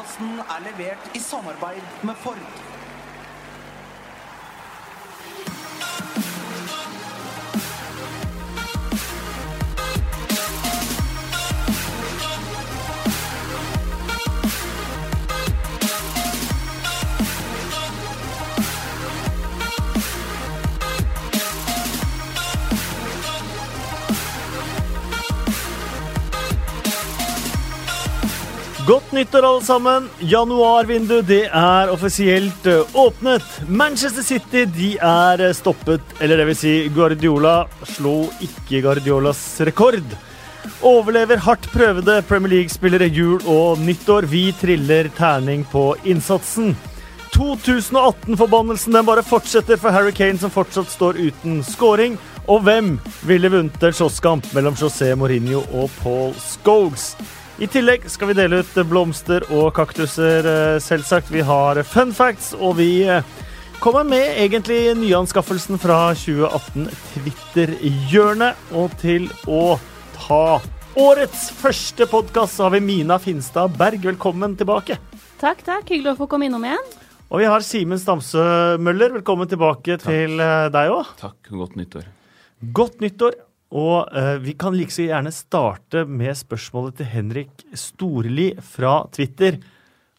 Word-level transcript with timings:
Podkasten 0.00 0.38
er 0.38 0.60
levert 0.64 1.10
i 1.14 1.20
samarbeid 1.20 1.82
med 2.02 2.14
Ford. 2.14 2.79
Godt 28.90 29.12
nyttår, 29.12 29.44
alle 29.46 29.62
sammen. 29.62 30.06
Januarvinduet 30.18 31.26
det 31.28 31.44
er 31.46 31.90
offisielt 31.92 32.64
eh, 32.66 32.96
åpnet. 32.98 33.44
Manchester 33.68 34.24
City 34.26 34.64
de 34.66 34.88
er 34.98 35.44
eh, 35.44 35.52
stoppet, 35.54 36.02
eller 36.18 36.40
det 36.40 36.46
vil 36.48 36.58
si 36.58 36.72
Guardiola 36.90 37.52
slo 37.86 38.16
ikke 38.42 38.80
Guardiolas 38.88 39.44
rekord. 39.68 40.02
Overlever 40.82 41.38
hardt 41.44 41.70
prøvede 41.70 42.18
Premier 42.26 42.56
League-spillere 42.56 43.06
jul 43.14 43.38
og 43.46 43.78
nyttår. 43.78 44.26
Vi 44.26 44.48
triller 44.58 45.12
terning 45.14 45.62
på 45.70 45.92
innsatsen. 46.02 46.74
2018-forbannelsen 47.36 48.98
den 48.98 49.06
bare 49.06 49.22
fortsetter 49.22 49.78
for 49.78 49.94
Harry 49.94 50.16
Kane, 50.18 50.42
som 50.42 50.50
fortsatt 50.50 50.90
står 50.90 51.20
uten 51.28 51.62
scoring. 51.62 52.18
Og 52.50 52.66
hvem 52.66 52.96
ville 53.22 53.54
vunnet 53.54 53.86
en 53.86 54.00
slåsskamp 54.02 54.50
mellom 54.56 54.74
José 54.74 55.14
Mourinho 55.14 55.62
og 55.70 55.94
Paul 56.02 56.34
Scholes? 56.42 57.12
I 57.60 57.66
tillegg 57.68 58.06
skal 58.08 58.30
vi 58.30 58.34
dele 58.38 58.62
ut 58.62 58.76
blomster 58.88 59.44
og 59.52 59.74
kaktuser, 59.76 60.46
eh, 60.48 60.78
selvsagt. 60.80 61.28
Vi 61.28 61.42
har 61.44 61.82
fun 61.84 62.14
facts, 62.16 62.54
og 62.56 62.78
vi 62.78 63.02
eh, 63.04 63.20
kommer 63.84 64.06
med 64.08 64.38
egentlig 64.40 64.94
nyanskaffelsen 64.96 65.76
fra 65.76 65.98
2018 66.16 66.88
Twitter-hjørnet. 67.10 68.56
Og 68.72 68.94
til 69.02 69.28
å 69.44 69.76
ta 70.16 70.56
årets 70.96 71.50
første 71.58 72.08
podkast, 72.08 72.62
har 72.64 72.72
vi 72.72 72.80
Mina 72.80 73.20
Finstad 73.20 73.76
Berg. 73.76 74.08
Velkommen 74.08 74.56
tilbake. 74.56 74.96
Takk, 75.36 75.60
takk. 75.60 75.84
Hyggelig 75.84 76.14
å 76.14 76.20
få 76.22 76.30
komme 76.32 76.48
innom 76.48 76.64
igjen. 76.64 76.96
Og 77.28 77.44
vi 77.44 77.50
har 77.52 77.60
Simen 77.60 78.00
Stamsø 78.00 78.80
Møller. 78.80 79.12
Velkommen 79.20 79.52
tilbake 79.52 80.00
til 80.00 80.40
eh, 80.40 80.72
deg 80.72 80.96
òg. 80.96 81.12
Takk, 81.20 81.52
godt 81.52 81.76
nyttår. 81.76 82.08
Godt 82.72 83.04
nyttår. 83.04 83.36
Og 83.70 84.08
eh, 84.16 84.36
vi 84.42 84.56
kan 84.58 84.74
like 84.74 84.90
så 84.94 85.06
gjerne 85.06 85.30
starte 85.34 86.02
med 86.08 86.34
spørsmålet 86.38 86.98
til 86.98 87.10
Henrik 87.12 87.66
Storli 87.78 88.50
fra 88.66 89.04
Twitter. 89.14 89.60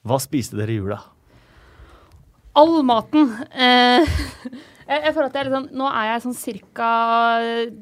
Hva 0.08 0.20
spiste 0.24 0.56
dere 0.60 0.72
i 0.72 0.78
jula? 0.80 1.00
All 2.62 2.80
maten. 2.88 3.28
Eh, 3.52 4.08
jeg, 4.94 5.12
føler 5.12 5.28
at 5.28 5.36
jeg 5.36 5.52
sånn, 5.52 5.70
Nå 5.76 5.92
er 5.92 6.08
jeg 6.14 6.24
sånn 6.26 6.40
ca. 6.80 6.94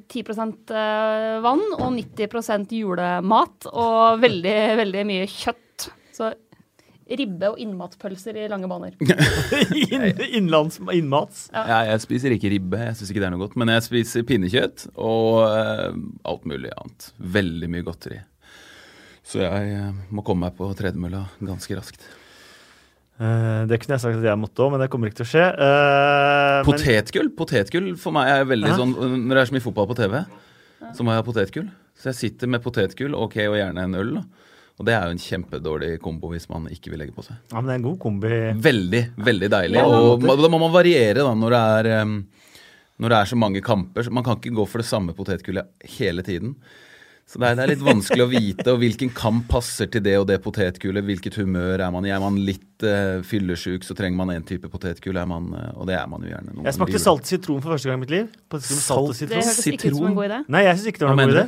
10 0.09 0.33
eh, 0.73 1.37
vann 1.45 1.65
og 1.77 1.87
90% 1.99 2.75
julemat. 2.79 3.69
Og 3.69 4.25
veldig, 4.25 4.59
veldig 4.81 5.05
mye 5.09 5.29
kjøtt. 5.29 5.91
Så 6.17 6.33
ribbe 7.17 7.49
og 7.53 7.59
innmatpølser 7.61 8.37
i 8.37 8.47
lange 8.51 8.69
baner. 8.69 8.93
Inn, 9.89 10.05
innlands, 10.27 10.79
innmats? 10.93 11.47
Ja, 11.53 11.81
jeg 11.89 12.03
spiser 12.05 12.35
ikke 12.35 12.51
ribbe, 12.53 12.79
jeg 12.89 12.97
syns 12.99 13.13
ikke 13.13 13.23
det 13.23 13.29
er 13.29 13.33
noe 13.35 13.43
godt. 13.45 13.57
Men 13.59 13.71
jeg 13.73 13.85
spiser 13.87 14.25
pinnekjøtt 14.29 14.89
og 14.95 15.41
uh, 15.49 15.89
alt 16.29 16.45
mulig 16.49 16.71
annet. 16.75 17.09
Veldig 17.39 17.71
mye 17.73 17.87
godteri. 17.87 18.21
Så 19.25 19.41
jeg 19.43 19.75
uh, 19.79 19.91
må 20.13 20.25
komme 20.25 20.47
meg 20.47 20.57
på 20.57 20.69
tredemølla 20.77 21.25
ganske 21.41 21.77
raskt. 21.79 22.05
Uh, 23.19 23.65
det 23.67 23.81
kunne 23.81 23.97
jeg 23.97 24.03
sagt 24.05 24.21
at 24.21 24.29
jeg 24.29 24.39
måtte 24.39 24.63
òg, 24.63 24.71
men 24.73 24.83
det 24.83 24.89
kommer 24.93 25.11
ikke 25.11 25.19
til 25.23 25.27
å 25.27 25.31
skje. 25.33 25.47
Eh, 25.51 26.53
men- 26.61 26.67
Potetgull 26.69 27.33
Potetgull 27.35 27.89
for 27.99 28.15
meg 28.15 28.31
er 28.31 28.45
veldig 28.47 28.71
Hæ? 28.71 28.77
sånn 28.79 28.93
Når 28.95 29.33
det 29.33 29.41
er 29.41 29.49
så 29.49 29.55
mye 29.57 29.65
fotball 29.65 29.89
på 29.89 29.97
TV, 29.99 30.21
så 30.95 31.03
må 31.03 31.11
jeg 31.11 31.19
ha 31.19 31.25
potetgull. 31.27 31.67
Så 31.99 32.13
jeg 32.13 32.19
sitter 32.21 32.47
med 32.47 32.63
potetgull, 32.63 33.17
ok, 33.17 33.35
og 33.49 33.57
gjerne 33.59 33.83
en 33.83 33.97
øl. 33.99 34.13
da. 34.21 34.45
Og 34.79 34.87
det 34.87 34.95
er 34.95 35.05
jo 35.09 35.15
en 35.17 35.21
kjempedårlig 35.21 35.93
kombo 35.99 36.31
hvis 36.31 36.47
man 36.51 36.69
ikke 36.71 36.93
vil 36.93 37.01
legge 37.03 37.15
på 37.15 37.25
seg. 37.25 37.35
ja, 37.51 37.59
men 37.59 37.67
det 37.67 37.73
er 37.73 37.79
en 37.81 37.87
god 37.89 37.97
kombi. 37.99 38.35
Veldig, 38.63 39.01
veldig 39.29 39.49
deilig. 39.51 39.81
Og 39.83 40.23
da 40.23 40.51
må 40.51 40.61
man 40.61 40.71
variere 40.71 41.25
da 41.25 41.33
når 41.35 41.55
det 41.55 41.63
er 41.69 41.89
når 42.99 43.13
det 43.13 43.17
er 43.17 43.31
så 43.31 43.39
mange 43.39 43.63
kamper. 43.63 44.11
Man 44.11 44.25
kan 44.25 44.37
ikke 44.39 44.57
gå 44.57 44.67
for 44.67 44.83
det 44.83 44.89
samme 44.89 45.15
potetgullet 45.15 45.87
hele 45.97 46.23
tiden. 46.25 46.55
Så 47.29 47.37
det 47.37 47.45
er, 47.45 47.57
det 47.59 47.63
er 47.63 47.71
litt 47.75 47.83
vanskelig 47.85 48.23
å 48.23 48.29
vite 48.31 48.73
og 48.73 48.79
hvilken 48.81 49.11
kamp 49.13 49.43
passer 49.51 49.85
til 49.93 50.01
det 50.01 50.15
og 50.17 50.25
det 50.31 50.39
potetgullet. 50.41 51.05
Hvilket 51.05 51.37
humør 51.37 51.83
er 51.85 51.91
man 51.93 52.07
i? 52.07 52.11
Er 52.11 52.23
man 52.23 52.39
litt 52.41 52.81
uh, 52.81 53.21
fyllesyk, 53.27 53.85
så 53.85 53.93
trenger 53.95 54.17
man 54.17 54.33
en 54.33 54.47
type 54.49 54.71
potetgull. 54.73 55.19
Er 55.21 55.29
man, 55.29 55.51
eh, 55.53 55.67
og 55.77 55.85
det 55.91 55.99
er 55.99 56.07
man 56.09 56.25
jo 56.25 56.31
gjerne. 56.31 56.55
noen 56.55 56.65
Jeg 56.65 56.75
smakte 56.79 56.95
ganger. 56.95 57.05
salt 57.05 57.29
sitron 57.29 57.61
for 57.61 57.75
første 57.75 57.91
gang 57.91 58.01
i 58.01 58.03
mitt 58.07 58.15
liv. 58.15 58.31
Salt, 58.55 58.65
salt 58.81 59.13
og 59.13 59.19
sitron? 59.19 59.37
Det 59.37 59.45
høres 59.45 59.69
ikke 59.69 59.93
ut 59.93 59.99
som 59.99 60.09
en 60.09 60.17
god 60.17 60.31
idé. 60.31 60.41
Nei, 60.57 60.63
jeg 60.65 60.79
syns 60.79 60.89
ikke 60.91 61.03
det 61.03 61.07
var 61.07 61.19
noen 61.19 61.29
god 61.29 61.37
idé. 61.37 61.45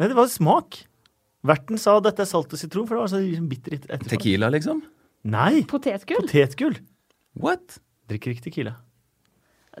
Nei, 0.00 0.10
det 0.12 0.18
var 0.20 0.30
smak. 0.30 0.80
Verten 1.46 1.78
sa 1.80 1.94
dette 2.04 2.20
er 2.20 2.28
salt 2.28 2.52
og 2.52 2.60
sitron, 2.60 2.86
for 2.88 2.96
det 2.98 3.04
var 3.06 3.12
så 3.14 3.20
liksom 3.22 3.48
bitter 3.48 3.74
et- 3.78 3.86
etterpå. 3.88 4.10
Tequila, 4.12 4.50
liksom? 4.52 4.82
Nei! 5.24 5.62
Potetgull? 5.68 6.20
Potetgull. 6.26 6.76
What? 7.40 7.78
Drikker 8.10 8.34
ikke 8.34 8.48
Tequila. 8.50 8.74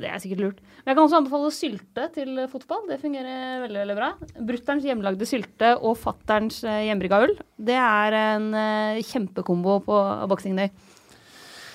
Det 0.00 0.06
er 0.08 0.20
sikkert 0.22 0.40
lurt. 0.40 0.58
Men 0.86 0.92
jeg 0.92 0.96
kan 0.96 1.02
også 1.04 1.18
anbefale 1.18 1.50
sylte 1.52 2.04
til 2.14 2.38
fotball. 2.48 2.84
Det 2.88 3.00
fungerer 3.02 3.60
veldig 3.66 3.80
veldig 3.82 3.96
bra. 3.98 4.10
Brutterns 4.48 4.84
hjemmelagde 4.86 5.26
sylte 5.28 5.72
og 5.82 5.98
fatterns 5.98 6.62
eh, 6.64 6.84
hjemmebrygga 6.86 7.18
ull. 7.26 7.34
Det 7.58 7.74
er 7.76 8.16
en 8.20 8.46
eh, 8.54 9.02
kjempekombo 9.04 9.80
på 9.84 9.98
Boxing 10.30 10.56
Day. 10.56 10.70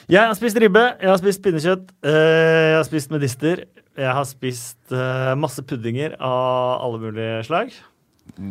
Jeg 0.09 0.21
har 0.21 0.33
spist 0.37 0.57
ribbe, 0.61 0.81
jeg 1.01 1.09
har 1.09 1.17
spist 1.17 1.41
pinnekjøtt, 1.43 1.91
eh, 2.05 2.71
jeg 2.71 2.75
har 2.79 2.87
spist 2.87 3.11
medister. 3.13 3.65
Jeg 3.97 4.11
har 4.13 4.25
spist 4.29 4.91
eh, 4.95 5.35
masse 5.39 5.61
puddinger 5.65 6.15
av 6.19 6.81
alle 6.87 6.99
mulige 7.03 7.43
slag. 7.47 7.75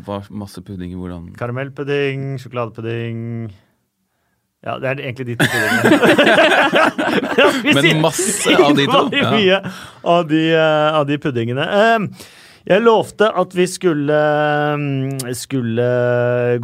Hva, 0.06 0.22
masse 0.32 0.62
pudding 0.64 0.94
i 0.94 0.96
hvordan 0.96 1.26
Karamellpudding, 1.36 2.38
sjokoladepudding 2.40 3.18
Ja, 4.64 4.78
det 4.80 4.88
er 4.88 5.02
egentlig 5.04 5.26
de 5.28 5.34
to 5.36 5.44
puddingene. 5.44 5.90
Men 7.76 8.00
masse 8.00 8.54
av 8.56 8.72
de 8.78 8.86
to, 8.88 9.02
ja. 9.12 9.32
mye 9.34 9.58
av 10.08 10.24
de, 10.30 10.40
eh, 10.56 10.96
av 10.96 11.04
de 11.10 11.18
puddingene. 11.20 11.66
Eh, 11.68 12.06
Jeg 12.64 12.80
lovte 12.80 13.28
at 13.28 13.52
vi 13.52 13.66
skulle, 13.68 14.16
eh, 14.72 15.32
skulle 15.36 15.88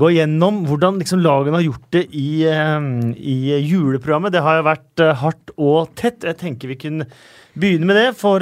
gå 0.00 0.08
gjennom 0.16 0.62
hvordan 0.64 0.96
liksom 1.02 1.20
lagene 1.20 1.58
har 1.58 1.66
gjort 1.66 1.90
det 1.92 2.06
i, 2.16 2.46
eh, 2.48 2.80
i 3.20 3.36
juleprogrammet. 3.68 4.32
Det 4.32 4.40
har 4.46 4.62
jo 4.62 4.68
vært 4.70 5.04
eh, 5.04 5.12
hardt 5.20 5.52
og 5.58 5.92
tett. 6.00 6.24
Jeg 6.24 6.38
tenker 6.40 6.72
vi 6.72 6.78
kunne 6.80 7.04
begynne 7.52 7.84
med 7.84 8.00
det. 8.00 8.08
For 8.16 8.40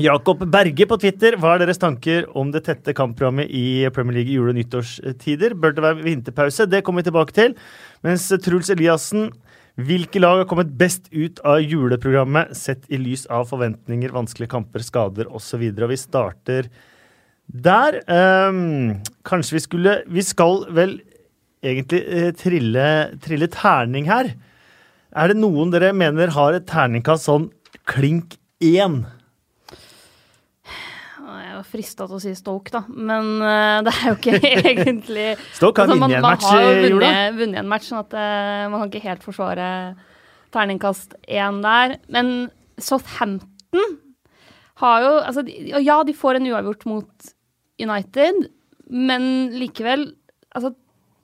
Jakob 0.00 0.40
Berge 0.48 0.86
på 0.88 0.96
Twitter, 0.96 1.34
hva 1.36 1.50
er 1.52 1.66
deres 1.66 1.80
tanker 1.80 2.24
om 2.38 2.48
det 2.52 2.62
tette 2.64 2.94
kampprogrammet 2.96 3.50
i 3.52 3.84
Premier 3.92 4.16
League 4.16 4.32
i 4.32 4.38
jule- 4.38 4.54
og 4.54 4.56
nyttårstider? 4.56 5.52
Bør 5.52 5.74
det 5.76 5.84
være 5.84 6.04
vinterpause? 6.06 6.64
Det 6.64 6.80
kommer 6.82 7.02
vi 7.02 7.10
tilbake 7.10 7.36
til. 7.36 7.52
Mens 8.00 8.30
Truls 8.40 8.72
Eliassen, 8.72 9.28
hvilke 9.76 10.22
lag 10.22 10.40
har 10.40 10.48
kommet 10.48 10.72
best 10.80 11.12
ut 11.12 11.44
av 11.44 11.60
juleprogrammet 11.60 12.56
sett 12.56 12.88
i 12.88 12.96
lys 12.96 13.26
av 13.28 13.50
forventninger, 13.52 14.16
vanskelige 14.16 14.54
kamper, 14.54 14.80
skader 14.80 15.28
osv.? 15.28 15.68
Og 15.76 15.92
vi 15.92 16.00
starter 16.00 16.72
der. 17.52 18.00
Um, 18.08 19.02
kanskje 19.28 19.58
vi 19.58 19.64
skulle 19.68 19.96
Vi 20.08 20.24
skal 20.24 20.70
vel 20.72 21.02
egentlig 21.60 22.04
uh, 22.08 22.30
trille, 22.32 22.90
trille 23.20 23.52
terning 23.52 24.08
her. 24.08 24.32
Er 25.12 25.28
det 25.28 25.36
noen 25.36 25.68
dere 25.68 25.92
mener 25.92 26.32
har 26.32 26.56
et 26.56 26.64
terningkast 26.64 27.28
sånn 27.28 27.50
klink 27.84 28.40
én? 28.64 29.02
Jeg 31.62 31.70
frista 31.70 32.06
til 32.08 32.18
å 32.18 32.22
si 32.22 32.32
Stoke, 32.36 32.72
da, 32.74 32.82
men 32.90 33.28
uh, 33.38 33.80
det 33.86 33.92
er 33.94 34.08
jo 34.08 34.16
ikke 34.18 34.38
egentlig 34.72 35.26
Stoke 35.54 35.84
har 35.84 35.92
Altså, 35.92 35.98
vunnet 36.00 36.16
en 36.18 36.24
man 36.24 36.32
match 36.32 36.46
har 36.48 36.64
jo 36.66 36.72
jula. 36.74 36.88
vunnet, 36.90 37.36
vunnet 37.38 37.62
en 37.62 37.70
match, 37.70 37.90
sånn 37.90 38.02
at 38.02 38.16
uh, 38.18 38.70
man 38.72 38.82
kan 38.82 38.90
ikke 38.90 39.04
helt 39.06 39.26
forsvare 39.26 39.68
terningkast 40.52 41.14
én 41.30 41.60
der. 41.64 41.96
Men 42.12 42.32
Southampton 42.82 43.96
har 44.82 45.04
jo 45.04 45.12
altså, 45.20 45.44
de, 45.46 45.54
Ja, 45.84 46.02
de 46.04 46.16
får 46.16 46.40
en 46.40 46.50
uavgjort 46.50 46.86
mot 46.90 47.32
United, 47.82 48.46
men 48.90 49.24
likevel 49.56 50.10
altså, 50.54 50.74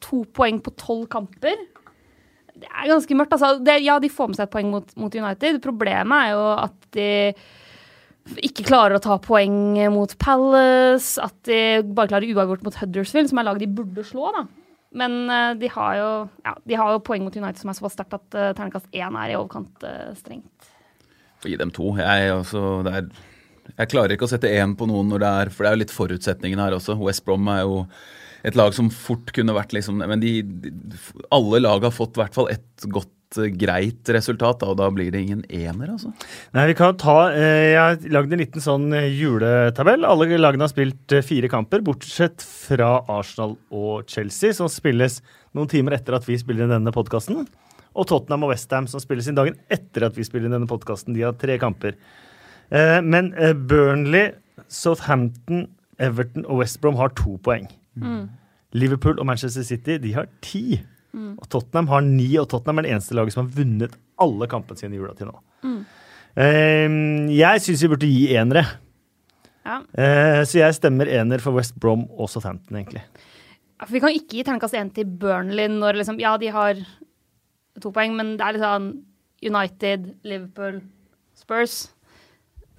To 0.06 0.22
poeng 0.30 0.60
på 0.62 0.70
tolv 0.78 1.08
kamper. 1.10 1.58
Det 2.54 2.68
er 2.70 2.86
ganske 2.86 3.16
mørkt. 3.18 3.32
Altså, 3.34 3.56
det, 3.66 3.80
ja, 3.82 3.96
de 3.98 4.10
får 4.12 4.28
med 4.30 4.38
seg 4.38 4.46
et 4.46 4.52
poeng 4.52 4.68
mot, 4.70 4.92
mot 4.94 5.10
United. 5.10 5.58
Problemet 5.64 6.28
er 6.28 6.36
jo 6.36 6.44
at 6.54 6.76
de 6.94 7.08
ikke 8.36 8.66
klarer 8.68 8.98
å 8.98 9.02
ta 9.02 9.16
poeng 9.22 9.78
mot 9.94 10.12
Palace, 10.20 11.16
at 11.22 11.36
de 11.48 11.80
bare 11.86 12.10
klarer 12.10 12.28
uavgjort 12.34 12.64
mot 12.66 12.78
Huddersfield, 12.80 13.30
som 13.30 13.40
er 13.40 13.48
laget 13.48 13.64
de 13.64 13.76
burde 13.80 14.04
slå, 14.06 14.32
da. 14.36 14.46
Men 14.90 15.30
eh, 15.30 15.54
de, 15.60 15.68
har 15.68 15.96
jo, 15.98 16.10
ja, 16.46 16.54
de 16.64 16.76
har 16.80 16.94
jo 16.94 17.04
poeng 17.04 17.24
mot 17.26 17.34
United 17.36 17.60
som 17.60 17.72
er 17.72 17.76
såpass 17.76 17.96
sterkt 17.98 18.16
at 18.16 18.36
uh, 18.36 18.52
terningkast 18.56 18.88
én 18.96 19.18
er 19.20 19.34
i 19.34 19.36
overkant 19.36 19.84
uh, 19.84 20.14
strengt. 20.16 20.70
Få 21.42 21.52
gi 21.52 21.58
dem 21.60 21.72
to. 21.74 21.92
Jeg, 22.00 22.30
altså, 22.32 22.62
er 22.88 23.10
Jeg 23.76 23.90
klarer 23.92 24.14
ikke 24.14 24.26
å 24.26 24.30
sette 24.32 24.48
én 24.48 24.72
på 24.78 24.88
noen 24.88 25.12
når 25.12 25.22
det 25.22 25.32
er 25.42 25.50
For 25.52 25.62
det 25.62 25.68
er 25.68 25.76
jo 25.76 25.82
litt 25.84 25.94
forutsetningen 25.94 26.62
her 26.62 26.74
også. 26.78 26.96
West 27.04 27.26
Brom 27.26 27.46
er 27.52 27.60
jo 27.66 27.84
et 28.48 28.56
lag 28.56 28.72
som 28.74 28.88
fort 28.94 29.30
kunne 29.36 29.54
vært 29.54 29.74
liksom 29.76 30.00
Men 30.00 30.22
de, 30.22 30.40
de 30.42 30.98
alle 31.34 31.60
lag 31.60 31.84
har 31.84 31.94
fått 31.94 32.16
i 32.16 32.22
hvert 32.22 32.38
fall 32.38 32.48
ett 32.54 32.88
godt, 32.88 33.12
greit 33.60 34.08
resultat, 34.14 34.62
og 34.64 34.76
da 34.80 34.88
blir 34.94 35.10
det 35.12 35.20
ingen 35.24 35.42
ener, 35.52 35.92
altså. 35.94 36.12
Nei, 36.56 36.66
vi 36.70 36.76
kan 36.78 36.96
ta 36.98 37.16
eh, 37.32 37.74
Jeg 37.74 37.78
har 37.78 38.14
lagd 38.14 38.32
en 38.32 38.42
liten 38.42 38.64
sånn 38.64 38.86
eh, 38.96 39.10
juletabell. 39.12 40.06
Alle 40.08 40.40
lagene 40.40 40.64
har 40.64 40.72
spilt 40.72 41.12
eh, 41.12 41.24
fire 41.26 41.50
kamper, 41.52 41.84
bortsett 41.84 42.44
fra 42.44 42.98
Arsenal 43.12 43.56
og 43.68 44.08
Chelsea, 44.10 44.56
som 44.56 44.70
spilles 44.72 45.20
noen 45.56 45.70
timer 45.70 45.98
etter 45.98 46.16
at 46.16 46.28
vi 46.28 46.38
spiller 46.40 46.66
inn 46.66 46.76
denne 46.76 46.94
podkasten. 46.94 47.44
Og 47.98 48.08
Tottenham 48.08 48.46
og 48.46 48.54
Westham, 48.54 48.88
som 48.90 49.02
spilles 49.02 49.28
inn 49.28 49.38
dagen 49.38 49.58
etter 49.72 50.06
at 50.08 50.16
vi 50.16 50.26
spiller 50.26 50.48
inn 50.48 50.56
denne 50.58 50.70
podkasten. 50.70 51.16
De 51.16 51.26
har 51.26 51.36
tre 51.38 51.58
kamper. 51.60 51.98
Eh, 52.70 52.98
men 53.04 53.32
eh, 53.36 53.54
Burnley, 53.56 54.32
Southampton, 54.68 55.66
Everton 55.98 56.46
og 56.46 56.62
West 56.62 56.80
Brom 56.80 56.98
har 57.00 57.12
to 57.18 57.38
poeng. 57.42 57.68
Liverpool 58.76 59.18
og 59.18 59.26
Manchester 59.26 59.64
City 59.66 59.96
de 59.98 60.12
har 60.14 60.28
ti. 60.44 60.78
Og 61.14 61.46
Tottenham 61.48 61.88
har 61.92 62.04
ni, 62.04 62.28
og 62.40 62.48
Tottenham 62.50 62.80
er 62.80 62.86
det 62.86 62.92
eneste 62.96 63.16
laget 63.16 63.34
som 63.34 63.46
har 63.46 63.54
vunnet 63.56 63.96
alle 64.20 64.48
kampene 64.50 64.80
sine 64.80 64.96
i 64.96 65.00
jula 65.00 65.14
til 65.16 65.30
nå. 65.30 65.38
Eh, 66.38 66.98
jeg 67.34 67.64
syns 67.64 67.82
vi 67.82 67.90
burde 67.94 68.10
gi 68.10 68.28
enere. 68.38 68.66
Ja. 69.68 69.82
Uh, 69.92 70.42
så 70.48 70.62
jeg 70.62 70.76
stemmer 70.78 71.10
ener 71.12 71.42
for 71.44 71.56
West 71.58 71.74
Brom 71.80 72.06
og 72.16 72.30
Southampton, 72.32 72.78
egentlig. 72.78 73.02
For 73.82 73.94
vi 73.94 74.00
kan 74.02 74.14
ikke 74.14 74.38
gi 74.38 74.44
terningkast 74.46 74.78
én 74.78 74.90
til 74.94 75.10
Burnley 75.20 75.68
når 75.70 76.00
liksom 76.00 76.18
Ja, 76.22 76.36
de 76.40 76.48
har 76.54 76.80
to 77.82 77.92
poeng, 77.94 78.16
men 78.18 78.36
det 78.38 78.46
er 78.46 78.56
litt 78.56 78.64
sånn 78.64 78.88
United, 79.44 80.08
Liverpool, 80.26 80.80
Spurs. 81.38 81.92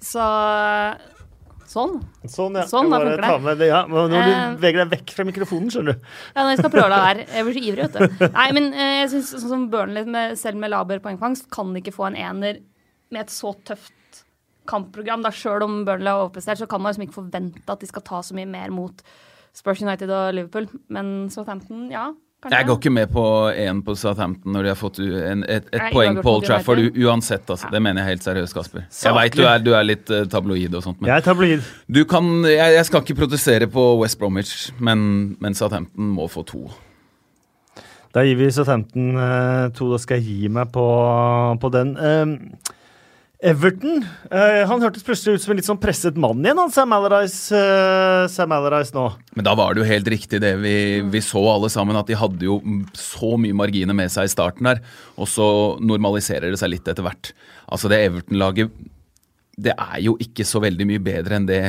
Så 0.02 0.24
Sånn. 1.70 2.00
Sånn, 2.26 2.56
ja. 2.58 2.64
Sånn, 2.66 2.88
da 2.90 2.98
funker 2.98 3.22
det. 3.22 3.34
med 3.44 3.60
det. 3.62 3.66
Ja, 3.70 3.84
når 3.86 4.08
du 4.10 4.16
Eh. 4.18 4.54
beveger 4.58 4.80
deg 4.82 4.90
vekk 4.96 5.12
fra 5.14 5.24
mikrofonen, 5.28 5.68
skjønner 5.70 5.94
du. 5.94 6.08
Ja, 6.34 6.42
når 6.42 6.50
jeg 6.50 6.58
skal 6.64 6.72
prøve 6.74 6.88
la 6.90 6.98
være. 7.04 7.26
Jeg 7.30 7.46
blir 7.46 7.54
så 7.54 7.62
ivrig, 7.70 7.86
vet 7.86 8.18
du. 8.18 8.24
Nei, 8.40 8.46
men 8.56 8.66
uh, 8.74 8.88
jeg 9.04 9.10
synes 9.12 9.30
sånn 9.36 9.52
som 9.54 9.68
Burnley, 9.70 10.04
med, 10.10 10.34
selv 10.40 10.58
med 10.58 10.72
laber 10.74 10.98
poengfangst, 11.04 11.46
kan 11.54 11.70
ikke 11.78 11.94
få 11.94 12.08
en 12.10 12.18
ener 12.18 12.58
med 13.14 13.20
et 13.22 13.30
så 13.30 13.54
tøft 13.64 14.24
kampprogram. 14.70 15.22
Da 15.22 15.30
Sjøl 15.30 15.62
om 15.62 15.84
Burnley 15.86 16.10
har 16.10 16.24
overprestert, 16.26 16.58
så 16.58 16.66
kan 16.70 16.82
man 16.82 16.90
liksom 16.92 17.06
ikke 17.06 17.18
forvente 17.20 17.70
at 17.70 17.80
de 17.80 17.86
skal 17.90 18.02
ta 18.02 18.20
så 18.26 18.34
mye 18.34 18.50
mer 18.50 18.74
mot 18.74 19.04
Spurs 19.54 19.80
United 19.82 20.10
og 20.10 20.34
Liverpool. 20.34 20.66
Men 20.90 21.28
Southampton, 21.30 21.86
ja. 21.94 22.08
Kanskje. 22.40 22.56
Jeg 22.56 22.66
går 22.70 22.76
ikke 22.78 22.90
med 22.96 23.10
på 23.12 23.22
én 23.52 23.80
på 23.84 23.92
Southampton 24.00 24.54
når 24.54 24.62
de 24.64 24.68
har 24.72 24.76
fått 24.80 24.98
en, 25.04 25.42
et, 25.44 25.66
et 25.74 25.74
Nei, 25.82 25.90
poeng 25.92 26.20
Old 26.24 26.46
Trafford 26.48 26.78
u- 26.80 27.02
uansett. 27.04 27.44
Altså. 27.52 27.68
Det 27.68 27.82
mener 27.84 28.00
jeg 28.00 28.14
helt 28.14 28.24
seriøst, 28.24 28.54
Kasper. 28.56 28.86
Jeg 28.86 28.96
Saklig. 28.96 29.18
veit 29.18 29.36
du, 29.36 29.68
du 29.68 29.74
er 29.76 29.84
litt 29.84 30.08
uh, 30.14 30.22
tabloid 30.32 30.74
og 30.78 30.82
sånt, 30.86 31.02
men 31.02 31.10
Jeg 31.10 31.20
er 31.20 31.26
tabloid. 31.26 31.66
du 31.92 32.00
kan 32.08 32.30
jeg, 32.48 32.76
jeg 32.78 32.86
skal 32.88 33.04
ikke 33.04 33.18
protestere 33.20 33.68
på 33.68 33.84
West 34.00 34.16
Bromwich, 34.18 34.70
men, 34.80 35.36
men 35.38 35.54
Southampton 35.58 36.08
må 36.16 36.30
få 36.32 36.46
to. 36.48 36.62
Da 38.16 38.24
gir 38.24 38.40
vi 38.40 38.48
Southampton 38.50 39.12
uh, 39.20 39.68
to. 39.76 39.90
Da 39.92 40.00
skal 40.02 40.18
jeg 40.22 40.26
gi 40.40 40.48
meg 40.50 40.72
på, 40.74 40.86
på 41.60 41.68
den. 41.76 41.92
Um, 42.00 42.32
Everton 43.40 44.02
Uh, 44.30 44.62
Han 44.68 44.82
hørtes 44.84 45.02
plutselig 45.02 45.40
ut 45.40 45.42
som 45.42 45.50
en 45.50 45.58
litt 45.58 45.66
sånn 45.66 45.80
presset 45.82 46.18
mann 46.20 46.38
igjen, 46.44 46.58
han 46.60 46.70
Sam 46.70 46.92
Alarise, 46.94 47.56
uh, 47.56 48.44
Allardyce 48.54 48.94
nå. 48.94 49.08
Men 49.34 49.46
da 49.48 49.56
var 49.58 49.74
det 49.74 49.82
jo 49.82 49.88
helt 49.88 50.10
riktig 50.12 50.38
det 50.44 50.52
vi, 50.62 50.74
vi 51.10 51.22
så 51.24 51.42
alle 51.50 51.70
sammen, 51.72 51.98
at 51.98 52.06
de 52.06 52.18
hadde 52.20 52.46
jo 52.46 52.60
så 52.94 53.32
mye 53.40 53.56
marginer 53.58 53.96
med 53.96 54.12
seg 54.14 54.28
i 54.28 54.30
starten 54.30 54.68
der, 54.70 54.78
og 55.18 55.26
så 55.30 55.48
normaliserer 55.82 56.52
det 56.52 56.60
seg 56.62 56.70
litt 56.76 56.86
etter 56.86 57.02
hvert. 57.02 57.32
Altså 57.66 57.90
det 57.90 57.98
Everton-laget, 58.04 58.70
det 59.58 59.74
er 59.74 59.98
jo 60.04 60.14
ikke 60.22 60.46
så 60.46 60.62
veldig 60.62 60.86
mye 60.92 61.02
bedre 61.10 61.40
enn 61.40 61.50
det 61.50 61.64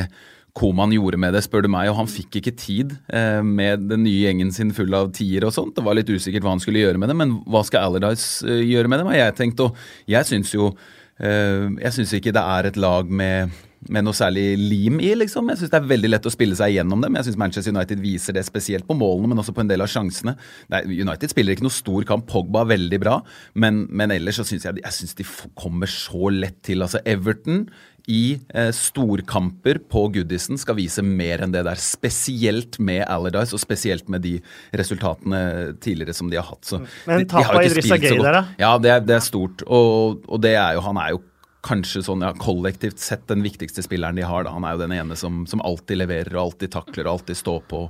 Koman 0.54 0.92
gjorde 0.92 1.16
med 1.16 1.32
det, 1.32 1.40
spør 1.46 1.64
du 1.64 1.70
meg, 1.72 1.88
og 1.88 1.96
han 2.02 2.10
fikk 2.12 2.36
ikke 2.42 2.52
tid 2.60 2.90
eh, 3.08 3.40
med 3.40 3.86
den 3.88 4.04
nye 4.04 4.26
gjengen 4.26 4.50
sin 4.52 4.70
full 4.76 4.92
av 4.94 5.08
tiere 5.16 5.48
og 5.48 5.54
sånt. 5.56 5.72
Det 5.78 5.84
var 5.86 5.96
litt 5.96 6.10
usikkert 6.12 6.44
hva 6.44 6.52
han 6.52 6.60
skulle 6.60 6.82
gjøre 6.82 7.00
med 7.00 7.08
det, 7.08 7.16
men 7.16 7.38
hva 7.48 7.64
skal 7.64 7.88
Allardyce 7.88 8.44
eh, 8.44 8.66
gjøre 8.68 8.90
med 8.92 9.06
har 9.08 9.16
jeg 9.16 9.38
tenkt, 9.40 9.62
og 9.64 9.80
jeg 10.12 10.28
syns 10.28 10.52
jo 10.52 10.68
eh, 10.68 10.90
jeg 11.22 11.94
syns 11.94 12.16
ikke 12.18 12.34
det 12.34 12.42
er 12.42 12.70
et 12.70 12.80
lag 12.80 13.10
med 13.10 13.52
med 13.90 14.04
noe 14.06 14.14
særlig 14.14 14.54
lim 14.60 15.00
i, 15.02 15.10
liksom. 15.18 15.48
Jeg 15.50 15.60
syns 15.60 15.72
det 15.72 15.78
er 15.80 15.88
veldig 15.90 16.10
lett 16.12 16.26
å 16.28 16.32
spille 16.32 16.56
seg 16.58 16.76
gjennom 16.76 17.02
dem. 17.02 17.16
Jeg 17.18 17.26
syns 17.28 17.38
Manchester 17.40 17.74
United 17.74 18.02
viser 18.02 18.36
det 18.36 18.44
spesielt 18.46 18.86
på 18.86 18.96
målene, 18.98 19.32
men 19.32 19.42
også 19.42 19.54
på 19.56 19.64
en 19.64 19.70
del 19.70 19.82
av 19.82 19.90
sjansene. 19.90 20.36
Nei, 20.72 20.82
United 21.02 21.32
spiller 21.32 21.56
ikke 21.56 21.66
noe 21.66 21.74
stor 21.74 22.06
kamp. 22.08 22.28
Pogba 22.30 22.62
er 22.62 22.72
veldig 22.76 23.00
bra, 23.02 23.18
men, 23.58 23.84
men 23.90 24.14
ellers 24.14 24.38
så 24.38 24.46
syns 24.46 24.68
jeg, 24.68 24.82
jeg 24.84 24.98
synes 24.98 25.18
de 25.18 25.26
kommer 25.58 25.90
så 25.90 26.30
lett 26.34 26.60
til. 26.66 26.84
Altså 26.84 27.02
Everton 27.08 27.64
i 28.10 28.38
eh, 28.54 28.70
storkamper 28.74 29.78
på 29.92 30.06
Goodison 30.14 30.58
skal 30.60 30.78
vise 30.78 31.04
mer 31.06 31.44
enn 31.44 31.54
det 31.54 31.64
der. 31.68 31.78
Spesielt 31.80 32.78
med 32.82 33.04
Allardyce, 33.06 33.54
og 33.56 33.62
spesielt 33.62 34.08
med 34.12 34.24
de 34.26 34.36
resultatene 34.78 35.42
tidligere 35.82 36.16
som 36.16 36.30
de 36.32 36.40
har 36.40 36.48
hatt. 36.48 36.64
Så 36.66 36.82
Men 37.06 37.26
tapet 37.30 37.52
av 37.54 37.66
Idrissa 37.66 37.98
godt. 37.98 38.24
der, 38.24 38.38
da? 38.40 38.44
Ja, 38.62 38.72
det 38.82 38.94
er, 38.96 39.04
det 39.06 39.18
er 39.18 39.26
stort. 39.26 39.66
Og, 39.66 40.22
og 40.26 40.42
det 40.42 40.56
er 40.56 40.78
jo, 40.78 40.86
han 40.88 40.98
er 41.02 41.14
jo 41.14 41.22
kanskje 41.62 42.02
sånn 42.02 42.24
ja, 42.24 42.32
kollektivt 42.34 42.98
sett 42.98 43.28
den 43.30 43.44
viktigste 43.44 43.84
spilleren 43.84 44.18
de 44.18 44.26
har. 44.26 44.42
Da. 44.44 44.56
Han 44.56 44.66
er 44.66 44.74
jo 44.74 44.82
den 44.82 44.96
ene 44.96 45.16
som, 45.18 45.44
som 45.46 45.62
alltid 45.62 46.00
leverer 46.00 46.34
og 46.34 46.48
alltid 46.48 46.72
takler 46.74 47.06
og 47.06 47.18
alltid 47.18 47.38
står 47.38 47.60
på. 47.70 47.84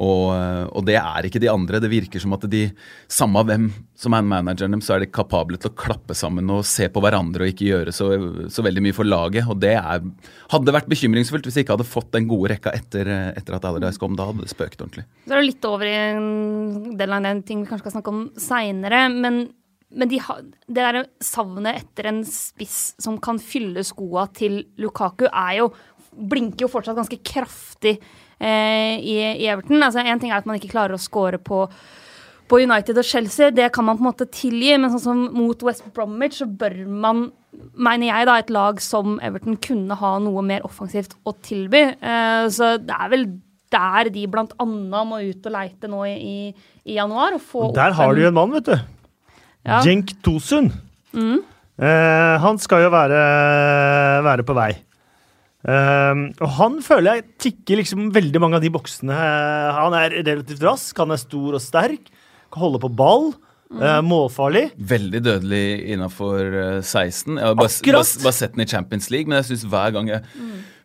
Og, 0.00 0.30
og 0.72 0.86
det 0.88 0.96
er 0.96 1.28
ikke 1.28 1.42
de 1.42 1.50
andre. 1.52 1.82
Det 1.82 1.90
virker 1.92 2.22
som 2.22 2.32
at 2.32 2.46
de, 2.48 2.62
samme 3.12 3.42
hvem 3.44 3.68
som 4.00 4.16
er 4.16 4.24
manageren 4.24 4.72
dem, 4.72 4.80
så 4.84 4.94
er 4.94 5.04
de 5.04 5.10
kapable 5.12 5.60
til 5.60 5.68
å 5.68 5.76
klappe 5.76 6.16
sammen 6.16 6.48
og 6.54 6.64
se 6.64 6.88
på 6.88 7.02
hverandre 7.04 7.44
og 7.44 7.52
ikke 7.52 7.68
gjøre 7.68 7.92
så, 7.92 8.08
så 8.48 8.64
veldig 8.64 8.86
mye 8.86 8.96
for 8.96 9.08
laget. 9.08 9.44
Og 9.52 9.60
det 9.60 9.74
er, 9.76 10.00
hadde 10.54 10.76
vært 10.78 10.88
bekymringsfullt 10.88 11.44
hvis 11.44 11.60
de 11.60 11.66
ikke 11.66 11.76
hadde 11.76 11.90
fått 11.90 12.12
den 12.16 12.30
gode 12.30 12.54
rekka 12.54 12.72
etter, 12.72 13.12
etter 13.36 13.58
at 13.58 13.68
Allardyce 13.68 14.00
kom. 14.00 14.16
Da 14.16 14.30
hadde 14.30 14.46
det 14.46 14.54
spøkt 14.54 14.80
ordentlig. 14.80 15.04
Så 15.26 15.36
er 15.36 15.42
det 15.42 15.50
litt 15.50 15.68
over 15.68 15.92
i 15.92 15.96
en 16.08 16.96
del 16.96 17.18
av 17.18 17.28
den 17.28 17.44
ting 17.44 17.60
vi 17.60 17.68
kanskje 17.68 17.90
skal 17.90 17.98
snakke 17.98 18.16
om 18.16 18.26
seinere. 18.40 19.04
Men, 19.12 19.42
men 19.90 20.10
de 20.10 20.20
ha, 20.22 20.38
det 20.42 20.82
der 20.86 21.06
savnet 21.24 21.82
etter 21.82 22.10
en 22.10 22.20
spiss 22.26 22.94
som 23.02 23.18
kan 23.22 23.40
fylle 23.42 23.82
skoa 23.86 24.28
til 24.36 24.62
Lukaku, 24.80 25.26
er 25.30 25.56
jo 25.60 25.70
blinker 26.10 26.66
jo 26.66 26.70
fortsatt 26.72 26.98
ganske 26.98 27.20
kraftig 27.26 27.96
eh, 27.96 28.96
i, 28.98 29.16
i 29.38 29.48
Everton. 29.50 29.82
Altså, 29.82 30.02
en 30.02 30.22
ting 30.22 30.32
er 30.32 30.40
at 30.40 30.48
man 30.48 30.58
ikke 30.58 30.72
klarer 30.74 30.96
å 30.96 31.02
score 31.02 31.38
på 31.42 31.64
på 32.50 32.58
United 32.64 32.98
og 32.98 33.06
Chelsea, 33.06 33.52
det 33.54 33.68
kan 33.70 33.86
man 33.86 33.94
på 33.94 34.02
en 34.02 34.08
måte 34.08 34.26
tilgi, 34.34 34.72
men 34.74 34.90
sånn 34.90 35.04
som 35.04 35.20
mot 35.36 35.60
West 35.62 35.84
Bromwich 35.94 36.40
så 36.40 36.48
bør 36.50 36.80
man, 36.90 37.28
mener 37.78 38.08
jeg, 38.08 38.26
da, 38.26 38.38
et 38.42 38.50
lag 38.50 38.80
som 38.82 39.20
Everton 39.22 39.54
kunne 39.62 39.94
ha 40.00 40.16
noe 40.18 40.42
mer 40.42 40.66
offensivt 40.66 41.14
å 41.22 41.36
tilby. 41.46 41.84
Eh, 41.94 42.48
så 42.50 42.72
det 42.82 42.96
er 42.96 43.12
vel 43.12 43.28
der 43.70 44.10
de 44.10 44.26
blant 44.26 44.56
annet 44.58 45.06
må 45.06 45.20
ut 45.22 45.46
og 45.46 45.54
leite 45.54 45.90
nå 45.90 46.02
i, 46.08 46.16
i, 46.16 46.70
i 46.90 46.98
januar. 46.98 47.38
Og 47.38 47.44
få 47.52 47.68
Og 47.68 47.76
der 47.78 47.94
har 47.94 48.16
du 48.16 48.24
jo 48.24 48.32
en 48.32 48.38
mann, 48.40 48.58
vet 48.58 48.72
du. 48.72 48.90
Ja. 49.66 49.80
Mm. 49.80 49.86
Jenk 49.88 50.14
Tosun. 50.24 50.70
Eh, 51.80 52.36
han 52.44 52.58
skal 52.60 52.84
jo 52.84 52.92
være, 52.92 53.18
være 54.26 54.44
på 54.46 54.56
vei. 54.56 54.72
Eh, 55.60 56.22
og 56.40 56.56
han 56.56 56.80
føler 56.84 57.18
jeg 57.20 57.28
tikker 57.44 57.80
liksom 57.82 58.08
veldig 58.14 58.40
mange 58.42 58.60
av 58.60 58.64
de 58.64 58.72
boksene. 58.72 59.12
Eh, 59.12 59.68
han 59.76 59.96
er 59.98 60.18
relativt 60.22 60.64
rask, 60.64 60.96
han 61.00 61.12
er 61.12 61.20
stor 61.20 61.58
og 61.58 61.64
sterk, 61.64 62.10
kan 62.50 62.66
holde 62.66 62.82
på 62.82 62.92
ball. 62.92 63.32
Mm. 63.70 63.82
eh, 63.86 64.00
målfarlig. 64.02 64.64
Veldig 64.82 65.20
dødelig 65.22 65.66
innafor 65.94 66.40
16. 66.82 67.36
Jeg 67.38 67.44
har 67.46 67.54
bare, 67.54 67.70
bare, 67.70 68.22
bare 68.24 68.34
sett 68.34 68.56
den 68.56 68.64
i 68.64 68.66
Champions 68.66 69.06
League, 69.14 69.30
men 69.30 69.38
jeg 69.38 69.52
synes 69.52 69.68
hver 69.70 69.92
gang 69.94 70.10
jeg, 70.10 70.24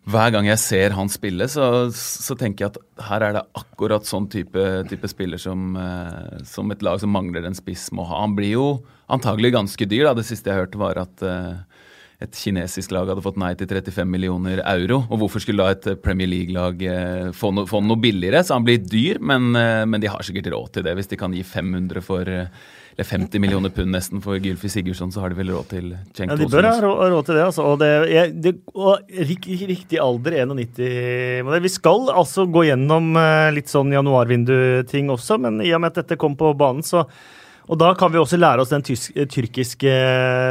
hver 0.05 0.33
gang 0.35 0.45
jeg 0.45 0.61
ser 0.61 0.93
han 0.93 1.09
spille, 1.09 1.47
så, 1.49 1.89
så 1.91 2.35
tenker 2.37 2.65
jeg 2.65 2.73
at 2.75 3.05
her 3.07 3.25
er 3.25 3.37
det 3.39 3.45
akkurat 3.57 4.05
sånn 4.05 4.27
type, 4.29 4.65
type 4.89 5.09
spiller 5.09 5.41
som, 5.41 5.71
eh, 5.81 6.43
som 6.45 6.69
et 6.73 6.85
lag 6.85 6.99
som 7.01 7.13
mangler 7.13 7.47
en 7.47 7.57
spiss, 7.57 7.87
må 7.95 8.05
ha. 8.05 8.21
Han 8.21 8.35
blir 8.37 8.53
jo 8.53 8.67
antagelig 9.09 9.55
ganske 9.55 9.87
dyr. 9.89 10.05
Da. 10.09 10.13
Det 10.19 10.27
siste 10.27 10.51
jeg 10.51 10.61
hørte, 10.61 10.81
var 10.81 11.01
at 11.01 11.25
eh, 11.25 11.81
et 12.23 12.37
kinesisk 12.37 12.93
lag 12.95 13.09
hadde 13.11 13.23
fått 13.25 13.39
nei 13.41 13.51
til 13.59 13.67
35 13.67 14.07
millioner 14.07 14.61
euro. 14.63 15.01
Og 15.09 15.19
hvorfor 15.23 15.43
skulle 15.43 15.65
da 15.65 15.75
et 15.75 16.03
Premier 16.03 16.29
League-lag 16.31 16.85
eh, 16.87 17.31
få, 17.35 17.51
no, 17.55 17.65
få 17.69 17.81
noe 17.83 17.99
billigere? 18.01 18.43
Så 18.45 18.55
han 18.55 18.67
blir 18.67 18.83
dyr, 18.83 19.19
men, 19.19 19.51
eh, 19.59 19.83
men 19.89 20.03
de 20.03 20.11
har 20.11 20.23
sikkert 20.25 20.53
råd 20.53 20.75
til 20.77 20.87
det. 20.87 20.95
Hvis 20.99 21.11
de 21.11 21.19
kan 21.19 21.35
gi 21.35 21.43
500 21.43 22.05
for 22.05 22.29
eh, 22.31 22.47
eller 22.95 23.07
50 23.07 23.41
millioner 23.43 23.69
pund 23.75 23.91
nesten 23.91 24.21
for 24.23 24.39
Gylfi 24.39 24.69
Sigurdsson, 24.71 25.11
så 25.11 25.19
har 25.19 25.33
de 25.33 25.35
vel 25.35 25.49
råd 25.51 25.67
til 25.67 25.89
Cenk 26.15 26.31
Ja, 26.31 26.37
de 26.39 26.47
bør 26.47 26.67
ha 26.69 26.75
råd 26.79 27.25
til 27.27 27.35
det. 27.35 27.43
Altså. 27.43 27.65
Og, 27.67 27.79
det, 27.81 27.89
jeg, 28.07 28.35
det 28.39 28.53
og 28.71 29.15
riktig, 29.31 29.57
riktig 29.67 29.99
alder, 29.99 30.37
91-modell. 30.45 31.63
Vi 31.65 31.71
skal 31.73 32.07
altså 32.13 32.45
gå 32.47 32.63
gjennom 32.69 33.17
eh, 33.19 33.49
litt 33.55 33.71
sånn 33.71 33.91
januarvindu-ting 33.91 35.11
også, 35.11 35.41
men 35.43 35.59
i 35.65 35.73
og 35.75 35.83
med 35.83 35.91
at 35.91 36.05
dette 36.05 36.19
kom 36.21 36.37
på 36.39 36.53
banen, 36.55 36.85
så 36.85 37.03
Og 37.65 37.79
da 37.81 37.95
kan 37.97 38.11
vi 38.13 38.19
også 38.21 38.37
lære 38.37 38.61
oss 38.61 38.69
den 38.69 38.83
tysk, 38.85 39.15
tyrkiske 39.33 39.93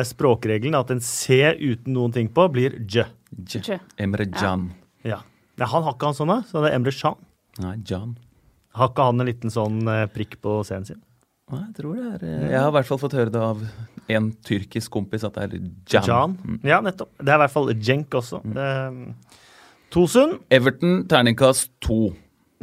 språkregelen, 0.05 0.75
at 0.75 0.91
en 0.91 1.01
C 1.01 1.55
uten 1.61 1.95
noen 1.95 2.13
ting 2.13 2.27
på 2.27 2.49
blir 2.51 2.75
J. 2.91 3.07
Tjø. 3.47 3.79
Emre 3.97 4.27
Can. 4.35 4.73
Ja. 5.07 5.21
ja. 5.57 5.69
han 5.71 5.87
har 5.87 5.95
ikke 5.95 6.11
han 6.11 6.19
sånn, 6.19 6.33
da. 6.35 6.41
Så 6.51 6.61
det 6.61 6.73
er 6.73 6.81
Emre 6.81 6.93
Can. 6.93 7.17
Nei, 7.63 7.77
Can. 7.87 8.17
Har 8.75 8.91
ikke 8.91 9.07
han 9.07 9.23
en 9.23 9.31
liten 9.31 9.55
sånn 9.55 9.87
eh, 9.87 10.09
prikk 10.11 10.41
på 10.43 10.59
C-en 10.67 10.91
sin? 10.91 10.99
Nei, 11.53 11.61
jeg 11.61 11.75
tror 11.77 11.97
det 11.99 12.07
er 12.09 12.23
eh, 12.25 12.45
Jeg 12.55 12.57
har 12.57 12.71
i 12.71 12.75
hvert 12.79 12.89
fall 12.89 13.01
fått 13.03 13.17
høre 13.19 13.33
det 13.33 13.41
av 13.45 13.63
en 14.17 14.29
tyrkisk 14.49 14.93
kompis 14.95 15.27
at 15.29 15.37
det 15.37 15.45
er 15.45 15.57
Jan. 15.93 16.07
Jan. 16.09 16.37
Mm. 16.41 16.59
Ja, 16.65 16.81
nettopp. 16.85 17.11
Det 17.21 17.29
er 17.29 17.37
i 17.37 17.43
hvert 17.45 17.53
fall 17.53 17.73
Jenk 17.77 18.17
også. 18.21 18.41
Eh, 18.65 19.41
Tosun. 19.93 20.39
Everton, 20.53 21.03
terningkast 21.11 21.71
to. 21.85 22.15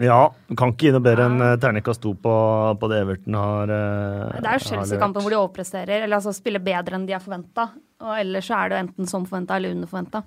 Ja, 0.01 0.31
kan 0.57 0.73
ikke 0.73 0.87
gi 0.87 0.93
noe 0.95 1.03
bedre 1.05 1.27
enn 1.29 1.43
eh, 1.45 1.57
terningkast 1.61 2.01
to 2.01 2.15
på, 2.17 2.33
på 2.81 2.89
det 2.89 3.03
Everton 3.03 3.37
har 3.37 3.69
uh, 3.69 4.39
Det 4.39 4.49
er 4.49 4.57
jo 4.57 4.65
Chelsea-kampen 4.65 5.21
hvor 5.21 5.33
de 5.33 5.37
overpresterer, 5.37 6.01
eller 6.01 6.17
altså 6.17 6.33
spiller 6.33 6.63
bedre 6.63 6.97
enn 6.97 7.05
de 7.05 7.13
er 7.13 7.21
forventa. 7.21 7.67
Og 8.01 8.15
ellers 8.17 8.49
så 8.49 8.57
er 8.57 8.71
det 8.71 8.77
jo 8.79 8.85
enten 8.87 9.11
som 9.11 9.27
forventa 9.29 9.59
eller 9.59 9.75
under 9.75 9.91
forventa. 9.91 10.23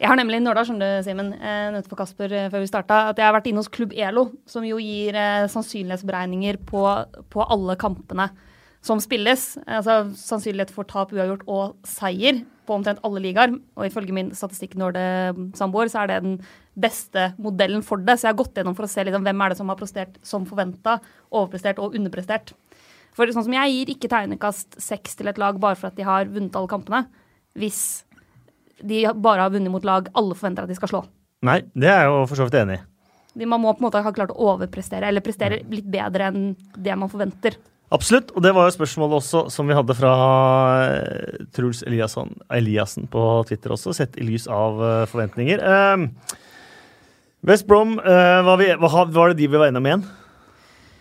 Jeg 0.00 0.08
har 0.08 0.16
nemlig 0.16 0.38
nåla, 0.40 0.62
skjønner 0.64 0.94
du, 0.96 1.04
Simen, 1.04 1.34
nødt 1.34 1.74
nevnte 1.74 1.90
for 1.90 2.00
Kasper 2.00 2.32
eh, 2.32 2.46
før 2.48 2.62
vi 2.62 2.68
starta, 2.70 3.02
at 3.10 3.18
jeg 3.20 3.26
har 3.26 3.34
vært 3.36 3.50
inne 3.50 3.60
hos 3.60 3.68
Klubb 3.68 3.90
ELO, 3.92 4.30
som 4.48 4.64
jo 4.64 4.78
gir 4.80 5.12
eh, 5.12 5.48
sannsynlighetsberegninger 5.52 6.56
på, 6.70 6.84
på 7.28 7.44
alle 7.44 7.76
kampene 7.80 8.30
som 8.80 9.02
spilles. 9.04 9.44
Altså 9.66 10.06
sannsynlighet 10.16 10.72
for 10.72 10.88
tap, 10.88 11.12
uavgjort 11.12 11.44
og 11.52 11.76
seier 11.84 12.40
på 12.64 12.78
omtrent 12.78 13.04
alle 13.04 13.20
ligaer. 13.26 13.52
Og 13.76 13.90
ifølge 13.90 14.16
min 14.16 14.32
statistikk 14.32 14.78
når 14.80 14.96
det 14.96 15.06
samboer, 15.60 15.92
så 15.92 16.06
er 16.06 16.14
det 16.14 16.20
den 16.24 16.40
beste 16.80 17.34
modellen 17.36 17.84
for 17.84 18.00
det. 18.00 18.16
Så 18.16 18.30
jeg 18.30 18.32
har 18.32 18.40
gått 18.40 18.56
gjennom 18.56 18.80
for 18.80 18.88
å 18.88 18.92
se 18.96 19.04
liksom, 19.04 19.28
hvem 19.28 19.44
er 19.44 19.52
det 19.52 19.60
som 19.60 19.68
har 19.68 19.80
prestert 19.84 20.16
som 20.24 20.48
forventa, 20.48 20.96
overprestert 21.28 21.82
og 21.82 22.00
underprestert. 22.00 22.54
For 23.12 23.28
sånn 23.28 23.50
som 23.50 23.60
jeg 23.60 23.76
gir 23.76 23.92
ikke 23.98 24.16
tegnekast 24.16 24.80
seks 24.80 25.20
til 25.20 25.28
et 25.28 25.40
lag 25.42 25.60
bare 25.60 25.76
for 25.76 25.92
at 25.92 26.00
de 26.00 26.08
har 26.08 26.30
vunnet 26.30 26.56
alle 26.56 26.72
kampene, 26.72 27.04
hvis 27.58 28.06
de 28.82 29.02
bare 29.14 29.46
har 29.46 29.54
vunnet 29.54 29.72
mot 29.72 29.84
lag 29.86 30.08
alle 30.16 30.36
forventer 30.36 30.66
at 30.66 30.70
de 30.72 30.78
skal 30.78 30.92
slå. 30.92 31.02
Nei, 31.46 31.60
det 31.72 31.88
er 31.88 32.04
jeg 32.04 32.12
jo 32.12 32.22
for 32.28 32.40
så 32.40 32.46
vidt 32.48 32.58
enig 32.60 32.78
i. 32.78 32.84
Man 33.46 33.62
må 33.62 33.72
på 33.72 33.80
en 33.80 33.86
måte 33.86 34.02
ha 34.02 34.12
klart 34.12 34.32
å 34.34 34.48
overprestere, 34.52 35.06
eller 35.08 35.24
prestere 35.24 35.60
litt 35.70 35.86
bedre 35.88 36.30
enn 36.30 36.48
det 36.76 36.96
man 36.98 37.10
forventer. 37.12 37.56
Absolutt, 37.94 38.30
og 38.38 38.44
det 38.44 38.52
var 38.54 38.68
jo 38.68 38.74
spørsmålet 38.76 39.18
også 39.18 39.44
som 39.50 39.66
vi 39.66 39.74
hadde 39.74 39.96
fra 39.98 40.10
eh, 40.84 41.40
Truls 41.54 41.82
Eliasson, 41.86 42.36
Eliassen 42.54 43.08
på 43.10 43.24
Twitter 43.48 43.74
også, 43.74 43.94
sett 43.96 44.18
i 44.18 44.26
lys 44.26 44.46
av 44.50 44.78
eh, 44.78 45.06
forventninger. 45.10 45.62
Eh, 45.62 46.36
West 47.50 47.66
Brom, 47.66 47.96
eh, 47.98 48.40
hva, 48.46 48.54
vi, 48.60 48.68
var 48.78 49.32
det 49.32 49.40
de 49.40 49.48
vi 49.48 49.58
var 49.58 49.70
enige 49.70 49.82
om 49.82 49.90
igjen? 49.90 50.06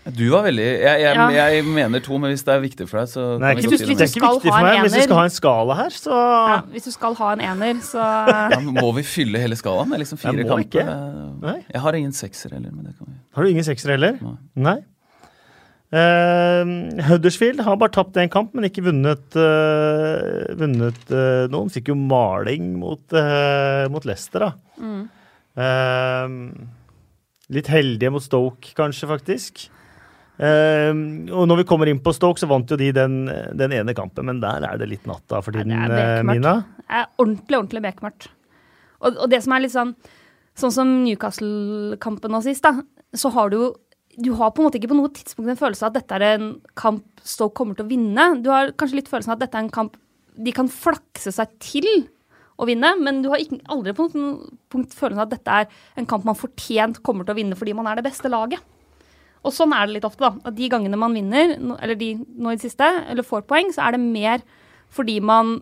Du 0.10 0.24
var 0.32 0.44
veldig 0.48 0.64
jeg, 0.66 1.02
jeg, 1.04 1.16
Ja. 1.16 1.26
jeg 1.30 1.66
mener 1.66 2.00
to, 2.02 2.18
men 2.18 2.32
hvis 2.32 2.44
det 2.48 2.54
er 2.56 2.62
viktig 2.64 2.88
for 2.90 3.00
deg, 3.02 3.10
så 3.12 3.24
Nei, 3.40 3.50
kan 3.54 3.58
vi 3.60 3.62
ikke, 3.62 3.70
godt 3.70 3.80
si 3.80 3.86
du 3.86 3.90
det 3.90 3.98
det. 3.98 4.02
er 4.02 4.08
ikke 4.08 4.20
skal 4.20 4.34
viktig 4.40 4.52
ha 4.52 4.58
for 4.58 4.60
en 4.60 4.66
meg. 4.66 4.80
Hvis 4.86 4.94
vi 4.94 4.98
ener- 5.00 5.08
skal 5.10 5.18
ha 5.20 5.24
en 5.24 5.36
skala 5.36 5.76
her, 5.76 5.90
så 5.90 6.20
Ja, 6.50 6.62
hvis 6.72 6.84
du 6.88 6.92
skal 6.92 7.14
ha 7.20 7.32
en 7.34 7.42
ener, 7.42 7.74
så 7.84 8.00
Ja, 8.56 8.60
men 8.60 8.74
må 8.74 8.94
vi 8.96 9.04
fylle 9.04 9.38
hele 9.44 9.56
skalaen 9.60 9.92
liksom 10.00 10.18
fire 10.18 10.38
Jeg 10.38 10.46
må 10.48 10.56
kamper? 10.56 10.64
ikke. 10.66 11.42
Nei. 11.44 11.58
Jeg 11.74 11.82
har 11.82 11.94
ingen 12.00 12.12
sekser 12.16 12.52
heller, 12.56 12.72
men 12.72 12.86
det 12.86 12.98
kan 12.98 13.08
vi 13.08 13.14
Har 13.36 13.44
du 13.44 13.50
ingen 13.50 13.64
sekser 13.68 13.90
heller? 13.92 14.18
Nei. 14.22 14.38
Nei. 14.56 14.78
Eh, 15.92 17.02
Huddersfield 17.10 17.60
har 17.66 17.76
bare 17.82 17.90
tapt 17.90 18.14
én 18.22 18.30
kamp, 18.30 18.54
men 18.54 18.64
ikke 18.70 18.84
vunnet, 18.86 19.36
eh, 19.36 20.54
vunnet 20.56 21.10
eh, 21.12 21.48
noen. 21.50 21.70
Fikk 21.74 21.88
jo 21.90 21.96
maling 21.96 22.78
mot, 22.78 23.02
uh, 23.12 23.88
mot 23.90 24.06
Leicester, 24.06 24.40
da. 24.40 24.54
Eh, 25.58 26.28
litt 27.50 27.68
heldige 27.74 28.12
mot 28.14 28.22
Stoke, 28.22 28.74
kanskje, 28.78 29.10
faktisk. 29.10 29.70
Eh, 30.40 30.92
og 31.36 31.50
når 31.52 31.62
vi 31.62 31.68
kommer 31.68 31.92
inn 31.92 32.00
på 32.04 32.14
Stoke, 32.16 32.40
så 32.40 32.48
vant 32.48 32.70
jo 32.72 32.78
de 32.80 32.94
den, 32.96 33.22
den 33.60 33.76
ene 33.76 33.96
kampen, 33.98 34.30
men 34.30 34.40
der 34.44 34.64
er 34.70 34.80
det 34.80 34.88
litt 34.92 35.10
natta 35.10 35.42
for 35.44 35.56
tiden, 35.56 35.76
det 35.92 36.00
er 36.00 36.24
Mina? 36.28 36.56
Det 36.80 37.02
er 37.02 37.10
ordentlig, 37.20 37.58
ordentlig 37.58 37.84
bekmørkt. 37.90 38.30
Og, 39.00 39.14
og 39.14 39.28
det 39.32 39.42
som 39.44 39.56
er 39.56 39.66
litt 39.66 39.76
sånn 39.76 39.94
Sånn 40.60 40.74
som 40.76 40.90
Newcastle-kampen 41.06 42.34
nå 42.34 42.42
sist, 42.44 42.66
da, 42.66 42.82
så 43.16 43.30
har 43.32 43.54
du 43.54 43.62
Du 44.20 44.34
har 44.36 44.50
på 44.52 44.60
en 44.60 44.68
måte 44.68 44.76
ikke 44.76 44.90
på 44.92 44.98
noe 44.98 45.12
tidspunkt 45.16 45.54
en 45.54 45.60
følelse 45.60 45.86
av 45.86 45.94
at 45.94 46.02
dette 46.02 46.18
er 46.18 46.34
en 46.34 46.48
kamp 46.76 47.22
Stoke 47.24 47.56
kommer 47.56 47.78
til 47.78 47.86
å 47.86 47.92
vinne. 47.92 48.26
Du 48.44 48.50
har 48.52 48.74
kanskje 48.76 48.98
litt 49.00 49.12
følelsen 49.12 49.32
av 49.32 49.38
at 49.38 49.46
dette 49.46 49.56
er 49.56 49.68
en 49.68 49.72
kamp 49.72 49.96
de 50.40 50.54
kan 50.56 50.68
flakse 50.72 51.32
seg 51.36 51.54
til 51.64 51.88
å 52.60 52.68
vinne, 52.68 52.92
men 53.00 53.22
du 53.24 53.30
har 53.32 53.42
ikke, 53.44 53.60
aldri 53.72 53.94
på 53.96 54.08
noe 54.16 54.50
punkt 54.72 54.96
følelsen 54.96 55.22
av 55.22 55.28
at 55.28 55.36
dette 55.36 55.56
er 55.62 56.00
en 56.00 56.08
kamp 56.10 56.28
man 56.28 56.38
fortjent 56.40 57.02
kommer 57.06 57.28
til 57.28 57.36
å 57.36 57.40
vinne 57.40 57.60
fordi 57.60 57.76
man 57.78 57.88
er 57.88 58.00
det 58.00 58.08
beste 58.08 58.32
laget. 58.32 58.64
Og 59.46 59.56
sånn 59.56 59.74
er 59.76 59.88
det 59.88 59.98
litt 59.98 60.08
ofte, 60.08 60.26
da. 60.26 60.50
At 60.50 60.58
de 60.58 60.70
gangene 60.72 61.00
man 61.00 61.16
vinner, 61.16 61.56
eller 61.80 61.98
de 62.00 62.14
nå 62.20 62.52
i 62.52 62.58
det 62.60 62.66
siste, 62.68 62.88
eller 63.10 63.28
får 63.28 63.46
poeng, 63.50 63.72
så 63.76 63.88
er 63.88 63.96
det 63.96 64.04
mer 64.04 64.44
fordi 64.94 65.20
man 65.24 65.60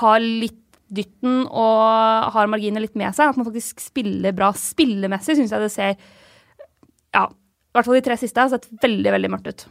har 0.00 0.18
litt 0.20 0.58
dytten 0.92 1.46
og 1.46 2.32
har 2.34 2.50
marginene 2.52 2.82
litt 2.84 2.98
med 2.98 3.14
seg. 3.16 3.32
At 3.32 3.38
man 3.38 3.48
faktisk 3.48 3.80
spiller 3.80 4.34
bra. 4.36 4.50
Spillemessig 4.56 5.38
syns 5.38 5.54
jeg 5.54 5.64
det 5.64 5.72
ser 5.72 5.94
Ja, 7.12 7.28
i 7.28 7.76
hvert 7.76 7.88
fall 7.88 7.96
de 7.96 8.04
tre 8.04 8.18
siste 8.20 8.44
har 8.44 8.52
sett 8.52 8.68
veldig, 8.82 9.12
veldig 9.14 9.30
mørkt 9.32 9.48
ut. 9.48 9.64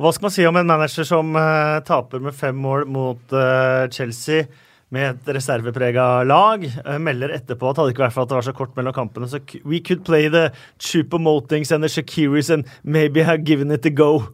Hva 0.00 0.12
skal 0.12 0.26
man 0.26 0.32
si 0.32 0.44
om 0.48 0.56
en 0.56 0.68
manager 0.68 1.06
som 1.08 1.32
uh, 1.36 1.80
taper 1.84 2.22
med 2.24 2.36
fem 2.36 2.56
mål 2.56 2.86
mot 2.88 3.34
uh, 3.36 3.88
Chelsea 3.92 4.46
med 4.90 5.10
et 5.14 5.28
reserveprega 5.36 6.04
lag? 6.26 6.64
eh, 6.66 6.98
melder 6.98 7.30
etterpå 7.36 7.70
at 7.70 7.76
hadde 7.78 7.92
ikke 7.94 8.02
vært 8.08 8.14
for 8.16 8.22
at 8.26 8.28
det 8.32 8.38
var 8.40 8.46
så 8.48 8.54
kort 8.58 8.74
mellom 8.78 8.92
kampene, 8.96 9.28
så 9.30 9.38
we 9.64 9.78
could 9.80 10.04
play 10.04 10.28
the 10.28 10.48
Chupamotings 10.82 11.70
and 11.72 11.84
the 11.84 11.88
Shakiris 11.88 12.50
and 12.50 12.64
maybe 12.82 13.22
have 13.22 13.44
given 13.44 13.70
it 13.70 13.86
a 13.86 13.90
go. 13.90 14.24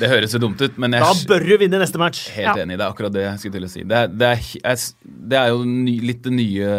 Det 0.00 0.08
høres 0.08 0.32
jo 0.32 0.38
dumt 0.40 0.60
ut, 0.64 0.78
men 0.80 0.94
jeg 0.96 1.04
da 1.04 1.10
bør 1.28 1.42
du 1.44 1.50
vinne 1.60 1.76
neste 1.82 2.00
match. 2.00 2.22
Helt 2.32 2.56
Ja. 2.56 2.62
enig. 2.62 2.78
Det 2.78 2.84
er 2.86 2.88
akkurat 2.94 3.12
det 3.12 3.20
jeg 3.26 3.38
skulle 3.42 3.58
til 3.58 3.66
å 3.66 3.68
si. 3.68 3.82
Det 3.84 3.96
er, 3.98 4.06
det 4.08 4.28
er, 4.30 4.84
det 5.04 5.36
er 5.40 5.48
jo 5.52 5.58
ny, 5.68 5.96
litt 6.08 6.22
det 6.24 6.32
nye, 6.32 6.70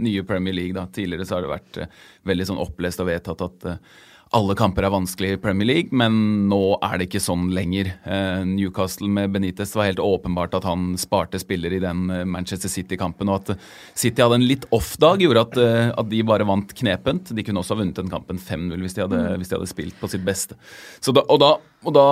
nye 0.00 0.22
Premier 0.24 0.54
League. 0.56 0.72
da. 0.72 0.86
Tidligere 0.88 1.26
så 1.28 1.36
har 1.36 1.42
det 1.44 1.50
vært 1.52 1.76
eh, 1.84 1.86
veldig 2.24 2.46
sånn 2.48 2.62
opplest 2.64 3.02
og 3.04 3.10
vedtatt 3.10 3.44
at 3.44 3.66
eh, 3.74 3.76
alle 4.32 4.54
kamper 4.56 4.86
er 4.86 4.92
vanskelig 4.94 5.34
i 5.34 5.38
Premier 5.40 5.68
League, 5.68 5.92
men 5.92 6.14
nå 6.48 6.58
er 6.80 6.96
det 7.00 7.06
ikke 7.10 7.20
sånn 7.20 7.50
lenger. 7.52 7.90
Eh, 8.08 8.42
Newcastle 8.48 9.08
med 9.12 9.32
Benitez 9.34 9.74
var 9.76 9.90
helt 9.90 10.00
åpenbart 10.00 10.54
at 10.56 10.64
han 10.64 10.94
sparte 11.00 11.36
spillere 11.42 11.76
i 11.76 11.82
den 11.82 12.06
eh, 12.08 12.22
Manchester 12.24 12.70
City-kampen, 12.72 13.28
og 13.28 13.42
at 13.42 13.50
eh, 13.54 13.66
City 13.98 14.24
hadde 14.24 14.38
en 14.40 14.46
litt 14.48 14.64
off-dag, 14.72 15.20
gjorde 15.20 15.42
at, 15.44 15.58
at 16.00 16.08
de 16.08 16.22
bare 16.24 16.46
vant 16.48 16.72
knepent. 16.78 17.34
De 17.36 17.44
kunne 17.44 17.60
også 17.60 17.76
ha 17.76 17.82
vunnet 17.82 17.98
den 18.00 18.08
kampen 18.12 18.40
5-0 18.40 18.72
hvis, 18.86 18.96
de 18.96 19.04
hadde- 19.04 19.34
hvis 19.42 19.52
de 19.52 19.58
hadde 19.58 19.68
spilt 19.70 19.98
på 20.00 20.08
sitt 20.14 20.24
beste. 20.24 20.56
Så 21.04 21.12
da, 21.16 21.24
og 21.28 21.40
da, 21.42 21.50
og 21.84 21.96
da, 21.96 22.06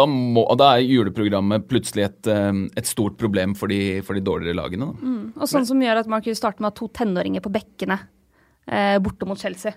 da, 0.00 0.06
må, 0.10 0.42
og 0.42 0.58
da 0.58 0.72
er 0.76 0.88
juleprogrammet 0.88 1.68
plutselig 1.70 2.08
et, 2.08 2.30
et 2.80 2.88
stort 2.90 3.14
problem 3.20 3.54
for 3.58 3.70
de, 3.70 4.00
for 4.06 4.18
de 4.18 4.24
dårligere 4.26 4.58
lagene. 4.58 4.90
Da. 4.90 5.14
Og 5.38 5.50
sånn 5.54 5.68
som 5.70 5.82
gjør 5.86 6.02
at 6.02 6.10
man 6.10 6.24
kunne 6.24 6.38
starte 6.38 6.64
med 6.64 6.74
to 6.78 6.90
tenåringer 6.98 7.44
på 7.46 7.52
bekkene 7.54 8.00
eh, 8.66 8.98
borte 9.02 9.28
mot 9.30 9.38
Chelsea. 9.38 9.76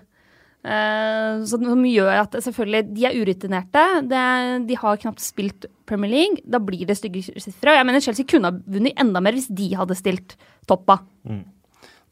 Eh, 0.64 1.42
som 1.44 1.64
gjør 1.84 2.22
at 2.22 2.36
selvfølgelig, 2.40 2.94
De 2.96 3.04
er 3.04 3.16
urutinerte. 3.20 3.84
De 4.08 4.78
har 4.80 5.00
knapt 5.02 5.20
spilt 5.20 5.66
Premier 5.86 6.10
League. 6.10 6.44
Da 6.44 6.58
blir 6.58 6.86
det 6.88 6.96
stygge 6.96 7.22
sifre. 7.22 7.76
Jeg 7.76 7.86
mener 7.86 8.00
Chelsea 8.00 8.24
kunne 8.28 8.50
ha 8.50 8.56
vunnet 8.56 8.96
enda 9.00 9.20
mer 9.20 9.36
hvis 9.36 9.50
de 9.52 9.74
hadde 9.76 9.98
stilt 9.98 10.38
toppa. 10.66 11.02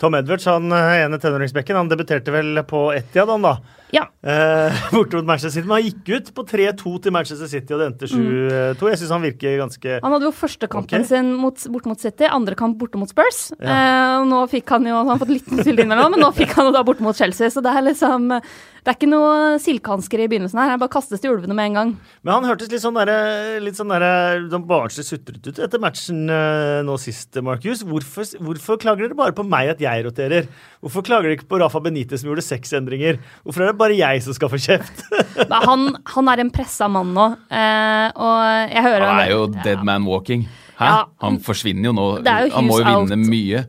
Tom 0.02 0.16
Edwards, 0.18 0.48
han 0.50 0.72
eh, 0.74 1.04
ene 1.04 1.20
tenåringsbekken, 1.22 1.78
han 1.78 1.88
debuterte 1.88 2.34
vel 2.34 2.60
på 2.68 2.90
Etiad, 2.96 3.30
da. 3.44 3.56
Ja. 3.92 4.06
Eh, 4.24 4.82
borte 4.94 5.18
mot 5.18 5.28
Manchester 5.28 5.52
City. 5.52 5.68
Men 5.68 5.76
han 5.78 5.86
gikk 5.90 6.12
ut 6.16 6.32
på 6.36 6.46
3-2 6.48 6.94
til 7.04 7.14
Manchester 7.14 7.50
City, 7.50 7.74
og 7.74 7.82
det 7.82 7.88
endte 7.90 8.08
7-2. 8.08 8.90
Jeg 8.92 9.00
syns 9.02 9.12
han 9.12 9.26
virker 9.26 9.58
ganske 9.60 9.98
Han 10.00 10.16
hadde 10.16 10.28
jo 10.30 10.34
første 10.36 10.68
kampen 10.72 11.04
okay. 11.04 11.10
sin 11.10 11.32
mot, 11.38 11.66
borte 11.74 11.92
mot 11.92 12.00
City, 12.00 12.28
andre 12.30 12.56
kamp 12.58 12.78
borte 12.80 13.00
mot 13.00 13.10
Spurs. 13.10 13.50
Ja. 13.58 13.76
Eh, 13.76 14.16
og 14.22 14.28
nå 14.30 14.42
fikk 14.52 14.72
han 14.72 14.88
jo 14.88 14.96
Han 14.96 15.12
har 15.12 15.20
fått 15.20 15.34
litt 15.34 15.48
tydelig 15.50 15.84
innimellom, 15.84 16.16
men 16.16 16.24
nå 16.24 16.32
fikk 16.36 16.56
han 16.56 16.70
jo 16.70 16.76
da 16.76 16.84
borte 16.86 17.04
mot 17.04 17.18
Chelsea. 17.18 17.52
Så 17.52 17.64
det 17.64 17.72
er 17.72 17.84
liksom 17.84 18.30
Det 18.32 18.90
er 18.90 18.96
ikke 18.96 19.12
noe 19.12 19.60
silkehansker 19.62 20.24
i 20.24 20.30
begynnelsen 20.30 20.58
her. 20.58 20.72
Han 20.72 20.80
bare 20.82 20.96
kastes 20.96 21.20
til 21.22 21.36
ulvene 21.36 21.54
med 21.54 21.70
en 21.70 21.78
gang. 21.78 21.92
Men 22.24 22.34
han 22.38 22.48
hørtes 22.48 22.72
litt 22.72 22.82
sånn 22.82 22.96
derre 22.96 23.60
litt 23.62 23.78
sånn 23.78 23.92
sånn 23.92 24.66
barnslig 24.66 25.04
sutret 25.06 25.46
ut 25.46 25.60
etter 25.62 25.82
matchen 25.82 26.24
eh, 26.32 26.80
nå 26.86 26.96
sist, 27.00 27.36
Marcus. 27.44 27.84
Hvorfor, 27.86 28.26
hvorfor 28.42 28.80
klager 28.82 29.06
dere 29.06 29.18
bare 29.18 29.36
på 29.36 29.44
meg 29.46 29.74
at 29.74 29.84
jeg 29.84 30.06
roterer? 30.06 30.48
Hvorfor 30.82 31.04
klager 31.06 31.28
dere 31.28 31.38
ikke 31.38 31.50
på 31.52 31.60
Rafa 31.62 31.82
Benitez 31.84 32.22
som 32.22 32.32
gjorde 32.32 32.44
seks 32.46 32.74
endringer? 32.78 33.20
Hvorfor 33.44 33.62
er 33.62 33.70
det 33.70 33.81
bare 33.82 33.98
jeg 33.98 34.24
som 34.24 34.36
skal 34.36 34.50
få 34.52 34.60
kjeft? 34.62 35.04
Han, 35.68 35.90
han 36.14 36.32
er 36.32 36.42
en 36.44 36.50
pressa 36.54 36.88
mann 36.90 37.12
nå, 37.16 37.28
eh, 37.52 38.08
og 38.14 38.72
jeg 38.72 38.84
hører 38.86 39.06
Han 39.08 39.22
er 39.22 39.30
jo 39.34 39.44
dead 39.58 39.84
man 39.86 40.06
walking. 40.08 40.46
Hæ? 40.78 40.88
Ja. 40.88 40.98
Han 41.22 41.38
forsvinner 41.44 41.90
jo 41.90 41.94
nå. 41.96 42.08
Jo 42.24 42.50
han 42.56 42.66
må 42.66 42.80
jo 42.80 42.88
vinne 42.88 43.18
out. 43.18 43.30
mye. 43.30 43.62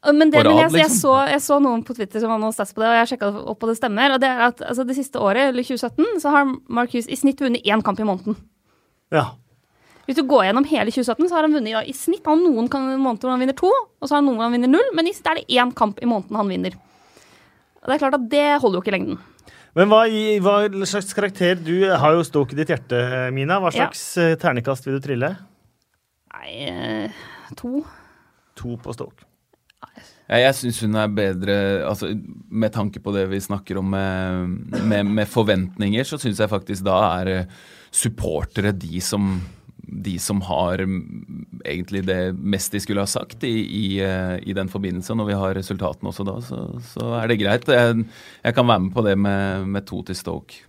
Men, 0.00 0.30
det, 0.32 0.40
men 0.40 0.56
jeg, 0.56 0.62
jeg, 0.62 0.72
liksom. 0.78 0.96
så, 0.96 1.14
jeg 1.28 1.42
så 1.44 1.58
noen 1.60 1.82
på 1.84 1.92
Twitter 1.96 2.22
som 2.22 2.32
var 2.32 2.40
noen 2.40 2.54
stats 2.56 2.72
på 2.72 2.80
det, 2.80 2.88
og 2.88 2.96
jeg 3.02 3.10
sjekka 3.10 3.28
opp, 3.52 3.58
og 3.58 3.68
det 3.68 3.76
stemmer. 3.76 4.14
Og 4.14 4.22
det 4.22 4.30
er 4.30 4.46
at 4.46 4.62
altså, 4.64 4.86
det 4.88 4.96
siste 4.96 5.20
året, 5.20 5.50
eller 5.50 5.66
2017, 5.66 6.22
så 6.22 6.32
har 6.32 6.48
Mark 6.72 6.94
Hughes 6.94 7.10
i 7.10 7.18
snitt 7.20 7.42
vunnet 7.44 7.66
én 7.68 7.84
kamp 7.84 8.00
i 8.00 8.06
måneden. 8.08 8.38
Ja. 9.12 9.26
Hvis 10.08 10.16
du 10.16 10.24
går 10.26 10.46
gjennom 10.48 10.64
hele 10.70 10.94
2017, 10.94 11.28
så 11.28 11.36
har 11.36 11.44
han 11.46 11.52
vunnet 11.58 11.74
ja, 11.74 11.82
i 11.84 11.92
snitt 11.94 12.24
han 12.26 12.40
noen 12.46 12.70
måneder 12.72 13.28
hvor 13.28 13.34
han 13.34 13.44
vinner 13.44 13.58
to, 13.58 13.68
og 13.70 14.08
så 14.08 14.16
har 14.16 14.22
han 14.22 14.30
noen 14.30 14.40
hvor 14.40 14.48
han 14.48 14.56
vinner 14.56 14.72
null, 14.72 14.88
men 14.96 15.10
i 15.10 15.12
snitt 15.14 15.28
er 15.28 15.42
det 15.42 15.60
én 15.60 15.74
kamp 15.76 16.00
i 16.00 16.08
måneden 16.08 16.40
han 16.40 16.48
vinner. 16.50 16.80
Det 17.86 17.94
er 17.94 18.02
klart 18.02 18.18
at 18.18 18.26
det 18.32 18.48
holder 18.60 18.78
jo 18.78 18.82
ikke 18.84 18.92
i 18.92 18.96
lengden. 18.98 19.20
Men 19.78 19.90
hva, 19.90 20.02
hva 20.42 20.56
slags 20.88 21.14
karakter 21.14 21.60
Du 21.62 21.74
har 21.86 22.16
jo 22.16 22.26
Stoke 22.26 22.56
i 22.56 22.58
ditt 22.58 22.72
hjerte, 22.72 22.98
Mina. 23.34 23.60
Hva 23.62 23.70
slags 23.74 24.02
ja. 24.18 24.34
ternekast 24.40 24.86
vil 24.86 24.98
du 24.98 25.04
trille? 25.04 25.30
Nei, 26.34 26.50
eh, 26.66 27.20
to. 27.58 27.84
To 28.58 28.76
på 28.82 28.94
Stoke. 28.96 29.26
Ja, 30.30 30.38
jeg 30.44 30.56
syns 30.58 30.82
hun 30.84 30.98
er 31.00 31.08
bedre 31.10 31.54
altså, 31.88 32.12
Med 32.52 32.70
tanke 32.74 33.00
på 33.02 33.14
det 33.14 33.24
vi 33.32 33.40
snakker 33.42 33.80
om 33.80 33.88
med, 33.90 34.76
med, 34.78 35.08
med 35.08 35.30
forventninger, 35.30 36.06
så 36.06 36.20
syns 36.20 36.42
jeg 36.42 36.52
faktisk 36.52 36.84
da 36.86 36.98
er 37.20 37.32
eh, 37.32 37.56
supportere 37.90 38.70
de 38.76 39.00
som 39.02 39.32
de 39.90 40.14
som 40.22 40.40
har 40.46 40.82
mm, 40.86 41.02
egentlig 41.64 42.04
det 42.06 42.32
mest 42.38 42.72
de 42.72 42.80
skulle 42.82 43.02
ha 43.02 43.10
sagt 43.10 43.44
i, 43.44 43.52
i, 43.64 43.86
eh, 44.04 44.36
i 44.46 44.54
den 44.56 44.70
forbindelse. 44.70 45.16
Når 45.18 45.28
vi 45.28 45.38
har 45.42 45.54
resultatene 45.58 46.12
også 46.12 46.26
da, 46.28 46.36
så, 46.46 46.60
så 46.92 47.12
er 47.18 47.30
det 47.30 47.40
greit. 47.42 47.68
Jeg, 47.68 48.04
jeg, 48.44 48.56
kan 48.56 48.68
være 48.68 48.84
med 48.86 48.92
på 48.94 49.04
det 49.06 49.16
med, 49.18 49.66
med 49.66 49.86
to 49.88 50.02
til 50.06 50.18
Stoke. 50.18 50.62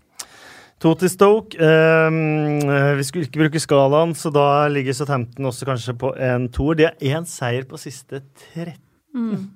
To 0.82 0.96
til 0.98 1.12
Stoke. 1.14 1.58
Uh, 1.62 2.98
vi 2.98 3.06
skulle 3.06 3.28
ikke 3.28 3.44
bruke 3.44 3.62
skalaen, 3.62 4.16
så 4.18 4.34
da 4.34 4.66
ligger 4.74 4.98
Southampton 4.98 5.52
også 5.52 5.70
kanskje 5.70 5.98
på 6.02 6.16
en 6.18 6.50
toer. 6.54 6.80
De 6.80 6.90
har 6.90 6.98
én 7.22 7.28
seier 7.30 7.68
på 7.70 7.80
siste 7.82 8.24
13. 8.54 8.80
Mm. 9.14 9.50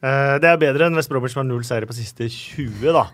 Uh, 0.00 0.36
det 0.42 0.50
er 0.50 0.60
bedre 0.60 0.88
enn 0.88 0.98
West 0.98 1.12
Bromwich 1.12 1.36
som 1.36 1.44
har 1.44 1.50
null 1.52 1.62
seire 1.68 1.86
på 1.86 1.94
siste 1.94 2.26
20, 2.26 2.90
da. 2.96 3.06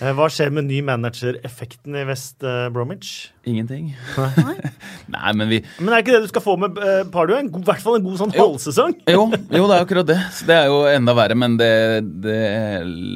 Uh, 0.00 0.10
hva 0.18 0.26
skjer 0.32 0.50
med 0.54 0.66
ny 0.66 0.80
manager-effekten 0.84 1.94
i 1.96 2.02
West 2.08 2.42
Bromwich? 2.74 3.30
Ingenting. 3.46 3.92
Nei. 4.18 4.54
Nei, 5.14 5.32
men 5.36 5.50
vi 5.50 5.60
Men 5.78 5.92
er 5.92 5.98
det 5.98 6.04
ikke 6.04 6.14
det 6.16 6.22
du 6.24 6.30
skal 6.32 6.44
få 6.44 6.56
med 6.60 6.78
uh, 6.80 7.02
Pardew? 7.12 7.36
I 7.44 7.62
hvert 7.68 7.82
fall 7.84 7.98
en 7.98 8.06
god 8.06 8.20
sånn 8.22 8.34
halvsesong? 8.34 8.96
Jo, 9.14 9.26
jo, 9.30 9.66
det 9.68 9.76
er 9.76 9.84
akkurat 9.84 10.08
det. 10.08 10.18
Så 10.34 10.48
det 10.48 10.56
er 10.56 10.70
jo 10.72 10.80
enda 10.90 11.14
verre. 11.16 11.36
Men 11.38 11.58
det, 11.60 11.74
det 12.24 12.40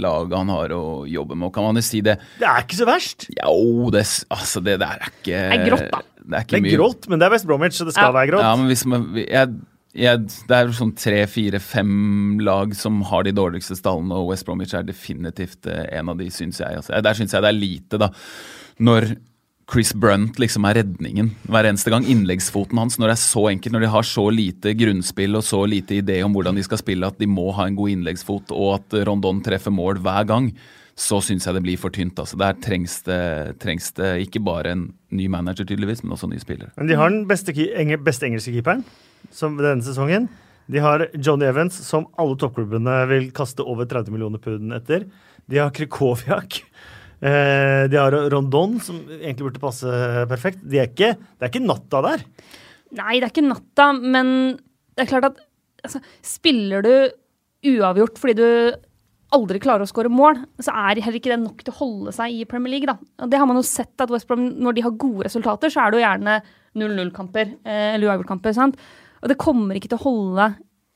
laget 0.05 0.37
han 0.39 0.53
har 0.55 0.75
å 0.77 0.85
jobbe 1.09 1.39
med, 1.39 1.53
kan 1.55 1.67
man 1.67 1.81
jo 1.81 1.85
si 1.87 2.03
det 2.05 2.19
Det 2.39 2.47
er 2.47 2.67
ikke 2.67 2.79
så 2.81 2.89
verst. 2.89 3.27
Jo, 3.35 3.89
det, 3.95 4.05
altså, 4.35 4.63
det 4.65 4.79
der 4.83 5.03
er 5.03 5.11
ikke 5.11 5.33
Det 5.33 5.59
er 5.59 5.67
grått, 5.67 5.91
da. 5.95 6.05
Det 6.29 6.37
er, 6.37 6.47
det 6.53 6.59
er 6.61 6.77
grått, 6.77 7.09
men 7.09 7.21
det 7.21 7.25
er 7.25 7.33
West 7.33 7.49
Bromwich, 7.49 7.79
så 7.79 7.87
det 7.89 7.95
skal 7.97 8.11
ja. 8.11 8.17
være 8.19 8.31
grått. 8.35 8.45
Ja, 8.45 8.53
men 8.61 8.69
hvis 8.69 8.85
man, 8.89 9.07
jeg 9.23 9.49
jeg, 9.99 10.27
det 10.49 10.57
er 10.57 10.75
sånn 10.77 10.95
tre, 10.99 11.23
fire, 11.31 11.61
fem 11.63 12.39
lag 12.45 12.75
som 12.79 13.01
har 13.11 13.27
de 13.27 13.35
dårligste 13.37 13.77
stallene, 13.79 14.15
og 14.15 14.33
West 14.33 14.47
Bromwich 14.47 14.77
er 14.77 14.87
definitivt 14.87 15.69
eh, 15.71 15.87
en 15.99 16.13
av 16.13 16.21
de, 16.21 16.29
syns 16.33 16.63
jeg. 16.63 16.81
Altså. 16.81 17.01
Der 17.05 17.19
syns 17.19 17.35
jeg 17.35 17.45
det 17.45 17.51
er 17.51 17.59
lite, 17.59 18.01
da. 18.01 18.13
Når 18.85 19.11
Chris 19.69 19.91
Brunt 19.93 20.39
liksom 20.41 20.65
er 20.65 20.79
redningen 20.81 21.35
hver 21.45 21.67
eneste 21.69 21.93
gang. 21.93 22.07
Innleggsfoten 22.09 22.79
hans 22.81 22.97
når 22.97 23.11
det 23.11 23.17
er 23.19 23.21
så 23.21 23.43
enkelt, 23.51 23.75
når 23.75 23.85
de 23.85 23.91
har 23.93 24.07
så 24.09 24.25
lite 24.33 24.73
grunnspill 24.79 25.37
og 25.37 25.45
så 25.45 25.61
lite 25.69 25.99
idé 26.01 26.23
om 26.25 26.33
hvordan 26.33 26.57
de 26.57 26.65
skal 26.65 26.81
spille, 26.81 27.09
at 27.09 27.19
de 27.21 27.29
må 27.29 27.51
ha 27.57 27.67
en 27.69 27.77
god 27.77 27.93
innleggsfot, 27.93 28.55
og 28.57 28.79
at 28.79 28.97
Rondon 29.09 29.43
treffer 29.45 29.75
mål 29.75 30.01
hver 30.05 30.25
gang, 30.31 30.49
så 30.99 31.21
syns 31.23 31.45
jeg 31.47 31.55
det 31.55 31.63
blir 31.67 31.79
for 31.79 31.95
tynt. 31.95 32.17
altså. 32.19 32.39
Der 32.41 32.57
trengs 32.65 33.03
det, 33.07 33.21
trengs 33.61 33.93
det, 33.99 34.15
ikke 34.25 34.43
bare 34.43 34.73
en 34.73 34.89
ny 35.13 35.29
manager, 35.31 35.69
tydeligvis, 35.69 36.01
men 36.03 36.17
også 36.17 36.31
nye 36.33 36.43
spillere. 36.43 36.73
Men 36.79 36.89
de 36.89 36.97
har 36.99 37.13
den 37.13 37.29
beste, 37.29 37.53
beste 38.09 38.27
engelske 38.27 38.57
keeperen 38.57 38.87
som 39.35 39.57
denne 39.59 39.85
sesongen. 39.85 40.29
De 40.69 40.83
har 40.85 41.07
Johnny 41.17 41.49
Evans, 41.49 41.79
som 41.87 42.07
alle 42.21 42.37
toppklubbene 42.41 43.01
vil 43.09 43.31
kaste 43.37 43.65
over 43.65 43.89
30 43.89 44.13
millioner 44.13 44.43
pund 44.43 44.75
etter. 44.77 45.07
De 45.49 45.61
har 45.61 45.73
Krikoviak. 45.75 46.61
Eh, 47.19 47.85
de 47.91 47.99
har 47.99 48.15
Rondon, 48.31 48.77
som 48.85 49.01
egentlig 49.17 49.49
burde 49.49 49.63
passe 49.63 50.01
perfekt. 50.31 50.61
De 50.63 50.83
er 50.83 50.91
ikke, 50.91 51.15
det 51.17 51.47
er 51.47 51.53
ikke 51.53 51.65
natta 51.65 52.03
der. 52.05 52.27
Nei, 52.99 53.17
det 53.19 53.27
er 53.27 53.33
ikke 53.33 53.49
natta, 53.49 53.89
men 53.97 54.29
det 54.95 55.07
er 55.07 55.11
klart 55.11 55.31
at 55.31 55.41
altså, 55.85 56.03
spiller 56.25 56.85
du 56.85 56.93
uavgjort 57.69 58.21
fordi 58.21 58.37
du 58.39 58.49
aldri 59.35 59.61
klarer 59.61 59.85
å 59.85 59.89
skåre 59.89 60.13
mål, 60.13 60.39
så 60.63 60.73
er 60.73 61.03
heller 61.03 61.19
ikke 61.19 61.35
det 61.35 61.41
nok 61.43 61.61
til 61.61 61.75
å 61.75 61.81
holde 61.83 62.15
seg 62.17 62.33
i 62.33 62.47
Premier 62.49 62.77
League. 62.77 62.89
Da. 62.89 63.27
Det 63.29 63.41
har 63.41 63.49
man 63.49 63.59
jo 63.59 63.67
sett 63.67 64.01
at 64.01 64.13
West 64.13 64.29
Brom, 64.29 64.47
når 64.57 64.79
de 64.79 64.85
har 64.87 64.97
gode 65.01 65.27
resultater, 65.27 65.73
så 65.73 65.83
er 65.83 65.93
det 65.93 65.99
jo 65.99 66.07
gjerne 66.07 66.39
0-0-kamper 66.79 67.53
eh, 67.67 67.91
eller 67.97 68.09
uavgjort-kamper. 68.09 68.57
sant? 68.57 68.81
Og 69.23 69.31
det 69.31 69.41
kommer 69.41 69.79
ikke 69.79 69.91
til 69.93 70.01
å 70.01 70.07
holde 70.07 70.51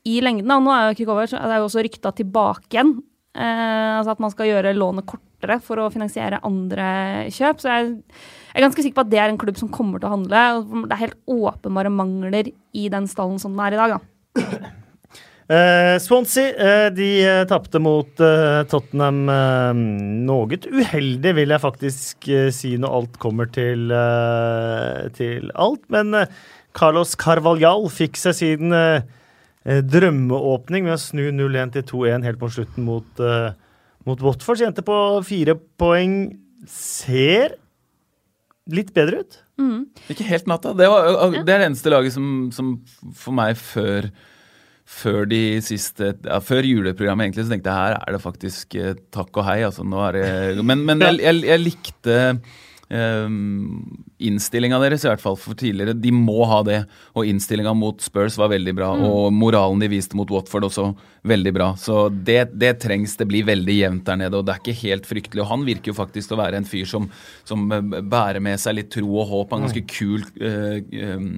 i 0.07 0.19
lengden. 0.23 0.51
Og 0.51 0.65
nå 0.65 0.75
er 0.75 0.89
jo 0.89 0.99
Krikover, 0.99 1.31
det 1.31 1.41
er 1.41 1.61
jo 1.61 1.67
også 1.67 1.83
rykta 1.85 2.13
tilbake 2.17 2.71
igjen. 2.71 2.95
Eh, 3.33 3.91
altså 3.97 4.13
at 4.13 4.21
man 4.21 4.33
skal 4.33 4.49
gjøre 4.51 4.75
lånet 4.77 5.07
kortere 5.09 5.57
for 5.63 5.81
å 5.81 5.89
finansiere 5.93 6.41
andre 6.45 6.85
kjøp. 7.33 7.63
Så 7.63 7.71
jeg, 7.71 7.95
er 8.53 8.65
ganske 8.67 8.85
sikker 8.85 8.99
på 8.99 9.07
at 9.07 9.13
det 9.13 9.23
er 9.23 9.33
en 9.33 9.41
klubb 9.41 9.57
som 9.59 9.71
kommer 9.73 10.01
til 10.01 10.09
å 10.09 10.15
handle. 10.17 10.45
og 10.59 10.85
Det 10.85 10.95
er 10.95 11.05
helt 11.07 11.19
åpenbare 11.39 11.93
mangler 11.93 12.51
i 12.53 12.87
den 12.93 13.09
stallen 13.09 13.41
som 13.41 13.55
den 13.55 13.65
er 13.65 13.75
i 13.75 13.83
dag. 13.83 13.97
da. 13.97 14.73
Eh, 15.53 15.97
Swansea 15.99 16.53
eh, 16.55 16.85
de 16.95 17.07
uh, 17.27 17.41
tapte 17.43 17.75
mot 17.83 18.07
Tottenham 18.71 19.17
noe 20.23 20.59
uheldig, 20.63 21.33
vil 21.35 21.51
jeg 21.51 21.61
faktisk 21.61 22.29
si 22.55 22.71
når 22.79 22.95
alt 22.95 23.19
kommer 23.19 23.51
til, 23.51 23.91
til 25.19 25.51
alt. 25.51 25.83
Men 25.91 26.15
Carlos 26.75 27.15
Carvalhal 27.19 27.87
fikk 27.93 28.19
seg 28.19 28.37
sin 28.37 28.77
drømmeåpning 29.63 30.83
med 30.83 30.97
å 30.97 30.99
snu 30.99 31.27
0-1 31.31 31.75
til 31.77 31.85
2-1 31.93 32.25
helt 32.27 32.39
på 32.41 32.49
slutten 32.51 32.83
mot, 32.83 33.21
mot 34.03 34.23
Watford. 34.25 34.59
Så 34.59 34.67
jente 34.67 34.83
på 34.83 34.97
fire 35.23 35.55
poeng 35.79 36.17
ser 36.67 37.55
litt 38.71 38.91
bedre 38.95 39.23
ut. 39.23 39.39
Mm. 39.61 39.79
Ikke 40.11 40.27
helt 40.27 40.47
natta. 40.49 40.73
Det, 40.77 40.87
var, 40.89 41.09
det, 41.33 41.41
er 41.43 41.63
det 41.63 41.69
eneste 41.69 41.91
laget 41.93 42.15
som, 42.15 42.27
som 42.55 42.75
for 43.17 43.35
meg 43.37 43.57
før 43.59 44.09
før 44.93 45.23
de 45.31 45.61
siste 45.63 46.09
ja, 46.11 46.37
Før 46.43 46.65
juleprogrammet, 46.67 47.29
egentlig, 47.29 47.45
så 47.47 47.53
tenkte 47.53 47.71
jeg 47.71 47.79
her 47.87 47.95
er 48.01 48.15
det 48.15 48.19
faktisk 48.21 48.75
eh, 48.75 48.97
takk 49.15 49.39
og 49.39 49.47
hei. 49.47 49.61
Altså, 49.65 49.85
nå 49.87 50.01
er 50.09 50.17
det, 50.17 50.65
men, 50.65 50.83
men 50.87 51.03
jeg, 51.05 51.21
jeg, 51.23 51.39
jeg 51.47 51.63
likte 51.63 52.17
innstillinga 52.91 54.77
deres, 54.83 55.03
i 55.05 55.09
hvert 55.09 55.21
fall 55.23 55.37
for 55.39 55.57
tidligere. 55.57 55.95
De 55.97 56.11
må 56.13 56.43
ha 56.49 56.59
det. 56.67 56.79
Og 57.17 57.27
innstillinga 57.29 57.73
mot 57.77 58.01
Spurs 58.03 58.37
var 58.37 58.51
veldig 58.53 58.73
bra. 58.77 58.91
Mm. 58.97 59.05
Og 59.07 59.27
moralen 59.33 59.81
de 59.81 59.89
viste 59.91 60.17
mot 60.19 60.29
Watford 60.29 60.67
også 60.67 60.89
veldig 61.27 61.53
bra. 61.55 61.71
Så 61.79 62.07
det, 62.13 62.51
det, 62.59 62.75
trengs. 62.83 63.15
Det 63.19 63.27
blir 63.29 63.47
veldig 63.47 63.77
jevnt 63.79 64.07
der 64.09 64.19
nede, 64.25 64.39
og 64.39 64.47
det 64.47 64.55
er 64.55 64.63
ikke 64.63 64.81
helt 64.83 65.09
fryktelig. 65.09 65.45
Og 65.45 65.51
han 65.53 65.67
virker 65.67 65.93
jo 65.93 65.99
faktisk 65.99 66.33
å 66.33 66.41
være 66.43 66.59
en 66.61 66.69
fyr 66.69 66.89
som, 66.89 67.07
som 67.47 67.65
bærer 67.69 68.43
med 68.43 68.61
seg 68.61 68.77
litt 68.77 68.91
tro 68.93 69.09
og 69.09 69.31
håp. 69.31 69.55
Han 69.55 69.63
er 69.63 69.71
ganske 69.71 69.87
kul. 69.93 70.27
Uh, 70.41 71.15
um, 71.15 71.31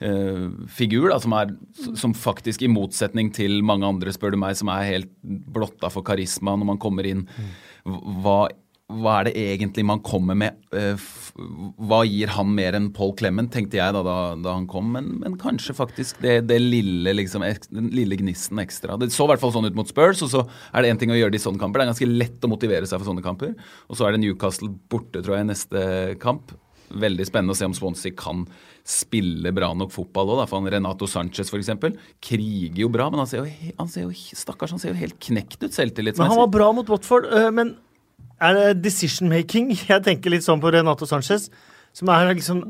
Uh, 0.00 0.48
figur, 0.72 1.10
da, 1.10 1.18
som, 1.20 1.34
er, 1.36 1.50
som 1.76 2.14
faktisk, 2.16 2.62
i 2.64 2.70
motsetning 2.72 3.28
til 3.36 3.58
mange 3.68 3.84
andre, 3.84 4.14
spør 4.16 4.32
du 4.32 4.38
meg, 4.40 4.56
som 4.56 4.70
er 4.72 4.86
helt 4.88 5.10
blotta 5.20 5.90
for 5.92 6.00
karisma 6.06 6.54
når 6.56 6.70
man 6.70 6.80
kommer 6.80 7.04
inn. 7.04 7.26
Hva, 7.84 8.46
hva 8.98 9.20
er 9.20 9.28
det 9.28 9.34
egentlig 9.38 9.84
man 9.86 10.02
kommer 10.04 10.36
med? 10.38 10.58
Uh, 10.74 10.98
hva 11.88 12.00
gir 12.08 12.32
han 12.34 12.50
mer 12.54 12.76
enn 12.76 12.90
Paul 12.94 13.12
Clement, 13.18 13.50
tenkte 13.52 13.78
jeg 13.78 13.94
da, 13.94 14.02
da, 14.04 14.16
da 14.40 14.54
han 14.56 14.66
kom. 14.70 14.90
Men, 14.96 15.12
men, 15.22 15.36
kanskje 15.40 15.76
faktisk 15.76 16.22
det, 16.24 16.40
det 16.50 16.58
lille, 16.62 17.14
liksom, 17.16 17.44
den 17.70 17.90
lille 17.94 18.18
gnisten 18.20 18.60
ekstra. 18.62 18.98
Det 19.00 19.10
så 19.14 19.26
i 19.26 19.32
hvert 19.32 19.42
fall 19.42 19.54
sånn 19.54 19.68
ut 19.70 19.78
mot 19.78 19.90
Spurs, 19.90 20.24
og 20.26 20.32
så 20.32 20.44
er 20.72 20.82
det 20.82 20.94
én 20.94 21.00
ting 21.00 21.14
å 21.14 21.18
gjøre 21.18 21.34
det 21.34 21.40
i 21.40 21.44
sånne 21.44 21.62
kamper. 21.62 21.80
Det 21.80 21.86
er 21.86 21.92
ganske 21.94 22.10
lett 22.10 22.46
å 22.48 22.52
motivere 22.52 22.88
seg 22.90 23.00
for 23.00 23.12
sånne 23.12 23.24
kamper. 23.24 23.54
Og 23.88 23.98
så 23.98 24.06
er 24.06 24.16
det 24.16 24.24
Newcastle 24.24 24.72
borte, 24.92 25.22
tror 25.22 25.38
jeg, 25.38 25.50
neste 25.52 25.86
kamp. 26.22 26.54
Veldig 26.90 27.26
spennende 27.28 27.54
å 27.54 27.58
se 27.58 27.68
om 27.68 27.76
Swansea 27.76 28.16
kan 28.18 28.44
spille 28.86 29.52
bra 29.54 29.68
nok 29.78 29.92
fotball 29.94 30.34
òg. 30.34 30.54
Renato 30.72 31.06
Sanchez 31.10 31.52
f.eks. 31.52 31.70
kriger 32.22 32.82
jo 32.82 32.88
bra, 32.92 33.06
men 33.12 33.22
han 33.22 33.30
ser 33.30 33.44
jo, 33.44 33.74
han 33.78 33.92
ser 33.92 34.08
jo, 34.08 34.14
stakkars, 34.14 34.74
han 34.74 34.82
ser 34.82 34.94
jo 34.94 34.98
helt 34.98 35.20
knekt 35.22 35.62
ut 35.62 35.76
selvtillitsmessig. 35.76 36.24
Men 36.24 36.34
han 36.34 36.42
var 36.42 36.52
bra 36.52 36.72
mot 36.74 36.90
Watford. 36.90 37.30
Øh, 37.30 37.50
men 37.54 37.76
er 38.40 38.56
det 38.56 38.82
decision 38.84 39.28
making? 39.32 39.74
Jeg 39.90 40.06
tenker 40.06 40.32
litt 40.32 40.46
sånn 40.46 40.62
på 40.62 40.72
Renato 40.74 41.08
Sanchez. 41.08 41.50
Som 41.90 42.06
er 42.14 42.28
liksom 42.36 42.60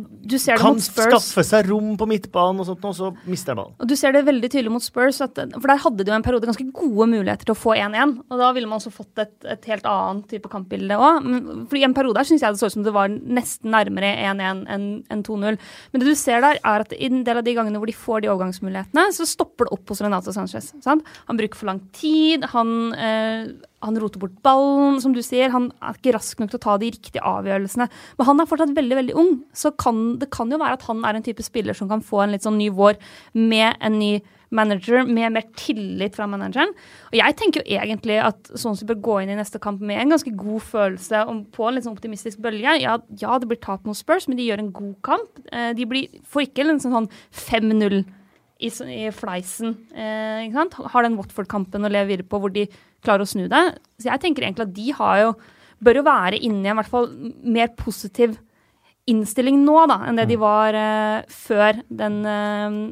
kan 0.56 0.78
skaffe 0.80 1.42
seg 1.44 1.66
rom 1.68 1.90
på 2.00 2.06
midtbanen, 2.08 2.62
og 2.62 2.70
sånt, 2.70 2.84
og 2.88 2.94
så 2.96 3.10
mister 3.28 3.52
han 3.52 3.58
ballen. 3.58 3.74
Og 3.76 3.90
Du 3.90 3.92
ser 3.98 4.14
det 4.16 4.22
veldig 4.24 4.48
tydelig 4.48 4.72
mot 4.72 4.84
Spurs, 4.84 5.18
at, 5.20 5.36
for 5.52 5.68
der 5.68 5.82
hadde 5.82 6.06
de 6.06 6.08
jo 6.08 6.16
en 6.16 6.24
periode 6.24 6.48
ganske 6.48 6.64
gode 6.72 7.06
muligheter 7.10 7.44
til 7.44 7.52
å 7.52 7.58
få 7.58 7.74
1-1. 7.76 8.14
Og 8.32 8.40
da 8.40 8.48
ville 8.56 8.70
man 8.70 8.80
også 8.80 8.94
fått 8.94 9.20
et, 9.20 9.34
et 9.44 9.68
helt 9.68 9.84
annet 9.90 10.24
type 10.32 10.48
kampbilde 10.48 10.96
òg. 10.96 11.28
I 11.76 11.84
en 11.84 11.96
periode 11.96 12.22
her 12.22 12.30
syns 12.30 12.46
jeg 12.46 12.56
det 12.56 12.62
så 12.62 12.72
ut 12.72 12.78
som 12.78 12.86
det 12.86 12.96
var 12.96 13.12
nesten 13.12 13.74
nærmere 13.76 14.14
1-1 14.24 14.64
enn 14.72 14.88
en 15.12 15.24
2-0. 15.28 15.60
Men 15.92 16.00
det 16.00 16.08
du 16.08 16.16
ser 16.16 16.40
der, 16.46 16.56
er 16.64 16.88
at 16.88 16.96
i 16.96 17.12
en 17.12 17.20
del 17.28 17.42
av 17.42 17.44
de 17.44 17.58
gangene 17.60 17.82
hvor 17.82 17.92
de 17.92 18.00
får 18.00 18.24
de 18.24 18.32
overgangsmulighetene, 18.32 19.10
så 19.20 19.28
stopper 19.28 19.68
det 19.68 19.76
opp 19.76 19.92
hos 19.92 20.00
Renato 20.00 20.32
Sanchez. 20.32 20.72
Sant? 20.80 21.04
Han 21.28 21.44
bruker 21.44 21.60
for 21.60 21.74
lang 21.74 21.84
tid. 21.92 22.48
han... 22.56 22.78
Eh, 22.96 23.50
han 23.80 24.00
roter 24.00 24.20
bort 24.20 24.36
ballen, 24.44 24.98
som 25.00 25.14
du 25.16 25.22
sier. 25.24 25.52
Han 25.54 25.70
er 25.80 25.96
ikke 25.96 26.14
rask 26.16 26.40
nok 26.40 26.52
til 26.52 26.60
å 26.60 26.64
ta 26.66 26.76
de 26.80 26.90
riktige 26.92 27.24
avgjørelsene. 27.24 27.86
Men 28.18 28.28
han 28.28 28.42
er 28.42 28.50
fortsatt 28.50 28.74
veldig 28.76 28.98
veldig 28.98 29.16
ung, 29.20 29.32
så 29.56 29.72
kan, 29.72 30.18
det 30.20 30.30
kan 30.34 30.52
jo 30.52 30.60
være 30.60 30.76
at 30.76 30.84
han 30.88 31.00
er 31.08 31.16
en 31.16 31.24
type 31.24 31.44
spiller 31.44 31.76
som 31.76 31.88
kan 31.90 32.04
få 32.04 32.24
en 32.24 32.36
litt 32.36 32.44
sånn 32.44 32.60
ny 32.60 32.68
vår 32.76 33.00
med 33.38 33.80
en 33.80 33.98
ny 34.00 34.12
manager, 34.50 35.04
med 35.06 35.32
mer 35.32 35.46
tillit 35.56 36.16
fra 36.18 36.26
manageren. 36.26 36.72
Og 37.10 37.16
jeg 37.20 37.36
tenker 37.38 37.62
jo 37.62 37.78
egentlig 37.78 38.18
at 38.22 38.50
Sonsi 38.58 38.86
bør 38.88 38.98
gå 39.06 39.18
inn 39.22 39.32
i 39.32 39.38
neste 39.38 39.60
kamp 39.62 39.82
med 39.82 40.00
en 40.02 40.14
ganske 40.16 40.32
god 40.36 40.64
følelse 40.66 41.24
om, 41.30 41.44
på 41.54 41.68
en 41.68 41.78
litt 41.78 41.86
sånn 41.86 41.96
optimistisk 41.96 42.42
bølge. 42.42 42.76
Ja, 42.82 42.98
ja 43.22 43.38
det 43.40 43.50
blir 43.50 43.60
tap 43.62 43.86
mot 43.86 43.98
Spurs, 43.98 44.26
men 44.28 44.40
de 44.40 44.48
gjør 44.48 44.64
en 44.64 44.72
god 44.74 44.96
kamp. 45.06 45.44
Eh, 45.54 45.70
de 45.78 45.86
blir, 45.88 46.22
får 46.30 46.48
ikke 46.48 46.66
en 46.66 46.82
sånn 46.82 47.08
5-0 47.30 48.02
i, 48.60 48.70
i 48.70 49.08
fleisen. 49.14 49.74
Eh, 49.94 50.50
har 50.52 51.06
den 51.06 51.16
Watford-kampen 51.18 51.86
å 51.86 51.92
leve 51.92 52.12
videre 52.12 52.28
på 52.28 52.40
hvor 52.42 52.52
de 52.54 52.66
klarer 53.04 53.24
å 53.24 53.30
snu 53.30 53.46
det. 53.50 53.64
Så 54.00 54.10
jeg 54.10 54.22
tenker 54.22 54.46
egentlig 54.46 54.68
at 54.68 54.76
de 54.76 54.86
har 55.00 55.20
jo, 55.24 55.34
bør 55.80 56.00
jo 56.00 56.06
være 56.06 56.40
inne 56.40 56.66
i 56.66 56.72
en 56.72 56.80
hvert 56.80 56.92
fall 56.92 57.10
mer 57.40 57.72
positiv 57.78 58.38
innstilling 59.10 59.62
nå 59.64 59.86
da, 59.90 60.02
enn 60.06 60.18
det 60.20 60.28
de 60.30 60.36
mm. 60.38 60.42
var 60.42 60.76
eh, 60.78 61.30
før 61.32 61.80
den 61.88 62.20
eh, 62.28 62.82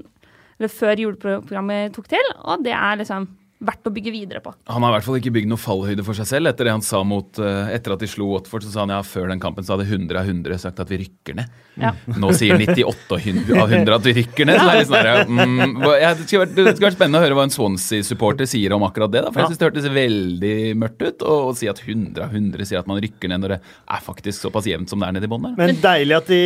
eller 0.58 0.72
før 0.74 0.98
juleprogrammet 1.04 1.92
tok 1.94 2.08
til, 2.10 2.32
og 2.42 2.64
det 2.66 2.74
er 2.74 2.98
liksom 2.98 3.28
verdt 3.58 3.88
å 3.88 3.90
bygge 3.90 4.12
videre 4.14 4.40
på. 4.42 4.52
Han 4.70 4.84
har 4.86 4.92
i 4.92 4.96
hvert 4.98 5.06
fall 5.08 5.18
ikke 5.18 5.32
bygd 5.34 5.50
noe 5.50 5.58
fallhøyde 5.60 6.04
for 6.06 6.14
seg 6.18 6.28
selv. 6.30 6.50
Etter 6.50 6.68
det 6.68 6.74
han 6.76 6.84
sa 6.84 7.00
mot, 7.06 7.40
uh, 7.42 7.70
etter 7.74 7.94
at 7.94 8.02
de 8.02 8.08
slo 8.10 8.30
Watford, 8.30 8.62
så 8.62 8.70
sa 8.70 8.84
han 8.84 8.92
ja, 8.94 9.00
før 9.06 9.32
den 9.32 9.42
kampen 9.42 9.66
så 9.66 9.74
hadde 9.74 9.88
100 9.88 10.20
av 10.20 10.30
100 10.30 10.60
sagt 10.62 10.82
at 10.82 10.92
vi 10.92 11.00
rykker 11.02 11.38
ned. 11.40 11.56
Ja. 11.78 11.92
Nå 12.18 12.30
sier 12.38 12.58
98 12.58 13.18
av 13.58 13.72
100 13.72 13.96
at 13.96 14.06
vi 14.06 14.14
rykker 14.20 14.48
ned. 14.48 14.58
Så 14.58 14.66
det 14.68 14.74
er 14.74 14.80
litt 14.82 15.32
sånn 15.32 15.42
mm, 15.42 15.74
ja, 15.98 16.12
det, 16.14 16.26
skulle 16.26 16.44
vært, 16.44 16.54
det 16.54 16.74
skulle 16.74 16.88
vært 16.88 16.98
spennende 16.98 17.20
å 17.20 17.26
høre 17.26 17.38
hva 17.38 17.46
en 17.48 17.54
Swansea-supporter 17.54 18.50
sier 18.50 18.74
om 18.76 18.86
akkurat 18.86 19.12
det. 19.14 19.24
Da, 19.26 19.32
for 19.34 19.42
jeg 19.42 19.52
synes 19.52 19.62
det 19.62 19.68
hørtes 19.68 19.90
veldig 19.98 20.54
mørkt 20.78 21.04
ut 21.04 21.26
å 21.26 21.36
si 21.58 21.70
at 21.70 21.82
100 21.82 22.28
av 22.28 22.34
100 22.38 22.70
sier 22.70 22.82
at 22.82 22.90
man 22.90 23.02
rykker 23.02 23.32
ned 23.32 23.42
når 23.42 23.56
det 23.56 23.60
er 23.62 24.06
faktisk 24.06 24.46
såpass 24.46 24.66
jevnt 24.70 24.90
som 24.90 25.02
det 25.02 25.10
er 25.10 25.18
nede 25.18 25.26
i 25.26 25.32
bånn 25.32 25.50
Men 25.58 25.78
deilig 25.82 26.18
at 26.18 26.30
det 26.30 26.42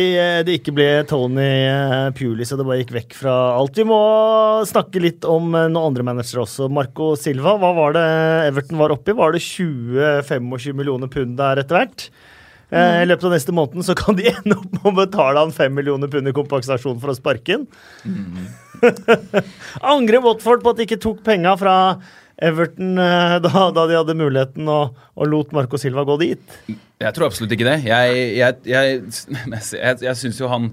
de 0.47 0.57
ikke 0.57 0.73
ble 0.75 0.89
Tony 1.09 1.49
Pulis 2.17 2.53
og 2.53 2.61
det 2.61 2.67
bare 2.67 2.81
gikk 2.81 2.93
vekk 2.97 3.17
fra 3.17 3.37
alt. 3.57 3.77
Vi 3.77 3.85
må 3.87 4.01
snakke 4.69 5.01
litt 5.01 5.25
om 5.29 5.51
noen 5.53 5.81
andre 5.83 6.05
managere 6.05 6.43
også. 6.45 6.69
Marco 6.73 7.02
Silva, 7.19 7.55
hva 7.61 7.71
var 7.77 7.95
det 7.97 8.05
Everton 8.49 8.79
var 8.81 8.93
oppi? 8.95 9.15
Var 9.17 9.35
det 9.35 9.43
20-25 9.45 10.77
millioner 10.77 11.11
pund 11.11 11.37
der 11.39 11.61
etter 11.63 11.79
hvert? 11.79 12.07
I 12.73 13.03
I 13.03 13.05
løpet 13.05 13.27
av 13.27 13.35
neste 13.35 13.53
måned 13.53 13.85
så 13.85 13.93
kan 13.97 14.17
de 14.17 14.29
ende 14.33 14.57
opp 14.57 14.71
med 14.79 14.89
å 14.89 14.95
betale 14.97 15.43
han 15.43 15.53
5 15.53 15.75
millioner 15.77 16.09
pund 16.09 16.29
i 16.29 16.35
kompensasjon 16.35 16.99
for 17.01 17.13
å 17.13 17.17
sparke 17.17 17.59
han. 17.59 17.67
Mm. 18.07 18.47
Angrer 19.93 20.23
Watford 20.23 20.63
på 20.63 20.73
at 20.73 20.79
de 20.79 20.87
ikke 20.87 21.01
tok 21.03 21.21
penga 21.25 21.53
fra 21.59 21.75
Everton 22.43 22.97
eh, 22.97 23.37
da, 23.45 23.67
da, 23.75 23.85
de 23.87 23.99
hadde 23.99 24.17
muligheten 24.17 24.67
og, 24.71 24.97
og, 25.13 25.27
lot 25.29 25.53
Marco 25.55 25.77
Silva 25.79 26.05
gå 26.07 26.17
dit? 26.23 26.57
Jeg 26.67 27.15
tror 27.15 27.29
absolutt 27.29 27.53
ikke 27.53 27.67
det. 27.69 27.79
Jeg, 27.85 28.25
jeg, 28.39 28.57
jeg, 28.67 28.99
jeg, 29.77 29.97
jeg 30.07 30.19
syns 30.19 30.41
jo 30.41 30.49
han 30.51 30.71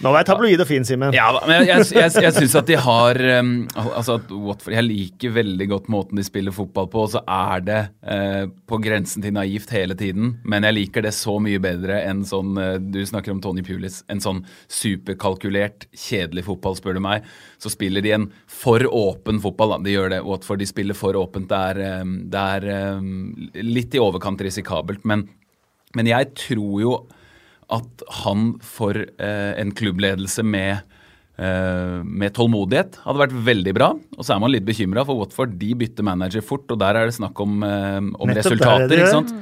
nå 0.00 0.08
var 0.08 0.22
jeg 0.22 0.28
tabloid 0.30 0.62
og 0.62 0.68
fin, 0.68 0.84
Simen. 0.86 1.12
Ja, 1.12 1.26
men 1.44 1.66
jeg, 1.68 1.84
jeg, 1.92 2.12
jeg, 2.24 2.32
syns 2.32 2.54
at 2.56 2.68
de 2.70 2.76
har 2.80 3.18
um, 3.40 3.50
altså 3.76 4.16
at 4.16 4.30
Watford, 4.32 4.72
Jeg 4.78 4.86
liker 4.86 5.34
veldig 5.34 5.66
godt 5.68 5.90
måten 5.92 6.16
de 6.16 6.24
spiller 6.24 6.54
fotball 6.56 6.88
på, 6.88 7.02
og 7.04 7.12
så 7.12 7.20
er 7.28 7.64
det 7.66 7.80
uh, 8.08 8.46
på 8.48 8.78
grensen 8.80 9.24
til 9.24 9.34
naivt 9.36 9.74
hele 9.76 9.96
tiden. 10.00 10.38
Men 10.48 10.64
jeg 10.64 10.78
liker 10.78 11.04
det 11.04 11.12
så 11.16 11.36
mye 11.42 11.60
bedre 11.60 12.00
enn 12.08 12.24
sånn 12.28 12.56
uh, 12.56 12.78
Du 12.80 13.02
snakker 13.04 13.34
om 13.34 13.44
Tony 13.44 13.64
Pulis. 13.66 14.00
En 14.08 14.24
sånn 14.24 14.40
superkalkulert, 14.72 15.90
kjedelig 15.92 16.46
fotball, 16.48 16.80
spør 16.80 16.96
du 16.96 17.04
meg. 17.04 17.28
Så 17.60 17.74
spiller 17.74 18.04
de 18.04 18.16
en 18.16 18.28
for 18.48 18.80
åpen 18.88 19.44
fotball. 19.44 19.76
Da. 19.76 19.82
De 19.84 19.96
gjør 19.98 20.14
det. 20.16 20.24
Watford 20.24 20.64
de 20.64 20.72
spiller 20.72 20.96
for 20.96 21.18
åpent. 21.20 21.52
Det 21.52 21.62
er, 21.74 22.00
um, 22.00 22.16
det 22.32 22.48
er 22.56 22.70
um, 22.96 23.14
litt 23.68 23.92
i 23.92 24.00
overkant 24.00 24.40
risikabelt, 24.48 25.04
men, 25.04 25.28
men 25.92 26.08
jeg 26.08 26.32
tror 26.48 26.76
jo 26.80 27.00
at 27.70 28.04
han 28.24 28.54
for 28.64 28.96
eh, 28.98 29.52
en 29.60 29.72
klubbledelse 29.76 30.42
med, 30.46 30.82
eh, 31.38 31.98
med 32.02 32.34
tålmodighet 32.36 33.00
hadde 33.04 33.22
vært 33.22 33.36
veldig 33.48 33.74
bra. 33.76 33.90
Og 34.18 34.26
så 34.26 34.34
er 34.34 34.42
man 34.42 34.52
litt 34.54 34.66
bekymra, 34.66 35.04
for 35.06 35.20
Watford 35.20 35.56
de 35.60 35.72
bytter 35.78 36.06
manager 36.06 36.44
fort, 36.44 36.66
og 36.70 36.80
der 36.82 36.98
er 36.98 37.10
det 37.10 37.18
snakk 37.18 37.40
om, 37.42 37.62
eh, 37.66 38.00
om 38.00 38.34
resultater. 38.36 38.96
ikke 38.98 39.12
sant? 39.14 39.34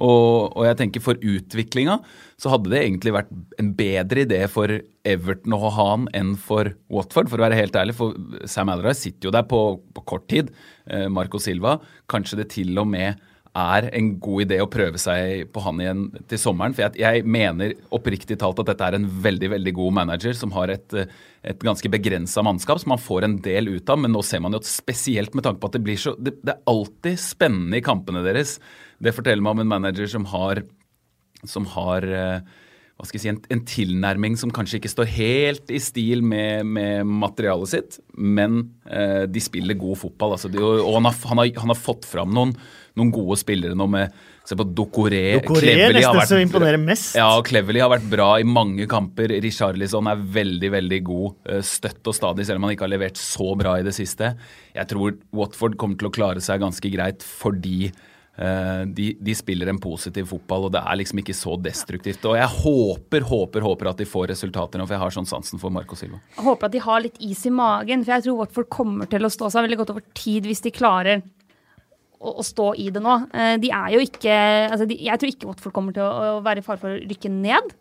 Og, 0.00 0.54
og, 0.56 0.62
jeg 0.64 0.78
tenker 0.78 1.02
for 1.04 1.20
utviklinga 1.20 1.98
så 2.40 2.50
hadde 2.54 2.72
det 2.72 2.80
egentlig 2.80 3.12
vært 3.14 3.32
en 3.60 3.68
bedre 3.76 4.24
idé 4.24 4.38
for 4.50 4.72
Everton 5.06 5.54
å 5.54 5.60
ha 5.62 5.84
han 5.92 6.08
enn 6.16 6.32
for 6.40 6.72
Watford, 6.90 7.28
for 7.30 7.38
å 7.38 7.44
være 7.44 7.58
helt 7.58 7.76
ærlig. 7.78 7.94
For 7.98 8.16
Sam 8.50 8.72
Allardyce 8.72 9.04
sitter 9.04 9.28
jo 9.28 9.34
der 9.36 9.44
på, 9.46 9.60
på 9.94 10.06
kort 10.08 10.26
tid. 10.32 10.50
Eh, 10.90 11.06
Marco 11.12 11.38
Silva. 11.42 11.76
Kanskje 12.10 12.40
det 12.40 12.48
til 12.56 12.78
og 12.82 12.88
med 12.90 13.20
er 13.52 13.88
en 13.92 14.06
god 14.22 14.46
idé 14.46 14.58
å 14.62 14.68
prøve 14.70 15.00
seg 15.00 15.50
på 15.52 15.62
han 15.64 15.80
igjen 15.82 16.04
til 16.30 16.40
sommeren. 16.40 16.72
For 16.72 16.86
jeg, 16.86 17.02
jeg 17.02 17.26
mener 17.28 17.74
oppriktig 17.92 18.38
talt 18.40 18.62
at 18.62 18.70
dette 18.70 18.86
er 18.86 18.96
en 18.96 19.08
veldig 19.26 19.50
veldig 19.52 19.74
god 19.76 19.96
manager 19.98 20.36
som 20.38 20.54
har 20.56 20.72
et, 20.72 20.96
et 21.44 21.60
ganske 21.60 21.90
begrensa 21.92 22.44
mannskap 22.46 22.80
som 22.80 22.94
man 22.94 23.02
får 23.02 23.28
en 23.28 23.36
del 23.44 23.68
ut 23.74 23.92
av. 23.92 24.00
Men 24.00 24.16
nå 24.16 24.24
ser 24.24 24.40
man 24.44 24.56
jo 24.56 24.62
at 24.62 24.70
spesielt 24.70 25.36
med 25.36 25.44
tanke 25.44 25.60
på 25.60 25.68
at 25.68 25.76
det 25.76 25.84
blir 25.84 26.00
så 26.00 26.16
Det, 26.16 26.38
det 26.40 26.56
er 26.56 26.64
alltid 26.72 27.20
spennende 27.20 27.76
i 27.76 27.84
kampene 27.84 28.24
deres. 28.24 28.56
Det 29.02 29.12
forteller 29.12 29.44
meg 29.44 29.58
om 29.58 29.64
en 29.66 29.72
manager 29.74 30.08
som 30.08 30.24
har, 30.32 30.64
som 31.44 31.68
har 31.74 32.08
eh, 32.08 32.52
hva 33.02 33.08
skal 33.08 33.18
jeg 33.18 33.22
si, 33.24 33.30
en, 33.32 33.40
en, 33.50 33.62
tilnærming 33.66 34.36
som 34.38 34.52
kanskje 34.54 34.78
ikke 34.78 34.90
står 34.92 35.08
helt 35.16 35.72
i 35.74 35.80
stil 35.82 36.20
med, 36.22 36.68
med 36.70 37.08
materialet 37.08 37.72
sitt, 37.72 37.96
men 38.14 38.60
eh, 38.86 39.24
de 39.26 39.42
spiller 39.42 39.74
god 39.80 39.98
fotball. 40.04 40.36
Altså 40.36 40.50
de, 40.52 40.60
og 40.62 40.94
han 41.00 41.08
har, 41.08 41.16
han, 41.26 41.40
har, 41.42 41.50
han 41.64 41.72
har, 41.72 41.80
fått 41.82 42.06
fram 42.06 42.30
noen, 42.36 42.54
noen 42.98 43.12
gode 43.14 43.38
spillere 43.40 43.78
nå 43.78 43.88
med 43.90 44.22
Se 44.42 44.56
på 44.58 44.64
Dokoré. 44.66 45.36
Dokoré 45.38 45.76
er 45.84 45.92
nesten 45.94 46.16
vært, 46.18 46.30
som 46.32 46.40
imponerer 46.42 46.80
mest. 46.82 47.12
Ja, 47.14 47.28
Cleverly 47.46 47.78
har 47.78 47.92
vært 47.92 48.08
bra 48.10 48.26
i 48.42 48.46
mange 48.46 48.88
kamper. 48.90 49.30
Richarlison 49.44 50.10
er 50.10 50.24
veldig 50.34 50.70
veldig 50.74 50.98
god 51.06 51.46
eh, 51.46 51.60
støtt 51.62 52.10
og 52.10 52.16
stadig, 52.18 52.48
selv 52.48 52.58
om 52.58 52.66
han 52.66 52.74
ikke 52.74 52.88
har 52.88 52.90
levert 52.90 53.20
så 53.22 53.52
bra 53.58 53.76
i 53.78 53.86
det 53.86 53.94
siste. 53.94 54.32
Jeg 54.74 54.90
tror 54.90 55.14
Watford 55.30 55.78
kommer 55.78 56.00
til 56.00 56.10
å 56.10 56.16
klare 56.16 56.42
seg 56.42 56.64
ganske 56.64 56.90
greit 56.90 57.22
fordi 57.22 57.92
Eh, 58.36 58.86
de, 58.86 59.10
de, 59.20 59.34
spiller 59.36 59.68
en 59.68 59.78
positiv 59.78 60.30
fotball, 60.30 60.64
og 60.66 60.72
det 60.72 60.80
er 60.80 60.96
liksom 60.96 61.20
ikke 61.20 61.34
så 61.36 61.56
destruktivt. 61.60 62.24
Og 62.30 62.38
jeg 62.38 62.48
håper, 62.48 63.26
håper, 63.28 63.66
håper 63.66 63.90
at 63.90 64.00
de 64.00 64.08
får 64.08 64.30
resultater 64.32 64.80
nå, 64.80 64.86
for 64.86 64.96
jeg 64.96 65.04
har 65.04 65.14
sånn 65.18 65.28
sansen 65.28 65.60
for 65.60 65.74
Marco 65.74 65.98
Silva. 65.98 66.22
Jeg 66.38 66.46
håper 66.46 66.70
at 66.70 66.74
de 66.74 66.82
har 66.86 67.04
litt 67.04 67.20
is 67.20 67.44
i 67.48 67.52
magen, 67.52 68.06
for 68.06 68.16
jeg 68.16 68.26
tror 68.26 68.40
Watford 68.40 68.70
kommer 68.72 69.10
til 69.12 69.28
å 69.28 69.32
stå 69.32 69.52
seg 69.52 69.68
veldig 69.68 69.80
godt 69.82 69.94
over 69.96 70.06
tid 70.16 70.48
hvis 70.48 70.64
de 70.64 70.72
klarer 70.74 71.24
å, 72.22 72.34
å 72.40 72.46
stå 72.46 72.72
i 72.78 72.88
det 72.94 73.02
nå. 73.02 73.18
Eh, 73.34 73.54
de 73.62 73.72
er 73.74 73.94
jo 73.96 74.02
ikke 74.06 74.34
altså 74.70 74.86
de, 74.88 74.98
Jeg 75.02 75.20
tror 75.20 75.32
ikke 75.32 75.50
Watford 75.50 75.74
kommer 75.74 75.96
til 75.96 76.06
å, 76.06 76.38
å 76.38 76.42
være 76.44 76.62
i 76.62 76.66
fare 76.66 76.80
for 76.80 76.94
å 76.94 77.00
rykke 77.02 77.32
ned. 77.34 77.74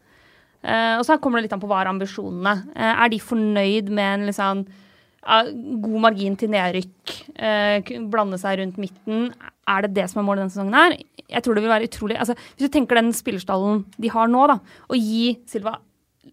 Uh, 0.61 0.99
og 0.99 1.07
så 1.07 1.15
kommer 1.17 1.39
det 1.39 1.47
litt 1.47 1.53
an 1.55 1.61
på 1.63 1.65
hva 1.69 1.79
er 1.81 1.89
ambisjonene. 1.89 2.51
Uh, 2.75 2.91
er 2.91 3.09
de 3.09 3.17
fornøyd 3.23 3.87
med 3.89 4.09
en 4.19 4.25
liksom 4.27 4.59
god 5.21 5.99
margin 6.01 6.35
til 6.35 6.49
nedrykk, 6.49 7.11
eh, 7.37 7.91
blande 8.09 8.39
seg 8.41 8.57
rundt 8.59 8.79
midten. 8.81 9.33
Er 9.69 9.81
det 9.85 9.93
det 9.93 10.09
som 10.09 10.19
er 10.19 10.25
målet 10.25 10.41
denne 10.41 10.53
sesongen 10.53 10.73
her? 10.73 10.97
Jeg 11.29 11.43
tror 11.43 11.53
det 11.53 11.63
vil 11.63 11.71
være 11.71 11.87
utrolig 11.87 12.17
altså, 12.17 12.33
Hvis 12.33 12.67
du 12.67 12.73
tenker 12.73 12.95
den 12.95 13.13
spillerstallen 13.13 13.85
de 13.97 14.09
har 14.09 14.27
nå, 14.27 14.47
da, 14.47 14.57
og 14.89 14.97
gi 14.97 15.37
Silva 15.47 15.77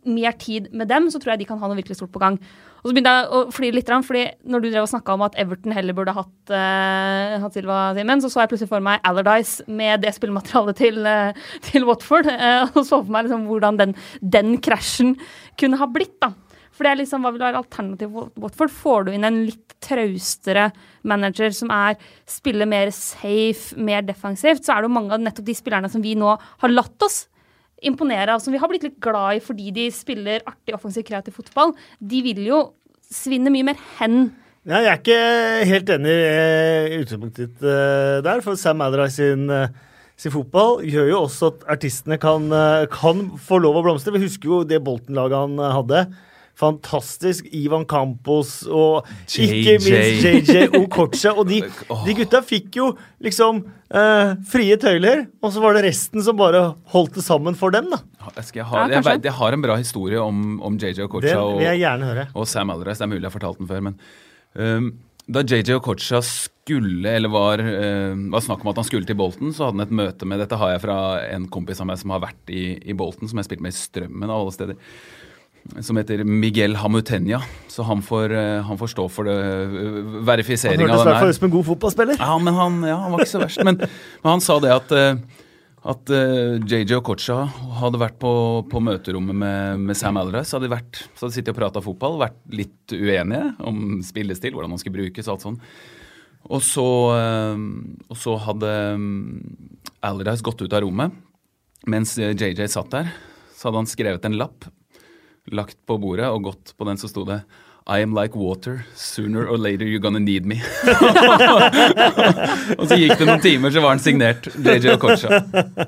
mer 0.05 0.33
tid 0.33 0.73
med 0.73 0.89
dem, 0.89 1.11
så 1.11 1.21
tror 1.21 1.33
jeg 1.33 1.41
de 1.41 1.45
kan 1.45 1.59
ha 1.59 1.69
noe 1.69 1.77
virkelig 1.77 1.97
stort 1.97 2.13
på 2.13 2.19
gang. 2.19 2.39
Og 2.79 2.91
så 2.91 2.95
begynte 2.95 3.13
jeg 3.15 3.29
å 3.35 3.41
flire 3.55 3.75
litt, 3.75 3.91
fordi 4.07 4.25
når 4.47 4.63
du 4.63 4.69
drev 4.69 4.85
og 4.85 4.91
snakka 4.93 5.15
om 5.17 5.25
at 5.27 5.39
Everton 5.41 5.75
heller 5.75 5.97
burde 5.97 6.15
hatt, 6.15 6.35
uh, 6.53 7.39
hatt 7.43 7.57
Silva 7.57 7.79
Simen, 7.97 8.23
så 8.23 8.31
så 8.31 8.45
jeg 8.45 8.53
plutselig 8.53 8.71
for 8.71 8.85
meg 8.85 9.03
Allardyce 9.09 9.67
med 9.67 10.05
det 10.05 10.15
spillematerialet 10.15 10.79
til, 10.79 11.01
uh, 11.03 11.49
til 11.67 11.89
Watford. 11.89 12.31
Uh, 12.31 12.69
og 12.77 12.85
så 12.85 13.01
for 13.01 13.15
meg 13.15 13.27
liksom 13.27 13.49
hvordan 13.51 13.81
den, 13.81 13.97
den 14.23 14.59
krasjen 14.63 15.17
kunne 15.59 15.81
ha 15.81 15.89
blitt. 15.91 16.15
da. 16.23 16.35
For 16.79 16.87
det 16.87 16.93
er 16.93 17.01
liksom, 17.01 17.25
Hva 17.27 17.33
vil 17.35 17.43
være 17.43 17.59
alternativet 17.59 18.31
til 18.31 18.45
Watford? 18.45 18.71
Får 18.71 19.09
du 19.09 19.11
inn 19.17 19.27
en 19.27 19.41
litt 19.49 19.75
traustere 19.83 20.69
manager 21.07 21.51
som 21.55 21.73
er, 21.75 21.99
spiller 22.31 22.71
mer 22.71 22.93
safe, 22.95 23.75
mer 23.75 24.07
defensivt, 24.07 24.63
så 24.63 24.77
er 24.77 24.85
det 24.85 24.91
jo 24.91 24.95
mange 24.95 25.17
av 25.17 25.23
nettopp 25.23 25.47
de 25.49 25.57
spillerne 25.59 25.91
som 25.91 26.05
vi 26.05 26.15
nå 26.19 26.37
har 26.39 26.75
latt 26.75 27.07
oss 27.07 27.25
imponere 27.87 28.35
av, 28.35 28.43
som 28.43 28.55
vi 28.55 28.61
har 28.61 28.71
blitt 28.71 28.87
litt 28.87 28.99
glad 29.03 29.39
i 29.39 29.43
fordi 29.45 29.73
de 29.75 29.89
spiller 29.95 30.45
artig, 30.49 30.75
offensiv, 30.77 31.07
kreativ 31.07 31.37
fotball, 31.39 31.75
de 31.99 32.23
vil 32.27 32.43
jo 32.47 32.63
svinne 33.09 33.53
mye 33.55 33.71
mer 33.71 33.83
hen. 33.99 34.31
Ja, 34.69 34.83
jeg 34.83 34.91
er 34.91 34.99
ikke 35.01 35.21
helt 35.71 35.93
enig 35.95 36.15
i 36.15 36.99
utgangspunktet 36.99 37.45
ditt 37.45 37.63
uh, 37.65 38.19
der, 38.27 38.43
for 38.45 38.59
Sam 38.61 38.83
Allardyce 38.85 39.23
sin 39.23 39.47
uh, 39.53 39.69
sin 40.19 40.35
fotball 40.35 40.81
gjør 40.83 41.13
jo 41.13 41.19
også 41.29 41.53
at 41.53 41.61
artistene 41.77 42.17
kan, 42.19 42.49
kan 42.91 43.21
få 43.39 43.61
lov 43.63 43.77
å 43.79 43.83
blomstre. 43.85 44.11
Vi 44.17 44.25
husker 44.25 44.51
jo 44.51 44.57
det 44.67 44.81
Bolten-laget 44.83 45.45
han 45.45 45.61
hadde 45.63 46.01
fantastisk 46.59 47.47
Ivan 47.55 47.87
Campos 47.89 48.61
og 48.67 49.07
JJ. 49.31 49.47
ikke 49.47 49.75
minst 49.85 50.27
JJ 50.27 50.69
Okocha. 50.81 51.35
Og 51.37 51.49
de, 51.51 51.63
de, 52.07 52.17
gutta 52.19 52.43
fikk 52.47 52.81
jo 52.81 52.91
liksom 53.25 53.63
eh, 53.95 54.35
frie 54.51 54.79
tøyler, 54.81 55.27
og 55.43 55.55
så 55.55 55.63
var 55.65 55.79
det 55.79 55.87
resten 55.89 56.25
som 56.25 56.39
bare 56.39 56.65
holdt 56.95 57.19
det 57.21 57.27
sammen 57.27 57.59
for 57.59 57.75
dem, 57.75 57.91
da. 57.93 58.03
Jeg, 58.29 58.65
ha, 58.67 58.87
jeg, 58.91 58.99
jeg, 58.99 59.25
jeg, 59.25 59.37
har 59.39 59.57
en 59.57 59.65
bra 59.65 59.79
historie 59.79 60.21
om, 60.21 60.59
om 60.65 60.79
JJ 60.79 61.07
Okocha 61.07 61.39
og, 61.41 61.63
og, 61.63 62.49
Sam 62.49 62.75
Allardyce. 62.75 63.01
Det 63.01 63.07
er 63.07 63.13
mulig 63.15 63.23
jeg 63.23 63.31
har 63.31 63.39
fortalt 63.39 63.63
den 63.63 63.71
før, 63.71 63.85
men 63.89 64.01
um, 64.59 64.91
da 65.29 65.45
JJ 65.45 65.79
Okocha 65.79 66.21
skulle, 66.25 67.15
eller 67.15 67.33
var, 67.33 67.63
uh, 67.63 68.19
var 68.35 68.45
snakk 68.45 68.65
om 68.65 68.73
at 68.73 68.83
han 68.83 68.89
skulle 68.89 69.09
til 69.09 69.17
Bolten, 69.19 69.55
så 69.55 69.69
hadde 69.69 69.79
han 69.79 69.87
et 69.87 69.97
møte 70.03 70.29
med 70.29 70.43
Dette 70.43 70.59
har 70.61 70.75
jeg 70.75 70.83
fra 70.85 70.99
en 71.29 71.47
kompis 71.53 71.81
av 71.85 71.89
meg 71.89 72.03
som 72.03 72.13
har 72.17 72.27
vært 72.27 72.53
i, 72.53 72.73
i 72.83 72.99
Bolten, 72.99 73.31
som 73.31 73.41
jeg 73.41 73.49
spilte 73.49 73.65
med 73.65 73.77
i 73.77 73.79
Strømmen 73.79 74.29
av 74.29 74.43
alle 74.43 74.57
steder 74.59 74.79
som 75.81 75.99
heter 76.01 76.25
Miguel 76.25 76.77
Hamutenya. 76.77 77.41
Så 77.69 77.83
han 77.87 78.03
får, 78.03 78.33
eh, 78.33 78.63
han 78.63 78.79
får 78.79 78.93
stå 78.95 79.09
for 79.13 79.29
eh, 79.29 79.75
verifiseringa 80.27 80.89
av 80.89 80.89
den 80.89 80.99
her. 80.99 80.99
Han 80.99 81.05
hørtes 81.05 81.05
i 81.05 81.11
hvert 81.11 81.21
fall 81.21 81.35
ut 81.35 81.41
som 81.41 81.49
en 81.49 81.57
god 81.57 81.67
fotballspiller. 81.67 82.17
Ja, 82.19 82.39
men 82.39 82.55
han, 82.57 82.79
ja, 82.89 82.97
han 83.03 83.13
var 83.13 83.23
ikke 83.23 83.35
så 83.37 83.43
verst. 83.43 83.61
Men, 83.67 83.79
men 83.79 84.31
han 84.33 84.43
sa 84.45 84.57
det 84.65 84.73
at, 84.75 84.95
eh, 84.97 85.21
at 85.93 86.13
JJ 86.73 86.97
Okocha 86.99 87.43
hadde 87.83 88.01
vært 88.01 88.19
på, 88.23 88.33
på 88.71 88.83
møterommet 88.83 89.37
med, 89.45 89.85
med 89.91 89.99
Sam 89.99 90.19
Allardyce. 90.21 90.51
Så 90.51 90.59
hadde 90.59 90.71
de 90.71 90.75
vært, 90.75 91.03
så 91.13 91.27
hadde 91.27 91.37
sittet 91.37 91.53
og 91.55 91.61
prata 91.61 91.85
fotball, 91.85 92.19
vært 92.25 92.41
litt 92.55 92.97
uenige 92.97 93.53
om 93.69 94.01
spillestil, 94.07 94.57
hvordan 94.57 94.75
han 94.75 94.83
skulle 94.83 94.99
brukes 95.03 95.29
og 95.29 95.37
alt 95.37 95.47
sånn. 95.47 95.63
Og 96.49 96.63
så, 96.65 96.89
og 98.09 98.17
så 98.17 98.35
hadde 98.41 98.71
Allardyce 100.07 100.47
gått 100.47 100.63
ut 100.65 100.73
av 100.73 100.81
rommet. 100.87 101.13
Mens 101.91 102.15
JJ 102.17 102.65
satt 102.73 102.91
der, 102.95 103.11
så 103.55 103.69
hadde 103.69 103.83
han 103.83 103.91
skrevet 103.91 104.25
en 104.25 104.39
lapp 104.41 104.67
lagt 105.55 105.79
på 105.89 105.99
bordet 106.01 106.29
og 106.31 106.51
gått 106.51 106.77
på 106.79 106.89
den, 106.89 107.01
så 107.01 107.11
sto 107.11 107.25
det 107.29 107.43
I 107.89 108.03
am 108.05 108.13
like 108.13 108.37
water. 108.37 108.83
Sooner 108.95 109.49
or 109.49 109.57
later 109.57 109.89
you're 109.89 110.03
gonna 110.03 110.21
need 110.21 110.45
me. 110.45 110.59
og 112.79 112.85
så 112.85 112.99
gikk 113.01 113.17
det 113.17 113.29
noen 113.29 113.41
timer, 113.41 113.73
så 113.73 113.81
var 113.81 113.95
han 113.95 114.03
signert. 114.05 114.51
JJ 114.53 114.99
Okocha. 114.99 115.41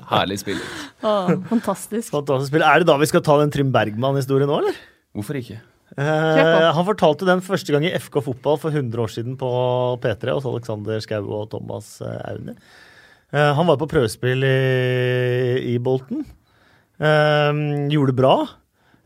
Herlig 0.09 0.39
spiller. 0.41 0.65
Oh, 1.05 1.29
fantastisk. 1.51 2.09
Fantastisk 2.09 2.49
spill. 2.49 2.65
Er 2.65 2.81
det 2.81 2.89
da 2.89 2.97
vi 2.97 3.09
skal 3.11 3.21
ta 3.25 3.37
den 3.43 3.53
Trym 3.53 3.69
Bergman-historien 3.75 4.49
nå, 4.49 4.63
eller? 4.63 4.79
Hvorfor 5.13 5.37
ikke? 5.37 5.59
Eh, 5.99 6.69
han 6.71 6.87
fortalte 6.87 7.27
den 7.27 7.43
første 7.43 7.73
gang 7.75 7.85
i 7.85 7.91
FK 7.99 8.21
Fotball 8.23 8.59
for 8.61 8.71
100 8.71 9.03
år 9.03 9.11
siden 9.11 9.35
på 9.39 9.49
P3 10.01 10.37
hos 10.37 10.47
Alexander 10.47 11.01
Skau 11.03 11.27
og 11.27 11.49
Thomas 11.51 11.97
eh, 12.01 12.21
Aune. 12.31 12.55
Eh, 13.31 13.51
han 13.57 13.67
var 13.67 13.79
på 13.79 13.89
prøvespill 13.91 14.45
i, 14.47 14.55
i 15.73 15.75
Bolten. 15.83 16.23
Eh, 16.97 17.51
gjorde 17.91 18.13
det 18.13 18.19
bra. 18.21 18.35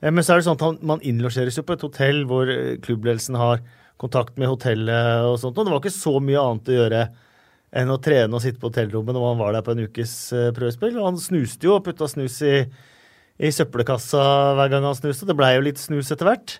Eh, 0.01 0.11
men 0.11 0.23
så 0.23 0.35
er 0.35 0.41
det 0.41 0.47
sånn 0.47 0.59
at 0.59 0.85
man 0.85 1.03
innlosjeres 1.05 1.59
jo 1.59 1.65
på 1.67 1.77
et 1.77 1.85
hotell 1.85 2.23
hvor 2.29 2.51
eh, 2.51 2.75
klubbledelsen 2.83 3.37
har 3.39 3.63
kontakt 4.01 4.35
med 4.41 4.51
hotellet 4.51 5.29
og 5.29 5.39
sånt. 5.41 5.57
Og 5.57 5.67
det 5.67 5.73
var 5.73 5.83
ikke 5.83 5.95
så 5.95 6.17
mye 6.19 6.41
annet 6.41 6.71
å 6.71 6.77
gjøre 6.79 7.05
enn 7.75 7.91
å 7.91 7.99
trene 7.99 8.37
og 8.37 8.43
sitte 8.43 8.61
på 8.61 8.69
hotellrommet 8.69 9.15
når 9.15 9.25
han 9.29 9.39
var 9.41 9.55
der 9.55 9.63
på 9.65 9.73
en 9.75 9.87
ukes 9.87 10.13
eh, 10.35 10.51
prøvespill. 10.55 10.95
Og 10.99 11.09
han 11.09 11.21
snuste 11.21 11.67
jo 11.67 11.77
og 11.77 11.87
putta 11.87 12.07
snus 12.11 12.37
i, 12.45 12.59
i 13.39 13.51
søppelkassa 13.55 14.21
hver 14.59 14.71
gang 14.71 14.87
han 14.87 14.97
snuste. 14.97 15.27
Det 15.27 15.37
blei 15.37 15.55
jo 15.57 15.65
litt 15.67 15.81
snus 15.81 16.11
etter 16.15 16.29
hvert. 16.29 16.59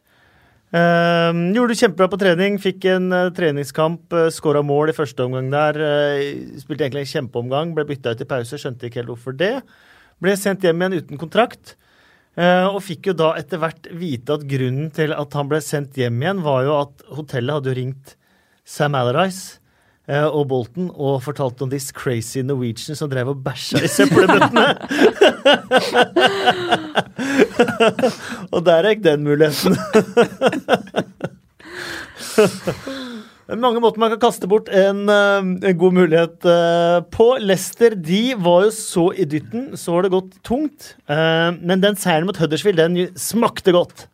Eh, 0.76 1.32
gjorde 1.56 1.72
det 1.72 1.80
kjempebra 1.80 2.10
på 2.12 2.20
trening, 2.20 2.58
fikk 2.60 2.88
en 2.92 3.08
uh, 3.14 3.30
treningskamp, 3.36 4.10
uh, 4.12 4.28
skåra 4.34 4.64
mål 4.66 4.92
i 4.92 4.96
første 4.98 5.24
omgang 5.24 5.48
der. 5.54 5.78
Uh, 5.80 6.58
spilte 6.60 6.88
egentlig 6.88 7.06
en 7.06 7.12
kjempeomgang, 7.14 7.72
ble 7.78 7.86
bytta 7.88 8.16
ut 8.16 8.24
i 8.26 8.28
pause, 8.28 8.60
skjønte 8.60 8.90
ikke 8.90 9.04
helt 9.04 9.14
hvorfor 9.14 9.38
det. 9.40 9.54
Ble 10.24 10.36
sendt 10.40 10.66
hjem 10.66 10.82
igjen 10.82 10.98
uten 11.00 11.22
kontrakt. 11.22 11.78
Eh, 12.38 12.66
og 12.68 12.84
fikk 12.86 13.12
jo 13.12 13.16
da 13.18 13.34
etter 13.40 13.62
hvert 13.62 13.88
vite 13.96 14.36
at 14.38 14.48
grunnen 14.50 14.90
til 14.96 15.14
at 15.16 15.38
han 15.38 15.50
ble 15.52 15.62
sendt 15.64 15.98
hjem 16.00 16.22
igjen, 16.24 16.44
var 16.46 16.64
jo 16.68 16.74
at 16.84 17.06
hotellet 17.18 17.56
hadde 17.60 17.78
ringt 17.80 18.16
Sam 18.66 18.96
Allardyce 18.98 19.60
eh, 20.10 20.26
og 20.26 20.48
Bolton 20.52 20.90
og 20.94 21.24
fortalt 21.26 21.62
om 21.66 21.70
this 21.72 21.92
crazy 21.96 22.40
Norwegian 22.46 22.96
som 22.98 23.10
drev 23.12 23.28
og 23.34 23.42
bæsja 23.46 23.84
i 23.86 23.90
søppelbøttene. 23.92 24.68
og 28.54 28.60
der 28.66 28.90
gikk 28.92 29.02
den 29.06 29.26
muligheten. 29.28 29.74
Mange 33.46 33.78
måter 33.84 34.02
man 34.02 34.10
kan 34.10 34.22
kaste 34.24 34.48
bort 34.50 34.72
en, 34.74 35.04
eh, 35.10 35.70
en 35.70 35.78
god 35.78 35.94
mulighet 35.94 36.46
eh, 36.50 37.00
på. 37.14 37.28
Leicester 37.44 37.94
de 37.94 38.34
var 38.42 38.66
jo 38.66 38.72
så 38.74 39.06
i 39.14 39.28
dytten, 39.30 39.76
så 39.78 39.94
har 39.94 40.06
det 40.06 40.16
gått 40.16 40.40
tungt. 40.48 40.96
Eh, 41.06 41.52
men 41.62 41.84
den 41.84 41.98
seieren 42.00 42.26
mot 42.26 42.40
Huddersfield, 42.42 42.82
den 42.82 43.14
smakte 43.20 43.76
godt. 43.76 44.08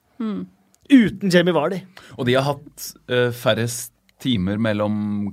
Uten 0.91 1.31
Jamie 1.31 1.55
Vardy. 1.55 1.79
Og 2.19 2.27
de 2.27 2.35
har 2.35 2.49
hatt 2.49 2.89
eh, 3.07 3.31
færrest 3.31 3.93
timer 4.21 4.59
mellom 4.61 5.31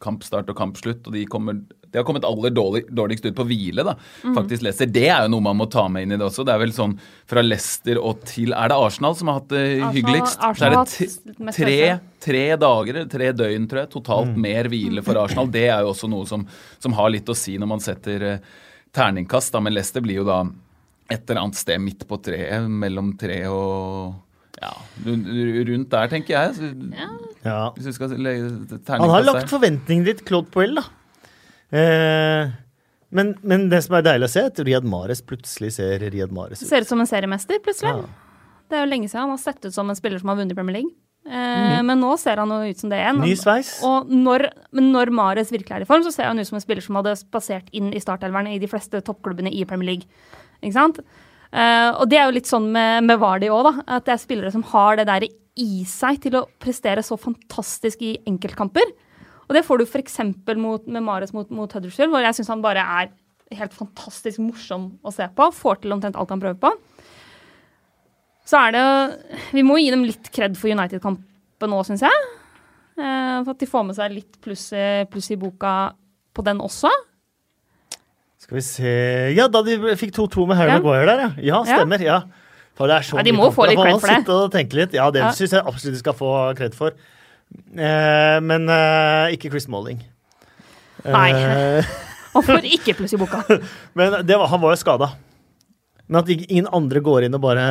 kampstart 0.00 0.48
og 0.48 0.56
kampslutt, 0.56 1.02
og 1.04 1.12
de, 1.12 1.26
kommer, 1.28 1.58
de 1.90 1.98
har 1.98 2.04
kommet 2.06 2.24
aller 2.24 2.52
dårlig, 2.54 2.84
dårligst 2.94 3.24
ut 3.26 3.34
på 3.34 3.44
hvile, 3.48 3.82
da. 3.84 3.96
Faktisk 4.36 4.62
Leicester. 4.62 4.86
Det 4.86 5.08
er 5.10 5.24
jo 5.24 5.32
noe 5.32 5.42
man 5.48 5.56
må 5.58 5.66
ta 5.70 5.88
med 5.90 6.04
inn 6.06 6.12
i 6.14 6.18
det 6.20 6.26
også. 6.28 6.44
Det 6.46 6.52
er 6.54 6.60
vel 6.62 6.72
sånn 6.76 6.94
fra 7.26 7.42
Leicester 7.42 7.98
og 7.98 8.22
til 8.30 8.52
Er 8.54 8.70
det 8.70 8.76
Arsenal 8.78 9.16
som 9.18 9.28
har 9.32 9.40
hatt 9.40 9.48
det 9.50 9.64
Arsenal- 9.80 9.94
hyggeligst? 9.96 10.38
Så 10.38 10.50
Arsenal 10.50 10.72
er 10.72 10.76
har 10.76 11.50
det 11.50 11.56
tre, 11.58 12.00
tre 12.22 12.44
dager, 12.62 13.00
tre 13.10 13.32
døgn, 13.32 13.66
tror 13.68 13.82
jeg, 13.82 13.90
totalt 13.90 14.30
Mm. 14.36 14.40
mer 14.46 14.64
hvile 14.70 15.02
for 15.02 15.18
Arsenal. 15.18 15.46
Det 15.50 15.66
er 15.68 15.80
jo 15.82 15.90
også 15.92 16.08
noe 16.08 16.26
som, 16.26 16.46
som 16.78 16.92
har 16.92 17.10
litt 17.10 17.26
å 17.26 17.34
si 17.36 17.56
når 17.58 17.66
man 17.74 17.80
setter 17.80 18.22
eh, 18.22 18.38
terningkast, 18.92 19.52
da. 19.52 19.60
Men 19.60 19.74
Leicester 19.74 20.00
blir 20.00 20.22
jo 20.22 20.24
da 20.24 20.44
et 21.10 21.28
eller 21.28 21.42
annet 21.42 21.56
sted 21.58 21.80
midt 21.82 22.06
på 22.06 22.20
treet, 22.22 22.68
mellom 22.70 23.16
tre 23.18 23.42
og 23.50 24.14
ja, 24.62 24.70
rundt 25.06 25.88
der, 25.90 26.08
tenker 26.12 26.36
jeg. 26.36 26.74
Ja. 27.44 27.70
Hvis 27.74 27.86
du 27.88 27.92
skal 27.96 28.12
legge 28.20 28.50
terningkast 28.68 29.00
Han 29.00 29.10
har 29.14 29.22
lagt 29.26 29.46
der. 29.46 29.50
forventningene 29.50 30.04
ditt, 30.10 30.24
Claude 30.28 30.50
Poel, 30.52 30.74
da. 30.76 30.84
Eh, 31.70 32.50
men, 33.10 33.34
men 33.42 33.68
det 33.70 33.82
som 33.86 33.96
er 33.98 34.06
deilig 34.06 34.28
å 34.28 34.32
se, 34.32 34.42
er 34.46 34.50
at 34.52 34.62
Riyad 34.66 34.86
Mares 34.86 35.22
plutselig 35.26 35.72
ser 35.78 36.02
Riyad 36.02 36.32
Mares 36.34 36.62
ut. 36.62 36.68
Ser 36.68 36.86
ut 36.86 36.90
som 36.90 37.02
en 37.02 37.10
seriemester, 37.10 37.58
plutselig. 37.64 37.92
Ja. 37.98 38.66
Det 38.70 38.78
er 38.78 38.84
jo 38.84 38.90
lenge 38.92 39.10
siden 39.10 39.24
han 39.24 39.32
har 39.34 39.42
sett 39.42 39.64
ut 39.66 39.74
som 39.74 39.88
en 39.90 39.98
spiller 39.98 40.22
som 40.22 40.30
har 40.30 40.38
vunnet 40.38 40.54
Premier 40.58 40.78
League. 40.80 40.92
Eh, 41.26 41.80
Men 41.84 41.98
nå 42.00 42.12
ser 42.22 42.38
han 42.40 42.52
jo 42.54 42.60
ut 42.70 42.78
som 42.80 42.92
det 42.92 43.00
igjen. 43.02 43.18
Ny 43.22 43.32
sveis. 43.38 43.72
Og 43.86 44.08
når, 44.14 44.46
når 44.78 45.10
Mares 45.14 45.50
virkelig 45.52 45.74
er 45.80 45.84
i 45.84 45.88
form, 45.88 46.04
så 46.06 46.14
ser 46.14 46.30
han 46.30 46.38
ut 46.38 46.48
som 46.48 46.58
en 46.58 46.62
spiller 46.64 46.86
som 46.86 46.96
hadde 47.00 47.16
spasert 47.18 47.68
inn 47.76 47.90
i 47.92 48.02
startelveren 48.02 48.48
i 48.54 48.60
de 48.62 48.70
fleste 48.70 49.02
toppklubbene 49.04 49.52
i 49.52 49.66
Premier 49.68 49.92
League. 49.92 50.22
Ikke 50.62 50.76
sant? 50.78 51.02
Eh, 51.50 51.90
og 51.90 52.06
det 52.10 52.20
er 52.20 52.28
jo 52.30 52.36
litt 52.38 52.48
sånn 52.50 52.70
med, 52.72 53.08
med 53.10 53.18
Vardy 53.20 53.50
òg, 53.50 53.66
da. 53.66 53.74
At 53.98 54.06
det 54.06 54.14
er 54.14 54.22
spillere 54.22 54.54
som 54.54 54.64
har 54.70 55.00
det 55.00 55.08
der 55.10 55.26
i 55.60 55.84
seg 55.88 56.22
til 56.22 56.38
å 56.38 56.46
prestere 56.62 57.02
så 57.04 57.18
fantastisk 57.20 58.06
i 58.06 58.14
enkeltkamper. 58.30 58.94
Og 59.50 59.56
det 59.58 59.64
får 59.66 59.80
du 59.80 59.84
f.eks. 59.88 60.20
med 60.46 61.02
Mares 61.02 61.32
mot, 61.34 61.48
mot 61.50 61.72
Huddersfield, 61.74 62.12
hvor 62.12 62.22
jeg 62.22 62.36
syns 62.38 62.52
han 62.52 62.62
bare 62.62 62.84
er 63.02 63.08
helt 63.58 63.74
fantastisk 63.74 64.38
morsom 64.38 64.92
å 65.02 65.10
se 65.10 65.26
på. 65.34 65.48
Får 65.50 65.80
til 65.82 65.96
omtrent 65.96 66.14
alt 66.14 66.30
han 66.30 66.42
prøver 66.42 66.60
på. 66.62 66.70
Så 68.46 68.60
er 68.62 68.76
det 68.76 68.84
Vi 69.50 69.64
må 69.66 69.80
gi 69.82 69.90
dem 69.90 70.06
litt 70.06 70.30
kred 70.34 70.54
for 70.58 70.70
United-kampen 70.70 71.74
nå, 71.74 71.82
syns 71.86 72.06
jeg. 72.06 72.28
Eh, 73.00 73.36
for 73.42 73.50
at 73.56 73.58
de 73.58 73.68
får 73.70 73.86
med 73.88 73.98
seg 73.98 74.14
litt 74.14 74.38
pluss, 74.44 74.68
pluss 75.10 75.30
i 75.34 75.38
boka 75.40 75.74
på 76.30 76.46
den 76.46 76.62
også. 76.62 76.90
Skal 78.40 78.56
vi 78.60 78.64
se 78.64 78.92
Ja, 79.36 79.48
da 79.52 79.64
de 79.66 79.76
fikk 79.98 80.14
2-2 80.16 80.46
med 80.46 80.56
Harry 80.60 80.76
Ja. 80.76 80.78
Maguire 80.78 81.06
der, 81.10 81.24
ja. 81.26 81.30
Ja, 81.50 81.64
stemmer. 81.66 82.00
Ja. 82.06 82.20
For 82.78 82.86
det 82.86 82.96
er 82.96 83.02
så 83.02 83.18
Ja, 83.18 83.26
de 83.26 83.32
må 83.34 83.50
få 83.52 83.66
litt 83.66 83.82
cred 83.82 83.98
for 83.98 84.06
det. 84.06 84.94
Ja, 84.94 85.10
det 85.10 85.20
Ja. 85.26 85.32
syns 85.34 85.50
jeg 85.58 85.66
absolutt 85.66 85.98
de 85.98 85.98
skal 85.98 86.14
få 86.14 86.30
kred 86.56 86.74
for. 86.74 86.94
Eh, 87.50 88.38
men 88.44 88.68
eh, 88.70 89.34
ikke 89.36 89.50
Chris 89.52 89.68
Malling. 89.70 90.00
Nei. 91.06 91.30
Hvorfor 92.32 92.60
Og 92.60 92.66
ikke 92.66 92.94
plutselig 92.94 93.18
i 93.18 93.24
boka. 93.24 93.42
men 93.98 94.20
det 94.26 94.38
var, 94.38 94.50
han 94.52 94.62
var 94.62 94.74
jo 94.74 94.80
skada. 94.80 95.10
Men 96.06 96.22
at 96.22 96.30
ingen 96.34 96.68
andre 96.74 97.02
går 97.02 97.26
inn 97.26 97.38
og 97.38 97.42
bare 97.44 97.66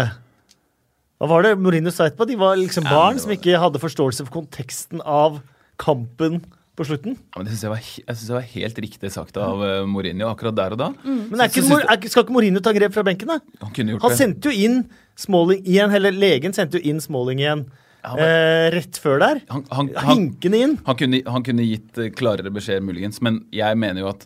Hva 1.20 1.28
var 1.28 1.44
det 1.44 1.58
Mourinho 1.60 1.92
sa 1.92 2.08
etterpå? 2.08 2.28
De 2.28 2.38
var 2.40 2.60
liksom 2.60 2.88
Ja, 2.88 2.96
barn 2.96 3.18
det 3.20 3.26
som 3.26 3.34
ikke 3.36 3.60
hadde 3.60 3.82
forståelse 3.84 4.24
for 4.28 4.40
konteksten 4.40 5.04
av 5.04 5.42
kampen 5.80 6.40
på 6.80 6.86
slutten. 6.88 7.18
Ja, 7.20 7.40
men 7.40 7.48
det 7.48 7.54
synes 7.54 7.66
jeg, 7.66 7.72
var 7.74 7.84
jeg 7.84 8.16
synes 8.16 8.28
det 8.30 8.36
var 8.38 8.46
helt 8.54 8.78
riktig 8.86 9.12
sagt 9.12 9.40
av 9.40 9.60
uh, 9.60 9.88
Mourinho 9.88 10.30
akkurat 10.32 10.56
der 10.56 10.76
og 10.76 10.80
da. 10.80 10.88
Mm. 11.04 11.26
Men 11.28 11.44
er 11.44 11.52
ikke, 11.52 11.66
synes, 11.68 11.84
er, 11.84 12.08
skal 12.08 12.24
ikke 12.24 12.36
Mourinho 12.38 12.64
ta 12.64 12.72
grep 12.76 12.96
fra 12.96 13.04
benken, 13.08 13.32
da? 13.34 13.40
Han 13.66 13.74
kunne 13.76 13.96
gjort 13.96 14.06
Han 14.08 14.16
det. 14.16 14.20
sendte 14.22 14.52
jo 14.52 14.68
inn 14.68 14.80
Smalling 15.20 15.68
igjen, 15.68 15.92
eller 16.00 16.16
legen 16.16 16.56
sendte 16.56 16.80
jo 16.80 16.92
inn 16.92 17.04
Smalling 17.04 17.44
igjen 17.44 17.66
Eh, 18.04 18.70
rett 18.72 19.00
før 19.02 19.20
der. 19.20 19.42
Han, 19.50 19.66
han, 19.76 19.90
han, 19.96 20.12
Hinkende 20.14 20.62
inn. 20.64 20.78
han, 20.86 21.00
kunne, 21.00 21.20
han 21.28 21.46
kunne 21.46 21.66
gitt 21.68 22.00
eh, 22.00 22.12
klarere 22.16 22.52
beskjed, 22.54 22.86
muligens, 22.86 23.20
men 23.26 23.42
jeg 23.56 23.80
mener 23.80 24.06
jo 24.06 24.12
at 24.14 24.26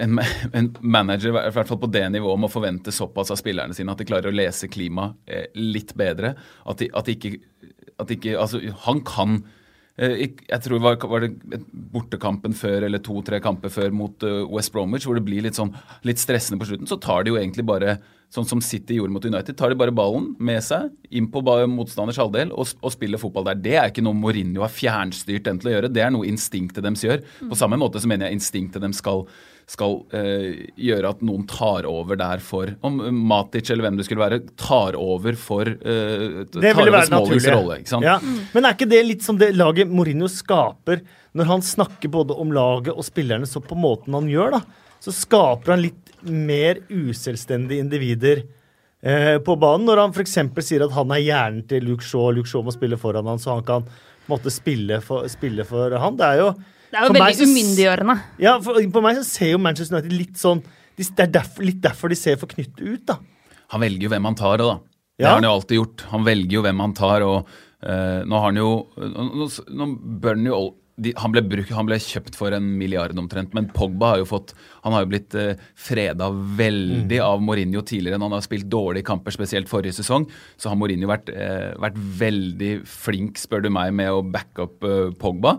en, 0.00 0.18
en 0.56 0.70
manager, 0.80 1.34
i 1.34 1.52
hvert 1.54 1.68
fall 1.68 1.80
på 1.82 1.90
det 1.92 2.06
nivået, 2.14 2.40
må 2.40 2.50
forvente 2.52 2.94
såpass 2.94 3.32
av 3.34 3.40
spillerne 3.40 3.76
sine 3.76 3.92
at 3.92 4.00
de 4.00 4.08
klarer 4.08 4.32
å 4.32 4.36
lese 4.36 4.70
klimaet 4.72 5.18
eh, 5.28 5.46
litt 5.60 5.92
bedre. 5.98 6.34
At 6.64 6.80
de, 6.80 6.88
at 6.96 7.10
de 7.10 7.18
ikke, 7.18 7.36
at 8.00 8.08
de 8.08 8.18
ikke 8.18 8.38
Altså, 8.40 8.62
han 8.86 9.04
kan 9.06 9.42
jeg 9.94 10.58
tror 10.64 10.80
var, 10.82 10.96
var 11.06 11.22
det 11.22 11.60
bortekampen 11.94 12.54
før 12.58 12.88
eller 12.88 12.98
to-tre 12.98 13.38
kamper 13.42 13.70
før 13.70 13.92
mot 13.94 14.24
eh, 14.26 14.42
West 14.50 14.72
Bromwich, 14.74 15.06
hvor 15.06 15.14
det 15.14 15.22
blir 15.22 15.44
litt 15.46 15.54
sånn 15.54 15.70
litt 16.02 16.18
stressende 16.18 16.58
på 16.58 16.66
slutten. 16.66 16.88
Så 16.90 16.98
tar 16.98 17.22
de 17.22 17.30
jo 17.30 17.38
egentlig 17.38 17.62
bare, 17.68 18.00
sånn 18.34 18.48
som 18.50 18.62
City 18.64 18.98
gjorde 18.98 19.14
mot 19.14 19.28
United, 19.28 19.54
tar 19.54 19.70
de 19.70 19.78
bare 19.78 19.94
ballen 19.94 20.32
med 20.42 20.58
seg 20.66 20.90
inn 21.14 21.30
på 21.30 21.44
motstanders 21.70 22.18
halvdel 22.18 22.50
og, 22.50 22.74
og 22.82 22.94
spiller 22.96 23.22
fotball 23.22 23.46
der. 23.52 23.62
Det 23.62 23.76
er 23.78 23.92
ikke 23.92 24.02
noe 24.02 24.18
Mourinho 24.18 24.66
har 24.66 24.74
fjernstyrt 24.74 25.46
dem 25.46 25.62
til 25.62 25.70
å 25.70 25.76
gjøre. 25.76 25.92
Det 25.94 26.02
er 26.02 26.10
noe 26.10 26.26
instinktet 26.26 26.82
deres 26.82 27.06
gjør. 27.06 27.22
På 27.46 27.58
samme 27.58 27.78
måte 27.78 28.02
så 28.02 28.10
mener 28.10 28.26
jeg 28.26 28.40
instinktet 28.40 28.82
dem 28.82 28.96
skal 28.96 29.28
skal 29.70 29.94
eh, 30.12 30.66
gjøre 30.76 31.10
at 31.14 31.22
noen 31.24 31.46
tar 31.48 31.86
over 31.88 32.18
der 32.20 32.42
for 32.44 32.68
Om 32.84 32.98
Matic 33.24 33.70
eller 33.72 33.86
hvem 33.86 33.96
det 33.96 34.04
skulle 34.04 34.20
være, 34.20 34.38
tar 34.60 34.96
over 35.00 35.38
for 35.40 35.68
eh, 35.70 36.44
Det 36.44 36.60
tar 36.60 36.76
ville 36.76 36.90
over 36.92 36.98
være 36.98 37.12
naturlig. 37.14 37.52
rolle. 37.54 37.78
ikke 37.80 37.92
sant? 37.94 38.04
Ja. 38.04 38.18
Men 38.52 38.68
er 38.68 38.76
ikke 38.76 38.90
det 38.90 39.00
litt 39.08 39.24
som 39.24 39.38
det 39.40 39.54
laget 39.56 39.88
Mourinho 39.88 40.28
skaper 40.28 41.00
når 41.34 41.48
han 41.48 41.64
snakker 41.66 42.12
både 42.12 42.36
om 42.38 42.52
laget 42.54 42.92
og 42.94 43.06
spillerne 43.06 43.48
så 43.48 43.62
på 43.64 43.74
måten 43.74 44.14
han 44.14 44.28
gjør, 44.30 44.58
da? 44.58 44.60
Så 45.02 45.12
skaper 45.16 45.74
han 45.74 45.82
litt 45.82 46.12
mer 46.24 46.78
uselvstendige 46.92 47.82
individer 47.82 48.44
eh, 49.02 49.38
på 49.42 49.56
banen. 49.60 49.88
Når 49.88 50.00
han 50.04 50.14
f.eks. 50.14 50.36
sier 50.64 50.84
at 50.86 50.94
han 50.94 51.10
er 51.16 51.24
hjernen 51.24 51.64
til 51.68 51.88
Luke 51.88 52.04
Shaw, 52.06 52.30
Luke 52.36 52.48
Shaw 52.48 52.62
må 52.64 52.72
spille 52.72 52.96
foran 53.00 53.26
han, 53.28 53.40
så 53.42 53.56
han 53.56 53.66
kan 53.66 53.88
måte 54.30 54.52
spille 54.52 55.00
for, 55.04 55.26
spille 55.28 55.66
for 55.68 55.92
han. 56.00 56.16
Det 56.20 56.28
er 56.30 56.40
jo 56.44 56.52
Det 56.94 57.00
er 57.00 57.08
jo 57.08 57.14
veldig 57.16 57.36
så 57.40 57.46
umyndiggjørende. 57.50 58.14
Ja, 58.44 58.54
for, 58.62 58.78
på 58.94 59.02
meg 59.02 59.18
så 59.18 59.24
ser 59.26 59.50
jo 59.54 59.60
Manchester 59.62 59.98
United 59.98 60.14
litt 60.14 60.38
sånn 60.38 60.62
de, 60.94 61.02
Det 61.02 61.24
er 61.26 61.32
derfor, 61.40 61.66
litt 61.66 61.80
derfor 61.82 62.12
de 62.12 62.18
ser 62.18 62.38
forknyttet 62.38 62.82
ut, 62.84 63.02
da. 63.10 63.18
Han 63.74 63.82
velger 63.82 64.06
jo 64.06 64.12
hvem 64.14 64.28
han 64.30 64.38
tar, 64.38 64.62
da. 64.62 64.76
Det 64.78 65.24
Ja. 65.24 65.28
har 65.32 65.40
han 65.40 65.46
jo 65.48 65.50
alltid 65.56 65.78
gjort. 65.80 66.04
Han 66.12 66.24
velger 66.26 66.58
jo 66.58 66.62
hvem 66.62 66.80
han 66.84 66.94
tar, 66.94 67.26
og 67.26 67.50
uh, 67.82 68.22
nå 68.26 68.38
har 68.38 68.48
han 68.50 68.56
jo 68.62 68.70
Nå, 68.94 69.26
nå, 69.42 69.50
nå 69.74 69.90
bør 70.22 70.38
han 70.38 70.46
jo 70.52 70.62
de, 70.94 71.10
han, 71.18 71.32
ble 71.34 71.42
bruk, 71.42 71.70
han 71.74 71.88
ble 71.88 71.96
kjøpt 71.98 72.36
for 72.38 72.54
en 72.54 72.66
milliard 72.78 73.18
omtrent, 73.18 73.54
men 73.56 73.66
Pogba 73.74 74.12
har 74.12 74.20
jo 74.20 74.28
fått 74.30 74.52
Han 74.84 74.94
har 74.94 75.02
jo 75.02 75.08
blitt 75.10 75.34
eh, 75.34 75.56
freda 75.74 76.28
veldig 76.30 77.18
av 77.24 77.42
Mourinho 77.42 77.82
tidligere. 77.82 78.20
når 78.20 78.28
Han 78.30 78.36
har 78.36 78.44
spilt 78.46 78.68
dårlige 78.70 79.08
kamper, 79.08 79.34
spesielt 79.34 79.70
forrige 79.70 79.96
sesong. 79.96 80.28
Så 80.60 80.70
har 80.70 80.78
Mourinho 80.78 81.08
vært, 81.10 81.32
eh, 81.34 81.72
vært 81.82 81.98
veldig 81.98 82.72
flink, 82.86 83.40
spør 83.42 83.64
du 83.66 83.70
meg, 83.74 83.90
med 83.96 84.12
å 84.12 84.22
backe 84.22 84.68
opp 84.68 84.86
eh, 84.86 85.10
Pogba. 85.18 85.56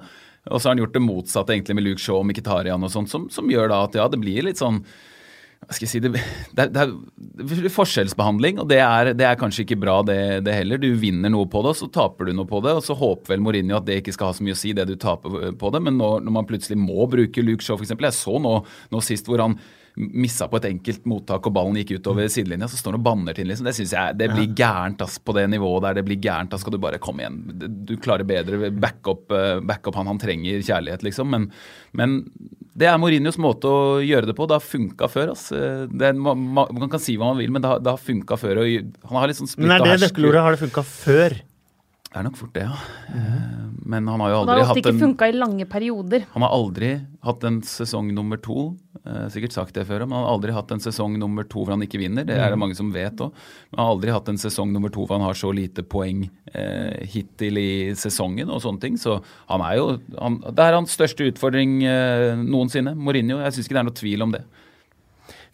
Og 0.51 0.59
så 0.59 0.67
har 0.67 0.75
han 0.75 0.83
gjort 0.83 0.95
det 0.95 1.03
motsatte 1.03 1.55
egentlig 1.55 1.77
med 1.79 1.87
Luke 1.87 2.01
Shaw 2.01 2.21
og 2.21 2.29
Mkhitarian 2.29 2.85
og 2.85 2.93
sånt, 2.93 3.09
som, 3.11 3.27
som 3.33 3.49
gjør 3.49 3.71
da 3.71 3.83
at 3.87 3.97
ja, 3.97 4.07
det 4.11 4.21
blir 4.21 4.45
litt 4.45 4.61
sånn 4.61 4.83
hva 5.65 5.73
skal 5.73 5.85
jeg 5.87 5.91
si, 5.95 5.99
det, 6.03 6.11
det, 6.53 6.61
er, 6.61 6.69
det, 6.69 6.81
er, 7.63 7.71
forskjellsbehandling, 7.73 8.59
og 8.61 8.67
det 8.69 8.77
er, 8.83 9.09
det 9.17 9.25
er 9.25 9.37
kanskje 9.39 9.63
ikke 9.63 9.79
bra, 9.81 9.95
det, 10.05 10.17
det, 10.45 10.53
heller. 10.53 10.77
Du 10.81 10.91
vinner 11.01 11.31
noe 11.33 11.47
på 11.49 11.63
det, 11.65 11.71
og 11.73 11.79
så 11.79 11.87
taper 11.89 12.29
du 12.29 12.35
noe 12.37 12.49
på 12.49 12.59
det. 12.61 12.75
Og 12.77 12.83
så 12.85 12.93
håper 12.97 13.33
vel 13.33 13.41
Mourinho 13.41 13.79
at 13.79 13.87
det 13.87 13.97
ikke 14.01 14.13
skal 14.13 14.29
ha 14.29 14.35
så 14.37 14.45
mye 14.45 14.53
å 14.53 14.59
si, 14.59 14.75
det 14.77 14.85
du 14.89 14.93
taper 15.01 15.55
på 15.57 15.71
det. 15.73 15.81
Men 15.87 15.97
når, 15.97 16.19
når 16.27 16.35
man 16.37 16.49
plutselig 16.49 16.77
må 16.77 17.07
bruke 17.09 17.41
Luke 17.41 17.65
Shaw, 17.65 17.79
f.eks. 17.79 17.95
Jeg 17.95 18.17
så 18.19 18.37
nå, 18.43 18.53
nå 18.93 19.01
sist 19.07 19.31
hvor 19.31 19.41
han 19.41 19.57
missa 19.95 20.47
på 20.51 20.59
et 20.59 20.67
enkelt 20.69 21.05
mottak 21.07 21.45
og 21.47 21.53
ballen 21.55 21.77
gikk 21.79 21.95
utover 22.01 22.27
sidelinja, 22.31 22.67
så 22.71 22.79
står 22.79 22.95
han 22.95 22.99
og 22.99 23.05
banner 23.05 23.37
til 23.37 23.47
liksom. 23.47 23.67
Det 23.67 23.75
syns 23.77 23.93
jeg 23.95 24.17
det 24.19 24.27
blir 24.33 24.51
gærent 24.57 25.01
ass, 25.05 25.17
på 25.23 25.35
det 25.37 25.45
nivået 25.53 25.87
der. 25.87 25.99
Det 25.99 26.05
blir 26.07 26.19
gærent. 26.21 26.51
Da 26.51 26.59
skal 26.59 26.75
du 26.75 26.81
bare 26.83 26.99
komme 27.01 27.23
igjen. 27.23 27.39
Du 27.87 27.95
klarer 28.01 28.27
bedre. 28.27 28.71
Back 28.71 29.07
up, 29.07 29.31
eh, 29.31 29.61
back 29.63 29.87
up 29.87 29.95
han. 29.99 30.11
Han 30.11 30.21
trenger 30.21 30.65
kjærlighet, 30.65 31.05
liksom. 31.07 31.31
Men, 31.31 31.49
men 31.95 32.19
det 32.75 32.89
er 32.91 32.99
Mourinhos 32.99 33.39
måte 33.39 33.71
å 33.71 33.81
gjøre 34.03 34.31
det 34.31 34.35
på. 34.35 34.49
Det 34.51 34.59
har 34.59 34.67
funka 34.67 35.11
før. 35.11 35.33
ass. 35.35 35.47
Det, 35.51 36.13
man, 36.19 36.47
man, 36.51 36.89
kan 36.91 37.01
si 37.01 37.15
hva 37.15 37.31
man 37.31 37.39
vil, 37.39 37.55
men 37.55 37.63
det 37.63 37.71
har, 37.71 37.83
det 37.83 37.95
har 37.95 38.07
funka 38.11 38.39
før. 38.41 38.65
han 38.65 39.19
har 39.21 39.31
litt 39.31 39.39
sånn 39.39 39.51
Men 39.63 39.77
er 39.79 39.85
det 39.95 39.99
nøkkelordet? 40.09 40.43
Har 40.43 40.57
det 40.57 40.65
funka 40.67 40.83
før? 40.91 41.39
Det 42.15 42.21
er 42.21 42.27
nok 42.29 42.37
fort 42.39 42.53
det, 42.55 42.61
ja. 42.63 42.75
Mm. 43.11 43.71
Men 43.91 44.05
han 44.07 44.21
har 44.23 44.29
jo 44.31 44.35
aldri 44.37 44.53
hatt 44.53 44.55
en 44.55 44.61
Det 44.61 44.67
har 44.69 44.77
ofte 44.77 44.91
ikke 44.93 45.01
funka 45.01 45.27
i 45.27 45.33
lange 45.35 45.65
perioder. 45.67 46.21
Han 46.31 46.45
har 46.45 46.53
aldri 46.55 46.91
hatt 47.27 47.43
en 47.49 47.57
sesong 47.67 48.13
nummer 48.15 48.39
to. 48.39 48.69
Eh, 49.03 49.25
sikkert 49.33 49.51
sagt 49.51 49.75
det 49.75 49.83
før, 49.89 50.05
men 50.05 50.15
han 50.15 50.23
har 50.23 50.37
aldri 50.37 50.55
hatt 50.55 50.71
en 50.71 50.79
sesong 50.79 51.17
nummer 51.19 51.43
to 51.43 51.65
hvor 51.65 51.75
han 51.75 51.83
ikke 51.83 51.99
vinner. 51.99 52.23
Det 52.23 52.37
er 52.37 52.47
det 52.47 52.55
mhm. 52.55 52.63
mange 52.63 52.77
som 52.79 52.93
vet 52.95 53.19
òg. 53.19 53.35
Men 53.67 53.81
han 53.81 53.83
har 53.83 53.97
aldri 53.97 54.15
hatt 54.15 54.31
en 54.31 54.39
sesong 54.45 54.71
nummer 54.71 54.93
to 54.95 55.03
hvor 55.03 55.19
han 55.19 55.27
har 55.27 55.35
så 55.35 55.51
lite 55.51 55.83
poeng 55.83 56.23
eh, 56.53 57.03
hittil 57.11 57.59
i 57.59 57.71
sesongen 57.99 58.47
og 58.47 58.63
sånne 58.63 58.85
ting. 58.85 58.95
Så 59.01 59.17
han 59.51 59.65
er 59.67 59.75
jo 59.81 59.89
han, 60.15 60.39
Det 60.47 60.69
er 60.69 60.79
hans 60.79 60.95
største 60.95 61.27
utfordring 61.33 61.81
eh, 61.83 62.31
noensinne. 62.39 62.95
Mourinho. 62.95 63.43
Jeg 63.43 63.57
syns 63.57 63.67
ikke 63.67 63.75
det 63.75 63.83
er 63.83 63.89
noe 63.91 63.99
tvil 63.99 64.23
om 64.23 64.39
det. 64.39 64.45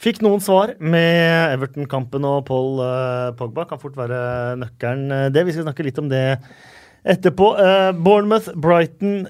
Fikk 0.02 0.24
noen 0.26 0.42
svar 0.42 0.72
med 0.82 1.52
Everton-kampen 1.54 2.24
og 2.26 2.48
Paul 2.48 2.80
uh, 2.82 3.36
Pogba. 3.38 3.68
Kan 3.70 3.78
fort 3.78 3.94
være 4.00 4.18
nøkkelen, 4.58 5.12
uh, 5.14 5.28
det. 5.30 5.44
Vi 5.46 5.54
skal 5.54 5.68
snakke 5.68 5.86
litt 5.86 6.00
om 6.02 6.08
det 6.10 6.40
etterpå. 7.06 7.52
Uh, 7.60 7.92
Bournemouth, 7.94 8.50
Brighton, 8.58 9.28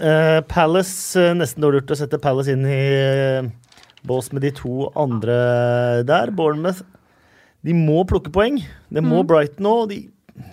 Palace. 0.48 1.20
nesten 1.36 1.66
dårlig 1.66 1.82
gjort 1.82 1.92
å 1.92 2.00
sette 2.00 2.22
Palace 2.24 2.56
inn 2.56 2.64
i 2.64 2.86
bås 4.08 4.32
med 4.32 4.48
de 4.48 4.54
to 4.62 4.88
andre 4.96 5.36
der. 6.08 6.32
Bournemouth 6.32 6.86
de 7.68 7.76
må 7.76 8.06
plukke 8.08 8.32
poeng. 8.32 8.64
Det 8.88 9.04
må 9.04 9.26
mm. 9.26 9.28
Brighton 9.28 9.70
òg. 9.74 9.92
De 9.92 10.48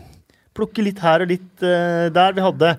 plukker 0.59 0.90
litt 0.90 0.98
her 0.98 1.22
og 1.22 1.31
litt 1.31 1.62
der. 1.62 2.35
Vi 2.35 2.48
hadde 2.48 2.74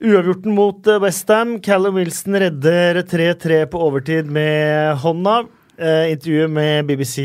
uavgjorten 0.00 0.56
mot 0.56 0.88
Westham. 1.04 1.58
Callum 1.60 2.00
Wilson 2.00 2.40
redder 2.48 3.04
3-3 3.04 3.66
på 3.68 3.88
overtid 3.90 4.32
med 4.32 4.96
hånda. 5.04 5.42
Uh, 5.80 6.10
intervjuet 6.12 6.50
med 6.52 6.84
BBC 6.90 7.22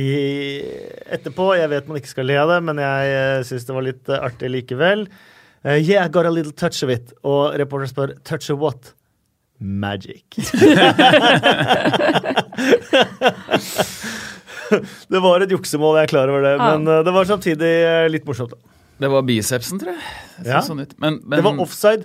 etterpå. 1.11 1.49
Jeg 1.59 1.67
vet 1.73 1.87
man 1.89 1.97
ikke 1.99 2.07
skal 2.13 2.23
le 2.29 2.37
av 2.39 2.47
det, 2.53 2.63
men 2.63 2.77
jeg 2.79 3.09
uh, 3.11 3.43
syns 3.43 3.65
det 3.67 3.73
var 3.75 3.83
litt 3.83 4.07
uh, 4.07 4.23
artig 4.23 4.47
likevel. 4.53 5.01
Uh, 5.65 5.75
yeah, 5.75 6.05
I 6.05 6.07
got 6.07 6.23
a 6.23 6.31
little 6.31 6.55
touch 6.55 6.79
of 6.85 6.89
it. 6.93 7.11
Og 7.27 7.51
reporteren 7.59 7.91
spør 7.91 8.15
touch 8.23 8.47
of 8.53 8.63
what? 8.63 8.93
Magic. 9.59 10.23
det 15.11 15.19
var 15.27 15.43
et 15.43 15.51
juksemål, 15.51 15.99
jeg 15.99 16.07
er 16.07 16.11
klar 16.11 16.27
over 16.31 16.41
det, 16.43 16.53
ja. 16.55 16.63
men 16.75 16.83
det 17.07 17.13
var 17.15 17.23
samtidig 17.27 17.71
litt 18.11 18.25
morsomt. 18.27 18.55
Det 18.99 19.07
var 19.11 19.21
bicepsen, 19.27 19.79
tror 19.79 19.95
jeg. 19.95 20.03
Ja. 20.47 20.59
Sånn 20.63 20.79
men, 20.79 21.19
men... 21.23 21.35
Det 21.37 21.43
var 21.43 21.59
offside 21.63 22.03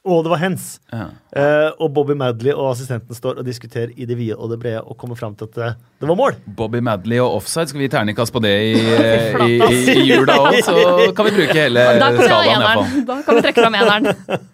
og 0.00 0.22
det 0.24 0.30
var 0.32 0.40
hens. 0.40 0.78
Ja. 0.88 1.10
Eh, 1.36 1.66
og 1.76 1.90
Bobby 1.92 2.14
Madley 2.16 2.54
og 2.54 2.70
assistenten 2.70 3.16
står 3.16 3.42
og 3.42 3.44
diskuterer 3.44 3.90
i 4.00 4.06
det 4.08 4.16
vide 4.16 4.38
og 4.38 4.48
det 4.48 4.56
brede 4.62 4.80
og 4.80 4.96
kommer 5.00 5.18
fram 5.18 5.34
til 5.36 5.50
at 5.50 5.58
det, 5.58 5.68
det 6.00 6.08
var 6.08 6.16
mål. 6.16 6.38
Bobby 6.56 6.80
Madley 6.84 7.20
og 7.20 7.36
offside, 7.36 7.68
skal 7.68 7.82
vi 7.82 7.84
gi 7.84 7.92
terningkast 7.92 8.32
på 8.32 8.40
det 8.40 8.54
i, 8.70 8.72
i, 9.44 9.58
i, 9.60 9.82
i 9.92 10.06
jula 10.08 10.38
òg? 10.40 10.56
Så 10.64 11.12
kan 11.16 11.28
vi 11.28 11.34
bruke 11.36 11.58
hele 11.58 11.84
skalaen. 12.16 13.04
Da 13.04 13.20
kan 13.26 13.36
vi 13.36 13.44
trekke 13.44 13.60
fram 13.60 13.78
eneren. 13.82 14.10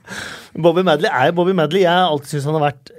Bobby 0.66 0.82
Madley 0.82 1.14
er 1.14 1.32
Bobby 1.36 1.54
Madley. 1.54 1.84
Jeg 1.86 1.94
har 1.94 2.10
alltid 2.10 2.34
syntes 2.34 2.50
han 2.50 2.58
har 2.58 2.66
vært 2.66 2.94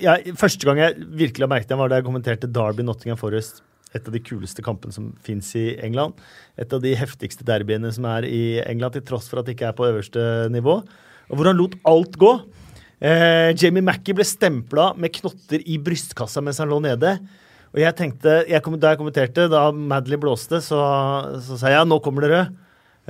jeg, 0.00 0.38
Første 0.38 0.68
gang 0.68 0.84
jeg 0.84 1.10
virkelig 1.24 1.48
har 1.48 1.54
merket 1.56 1.72
ham, 1.72 1.80
var 1.80 1.90
da 1.90 1.98
jeg 2.02 2.10
kommenterte 2.12 2.54
Derby 2.60 2.84
Nottingham 2.84 3.18
Forest. 3.20 3.64
Et 3.96 4.04
av 4.04 4.14
de 4.14 4.20
kuleste 4.22 4.62
kampene 4.62 4.92
som 4.94 5.14
fins 5.24 5.48
i 5.58 5.70
England. 5.80 6.20
Et 6.60 6.76
av 6.76 6.84
de 6.84 6.92
heftigste 6.94 7.46
derbyene 7.48 7.88
som 7.94 8.04
er 8.12 8.28
i 8.28 8.42
England, 8.68 8.98
til 8.98 9.08
tross 9.08 9.32
for 9.32 9.40
at 9.40 9.48
det 9.48 9.56
ikke 9.56 9.72
er 9.72 9.78
på 9.80 9.88
øverste 9.88 10.22
nivå 10.52 10.82
hvor 11.30 11.50
han 11.50 11.58
lot 11.60 11.76
alt 11.88 12.16
gå. 12.20 12.32
Eh, 13.00 13.50
Jamie 13.56 13.84
Mackie 13.84 14.16
ble 14.16 14.26
stempla 14.28 14.90
med 15.00 15.14
knotter 15.16 15.62
i 15.64 15.78
brystkassa 15.80 16.42
mens 16.44 16.60
han 16.60 16.70
lå 16.70 16.80
nede. 16.84 17.16
Og 17.70 17.78
jeg 17.78 17.94
tenkte, 17.96 18.40
jeg, 18.50 18.62
Da 18.82 18.92
jeg 18.92 18.98
kommenterte, 18.98 19.46
da 19.50 19.68
Madley 19.70 20.18
blåste, 20.18 20.58
så, 20.64 20.80
så 21.38 21.58
sa 21.60 21.70
jeg 21.70 21.86
nå 21.86 22.00
kommer 22.02 22.26
det 22.26 22.32
rød. 22.34 22.58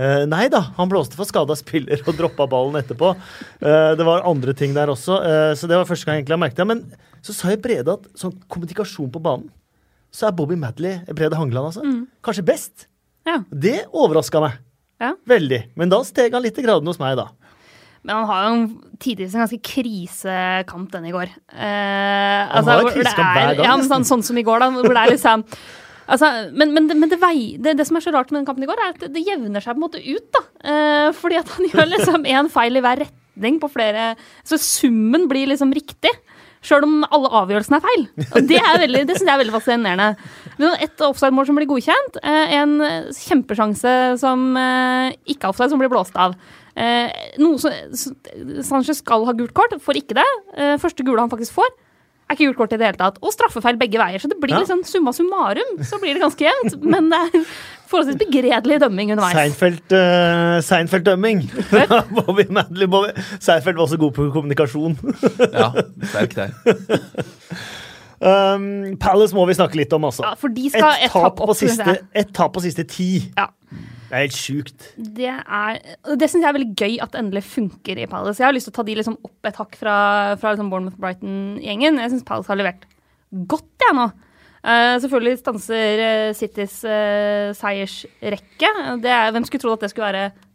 Eh, 0.00 0.24
nei 0.30 0.46
da, 0.52 0.62
han 0.76 0.88
blåste 0.88 1.18
for 1.18 1.28
skada 1.28 1.56
spiller 1.58 2.00
og 2.06 2.16
droppa 2.16 2.46
ballen 2.48 2.78
etterpå. 2.80 3.12
Eh, 3.58 3.92
det 3.98 4.06
var 4.06 4.26
andre 4.28 4.54
ting 4.56 4.76
der 4.76 4.92
også, 4.92 5.18
eh, 5.26 5.52
så 5.58 5.68
det 5.68 5.80
var 5.80 5.88
første 5.88 6.06
gang 6.06 6.18
jeg 6.20 6.24
egentlig 6.24 6.36
har 6.36 6.44
merket 6.44 6.62
det. 6.62 6.68
Men 6.70 6.84
så 7.24 7.36
sa 7.36 7.50
jeg 7.52 7.62
Brede 7.64 7.96
at 7.98 8.06
sånn 8.16 8.36
kommunikasjon 8.52 9.10
på 9.12 9.22
banen, 9.24 9.50
så 10.14 10.28
er 10.28 10.36
Bobby 10.36 10.56
Madley 10.58 11.02
Brede 11.14 11.38
Hangeland 11.38 11.70
altså, 11.70 11.84
mm. 11.86 12.00
kanskje 12.26 12.46
best. 12.46 12.86
Ja. 13.28 13.40
Det 13.50 13.76
overraska 13.92 14.40
meg. 14.42 14.56
Ja. 15.00 15.14
Veldig. 15.28 15.60
Men 15.80 15.92
da 15.92 16.00
steg 16.04 16.34
han 16.36 16.44
litt 16.44 16.58
i 16.60 16.64
graden 16.64 16.88
hos 16.88 17.00
meg, 17.00 17.16
da. 17.20 17.28
Men 18.06 18.16
han 18.16 18.28
har 18.30 18.46
jo 18.46 18.94
tidvis 19.02 19.34
en 19.36 19.44
ganske 19.44 19.60
krisekamp 19.64 20.88
den 20.94 21.10
i 21.10 21.12
går. 21.12 21.34
Eh, 21.52 22.40
altså, 22.48 22.70
han 22.70 22.86
har 22.86 22.94
krisekamp 22.94 23.36
hver 23.36 23.52
gang. 23.58 23.66
Ja, 23.66 23.76
sånn, 23.84 24.08
sånn, 24.08 24.24
som 24.24 24.40
i 24.40 24.44
går, 24.46 24.62
da. 24.62 24.70
Hvor 24.78 24.96
det 24.96 25.04
er 25.04 25.16
liksom 25.16 25.46
Altså, 26.10 26.26
men, 26.50 26.72
men, 26.74 26.88
men 26.98 27.10
det, 27.10 27.20
vei, 27.22 27.54
det, 27.62 27.76
det, 27.78 27.84
som 27.86 27.94
er 27.94 28.02
så 28.02 28.10
rart 28.10 28.32
med 28.32 28.40
den 28.40 28.46
kampen 28.48 28.64
i 28.66 28.66
går, 28.66 28.80
er 28.82 28.96
at 28.96 29.04
det, 29.14 29.20
jevner 29.22 29.62
seg 29.62 29.76
på 29.76 29.78
en 29.78 29.84
måte 29.84 30.00
ut. 30.02 30.26
da. 30.34 30.42
Eh, 30.72 31.08
fordi 31.14 31.38
at 31.38 31.52
han 31.54 31.68
gjør 31.70 31.90
liksom 31.92 32.26
én 32.26 32.50
feil 32.50 32.80
i 32.80 32.82
hver 32.82 33.04
retning 33.04 33.60
på 33.62 33.70
flere 33.70 34.14
Så 34.42 34.58
summen 34.58 35.28
blir 35.30 35.46
liksom 35.52 35.70
riktig. 35.76 36.10
Sjøl 36.66 36.84
om 36.84 36.96
alle 37.08 37.30
avgjørelsene 37.40 37.78
er 37.78 37.84
feil. 37.86 38.02
Og 38.26 38.48
Det, 38.50 38.58
er 38.58 38.82
veldig, 38.82 39.04
det 39.08 39.16
syns 39.16 39.28
jeg 39.30 39.36
er 39.36 39.42
veldig 39.44 39.54
fascinerende. 39.54 40.08
Et 40.82 41.04
offside-mål 41.06 41.46
som 41.48 41.60
blir 41.60 41.70
godkjent. 41.70 42.18
Eh, 42.20 42.56
en 42.58 42.74
kjempesjanse 43.16 43.94
som 44.20 44.50
eh, 44.58 45.14
ikke 45.30 45.46
er 45.46 45.54
offside, 45.54 45.70
som 45.72 45.80
blir 45.80 45.92
blåst 45.92 46.18
av. 46.20 46.34
Eh, 46.78 47.10
noe 47.42 47.58
som, 47.60 47.74
Sanchez 48.66 49.00
skal 49.02 49.26
ha 49.28 49.36
gult 49.36 49.54
kort, 49.56 49.74
får 49.82 50.02
ikke 50.02 50.18
det. 50.20 50.28
Eh, 50.56 50.76
første 50.82 51.06
gule 51.06 51.22
han 51.22 51.32
faktisk 51.32 51.56
får, 51.58 51.72
er 52.30 52.38
ikke 52.38 52.50
gult 52.50 52.60
kort 52.60 52.74
i 52.76 52.78
det 52.78 52.88
hele 52.90 53.00
tatt. 53.00 53.18
Og 53.24 53.34
straffefeil 53.34 53.78
begge 53.80 53.98
veier. 54.00 54.22
Så 54.22 54.30
det 54.30 54.38
blir 54.42 54.54
ja. 54.54 54.62
liksom 54.62 54.84
summa 54.86 55.14
summarum, 55.16 55.76
så 55.86 55.98
blir 56.02 56.16
det 56.16 56.22
ganske 56.22 56.46
jevnt. 56.46 56.78
Men 56.86 57.10
det 57.10 57.18
er 57.26 57.44
forholdsvis 57.90 58.20
begredelig 58.20 58.78
dømming 58.84 59.12
underveis. 59.16 59.34
Seinfeld, 59.34 59.82
uh, 59.90 60.60
Seinfeld-dømming. 60.62 61.44
Bobby 62.16 62.46
Madley. 62.48 62.86
Bobby. 62.86 63.10
Seinfeld 63.40 63.76
var 63.76 63.88
også 63.88 63.98
god 63.98 64.14
på 64.16 64.30
kommunikasjon. 64.36 64.98
ja, 65.60 65.72
sterk 66.12 66.36
der. 66.38 66.54
Um, 68.20 68.98
Palace 69.00 69.34
må 69.34 69.46
vi 69.48 69.56
snakke 69.56 69.80
litt 69.80 69.92
om, 69.96 70.04
altså. 70.06 70.22
Ja, 70.28 70.36
for 70.38 70.52
de 70.54 70.70
skal 70.70 71.00
et, 71.00 71.08
et 71.08 71.14
tap 71.16 71.40
på 71.40 71.56
siste, 71.56 71.96
et 72.14 72.34
tap 72.36 72.54
på 72.54 72.62
siste 72.62 72.84
ti. 72.86 73.10
Ja. 73.34 73.50
Det 74.10 74.16
er 74.18 74.24
helt 74.24 74.34
sjukt. 74.34 74.86
Det, 74.98 75.28
er, 75.30 75.76
det 76.18 76.26
syns 76.26 76.42
jeg 76.42 76.48
er 76.50 76.56
veldig 76.56 76.72
gøy 76.74 76.96
at 77.04 77.12
det 77.12 77.20
endelig 77.20 77.44
funker 77.46 78.00
i 78.02 78.08
Palace. 78.10 78.42
Jeg 78.42 78.48
har 78.48 78.56
lyst 78.56 78.66
til 78.66 78.74
å 78.74 78.78
ta 78.80 78.84
de 78.88 78.96
liksom 78.98 79.16
opp 79.22 79.46
et 79.46 79.60
hakk 79.60 79.78
fra, 79.78 79.94
fra 80.40 80.54
liksom 80.54 80.72
Bournemouth-Brighton-gjengen. 80.72 82.00
Jeg 82.02 82.12
syns 82.16 82.26
Palace 82.26 82.50
har 82.50 82.58
levert 82.58 82.88
godt, 83.30 83.70
jeg, 83.84 83.94
nå. 83.94 84.08
Uh, 84.60 84.98
selvfølgelig 85.00 85.38
stanser 85.40 86.02
uh, 86.02 86.32
Citys 86.36 86.80
uh, 86.84 87.54
seiersrekke. 87.56 88.72
Er, 88.98 89.30
hvem 89.32 89.46
skulle 89.46 89.62
trodd 89.62 89.78
at 89.78 89.86
det 89.86 89.92
skulle 89.94 90.10
være 90.10 90.49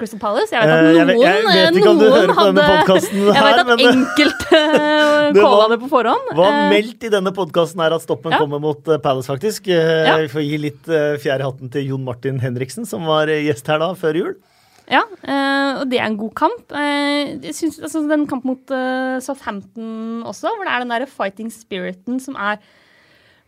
Crystal 0.00 0.20
Palace. 0.22 0.50
Jeg 0.54 0.64
vet 0.64 0.72
at 0.72 1.10
noen, 1.10 1.20
jeg 1.20 1.44
jeg 1.44 1.66
vet 1.68 1.78
ikke 1.80 1.92
om 1.92 2.00
du 2.00 2.06
hører 2.08 2.32
på 2.34 2.46
denne 2.48 2.66
podkasten 2.72 3.20
her. 3.26 3.38
Jeg 3.38 3.46
vet 3.46 3.72
at 3.74 3.84
enkelte 3.90 4.62
calla 5.40 5.68
det 5.72 5.78
på 5.82 5.90
forhånd. 5.92 6.32
Var 6.40 6.58
meldt 6.72 7.06
i 7.06 7.12
denne 7.12 7.34
podkasten 7.36 7.84
her 7.84 7.96
at 7.96 8.04
stoppen 8.06 8.34
ja. 8.34 8.40
kommer 8.42 8.62
mot 8.62 8.92
Palace, 9.04 9.28
faktisk. 9.30 9.70
Ja. 9.70 10.16
Vi 10.24 10.32
får 10.32 10.46
gi 10.46 10.60
litt 10.66 10.90
fjær 11.22 11.44
i 11.44 11.46
hatten 11.46 11.72
til 11.72 11.92
Jon 11.92 12.06
Martin 12.06 12.40
Henriksen, 12.42 12.88
som 12.88 13.06
var 13.10 13.30
gjest 13.30 13.68
her 13.70 13.82
da, 13.82 13.92
før 13.98 14.20
jul. 14.22 14.34
Ja, 14.90 15.04
og 15.78 15.84
det 15.92 16.00
er 16.00 16.08
en 16.08 16.18
god 16.18 16.34
kamp. 16.34 16.72
Jeg 16.74 17.54
synes, 17.54 17.78
altså, 17.78 18.02
Den 18.10 18.26
kampen 18.26 18.56
mot 18.56 18.76
Southampton 19.22 20.24
også, 20.26 20.50
hvor 20.50 20.66
det 20.66 20.74
er 20.74 20.82
den 20.82 20.96
der 20.96 21.06
fighting 21.10 21.52
spiriten 21.54 22.18
som 22.22 22.34
er 22.34 22.58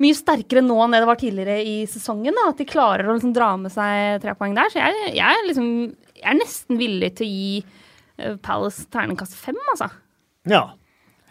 mye 0.02 0.16
sterkere 0.16 0.62
nå 0.64 0.76
enn 0.82 0.94
det 0.94 1.02
det 1.02 1.10
var 1.10 1.20
tidligere 1.20 1.58
i 1.66 1.76
sesongen. 1.90 2.36
Da, 2.36 2.50
at 2.50 2.60
de 2.60 2.68
klarer 2.68 3.08
å 3.08 3.16
liksom 3.16 3.34
dra 3.36 3.52
med 3.60 3.74
seg 3.74 4.22
tre 4.22 4.34
poeng 4.38 4.56
der. 4.56 4.72
Så 4.72 4.80
jeg, 4.80 5.12
jeg, 5.18 5.44
liksom, 5.48 5.68
jeg, 6.22 6.30
er 6.32 6.38
nesten 6.40 6.78
villig 6.80 7.12
til 7.18 7.26
å 7.26 7.32
gi 7.32 7.56
uh, 8.22 8.36
Palace 8.44 8.86
terningkast 8.94 9.34
fem, 9.38 9.58
altså. 9.74 9.90
Ja. 10.48 10.64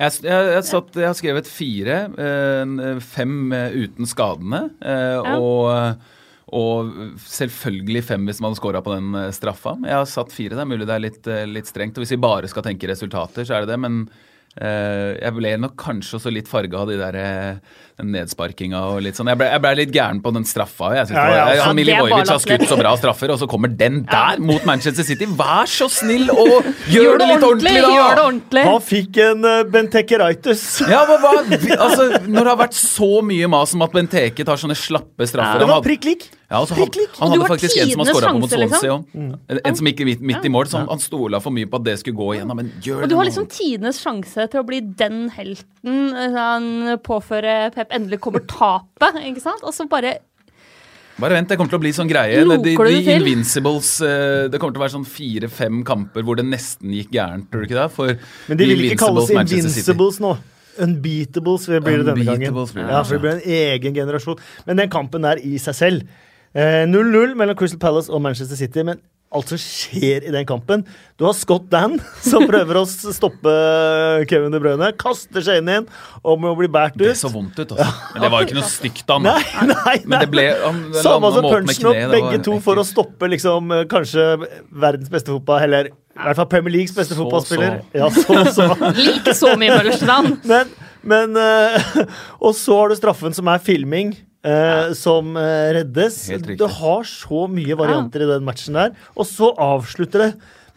Jeg, 0.02 0.16
jeg, 0.26 0.48
jeg, 0.56 0.64
satt, 0.66 0.96
jeg 0.98 1.06
har 1.10 1.18
skrevet 1.20 1.50
fire. 1.52 1.98
eh, 2.18 3.00
Fem 3.06 3.52
eh, 3.54 3.76
uten 3.84 4.08
skadene. 4.10 4.62
eh, 4.82 5.36
Og, 5.38 6.00
og 6.58 6.89
selvfølgelig 7.22 8.02
fem 8.08 8.26
hvis 8.26 8.39
man 8.42 8.50
hadde 8.52 8.60
scora 8.64 8.82
på 8.82 8.96
den 8.96 9.14
eh, 9.20 9.28
straffa. 9.36 9.76
Jeg 9.86 9.94
har 10.00 10.10
satt 10.10 10.34
fire. 10.34 10.56
Det 10.58 10.64
er 10.64 10.72
mulig 10.72 10.88
det 10.89 10.96
er 10.96 11.04
litt, 11.06 11.28
eh, 11.30 11.44
litt 11.46 11.70
strengt. 11.70 12.00
Og 12.00 12.06
hvis 12.06 12.16
vi 12.16 12.22
bare 12.24 12.50
skal 12.50 12.66
tenke 12.66 12.89
resultater, 12.89 13.46
så 13.46 13.60
er 13.60 13.68
det 13.68 13.76
det. 13.76 13.80
Men 13.84 14.00
eh, 14.10 14.31
jeg 14.60 15.32
ble 15.38 15.54
nok 15.64 15.78
kanskje 15.80 16.18
også 16.18 16.32
litt 16.34 16.49
farga 16.52 16.82
av 16.82 16.89
de 16.91 16.97
der, 16.99 17.16
eh, 17.16 17.78
den 18.02 18.10
nedsparkinga 18.12 18.82
og 18.91 18.99
litt 19.06 19.16
sånn. 19.16 19.30
Jeg 19.32 19.39
ble, 19.39 19.47
jeg 19.47 19.64
ble 19.64 19.72
litt 19.80 19.93
gæren 19.95 20.20
på 20.24 20.34
den 20.36 20.43
straffa. 20.43 20.89
Jeg 20.97 21.08
synes 21.08 21.16
Ja, 21.16 21.24
det 21.24 21.38
var, 21.38 21.52
altså, 21.52 21.64
han 21.64 21.72
er 21.72 21.80
Milivojevic 21.80 22.32
har 22.34 22.41
skutt 22.43 22.66
så 22.68 22.78
bra 22.82 22.91
straffer, 22.99 23.32
og 23.32 23.39
så 23.39 23.47
kommer 23.47 23.72
den 23.72 24.02
der 24.10 24.43
mot 24.43 24.66
Manchester 24.68 25.08
City. 25.08 25.30
Vær 25.39 25.72
så 25.72 25.88
snill 25.88 26.28
og 26.34 26.68
gjør, 26.91 27.16
det 27.22 27.30
litt 27.32 27.47
ordentlig, 27.47 27.76
da! 27.78 27.93
Gjør 27.95 28.20
det 28.20 28.26
ordentlig. 28.26 28.66
Han 28.68 28.86
fikk 28.89 29.22
en 29.30 29.47
uh, 29.47 29.64
Bentekeraitis. 29.72 30.66
Ja, 30.91 31.06
hva, 31.08 31.16
hva, 31.24 31.34
altså, 31.78 32.10
Når 32.28 32.41
det 32.41 32.49
har 32.52 32.62
vært 32.66 32.78
så 32.82 33.12
mye 33.24 33.52
mas 33.56 33.78
om 33.78 33.88
at 33.88 33.95
Benteke 33.95 34.47
tar 34.47 34.60
sånne 34.60 34.76
slappe 34.76 35.32
straffer 35.32 35.64
Det 35.64 35.72
var 35.72 35.86
prikk 35.86 36.12
lik. 36.12 36.30
Ja, 36.52 36.60
altså, 36.60 36.76
lik. 36.76 36.97
Han 37.16 37.32
hadde 37.32 37.45
faktisk 37.47 37.78
en 37.80 37.91
som 37.93 38.02
har 38.04 38.08
skåra 38.10 38.32
på 38.34 38.39
mot 38.43 38.52
Swansea 38.52 38.95
liksom. 38.97 39.28
òg. 39.47 39.60
En 39.70 39.78
som 39.80 39.88
gikk 39.88 40.02
midt, 40.04 40.24
midt 40.34 40.47
i 40.47 40.49
mål. 40.52 40.68
Så 40.68 40.82
han, 40.82 40.89
han 40.91 40.99
stola 40.99 41.39
for 41.39 41.56
mye 41.56 41.70
på 41.72 41.80
at 41.80 41.86
det 41.86 41.93
skulle 42.02 42.20
gå 42.20 42.34
igjennom. 42.36 42.60
Men 42.60 42.74
gjør 42.84 43.06
Og 43.06 43.06
det 43.06 43.14
du 43.14 43.16
har 43.16 43.30
liksom 43.30 43.45
tidenes 43.52 44.02
sjanse 44.04 44.49
til 44.52 44.60
å 44.60 44.66
bli 44.68 44.82
den 44.99 45.30
helten 45.32 46.02
eh, 46.12 46.36
han 46.36 46.97
påfører 47.08 47.72
Pep. 47.72 47.95
Endelig 47.95 48.20
kommer 48.26 48.43
tapet, 48.52 49.22
ikke 49.32 49.45
sant? 49.45 49.64
Og 49.64 49.72
så 49.78 49.88
bare 49.91 50.18
Bare 51.22 51.38
vent, 51.38 51.47
det 51.52 51.56
kommer 51.60 51.72
til 51.72 51.80
å 51.80 51.84
bli 51.86 51.91
sånn 51.95 52.12
greie. 52.12 52.43
Loker 52.43 52.66
De, 52.66 52.97
du 52.99 53.08
de? 53.08 53.16
Invincibles 53.22 53.91
eh, 54.04 54.47
Det 54.52 54.60
kommer 54.60 54.76
til 54.76 54.82
å 54.82 54.86
være 54.89 54.95
sånn 54.97 55.08
fire-fem 55.08 55.84
kamper 55.88 56.26
hvor 56.28 56.39
det 56.39 56.49
nesten 56.49 56.91
gikk 56.97 57.14
gærent, 57.16 57.47
tror 57.52 57.64
du 57.64 57.70
ikke 57.70 57.80
det? 57.80 57.91
For 57.95 58.18
Men 58.52 58.60
de 58.60 58.68
vil 58.74 58.89
ikke 58.89 59.06
kalles 59.06 59.32
Invincibles 59.32 60.20
nå. 60.24 60.34
Unbeatables 60.82 61.68
blir 61.68 62.02
det 62.02 62.10
denne 62.10 62.26
gangen. 62.28 62.58
Blir 62.58 62.84
det, 62.84 62.89
Ja, 62.91 63.06
for 63.08 63.16
det 63.16 63.24
blir 63.24 63.38
en 63.38 63.56
egen 63.62 63.95
generasjon. 63.95 64.43
Men 64.68 64.84
den 64.84 64.91
kampen 64.91 65.24
der 65.28 65.39
i 65.39 65.56
seg 65.62 65.78
selv 65.78 66.28
0-0 66.54 67.36
mellom 67.39 67.58
Crystal 67.60 67.80
Palace 67.80 68.12
og 68.12 68.22
Manchester 68.24 68.60
City. 68.60 68.84
Men 68.88 68.99
alt 69.32 69.52
som 69.52 69.60
skjer 69.62 70.26
i 70.28 70.32
den 70.34 70.43
kampen 70.47 70.82
Du 71.20 71.24
har 71.24 71.36
Scott 71.38 71.70
Dan, 71.72 71.97
som 72.32 72.43
prøver 72.49 72.82
å 72.82 72.84
stoppe 72.88 73.54
Kevin 74.30 74.54
De 74.54 74.60
Bruyne. 74.60 74.91
Kaster 74.99 75.45
seg 75.45 75.62
inn 75.62 75.72
igjen 75.72 75.88
og 76.22 76.41
må 76.43 76.54
bli 76.60 76.68
båret 76.72 76.97
Det 76.99 77.14
så 77.20 77.32
vondt 77.32 77.60
ut, 77.62 77.72
altså. 77.72 77.88
Men 78.16 78.26
det 78.26 78.32
var 78.34 78.43
jo 78.43 78.49
ikke 78.49 78.60
noe 78.60 78.72
stygt, 78.72 79.06
av 79.08 79.24
nei, 79.24 79.95
Men 80.04 80.18
det 80.26 80.30
ble 80.34 80.47
han, 80.60 80.84
Samme 80.99 81.32
som 81.36 81.47
punchen 81.47 81.91
opp, 81.93 82.02
begge 82.16 82.36
var 82.36 82.45
to 82.49 82.60
for 82.66 82.82
å 82.82 82.86
stoppe 82.88 83.32
liksom 83.32 83.72
eh, 83.76 83.88
kanskje 83.91 84.28
verdens 84.41 85.12
beste 85.12 85.32
fotball, 85.34 85.64
eller 85.68 85.91
i 85.91 86.26
hvert 86.26 86.41
fall 86.41 86.49
Premier 86.52 86.76
Leagues 86.76 86.91
beste 86.95 87.16
Så, 87.16 87.24
fotballspiller. 87.24 87.80
så. 87.88 88.02
Ja, 88.02 88.10
så, 88.12 88.41
så. 88.52 88.66
Like 89.06 89.36
så 89.38 89.54
mye 89.56 89.78
Møllerstrand. 89.78 90.41
Men, 90.49 90.74
men 91.08 91.39
uh, 91.39 92.04
Og 92.45 92.52
så 92.60 92.76
har 92.82 92.91
du 92.91 92.97
straffen 92.99 93.32
som 93.38 93.47
er 93.47 93.64
filming. 93.64 94.12
Eh, 94.48 94.94
som 94.98 95.36
eh, 95.39 95.72
reddes. 95.80 96.18
Det. 96.32 96.58
Du 96.60 96.68
har 96.68 97.04
så 97.08 97.46
mye 97.52 97.78
varianter 97.80 98.26
i 98.26 98.30
den 98.32 98.46
matchen 98.48 98.78
der. 98.78 98.96
Og 99.16 99.28
så 99.30 99.52
avslutter 99.62 100.26
det 100.26 100.32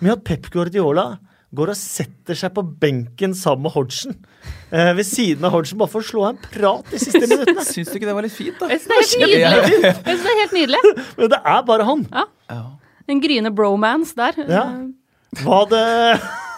med 0.05 0.17
at 0.17 0.25
Pep 0.27 0.51
Guardiola 0.53 1.15
går 1.55 1.71
og 1.71 1.79
setter 1.79 2.35
seg 2.39 2.51
på 2.57 2.65
benken 2.83 3.35
sammen 3.39 3.69
med 3.69 3.75
Hodgson. 3.77 4.17
Eh, 4.75 4.91
ved 4.99 5.07
siden 5.07 5.47
av 5.47 5.55
Hodgson, 5.55 5.79
bare 5.79 5.93
for 5.93 6.03
å 6.03 6.09
slå 6.09 6.25
av 6.27 6.33
en 6.35 6.41
prat 6.51 6.91
de 6.91 7.01
siste 7.03 7.23
minuttene. 7.31 7.67
Syns 7.67 7.93
du 7.93 7.99
ikke 8.01 8.11
det 8.11 8.17
var 8.17 8.27
litt 8.27 8.35
fint, 8.35 8.59
da? 8.59 8.71
Jeg 8.75 8.83
synes 8.83 9.15
det 9.15 9.29
er 9.39 9.69
det 10.03 10.17
er 10.19 10.41
helt 10.43 10.57
nydelig. 10.57 10.83
Men 11.21 11.35
det 11.37 11.43
er 11.55 11.69
bare 11.71 11.87
han. 11.91 12.07
Ja. 12.11 12.63
En 13.05 13.21
gryende 13.23 13.53
bromance 13.55 14.17
der. 14.19 14.41
Ja. 14.49 14.65
Hva 15.45 15.63
det 15.71 15.85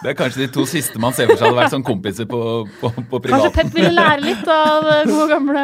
Det 0.03 0.11
er 0.11 0.17
kanskje 0.19 0.43
de 0.43 0.47
to 0.53 0.65
siste 0.69 0.99
man 1.01 1.15
ser 1.17 1.29
for 1.31 1.39
seg 1.39 1.47
hadde 1.47 1.57
vært 1.57 1.73
sånn 1.73 1.85
kompiser 1.87 2.27
på, 2.29 2.39
på, 2.81 2.91
på 3.09 3.21
Kanskje. 3.25 3.49
Pep 3.55 3.71
ville 3.73 3.93
lære 3.95 4.21
litt 4.21 4.51
av 4.51 4.85
eh, 4.91 5.01
gode 5.09 5.27
gamle 5.31 5.63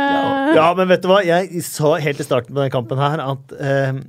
Ja, 0.58 0.72
men 0.78 0.90
vet 0.90 1.04
du 1.04 1.10
hva? 1.12 1.20
Jeg 1.28 1.62
sa 1.68 1.94
helt 2.02 2.24
i 2.24 2.26
starten 2.26 2.54
på 2.54 2.58
denne 2.62 2.74
kampen 2.74 3.02
her 3.02 3.22
at 3.22 3.54
eh, 3.60 4.02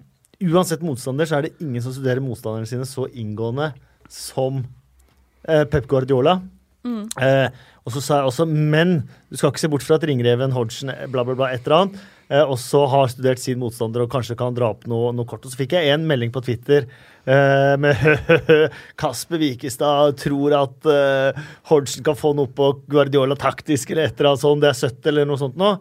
uansett 0.49 0.83
motstander, 0.85 1.29
så 1.29 1.39
er 1.39 1.49
det 1.49 1.55
ingen 1.64 1.85
som 1.85 1.93
studerer 1.95 2.25
motstanderne 2.25 2.68
sine 2.68 2.89
så 2.89 3.07
inngående 3.12 3.72
som 4.12 4.62
eh, 5.49 5.64
Pep 5.68 5.87
Guardiola. 5.91 6.39
Eh, 6.85 7.47
og 7.85 7.93
så 7.93 8.01
sa 8.01 8.18
jeg 8.20 8.29
også, 8.31 8.45
men 8.49 8.99
du 9.33 9.39
skal 9.39 9.53
ikke 9.53 9.62
se 9.62 9.70
bort 9.72 9.85
fra 9.85 9.97
at 9.97 10.05
ringreven 10.09 10.53
Hodgson 10.57 10.93
eh, 10.93 11.07
bla, 11.09 11.25
bla, 11.25 11.37
bla, 11.37 11.51
et 11.53 11.64
eller 11.64 11.79
annet, 11.79 12.03
eh, 12.29 12.43
også 12.45 12.85
har 12.93 13.11
studert 13.12 13.41
sin 13.41 13.61
motstander 13.61 14.05
og 14.05 14.12
kanskje 14.12 14.37
kan 14.41 14.57
dra 14.57 14.70
opp 14.75 14.85
noe, 14.91 15.12
noe 15.16 15.29
kort. 15.29 15.45
Og 15.45 15.53
så 15.53 15.61
fikk 15.61 15.77
jeg 15.77 15.93
en 15.95 16.05
melding 16.09 16.33
på 16.35 16.45
Twitter 16.45 16.89
eh, 17.27 17.75
med 17.81 18.05
Kasper 19.01 19.43
Wikestad 19.43 20.18
tror 20.22 20.57
at 20.59 20.89
uh, 20.89 21.43
Hordsen 21.70 22.07
kan 22.07 22.18
få 22.18 22.35
noe 22.37 22.51
på 22.53 22.70
Guardiola 22.91 23.37
taktisk 23.41 23.93
eller 23.93 24.09
et 24.09 24.18
eller 24.18 24.35
annet 24.35 24.45
sånt, 24.45 24.64
det 24.64 24.70
er 24.70 24.81
søtt 24.81 25.11
eller 25.11 25.29
noe 25.29 25.41
sånt 25.41 25.59
nå. 25.61 25.75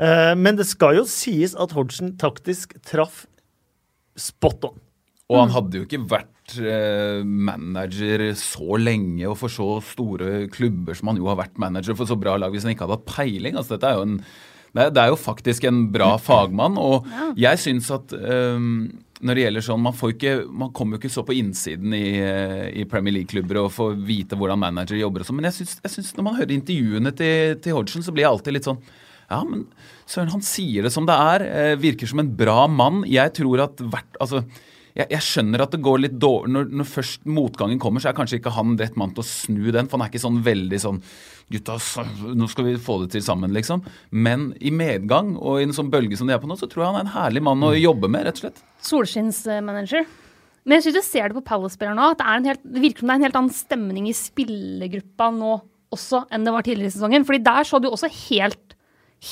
Uh, 0.00 0.32
men 0.38 0.56
det 0.58 0.68
skal 0.70 1.00
jo 1.00 1.08
sies 1.08 1.56
at 1.60 1.74
Hordsen 1.76 2.16
taktisk 2.20 2.76
traff 2.86 3.24
spot 4.18 4.70
on. 4.70 4.80
Og 5.32 5.40
han 5.40 5.52
hadde 5.54 5.78
jo 5.78 5.86
ikke 5.86 6.02
vært 6.10 6.56
eh, 6.60 7.22
manager 7.24 8.24
så 8.38 8.78
lenge 8.80 9.24
og 9.30 9.38
for 9.40 9.52
så 9.52 9.68
store 9.86 10.46
klubber 10.52 10.98
som 10.98 11.12
han 11.12 11.20
jo 11.20 11.28
har 11.30 11.38
vært 11.40 11.60
manager 11.62 11.96
for 11.98 12.10
så 12.10 12.18
bra 12.20 12.36
lag 12.40 12.52
hvis 12.52 12.66
han 12.66 12.74
ikke 12.74 12.84
hadde 12.86 12.98
hatt 12.98 13.08
peiling. 13.08 13.56
Altså, 13.56 13.76
dette 13.76 13.88
er 13.88 13.96
jo 13.96 14.08
en, 14.08 14.18
det, 14.72 14.84
er, 14.84 14.92
det 14.92 15.04
er 15.04 15.12
jo 15.12 15.20
faktisk 15.20 15.64
en 15.68 15.86
bra 15.94 16.10
fagmann, 16.20 16.76
og 16.80 17.08
jeg 17.40 17.60
syns 17.62 17.88
at 17.94 18.12
eh, 18.18 18.68
når 19.22 19.38
det 19.38 19.44
gjelder 19.44 19.64
sånn, 19.64 19.82
Man 19.84 19.94
ikke, 19.94 20.32
man 20.50 20.72
kommer 20.74 20.96
jo 20.96 21.02
ikke 21.02 21.14
så 21.14 21.22
på 21.26 21.36
innsiden 21.38 21.94
i, 21.94 22.18
eh, 22.18 22.66
i 22.82 22.84
Premier 22.90 23.14
League-klubber 23.18 23.60
og 23.62 23.72
får 23.74 23.94
vite 24.02 24.38
hvordan 24.38 24.58
manager 24.58 24.98
jobber 24.98 25.22
og 25.22 25.28
sånn, 25.28 25.38
men 25.38 25.50
jeg 25.50 25.68
syns 25.68 26.12
når 26.16 26.26
man 26.26 26.36
hører 26.40 26.56
intervjuene 26.56 27.14
til, 27.14 27.56
til 27.62 27.78
Hodgson, 27.78 28.02
så 28.02 28.14
blir 28.14 28.26
jeg 28.26 28.32
alltid 28.34 28.58
litt 28.58 28.68
sånn 28.68 28.82
ja, 29.32 29.38
men 29.48 29.62
søren, 30.04 30.32
han 30.34 30.42
sier 30.44 30.84
det 30.84 30.92
som 30.92 31.06
det 31.08 31.14
er. 31.16 31.44
Eh, 31.46 31.74
virker 31.80 32.10
som 32.10 32.20
en 32.20 32.32
bra 32.36 32.66
mann. 32.68 33.00
Jeg 33.08 33.32
tror 33.38 33.62
at 33.64 33.80
hvert 33.80 34.18
Altså, 34.20 34.42
jeg, 34.92 35.08
jeg 35.08 35.24
skjønner 35.24 35.64
at 35.64 35.72
det 35.72 35.80
går 35.84 36.02
litt 36.04 36.16
dårlig 36.20 36.52
når, 36.52 36.72
når 36.80 36.88
først 36.88 37.22
motgangen 37.28 37.80
kommer, 37.80 38.02
så 38.02 38.10
er 38.10 38.16
kanskje 38.16 38.40
ikke 38.40 38.52
han 38.56 38.74
rett 38.80 38.98
mann 39.00 39.14
til 39.16 39.24
å 39.24 39.28
snu 39.28 39.70
den. 39.72 39.88
For 39.88 39.96
han 39.96 40.06
er 40.06 40.12
ikke 40.12 40.24
sånn 40.26 40.42
veldig 40.44 40.82
sånn 40.82 41.00
Gutta, 41.52 41.74
nå 42.32 42.46
skal 42.48 42.64
vi 42.64 42.78
få 42.80 42.94
det 43.02 43.10
til 43.12 43.24
sammen, 43.24 43.52
liksom. 43.52 43.82
Men 44.08 44.52
i 44.64 44.70
medgang 44.72 45.34
og 45.36 45.58
i 45.60 45.66
en 45.66 45.74
sånn 45.76 45.90
bølge 45.92 46.16
som 46.16 46.30
de 46.30 46.32
er 46.32 46.40
på 46.40 46.48
nå, 46.48 46.56
så 46.56 46.68
tror 46.70 46.84
jeg 46.84 46.92
han 46.94 47.00
er 47.02 47.04
en 47.04 47.12
herlig 47.12 47.42
mann 47.44 47.66
å 47.66 47.74
jobbe 47.76 48.08
med, 48.08 48.24
rett 48.24 48.38
og 48.40 48.46
slett. 48.46 48.62
solskinnsmanager. 48.86 50.06
Men 50.62 50.78
jeg 50.78 50.86
synes 50.86 51.02
du 51.02 51.10
ser 51.10 51.28
det 51.28 51.36
på 51.36 51.44
Palace-spillere 51.50 51.98
nå. 51.98 52.12
at 52.14 52.20
det, 52.22 52.28
er 52.28 52.40
en 52.40 52.48
helt, 52.52 52.64
det 52.64 52.84
virker 52.84 53.02
som 53.02 53.10
det 53.10 53.14
er 53.14 53.20
en 53.20 53.26
helt 53.26 53.38
annen 53.40 53.56
stemning 53.56 54.08
i 54.08 54.16
spillergruppa 54.16 55.28
nå 55.34 55.56
også 55.92 56.22
enn 56.32 56.46
det 56.46 56.54
var 56.54 56.64
tidligere 56.66 56.92
i 56.92 56.94
sesongen. 56.94 57.26
Fordi 57.28 57.42
der 57.44 57.68
så 57.68 57.80
det 57.82 57.90
jo 57.90 57.96
også 57.98 58.10
helt, 58.30 58.76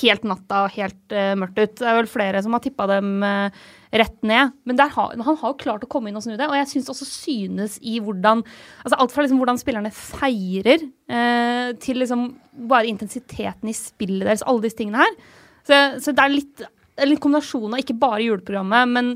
helt 0.01 0.27
natta 0.29 0.65
og 0.67 0.75
helt 0.77 1.15
uh, 1.15 1.33
mørkt 1.41 1.61
ut. 1.63 1.77
Det 1.81 1.87
er 1.87 2.01
vel 2.03 2.11
flere 2.11 2.43
som 2.45 2.57
har 2.57 2.65
tippa 2.65 2.89
dem 2.91 3.15
eh, 3.27 3.63
rett 3.91 4.19
ned. 4.27 4.53
Men 4.69 4.79
har, 4.81 5.15
han 5.17 5.39
har 5.41 5.53
jo 5.53 5.59
klart 5.61 5.85
å 5.85 5.91
komme 5.91 6.11
inn 6.11 6.19
og 6.19 6.25
snu 6.25 6.37
det. 6.37 6.49
Og 6.49 6.57
jeg 6.59 6.71
syns 6.73 6.91
også 6.93 7.09
synes 7.09 7.79
i 7.83 7.99
hvordan 8.03 8.45
altså 8.85 9.01
Alt 9.01 9.15
fra 9.15 9.25
liksom 9.25 9.41
hvordan 9.43 9.61
spillerne 9.61 9.93
feirer, 9.95 10.87
eh, 11.11 11.73
til 11.83 12.03
liksom 12.03 12.29
bare 12.71 12.91
intensiteten 12.91 13.71
i 13.71 13.77
spillet 13.77 14.27
deres. 14.27 14.47
Alle 14.47 14.67
disse 14.67 14.79
tingene 14.79 15.03
her. 15.03 15.19
Så, 15.67 15.83
så 16.05 16.15
det 16.15 16.25
er 16.25 16.37
litt, 16.37 16.65
en 17.01 17.19
kombinasjon 17.19 17.75
av 17.75 17.83
ikke 17.83 17.99
bare 18.01 18.25
juleprogrammet, 18.27 18.95
men 18.95 19.13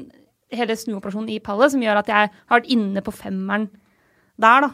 hele 0.54 0.76
snuoperasjonen 0.78 1.32
i 1.34 1.40
Palace 1.42 1.74
som 1.74 1.82
gjør 1.82 2.02
at 2.02 2.10
jeg 2.10 2.30
har 2.30 2.60
vært 2.60 2.70
inne 2.70 3.02
på 3.04 3.14
femmeren 3.14 3.70
der, 4.40 4.64
da. 4.64 4.70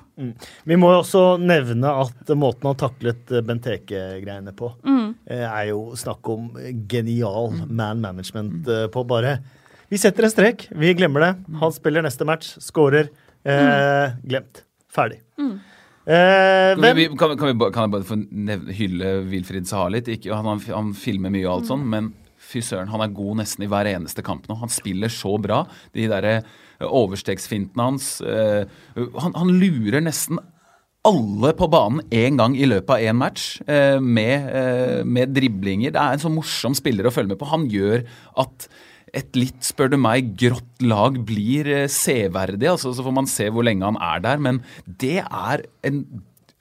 Vi 0.64 0.76
må 0.80 0.88
jo 0.94 1.01
også 1.03 1.22
nevne 1.36 1.90
at 2.03 2.30
måten 2.38 2.70
han 2.70 2.78
taklet 2.80 3.28
eh, 3.28 3.42
Benteke-greiene 3.44 4.55
på, 4.57 4.70
mm. 4.80 5.09
er 5.28 5.66
jo 5.68 5.82
snakk 6.01 6.30
om 6.32 6.46
genial 6.88 7.53
man 7.68 8.01
management 8.01 8.70
eh, 8.72 8.86
på 8.92 9.05
bare 9.05 9.36
Vi 9.91 9.99
setter 9.99 10.26
en 10.26 10.30
strek, 10.30 10.68
vi 10.78 10.93
glemmer 10.95 11.24
det. 11.24 11.30
Han 11.59 11.72
spiller 11.74 12.05
neste 12.07 12.26
match, 12.28 12.53
scorer. 12.62 13.09
Eh, 13.43 14.12
glemt. 14.22 14.62
Ferdig. 14.91 15.20
Eh, 15.41 16.76
Vi, 16.76 16.80
hvem 16.82 16.97
vi, 16.97 17.07
kan, 17.18 17.34
kan, 17.38 17.51
vi, 17.51 17.70
kan 17.74 17.86
jeg 17.86 17.93
bare 17.97 18.07
få 18.07 18.18
nevne, 18.20 18.74
hylle 18.74 19.11
Wilfrid 19.30 19.66
Saha 19.70 19.88
litt? 19.91 20.09
Ikke, 20.11 20.32
han, 20.34 20.47
han, 20.47 20.62
han 20.70 20.93
filmer 20.99 21.32
mye 21.34 21.47
og 21.49 21.57
alt 21.57 21.70
sånn, 21.72 21.82
men 21.91 22.12
fy 22.51 22.62
søren, 22.64 22.91
han 22.91 23.03
er 23.05 23.12
god 23.14 23.41
nesten 23.43 23.66
i 23.66 23.68
hver 23.70 23.88
eneste 23.91 24.22
kamp 24.26 24.47
nå. 24.51 24.57
Han 24.62 24.72
spiller 24.72 25.11
så 25.12 25.34
bra. 25.43 25.64
De 25.95 26.07
derre 26.11 26.36
eh, 26.41 26.86
overstegsfintene 26.86 27.86
hans 27.91 28.12
eh, 28.22 28.62
han, 28.97 29.34
han 29.36 29.53
lurer 29.61 30.03
nesten 30.07 30.38
alle 31.07 31.55
på 31.57 31.66
banen 31.72 32.03
én 32.12 32.36
gang 32.36 32.55
i 32.59 32.66
løpet 32.68 32.91
av 32.93 33.05
én 33.09 33.16
match 33.16 33.45
eh, 33.66 33.97
med, 34.03 34.51
eh, 34.55 35.01
med 35.09 35.32
driblinger. 35.34 35.95
Det 35.95 36.01
er 36.03 36.16
en 36.16 36.22
så 36.22 36.30
morsom 36.32 36.76
spiller 36.76 37.09
å 37.09 37.14
følge 37.14 37.32
med 37.32 37.41
på. 37.41 37.49
Han 37.51 37.66
gjør 37.72 38.03
at 38.43 38.68
et 39.16 39.36
litt, 39.38 39.61
spør 39.66 39.92
du 39.92 39.98
meg, 40.00 40.34
grått 40.38 40.84
lag 40.84 41.18
blir 41.26 41.68
eh, 41.70 41.86
severdig. 41.90 42.68
Altså, 42.70 42.94
så 42.94 43.04
får 43.06 43.14
man 43.16 43.30
se 43.30 43.48
hvor 43.50 43.66
lenge 43.66 43.86
han 43.86 43.98
er 44.00 44.22
der. 44.24 44.42
Men 44.42 44.61
det 44.86 45.18
er 45.24 45.64
en 45.86 46.04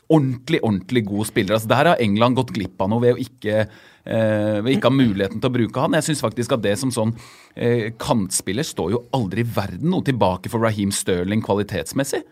ordentlig, 0.10 0.62
ordentlig 0.66 1.04
god 1.08 1.30
spiller. 1.30 1.58
Altså, 1.58 1.70
der 1.70 1.92
har 1.92 2.02
England 2.04 2.40
gått 2.40 2.54
glipp 2.56 2.82
av 2.82 2.90
noe 2.92 3.04
ved 3.04 3.18
å 3.18 3.22
ikke, 3.22 3.68
eh, 4.10 4.72
ikke 4.74 4.90
ha 4.90 4.96
muligheten 4.96 5.42
til 5.42 5.52
å 5.52 5.56
bruke 5.60 5.86
han. 5.86 5.98
Jeg 6.00 6.10
syns 6.10 6.24
faktisk 6.26 6.58
at 6.58 6.66
det 6.66 6.76
som 6.82 6.94
sånn 6.94 7.14
eh, 7.56 7.92
kantspiller 8.02 8.66
står 8.66 8.96
jo 8.96 9.04
aldri 9.16 9.46
i 9.46 9.52
verden 9.60 9.94
noe 9.94 10.06
tilbake 10.06 10.52
for 10.52 10.66
Raheem 10.66 10.94
Sterling 10.96 11.46
kvalitetsmessig. 11.46 12.24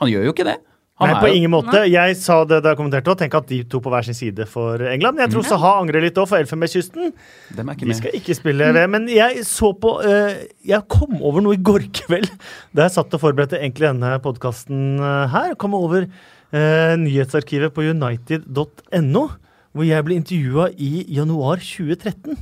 Han 0.00 0.12
gjør 0.12 0.28
jo 0.28 0.36
ikke 0.36 0.48
det. 0.48 0.58
Han 0.96 1.10
Nei, 1.12 1.16
på 1.20 1.28
ingen 1.28 1.52
måte. 1.52 1.82
Jeg 1.92 2.14
sa 2.16 2.38
det 2.48 2.62
da 2.64 2.70
jeg 2.72 2.78
kommenterte 2.78 3.12
òg. 3.12 3.18
Tenk 3.20 3.34
at 3.36 3.50
de 3.50 3.58
to 3.68 3.82
på 3.84 3.90
hver 3.92 4.06
sin 4.06 4.16
side 4.16 4.46
for 4.48 4.80
England. 4.80 5.20
Jeg 5.20 5.34
tror 5.34 5.44
Saha 5.44 5.74
angrer 5.82 6.00
litt 6.00 6.16
òg, 6.16 6.24
for 6.30 6.40
Elfenbenskysten. 6.40 7.12
De 7.52 7.96
skal 7.98 8.16
ikke 8.16 8.36
spille 8.38 8.70
VM. 8.72 8.94
Men 8.94 9.10
jeg 9.12 9.44
så 9.44 9.74
på 9.76 9.98
uh, 10.00 10.32
Jeg 10.64 10.80
kom 10.88 11.18
over 11.20 11.44
noe 11.44 11.58
i 11.58 11.60
går 11.60 11.84
kveld 12.00 12.30
da 12.72 12.86
jeg 12.86 12.96
satt 12.96 13.12
og 13.12 13.22
forberedte 13.26 13.60
egentlig 13.60 13.90
denne 13.90 14.14
podkasten 14.24 14.96
her. 15.34 15.52
Kom 15.60 15.76
over 15.76 16.08
uh, 16.08 16.94
nyhetsarkivet 17.04 17.76
på 17.76 17.84
united.no, 17.92 19.28
hvor 19.76 19.84
jeg 19.84 20.08
ble 20.08 20.20
intervjua 20.22 20.70
i 20.80 21.04
januar 21.12 21.60
2013. 21.60 22.40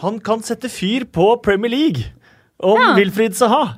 Han 0.00 0.24
kan 0.24 0.40
sette 0.44 0.72
fyr 0.72 1.04
på 1.04 1.34
Premier 1.44 1.76
League 1.76 2.08
om 2.62 2.78
Ja. 2.80 2.92
Wilfried 2.96 3.34
Saha. 3.36 3.74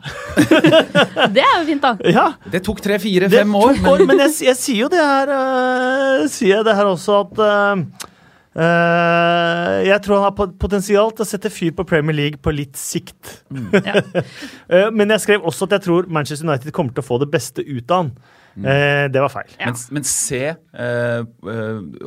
Det 1.34 1.40
er 1.42 1.54
jo 1.60 1.64
fint, 1.68 1.82
da. 1.82 1.94
Ja, 2.12 2.26
Det 2.52 2.60
tok 2.66 2.82
tre, 2.84 2.98
fire, 3.02 3.28
det 3.30 3.40
fem 3.40 3.54
år. 3.56 3.72
Men, 3.80 3.88
år, 3.92 4.04
men 4.10 4.20
jeg, 4.26 4.34
jeg 4.50 4.56
sier 4.60 4.82
jo 4.84 4.90
det 4.92 5.00
her 5.00 5.32
uh, 5.32 6.26
Sier 6.28 6.58
jeg 6.58 6.66
det 6.68 6.74
her 6.76 6.90
også 6.92 7.22
at 7.24 7.40
uh, 7.40 8.12
Uh, 8.56 9.84
Jeg 9.84 10.00
tror 10.00 10.16
han 10.16 10.24
har 10.30 10.32
pot- 10.32 10.54
potensial 10.56 11.10
til 11.12 11.26
å 11.26 11.28
sette 11.28 11.50
fyr 11.52 11.74
på 11.76 11.84
Premier 11.84 12.16
League 12.16 12.38
på 12.40 12.54
litt 12.56 12.78
sikt. 12.80 13.42
Ja. 13.52 14.00
uh, 14.00 14.88
men 14.96 15.12
jeg 15.12 15.20
skrev 15.26 15.44
også 15.44 15.68
at 15.68 15.74
jeg 15.76 15.84
tror 15.84 16.08
Manchester 16.08 16.48
United 16.48 16.72
kommer 16.72 16.96
til 16.96 17.04
å 17.04 17.06
få 17.06 17.18
det 17.20 17.28
beste 17.34 17.60
ut 17.68 17.92
av 17.92 17.98
han. 18.06 18.14
Uh, 18.56 19.04
det 19.12 19.20
var 19.20 19.28
feil. 19.34 19.52
Ja. 19.58 19.68
Men, 19.68 19.76
men 19.98 20.08
se 20.08 20.40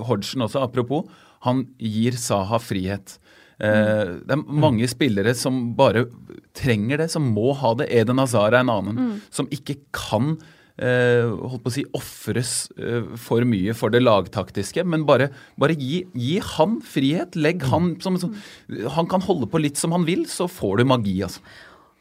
Hodgson 0.09 0.47
også, 0.47 0.63
apropos. 0.65 1.05
Han 1.45 1.67
gir 1.77 2.17
Saha 2.17 2.57
frihet. 2.65 3.19
Eh, 3.59 4.13
det 4.23 4.31
er 4.37 4.43
mange 4.47 4.87
spillere 4.87 5.33
som 5.35 5.73
bare 5.75 6.05
trenger 6.55 6.97
det, 7.03 7.09
som 7.11 7.25
må 7.35 7.51
ha 7.59 7.73
det. 7.79 7.89
Eden 7.91 8.17
Hazar 8.21 8.53
er 8.53 8.61
en 8.63 8.71
annen. 8.71 9.21
Som 9.35 9.47
ikke 9.51 9.75
kan 9.95 10.37
eh, 10.79 11.27
holdt 11.27 11.63
på 11.65 11.71
å 11.71 11.75
si 11.75 11.83
ofres 11.97 12.53
eh, 12.79 13.03
for 13.19 13.43
mye 13.43 13.75
for 13.75 13.91
det 13.91 13.99
lagtaktiske, 14.05 14.85
men 14.87 15.03
bare, 15.07 15.27
bare 15.59 15.75
gi, 15.75 16.05
gi 16.15 16.37
han 16.55 16.79
frihet. 16.81 17.35
Legg 17.35 17.65
han 17.67 17.97
som 18.01 18.17
som- 18.17 18.35
Han 18.95 19.07
kan 19.11 19.21
holde 19.27 19.47
på 19.51 19.59
litt 19.59 19.75
som 19.77 19.91
han 19.91 20.05
vil, 20.07 20.23
så 20.25 20.47
får 20.47 20.77
du 20.79 20.85
magi, 20.85 21.17
altså. 21.27 21.41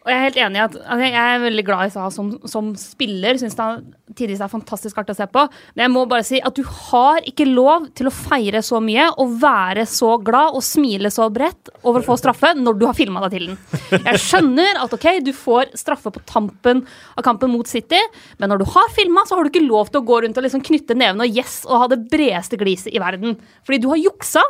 Og 0.08 0.12
jeg 0.14 0.18
er 0.18 0.24
helt 0.24 0.38
enig 0.40 0.56
i 0.56 0.64
at 0.64 0.76
altså, 0.80 1.04
Jeg 1.04 1.20
er 1.20 1.42
veldig 1.42 1.62
glad 1.68 1.84
i 1.84 1.92
Saha 1.92 2.08
som, 2.14 2.30
som 2.48 2.70
spiller. 2.80 3.36
Syns 3.36 3.58
er 3.60 3.82
tidvis 4.16 4.40
er 4.40 4.48
fantastisk 4.48 4.96
artig 4.96 5.12
å 5.12 5.18
se 5.18 5.26
på. 5.28 5.42
Men 5.76 5.84
jeg 5.84 5.92
må 5.92 6.04
bare 6.08 6.24
si 6.24 6.38
at 6.40 6.56
du 6.56 6.62
har 6.64 7.20
ikke 7.28 7.44
lov 7.44 7.90
til 7.98 8.08
å 8.08 8.14
feire 8.14 8.62
så 8.64 8.80
mye 8.80 9.10
og 9.20 9.34
være 9.42 9.84
så 9.90 10.14
glad 10.24 10.56
og 10.56 10.64
smile 10.64 11.12
så 11.12 11.28
bredt 11.32 11.68
over 11.82 12.00
å 12.00 12.06
få 12.06 12.16
straffe 12.20 12.54
når 12.56 12.78
du 12.80 12.86
har 12.88 12.96
filma 12.96 13.20
deg 13.26 13.36
til 13.36 13.50
den. 13.50 13.58
Jeg 13.98 14.22
skjønner 14.24 14.80
at 14.80 14.96
ok, 14.96 15.08
du 15.26 15.34
får 15.36 15.74
straffe 15.78 16.12
på 16.14 16.24
tampen 16.28 16.80
av 17.12 17.26
kampen 17.26 17.52
mot 17.52 17.68
City, 17.68 18.00
men 18.40 18.48
når 18.48 18.62
du 18.62 18.70
har 18.72 18.88
filma, 18.96 19.26
så 19.28 19.36
har 19.36 19.44
du 19.44 19.52
ikke 19.52 19.66
lov 19.66 19.92
til 19.92 20.00
å 20.00 20.08
gå 20.08 20.22
rundt 20.24 20.40
og 20.40 20.46
liksom 20.46 20.64
knytte 20.64 20.96
nevene 20.96 21.28
og 21.28 21.36
yes 21.42 21.60
og 21.68 21.84
ha 21.84 21.90
det 21.92 22.00
bredeste 22.08 22.56
gliset 22.60 22.94
i 22.94 23.02
verden. 23.02 23.36
Fordi 23.68 23.82
du 23.84 23.90
har 23.92 24.00
juksa. 24.00 24.44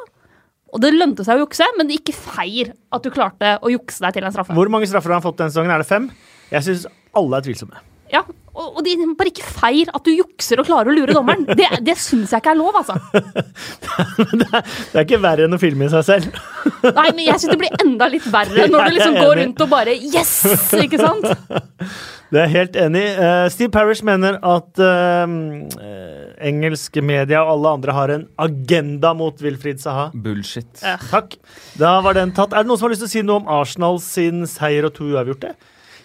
Og 0.74 0.82
det 0.84 0.92
lønte 0.94 1.24
seg 1.24 1.38
å 1.38 1.46
jukse, 1.46 1.66
men 1.78 1.92
ikke 1.94 2.12
feir 2.16 2.74
at 2.92 3.04
du 3.04 3.12
klarte 3.14 3.56
å 3.64 3.70
jukse 3.72 4.04
deg 4.04 4.18
til 4.18 4.26
en 4.28 4.34
straffe. 4.34 4.56
Hvor 4.56 4.72
mange 4.72 4.88
straffer 4.90 5.14
har 5.14 5.22
han 5.22 5.24
fått 5.24 5.38
denne 5.40 5.54
sesongen? 5.54 5.72
Er 5.72 5.84
det 5.84 5.88
fem? 5.88 6.10
Jeg 6.52 6.66
syns 6.66 6.88
alle 7.16 7.40
er 7.40 7.46
tvilsomme. 7.46 7.80
Ja, 8.12 8.22
og, 8.58 8.78
og 8.78 8.84
de 8.84 8.94
bare 9.18 9.30
ikke 9.30 9.44
feir 9.46 9.90
at 9.94 10.04
du 10.06 10.10
jukser 10.14 10.60
og 10.60 10.66
klarer 10.68 10.90
å 10.90 10.94
lure 10.96 11.14
dommeren. 11.14 11.44
Det, 11.46 11.68
det 11.84 11.94
syns 12.00 12.32
jeg 12.32 12.42
ikke 12.42 12.54
er 12.54 12.58
lov, 12.58 12.78
altså. 12.80 12.96
Det 14.38 14.96
er 14.96 15.04
ikke 15.04 15.20
verre 15.22 15.46
enn 15.46 15.54
å 15.56 15.60
filme 15.60 15.86
i 15.86 15.92
seg 15.92 16.06
selv. 16.06 16.38
Nei, 16.82 17.08
men 17.12 17.24
jeg 17.26 17.42
syns 17.42 17.52
det 17.52 17.60
blir 17.60 17.76
enda 17.84 18.08
litt 18.10 18.26
verre 18.32 18.66
når 18.72 18.88
du 18.88 18.96
liksom 18.96 19.18
er 19.18 19.26
går 19.28 19.42
rundt 19.42 19.64
og 19.64 19.72
bare 19.72 19.96
Yes! 19.98 20.34
Ikke 20.78 21.00
sant? 21.00 21.28
Det 22.28 22.40
er 22.42 22.50
helt 22.52 22.74
enig. 22.76 23.04
Uh, 23.16 23.46
Steve 23.52 23.72
Parish 23.72 24.04
mener 24.04 24.36
at 24.44 24.80
uh, 24.84 25.30
eh, 25.80 26.26
engelske 26.50 27.00
media 27.00 27.40
og 27.40 27.54
alle 27.54 27.72
andre 27.78 27.94
har 27.96 28.12
en 28.12 28.26
agenda 28.44 29.14
mot 29.16 29.40
Wilfried 29.40 29.80
Saha. 29.80 30.10
Bullshit. 30.12 30.68
Eh, 30.84 31.06
Takk. 31.08 31.38
Da 31.80 31.94
var 32.04 32.18
den 32.18 32.34
tatt. 32.36 32.52
Er 32.52 32.66
det 32.66 32.68
noen 32.68 32.80
som 32.80 32.88
har 32.88 32.92
lyst 32.92 33.04
til 33.06 33.08
å 33.08 33.14
si 33.14 33.24
noe 33.24 33.40
om 33.40 33.48
Arsenal 33.58 33.96
sin 34.04 34.44
seier 34.50 34.90
og 34.90 34.92
to 34.98 35.08
uavgjorte? 35.08 35.54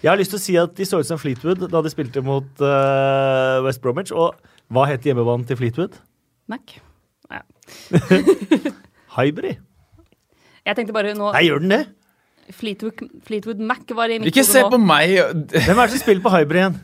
Jeg 0.03 0.11
har 0.11 0.19
lyst 0.19 0.31
til 0.35 0.39
å 0.39 0.43
si 0.45 0.55
at 0.59 0.71
de 0.79 0.87
så 0.87 1.01
ut 1.03 1.07
som 1.07 1.19
Fleetwood 1.19 1.65
da 1.71 1.83
de 1.83 1.91
spilte 1.91 2.23
mot 2.23 2.63
uh, 2.63 3.59
West 3.67 3.83
Bromwich. 3.83 4.15
Og 4.15 4.31
hva 4.71 4.87
het 4.87 5.03
hjemmebanen 5.07 5.43
til 5.47 5.59
Fleetwood? 5.59 5.99
Mac. 6.51 6.77
Ja. 7.31 7.43
Hybrid. 9.17 9.59
Jeg 10.63 10.79
tenkte 10.79 10.95
bare 10.95 11.11
nå 11.15 11.33
Nei, 11.35 11.43
gjør 11.49 11.63
den 11.63 11.75
det? 11.75 11.83
Fleetwood, 12.51 13.05
Fleetwood 13.23 13.61
Mac 13.63 13.87
var 13.95 14.11
i 14.11 14.19
Ikke 14.27 14.43
se 14.43 14.63
på 14.67 14.79
meg! 14.81 15.15
Hvem 15.53 15.79
er 15.79 15.87
det 15.87 15.93
som 15.95 16.01
spiller 16.03 16.23
på 16.25 16.33
Highbury 16.33 16.59
igjen? 16.59 16.77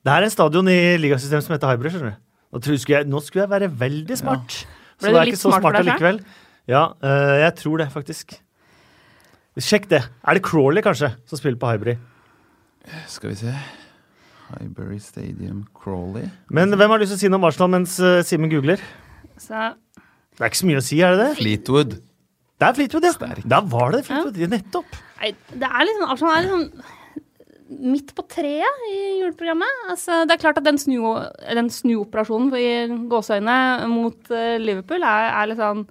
Det 0.00 0.12
er 0.12 0.26
en 0.26 0.32
stadion 0.32 0.68
i 0.72 0.78
ligasystemet 0.98 1.46
som 1.46 1.54
heter 1.54 1.70
Highbury. 1.70 1.92
skjønner 1.92 2.14
du. 2.14 2.20
Nå, 2.50 2.60
jeg, 2.66 2.82
skulle 2.82 2.98
jeg, 2.98 3.06
nå 3.06 3.20
skulle 3.22 3.44
jeg 3.44 3.50
være 3.52 3.68
veldig 3.80 4.16
smart. 4.18 4.62
Så 4.98 5.06
det 5.06 5.18
er 5.20 5.30
ikke 5.30 5.38
så 5.38 5.52
smart 5.52 5.62
smart 5.62 5.80
allikevel. 5.82 6.22
Ja, 6.70 6.86
uh, 6.98 7.36
jeg 7.44 7.54
tror 7.60 7.82
det, 7.82 7.90
faktisk. 7.92 8.34
Sjekk 9.60 9.90
det. 9.90 10.00
Er 10.26 10.38
det 10.38 10.42
Crawley, 10.46 10.82
kanskje, 10.82 11.12
som 11.28 11.38
spiller 11.38 11.60
på 11.60 11.70
Highbury? 11.70 11.98
Skal 13.10 13.30
vi 13.30 13.38
se 13.42 13.54
Highbury 14.50 14.98
Stadium 14.98 15.64
Crawley. 15.76 16.26
Men 16.50 16.74
hvem 16.74 16.90
har 16.90 17.02
lyst 17.02 17.14
til 17.14 17.20
å 17.20 17.22
si 17.22 17.30
noe 17.30 17.38
om 17.38 17.46
Arsenal 17.46 17.70
mens 17.76 17.96
uh, 18.02 18.18
Simen 18.26 18.50
googler? 18.50 18.82
Så, 19.38 19.74
Det 20.34 20.42
er 20.42 20.50
ikke 20.50 20.62
så 20.62 20.70
mye 20.70 20.80
å 20.80 20.84
si, 20.84 21.00
er 21.04 21.14
det 21.14 21.22
det? 21.22 21.34
Fleetwood. 21.38 21.98
Det 22.60 22.68
er 22.68 22.76
Fleetwood, 22.76 23.06
ja. 23.08 23.12
Sterk. 23.16 23.44
Da 23.48 23.60
var 23.64 23.94
det 23.94 24.04
Fleetwood. 24.04 24.40
Nettopp. 24.52 24.96
nei, 25.20 25.30
det 25.52 25.68
er 25.68 25.86
liksom 25.88 26.10
Arsenal 26.12 26.36
er 26.36 26.48
liksom 26.48 26.98
midt 27.70 28.10
på 28.16 28.24
treet 28.28 28.82
i 28.90 28.98
juleprogrammet. 29.20 29.86
Altså, 29.92 30.24
det 30.26 30.34
er 30.34 30.42
klart 30.42 30.58
at 30.58 30.66
den, 30.66 30.78
snu, 30.80 30.98
den 31.54 31.70
snuoperasjonen 31.72 32.50
i 32.58 33.06
gåseøynene 33.10 33.88
mot 33.90 34.32
uh, 34.34 34.58
Liverpool 34.60 35.06
er, 35.06 35.30
er 35.30 35.50
litt 35.50 35.60
sånn 35.60 35.84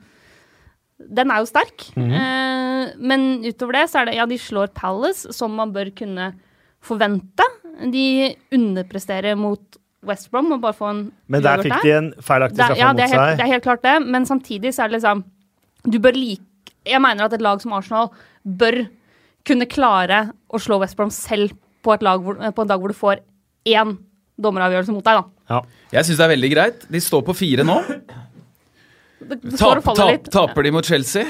Den 0.99 1.31
er 1.31 1.39
jo 1.39 1.47
sterk. 1.47 1.87
Mm 1.95 2.09
-hmm. 2.11 2.19
uh, 2.19 2.85
men 2.99 3.45
utover 3.47 3.79
det 3.79 3.89
så 3.89 3.99
er 4.01 4.05
det 4.05 4.15
Ja, 4.15 4.25
de 4.25 4.37
slår 4.37 4.67
Palace, 4.75 5.33
som 5.33 5.55
man 5.55 5.73
bør 5.73 5.89
kunne 5.95 6.33
forvente. 6.81 7.43
De 7.91 8.35
underpresterer 8.51 9.35
mot 9.35 9.79
West 10.03 10.31
Brom 10.31 10.51
og 10.51 10.61
bare 10.61 10.73
få 10.73 10.89
en 10.89 11.11
Men 11.27 11.43
der 11.43 11.61
fikk 11.61 11.83
de 11.83 11.97
en 11.97 12.13
feilaktig 12.21 12.55
straffe 12.55 12.79
ja, 12.79 12.91
mot 12.91 12.97
det 12.97 13.03
er, 13.03 13.19
helt, 13.19 13.37
det 13.37 13.45
er 13.45 13.51
helt 13.53 13.63
klart 13.63 13.83
det, 13.83 14.07
men 14.07 14.25
samtidig 14.25 14.73
så 14.73 14.83
er 14.83 14.87
det 14.87 14.99
liksom 14.99 15.23
Du 15.91 15.99
bør 15.99 16.11
like 16.11 16.48
Jeg 16.89 17.01
mener 17.03 17.27
at 17.27 17.35
et 17.37 17.43
lag 17.45 17.61
som 17.61 17.73
Arsenal 17.77 18.11
bør 18.43 18.83
kunne 19.47 19.67
klare 19.69 20.23
å 20.49 20.59
slå 20.61 20.79
West 20.81 20.97
Brom 20.99 21.11
selv 21.13 21.53
på, 21.85 21.93
et 21.95 22.03
lag 22.05 22.21
hvor, 22.23 22.39
på 22.39 22.65
en 22.65 22.69
dag 22.69 22.81
hvor 22.81 22.91
du 22.91 22.97
får 22.97 23.21
én 23.69 23.95
dommeravgjørelse 24.39 24.95
mot 24.95 25.05
deg, 25.05 25.19
da. 25.21 25.45
Ja. 25.49 25.61
Jeg 25.97 26.07
syns 26.07 26.19
det 26.19 26.25
er 26.25 26.33
veldig 26.35 26.49
greit. 26.53 26.83
De 26.91 27.01
står 27.03 27.23
på 27.27 27.35
fire 27.37 27.65
nå. 27.67 27.79
Det, 29.19 29.35
det 29.43 29.57
Tap, 29.59 29.83
tap, 29.83 30.29
taper 30.31 30.63
de 30.65 30.71
mot 30.73 30.85
Chelsea, 30.85 31.25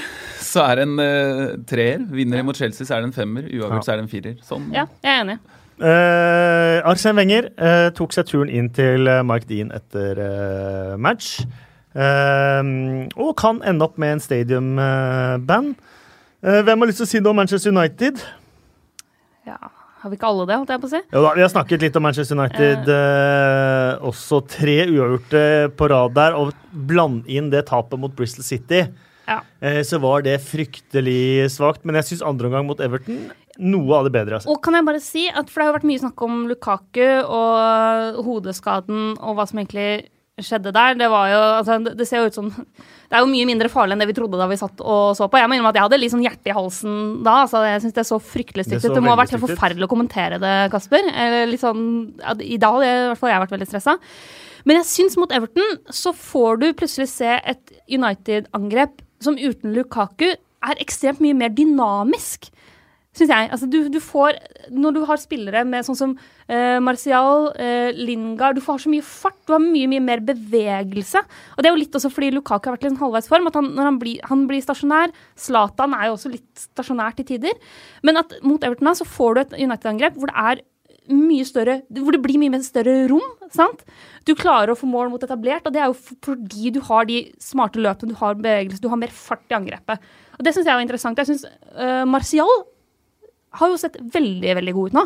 så 0.46 0.62
er 0.68 0.80
det 0.80 0.84
en 0.86 1.00
uh, 1.02 1.56
treer. 1.68 2.04
Vinner 2.14 2.40
de 2.42 2.46
mot 2.46 2.58
Chelsea, 2.58 2.86
så 2.86 2.96
er 2.98 3.02
det 3.04 3.10
en 3.10 3.16
femmer. 3.16 3.48
Uavgjort, 3.50 3.80
Ja. 3.80 3.86
så 3.86 3.94
er 3.94 3.98
det 4.00 4.06
en 4.06 4.12
firer. 4.12 4.36
Sånn. 4.46 4.68
Ja, 4.76 4.86
jeg 5.04 5.16
er 5.16 5.24
enig. 5.24 5.40
Uh, 5.80 6.84
Arsene 6.92 7.16
Wenger 7.16 7.50
uh, 7.56 7.88
tok 7.96 8.14
seg 8.14 8.28
turen 8.28 8.50
inn 8.52 8.68
til 8.76 9.08
Mark 9.24 9.48
Mike 9.48 9.50
Dean 9.50 9.72
etter 9.76 10.20
uh, 10.20 10.96
match. 11.02 11.40
Eh, 12.00 12.62
og 13.20 13.34
kan 13.40 13.60
ende 13.68 13.84
opp 13.88 13.98
med 14.00 14.16
en 14.18 14.24
stadium-band. 14.24 15.76
hvem 16.42 16.80
har 16.80 16.88
lyst 16.88 17.02
til 17.04 17.08
å 17.08 17.12
si 17.12 17.20
noe 17.20 17.34
om 17.34 17.42
Manchester 17.42 17.74
United? 17.76 18.22
Ja, 19.48 19.58
Har 20.00 20.10
vi 20.14 20.16
ikke 20.16 20.30
alle 20.30 20.46
det, 20.48 20.56
holdt 20.56 20.70
jeg 20.72 20.80
på 20.80 20.88
å 20.88 20.92
si? 20.94 21.00
Jo 21.12 21.22
da, 21.26 21.34
Vi 21.36 21.42
har 21.44 21.50
snakket 21.52 21.82
litt 21.84 21.96
om 22.00 22.04
Manchester 22.08 22.38
United. 22.40 22.88
eh, 22.88 23.98
også 24.08 24.40
tre 24.48 24.78
uavgjorte 24.88 25.76
på 25.76 25.90
rad 25.92 26.14
der. 26.16 26.38
Og 26.40 26.54
blande 26.72 27.28
inn 27.28 27.50
det 27.52 27.66
tapet 27.68 28.00
mot 28.00 28.16
Bristol 28.16 28.44
City, 28.48 28.86
Ja. 29.28 29.42
eh, 29.62 29.82
så 29.84 30.00
var 30.00 30.22
det 30.22 30.40
fryktelig 30.40 31.50
svakt. 31.52 31.84
Men 31.84 31.96
jeg 31.96 32.06
syns 32.06 32.22
andre 32.26 32.48
omgang 32.48 32.66
mot 32.66 32.80
Everton 32.80 33.30
noe 33.60 33.92
av 33.98 34.06
det 34.06 34.14
bedre. 34.14 34.36
Altså. 34.40 34.48
Og 34.48 34.62
kan 34.64 34.74
jeg 34.74 34.86
bare 34.86 35.02
si 35.02 35.28
at 35.28 35.50
For 35.50 35.60
det 35.60 35.68
har 35.68 35.80
vært 35.80 35.90
mye 35.92 36.00
snakk 36.00 36.22
om 36.24 36.48
Lukaku 36.48 37.24
og 37.28 38.24
hodeskaden 38.24 39.18
og 39.20 39.36
hva 39.36 39.46
som 39.50 39.60
egentlig 39.60 40.08
skjedde 40.46 40.74
der. 40.76 40.96
Det 41.00 41.10
var 41.12 41.28
jo 41.32 41.40
altså, 41.60 41.78
det- 41.96 42.08
ser 42.08 42.24
jo 42.24 42.30
ut 42.30 42.34
som 42.38 42.50
Det 43.10 43.18
er 43.18 43.24
jo 43.24 43.32
mye 43.32 43.46
mindre 43.50 43.70
farlig 43.74 43.94
enn 43.96 44.00
det 44.04 44.08
vi 44.12 44.14
trodde 44.14 44.38
da 44.38 44.46
vi 44.46 44.58
satt 44.60 44.82
og 44.86 45.16
så 45.18 45.26
på. 45.30 45.40
Jeg 45.42 45.50
må 45.50 45.56
innrømme 45.58 45.72
at 45.74 45.80
jeg 45.80 45.86
hadde 45.88 45.98
litt 46.00 46.12
sånn 46.14 46.22
hjerte 46.26 46.52
i 46.52 46.54
halsen 46.54 47.24
da. 47.26 47.40
altså 47.46 47.64
Jeg 47.66 47.82
syns 47.82 47.96
det 47.96 48.06
så 48.06 48.20
fryktelig 48.22 48.66
stygt 48.68 48.86
ut. 48.86 48.94
Det 48.94 49.02
må 49.02 49.10
ha 49.10 49.18
vært 49.18 49.34
helt 49.34 49.48
forferdelig 49.48 49.88
å 49.88 49.90
kommentere 49.90 50.38
det, 50.40 50.54
Kasper. 50.70 51.10
Eller 51.10 51.48
litt 51.50 51.64
sånn 51.64 52.14
I 52.46 52.58
dag 52.62 52.78
hadde 52.78 52.86
jeg, 52.86 53.00
i 53.02 53.10
hvert 53.10 53.18
fall 53.24 53.34
jeg 53.34 53.42
vært 53.46 53.56
veldig 53.58 53.70
stressa. 53.72 53.98
Men 54.66 54.78
jeg 54.78 54.86
syns 54.92 55.18
mot 55.18 55.32
Everton 55.32 55.80
så 55.90 56.14
får 56.14 56.60
du 56.62 56.68
plutselig 56.78 57.08
se 57.10 57.40
et 57.42 57.74
United-angrep 57.90 59.02
som 59.24 59.38
uten 59.40 59.74
Lukaku 59.74 60.30
er 60.30 60.76
ekstremt 60.84 61.22
mye 61.24 61.34
mer 61.34 61.50
dynamisk 61.56 62.50
syns 63.20 63.34
jeg. 63.34 63.50
Altså, 63.54 63.68
du, 63.70 63.78
du 63.92 64.00
får, 64.04 64.40
når 64.74 64.96
du 64.96 65.02
har 65.10 65.20
spillere 65.22 65.64
med 65.68 65.86
sånn 65.88 66.00
som 66.00 66.16
uh, 66.16 66.80
Martial, 66.84 67.50
uh, 67.56 67.90
Lingard 67.98 68.58
Du 68.58 68.64
får 68.66 68.86
så 68.86 68.94
mye 68.94 69.06
fart, 69.06 69.38
du 69.48 69.56
har 69.56 69.64
mye 69.64 69.90
mye 69.92 70.04
mer 70.04 70.24
bevegelse. 70.32 71.22
Og 71.56 71.62
det 71.62 71.70
er 71.70 71.76
jo 71.76 71.82
litt 71.84 72.00
også 72.00 72.12
fordi 72.14 72.32
Lukaku 72.36 72.70
har 72.70 72.78
vært 72.78 72.88
i 72.88 72.92
en 72.94 73.00
halvveisform. 73.02 73.52
At 73.52 73.60
han, 73.60 73.72
når 73.78 73.92
han 73.92 74.02
blir, 74.02 74.26
han 74.32 74.48
blir 74.50 74.66
stasjonær. 74.66 75.14
Zlatan 75.40 75.96
er 75.98 76.10
jo 76.10 76.18
også 76.18 76.34
litt 76.34 76.68
stasjonær 76.70 77.16
til 77.20 77.30
tider. 77.36 77.56
Men 78.08 78.24
at 78.24 78.40
mot 78.46 78.64
Everton 78.66 78.92
da, 78.92 78.98
så 78.98 79.08
får 79.08 79.36
du 79.36 79.46
et 79.46 79.58
United-angrep 79.62 80.20
hvor 80.20 80.32
det 80.32 80.50
er 80.50 80.66
mye 81.10 81.46
større 81.48 81.80
Hvor 81.90 82.14
det 82.14 82.22
blir 82.22 82.38
mye 82.42 82.54
mer 82.54 82.64
større 82.66 83.08
rom. 83.10 83.26
sant? 83.50 83.82
Du 84.28 84.36
klarer 84.38 84.74
å 84.74 84.78
få 84.78 84.86
mål 84.90 85.10
mot 85.10 85.24
etablert, 85.26 85.66
og 85.66 85.74
det 85.74 85.82
er 85.82 85.90
jo 85.90 85.98
fordi 85.98 86.70
du 86.76 86.82
har 86.86 87.08
de 87.10 87.24
smarte 87.42 87.82
løpene, 87.82 88.14
du 88.14 88.20
har 88.20 88.38
bevegelse, 88.38 88.82
du 88.82 88.90
har 88.92 89.00
mer 89.02 89.14
fart 89.14 89.46
i 89.50 89.58
angrepet. 89.58 90.04
Og 90.38 90.44
Det 90.46 90.54
syns 90.54 90.70
jeg 90.70 90.78
var 90.78 90.86
interessant. 90.86 91.18
Jeg 91.18 91.32
synes 91.32 91.46
uh, 91.74 92.06
Martial 92.06 92.52
har 93.58 93.70
jo 93.72 93.78
sett 93.82 93.96
veldig, 94.14 94.56
veldig 94.60 94.74
god 94.78 94.90
ut 94.92 94.94
nå. 95.00 95.04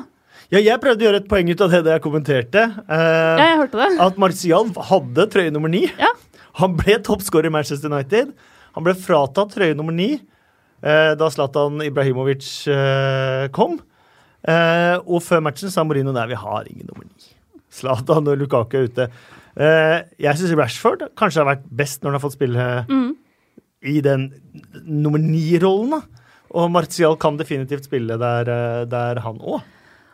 Ja, 0.52 0.60
jeg 0.60 0.80
prøvde 0.84 1.02
å 1.04 1.08
gjøre 1.08 1.20
et 1.22 1.30
poeng 1.32 1.50
ut 1.50 1.62
av 1.64 1.72
det 1.72 1.84
da 1.86 1.94
jeg 1.96 2.04
kommenterte. 2.04 2.64
eh, 2.90 3.38
Ja, 3.40 3.46
jeg 3.54 3.60
hørte 3.62 3.80
det. 3.80 4.00
At 4.04 4.18
Martial 4.20 4.68
hadde 4.90 5.28
trøye 5.32 5.52
nummer 5.54 5.70
ni. 5.72 5.86
Ja. 6.00 6.10
Han 6.60 6.76
ble 6.78 6.98
toppskårer 7.02 7.48
i 7.48 7.54
Manchester 7.54 7.90
United. 7.90 8.34
Han 8.76 8.84
ble 8.86 8.94
fratatt 8.94 9.54
trøye 9.56 9.76
nummer 9.78 9.94
ni 9.96 10.12
eh, 10.84 11.14
da 11.16 11.30
Zlatan 11.32 11.80
Ibrahimovic 11.86 12.68
eh, 12.68 13.48
kom. 13.56 13.80
Eh, 14.44 14.98
og 15.08 15.22
før 15.24 15.40
matchen 15.46 15.72
sa 15.72 15.86
Mourinho 15.88 16.12
nei, 16.14 16.28
vi 16.28 16.36
har 16.36 16.68
ingen 16.68 16.90
nummer 16.92 17.06
ni. 17.08 17.32
Zlatan 17.74 18.28
og 18.28 18.38
Lukaku 18.42 18.76
er 18.82 18.90
ute. 18.90 19.08
Eh, 19.56 20.00
jeg 20.22 20.38
syns 20.42 20.54
Rashford 20.60 21.08
kanskje 21.18 21.42
har 21.46 21.50
vært 21.56 21.64
best 21.72 22.02
når 22.04 22.12
han 22.12 22.20
har 22.20 22.26
fått 22.26 22.36
spille 22.36 22.68
i 23.84 24.02
den 24.02 24.28
nummer 24.84 25.20
ni-rollen. 25.22 25.96
da. 25.96 26.02
Og 26.54 26.70
Martial 26.70 27.16
kan 27.22 27.38
definitivt 27.40 27.88
spille 27.90 28.18
der, 28.22 28.50
eh, 28.50 28.82
der 28.90 29.22
han 29.26 29.40
òg. 29.42 29.64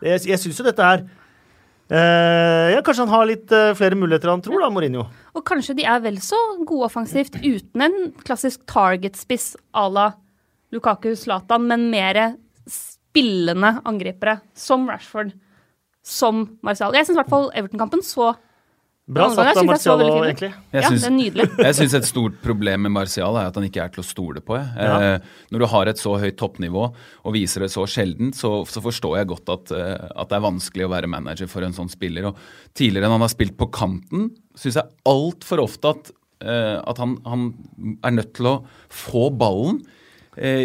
Jeg, 0.00 0.22
jeg 0.30 0.40
syns 0.40 0.60
jo 0.60 0.64
dette 0.64 0.80
er 0.80 1.02
eh, 1.92 2.70
ja, 2.72 2.80
Kanskje 2.80 3.04
han 3.04 3.12
har 3.12 3.26
litt 3.28 3.52
eh, 3.52 3.74
flere 3.76 3.98
muligheter 3.98 4.30
enn 4.30 4.38
han 4.38 4.44
tror, 4.46 4.62
da, 4.64 4.70
Mourinho. 4.72 5.04
Og 5.36 5.44
kanskje 5.46 5.76
de 5.76 5.84
er 5.84 6.00
vel 6.04 6.16
så 6.24 6.38
gode 6.64 6.88
offensivt 6.88 7.36
uten 7.42 7.84
en 7.84 7.98
klassisk 8.24 8.64
target-spiss 8.70 9.52
à 9.76 9.86
la 9.92 10.08
Lukaku 10.72 11.12
Zlatan, 11.18 11.66
men 11.68 11.90
mer 11.92 12.20
spillende 12.70 13.74
angripere, 13.84 14.38
som 14.54 14.86
Rashford, 14.88 15.34
som 16.06 16.46
Martial. 16.64 16.94
Jeg 16.96 17.08
syns 17.08 17.18
i 17.18 17.20
hvert 17.20 17.32
fall 17.32 17.50
Everton-kampen 17.58 18.04
så 18.06 18.32
Bra 19.10 19.26
satt 19.34 19.56
av 19.58 19.64
synes 19.66 19.86
òg, 19.90 20.02
egentlig. 20.28 20.50
Jeg 20.72 20.82
Ja, 20.84 20.88
syns- 20.90 21.02
det 21.02 21.08
er 21.10 21.14
nydelig. 21.16 21.46
Jeg 21.66 21.76
syns 21.80 21.94
et 21.98 22.06
stort 22.08 22.36
problem 22.44 22.84
med 22.86 22.92
Martial 22.94 23.36
er 23.40 23.48
at 23.50 23.58
han 23.58 23.66
ikke 23.66 23.82
er 23.82 23.92
til 23.94 24.02
å 24.04 24.06
stole 24.06 24.42
på. 24.46 24.54
Jeg. 24.58 24.68
Ja. 24.76 25.00
Eh, 25.16 25.28
når 25.50 25.64
du 25.64 25.66
har 25.72 25.90
et 25.90 25.98
så 26.02 26.14
høyt 26.22 26.36
toppnivå 26.40 26.84
og 26.90 27.34
viser 27.34 27.64
det 27.66 27.70
så 27.74 27.86
sjelden, 27.90 28.30
så, 28.36 28.52
så 28.70 28.82
forstår 28.84 29.18
jeg 29.20 29.30
godt 29.34 29.52
at, 29.56 29.74
eh, 29.74 30.08
at 30.14 30.30
det 30.30 30.38
er 30.38 30.46
vanskelig 30.46 30.86
å 30.86 30.92
være 30.94 31.10
manager 31.10 31.50
for 31.50 31.66
en 31.66 31.74
sånn 31.76 31.90
spiller. 31.90 32.30
Og 32.30 32.38
tidligere 32.78 33.10
enn 33.10 33.16
han 33.18 33.26
har 33.26 33.34
spilt 33.34 33.56
på 33.58 33.70
kanten, 33.74 34.30
syns 34.54 34.78
jeg 34.80 34.90
altfor 35.10 35.64
ofte 35.66 35.94
at, 35.96 36.12
eh, 36.46 36.76
at 36.80 37.02
han, 37.02 37.18
han 37.26 37.48
er 38.06 38.14
nødt 38.20 38.34
til 38.38 38.46
å 38.52 38.58
få 38.94 39.28
ballen 39.34 39.82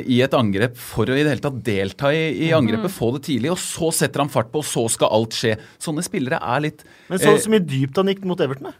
i 0.07 0.21
et 0.23 0.33
angrep 0.37 0.77
for 0.79 1.09
å 1.11 1.15
i 1.17 1.23
det 1.25 1.33
hele 1.33 1.43
tatt 1.43 1.57
delta 1.65 2.13
i, 2.15 2.23
i 2.47 2.53
angrepet, 2.55 2.93
få 2.95 3.09
det 3.17 3.25
tidlig, 3.27 3.51
og 3.51 3.59
så 3.59 3.89
setter 3.91 4.23
han 4.23 4.31
fart 4.31 4.51
på, 4.53 4.61
og 4.63 4.67
så 4.69 4.85
skal 4.93 5.11
alt 5.11 5.35
skje. 5.35 5.57
Sånne 5.83 6.03
spillere 6.05 6.39
er 6.39 6.63
litt 6.69 6.85
Men 7.09 7.19
så 7.19 7.33
eh, 7.33 7.41
så 7.43 7.51
mye 7.51 7.65
dypt 7.67 7.99
han 7.99 8.07
gikk 8.13 8.23
mot 8.29 8.39
Everton. 8.45 8.71
da. 8.71 8.77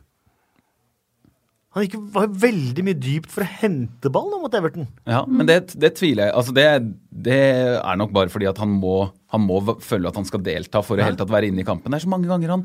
Han 1.76 1.84
gikk, 1.84 1.98
var 2.16 2.30
veldig 2.40 2.84
mye 2.88 2.96
dypt 3.04 3.34
for 3.34 3.44
å 3.44 3.50
hente 3.60 4.08
ball 4.16 4.30
mot 4.40 4.54
Everton. 4.56 4.86
Ja, 5.12 5.26
men 5.28 5.50
det, 5.50 5.74
det 5.76 5.90
tviler 5.98 6.30
jeg. 6.30 6.36
Altså 6.40 6.54
det, 6.56 6.68
det 7.28 7.40
er 7.76 7.98
nok 8.00 8.14
bare 8.16 8.32
fordi 8.32 8.48
at 8.48 8.62
han 8.64 8.78
må, 8.80 9.10
han 9.34 9.44
må 9.44 9.58
føle 9.84 10.08
at 10.08 10.16
han 10.16 10.28
skal 10.30 10.44
delta 10.46 10.80
for 10.86 10.96
å 10.96 11.04
Ja. 11.04 11.10
helt 11.10 11.20
tatt 11.20 11.34
være 11.34 11.50
inne 11.52 11.66
i 11.66 11.68
kampen. 11.68 11.92
Det 11.92 12.00
er 12.00 12.06
så 12.08 12.14
mange 12.14 12.32
ganger 12.32 12.56
han 12.56 12.64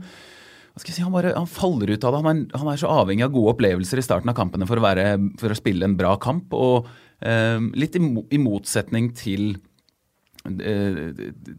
hva 0.71 0.79
skal 0.85 0.93
jeg 0.93 1.01
si, 1.01 1.03
han, 1.03 1.11
bare, 1.11 1.33
han 1.35 1.49
faller 1.51 1.91
ut 1.91 2.05
av 2.07 2.15
det. 2.15 2.19
Han 2.23 2.31
er, 2.31 2.59
han 2.61 2.69
er 2.71 2.79
så 2.79 2.91
avhengig 2.95 3.25
av 3.27 3.33
gode 3.35 3.57
opplevelser 3.57 3.99
i 3.99 4.05
starten 4.07 4.31
av 4.31 4.37
kampene 4.39 4.69
for 4.71 4.79
å, 4.79 4.85
være, 4.85 5.09
for 5.43 5.51
å 5.51 5.57
spille 5.59 5.83
en 5.83 5.97
bra 5.99 6.13
kamp. 6.23 6.55
Og 6.55 6.87
eh, 6.87 7.10
litt 7.21 7.97
i, 7.99 8.39
motsetning 8.41 9.11
til 9.19 9.51
eh, 10.47 11.11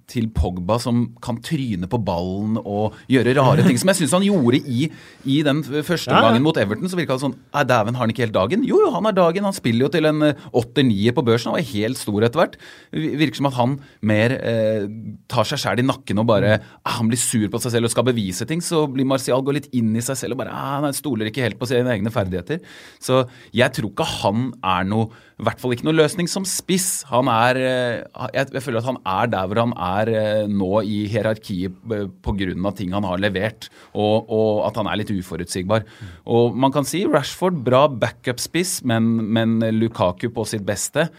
til 0.09 0.27
Pogba 0.33 0.79
som 0.81 1.03
kan 1.21 1.37
tryne 1.45 1.85
på 1.89 1.99
ballen 2.01 2.57
og 2.61 2.97
gjøre 3.11 3.35
rare 3.37 3.65
ting, 3.67 3.77
som 3.77 3.91
jeg 3.91 4.01
syns 4.01 4.15
han 4.17 4.25
gjorde 4.25 4.57
i, 4.65 4.87
i 5.29 5.37
den 5.45 5.61
første 5.63 6.09
Ja, 6.09 6.17
ja. 6.17 6.21
omgangen 6.23 6.45
mot 6.47 6.57
Everton. 6.57 6.89
Så 6.89 6.97
virka 6.97 7.17
det 7.17 7.23
sånn 7.25 7.37
Nei, 7.53 7.63
dæven, 7.69 7.97
har 7.97 8.05
han 8.07 8.13
ikke 8.13 8.25
helt 8.25 8.35
dagen? 8.35 8.65
Jo, 8.67 8.79
jo, 8.81 8.89
han 8.95 9.05
har 9.05 9.15
dagen. 9.17 9.45
Han 9.47 9.55
spiller 9.55 9.85
jo 9.85 9.91
til 9.93 10.09
en 10.09 10.25
eh, 10.31 10.43
åtter-nier 10.57 11.15
på 11.15 11.25
børsen. 11.27 11.51
Han 11.51 11.59
var 11.59 11.69
helt 11.71 12.01
stor 12.01 12.25
etter 12.25 12.41
hvert. 12.41 12.57
Virker 12.91 13.41
som 13.41 13.51
at 13.51 13.57
han 13.59 13.77
mer 14.13 14.35
eh, 14.39 14.87
tar 15.31 15.47
seg 15.47 15.61
sjæl 15.61 15.83
i 15.83 15.87
nakken 15.87 16.21
og 16.23 16.29
bare 16.33 16.57
ah, 16.57 16.97
Han 16.97 17.11
blir 17.11 17.21
sur 17.21 17.47
på 17.53 17.61
seg 17.61 17.75
selv 17.77 17.89
og 17.89 17.93
skal 17.93 18.07
bevise 18.09 18.49
ting. 18.49 18.65
Så 18.65 18.87
blir 18.91 19.07
Martial 19.09 19.45
gå 19.45 19.55
litt 19.55 19.69
inn 19.77 19.93
i 19.93 20.05
seg 20.05 20.17
selv 20.19 20.37
og 20.37 20.43
bare 20.43 20.55
ah, 20.57 20.79
Han 20.81 20.97
stoler 20.97 21.29
ikke 21.29 21.45
helt 21.45 21.61
på 21.61 21.69
sine 21.69 21.93
egne 21.93 22.13
ferdigheter. 22.13 22.63
Så 22.97 23.27
jeg 23.53 23.77
tror 23.77 23.93
ikke 23.93 24.09
han 24.21 24.49
er 24.65 24.89
noe 24.89 25.11
i 25.41 25.45
hvert 25.47 25.61
fall 25.61 25.73
ikke 25.73 25.87
noe 25.87 25.97
løsning 25.97 26.27
som 26.29 26.43
spiss. 26.45 27.01
Han 27.09 27.29
er 27.31 27.57
eh, 27.57 28.27
jeg, 28.37 28.61
føler 28.61 28.77
at 28.83 28.89
han 28.91 28.99
er 29.09 29.31
der 29.33 29.47
hvor 29.49 29.61
han 29.63 29.73
er 29.73 30.11
eh, 30.13 30.43
nå 30.45 30.83
i 30.85 30.99
hierarkiet 31.09 31.73
eh, 31.95 32.05
pga. 32.21 32.73
ting 32.77 32.93
han 32.93 33.07
har 33.09 33.17
levert, 33.21 33.71
og, 33.97 34.29
og 34.29 34.61
at 34.67 34.77
han 34.77 34.91
er 34.91 35.01
litt 35.01 35.09
uforutsigbar. 35.09 35.87
Og 36.29 36.53
man 36.53 36.73
kan 36.75 36.85
si 36.85 37.07
Rashford, 37.09 37.57
bra 37.65 37.87
backup-spiss, 37.89 38.83
men, 38.85 39.09
men 39.33 39.57
Lukaku 39.79 40.29
på 40.29 40.45
sitt 40.45 40.65
beste 40.67 41.09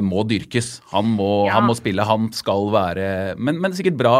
må 0.00 0.22
dyrkes. 0.24 0.78
Han 0.94 1.10
må, 1.18 1.28
Ja. 1.48 1.58
han 1.58 1.66
må 1.68 1.74
spille, 1.76 2.06
han 2.08 2.30
skal 2.32 2.70
være 2.72 3.34
Men, 3.36 3.58
men 3.60 3.74
sikkert 3.76 3.98
bra 4.00 4.14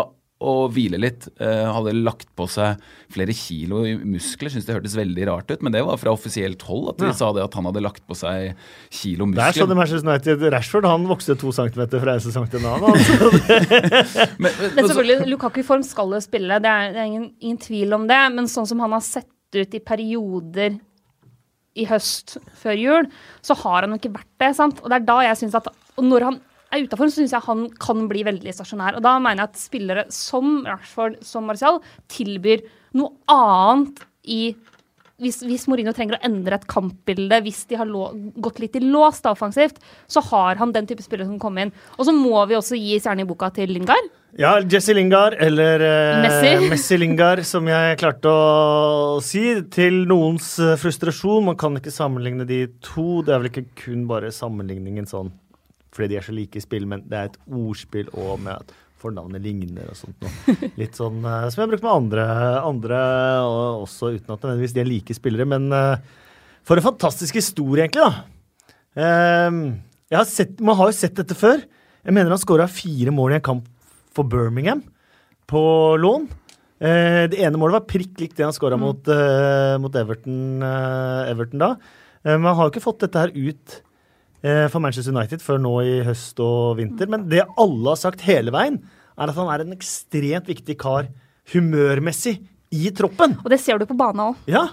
å 0.45 0.55
hvile 0.73 0.99
litt. 1.01 1.25
Eh, 1.41 1.65
hadde 1.73 1.95
lagt 1.97 2.29
på 2.37 2.45
seg 2.53 2.81
flere 3.15 3.33
kilo 3.37 3.81
i 3.89 3.95
muskler. 3.97 4.53
Syns 4.53 4.67
det 4.69 4.77
hørtes 4.77 4.97
veldig 4.99 5.25
rart 5.31 5.51
ut, 5.55 5.63
men 5.65 5.73
det 5.75 5.81
var 5.87 5.97
fra 6.01 6.13
offisielt 6.13 6.63
hold 6.69 6.91
at 6.93 7.01
de 7.01 7.09
Ja. 7.09 7.17
sa 7.17 7.33
det 7.33 7.43
at 7.47 7.55
han 7.59 7.65
hadde 7.71 7.83
lagt 7.85 8.05
på 8.07 8.17
seg 8.19 8.53
kilo 8.93 9.27
muskler. 9.31 9.41
Der 9.41 9.57
i 9.57 9.65
muskler. 9.65 9.79
Manchester 9.81 10.11
United. 10.11 10.47
Rashford 10.53 10.89
han 10.91 11.07
vokste 11.09 11.39
to 11.41 11.53
centimeter 11.57 12.01
fra 12.05 12.15
en 12.19 12.25
sesong 12.27 12.49
til 12.53 12.61
en 12.61 12.71
annen. 12.75 12.93
Altså. 12.93 14.29
Men, 14.45 14.53
men, 14.61 14.75
Men 14.77 14.89
selvfølgelig, 14.89 15.29
Lukaku 15.33 15.61
i 15.63 15.67
form 15.67 15.83
skal 15.87 16.11
jo 16.15 16.21
spille, 16.21 16.61
det 16.63 16.71
er, 16.71 16.93
det 16.95 17.01
er 17.03 17.09
ingen, 17.11 17.29
ingen 17.41 17.59
tvil 17.63 17.95
om 17.97 18.07
det. 18.11 18.21
Men 18.35 18.51
sånn 18.51 18.67
som 18.69 18.81
han 18.85 18.93
har 18.97 19.05
sett 19.05 19.31
ut 19.55 19.75
i 19.75 19.81
perioder 19.81 20.79
i 21.75 21.85
høst 21.91 22.37
før 22.61 22.77
jul, 22.79 23.09
så 23.43 23.57
har 23.65 23.83
han 23.87 23.95
jo 23.95 24.01
ikke 24.03 24.15
vært 24.15 24.31
det. 24.43 24.51
sant? 24.59 24.83
Og 24.83 24.91
det 24.93 25.01
er 25.01 25.07
da 25.09 25.17
jeg 25.27 25.41
synes 25.43 25.57
at 25.59 25.71
og 25.95 26.05
når 26.07 26.25
han 26.27 26.41
er 26.75 26.87
utafor, 26.87 27.11
så 27.11 27.23
syns 27.23 27.35
jeg 27.35 27.47
han 27.47 27.67
kan 27.83 28.05
bli 28.11 28.25
veldig 28.27 28.55
stasjonær. 28.57 28.99
Og 28.99 29.07
da 29.07 29.17
mener 29.23 29.45
jeg 29.45 29.53
at 29.53 29.63
spillere 29.63 30.07
som 30.15 30.61
Rashford, 30.67 31.21
som 31.25 31.49
Martial, 31.49 31.81
tilbyr 32.13 32.65
noe 32.99 33.15
annet 33.31 34.05
i 34.31 34.55
hvis, 35.23 35.45
hvis 35.47 35.69
Mourinho 35.71 35.93
trenger 35.95 36.17
å 36.17 36.25
endre 36.27 36.57
et 36.59 36.67
kampbilde, 36.67 37.39
hvis 37.45 37.63
de 37.71 37.79
har 37.79 37.87
lå, 37.87 38.09
gått 38.43 38.59
litt 38.59 38.75
i 38.75 38.83
lås 38.83 39.23
da 39.23 39.31
offensivt, 39.31 39.79
så 40.11 40.23
har 40.33 40.59
han 40.59 40.75
den 40.75 40.89
type 40.91 41.05
spillere 41.05 41.29
som 41.29 41.39
kommer 41.41 41.67
inn. 41.67 41.73
Og 41.95 42.09
så 42.09 42.15
må 42.17 42.43
vi 42.51 42.59
også 42.59 42.79
gi 42.79 42.99
stjerne 42.99 43.23
i 43.23 43.29
boka 43.29 43.53
til 43.55 43.71
Lingard. 43.71 44.11
Ja, 44.35 44.57
Jesse 44.59 44.97
Lingard, 44.97 45.37
eller 45.39 45.85
eh, 45.87 46.25
Messi. 46.25 46.51
Messi 46.73 46.99
Lingard, 46.99 47.45
som 47.47 47.71
jeg 47.71 48.01
klarte 48.03 48.33
å 48.33 49.23
si. 49.23 49.45
Til 49.71 50.03
noens 50.11 50.57
frustrasjon. 50.83 51.47
Man 51.47 51.61
kan 51.63 51.79
ikke 51.79 51.95
sammenligne 51.95 52.49
de 52.49 52.65
to. 52.83 53.23
Det 53.23 53.37
er 53.37 53.45
vel 53.45 53.53
ikke 53.53 53.69
kun 53.85 54.09
bare 54.11 54.35
sammenligningen 54.35 55.07
sånn 55.07 55.31
fordi 55.95 56.11
de 56.11 56.19
er 56.19 56.27
så 56.27 56.35
like 56.35 56.59
i 56.59 56.65
spill, 56.65 56.89
men 56.91 57.05
det 57.09 57.19
er 57.19 57.31
et 57.31 57.39
ordspill 57.47 58.11
og 58.13 58.43
med 58.43 58.59
at 58.59 58.75
fornavnet 59.05 59.43
ligner 59.45 59.91
og 59.93 59.99
sånt 59.99 60.25
noe. 60.25 60.59
Litt 60.81 60.99
sånn 60.99 61.21
uh, 61.23 61.47
som 61.53 61.61
jeg 61.61 61.65
har 61.67 61.73
brukt 61.73 61.87
med 61.87 61.95
andre, 61.95 62.27
andre 62.65 63.01
og 63.45 63.85
også 63.85 64.15
uten 64.17 64.33
at 64.33 64.39
nødvendigvis 64.39 64.77
de 64.77 64.83
er 64.83 64.91
like 64.91 65.17
spillere. 65.17 65.49
Men 65.49 65.69
uh, 65.75 65.99
for 66.65 66.81
en 66.81 66.89
fantastisk 66.89 67.37
historie, 67.39 67.85
egentlig, 67.85 68.07
da. 68.07 68.25
Jeg 68.95 70.17
har 70.21 70.29
sett, 70.31 70.61
man 70.63 70.79
har 70.79 70.89
jo 70.89 70.97
sett 70.97 71.17
dette 71.19 71.37
før. 71.37 71.61
Jeg 72.05 72.15
mener 72.15 72.33
han 72.33 72.41
skåra 72.41 72.69
fire 72.71 73.13
mål 73.13 73.35
i 73.35 73.39
en 73.41 73.45
kamp 73.45 73.69
for 74.15 74.29
Birmingham 74.31 74.83
på 75.51 75.63
lån. 76.01 76.29
Eh, 76.85 77.25
det 77.31 77.41
ene 77.41 77.59
målet 77.61 77.79
var 77.79 77.89
prikk 77.89 78.19
likt 78.21 78.37
det 78.39 78.47
han 78.47 78.55
skåra 78.55 78.77
mot, 78.81 79.09
eh, 79.09 79.77
mot 79.81 79.95
Everton, 79.95 80.63
Everton 81.31 81.63
da. 81.63 81.71
Eh, 82.25 82.37
man 82.37 82.55
har 82.55 82.67
jo 82.67 82.75
ikke 82.75 82.85
fått 82.85 83.05
dette 83.07 83.21
her 83.21 83.33
ut 83.33 83.81
for 84.45 84.83
Manchester 84.85 85.15
United 85.15 85.41
før 85.41 85.61
nå 85.63 85.75
i 85.89 85.99
høst 86.05 86.41
og 86.45 86.77
vinter. 86.77 87.09
Men 87.09 87.29
det 87.31 87.47
alle 87.57 87.95
har 87.95 88.01
sagt 88.01 88.27
hele 88.27 88.53
veien, 88.53 88.77
er 89.17 89.31
at 89.31 89.39
han 89.39 89.51
er 89.53 89.65
en 89.65 89.73
ekstremt 89.77 90.51
viktig 90.51 90.77
kar 90.81 91.09
humørmessig 91.53 92.39
i 92.75 92.89
troppen. 92.97 93.39
Og 93.45 93.53
det 93.53 93.61
ser 93.63 93.81
du 93.81 93.87
på 93.89 93.97
banen 93.99 94.31
òg. 94.31 94.41
Ja. 94.51 94.67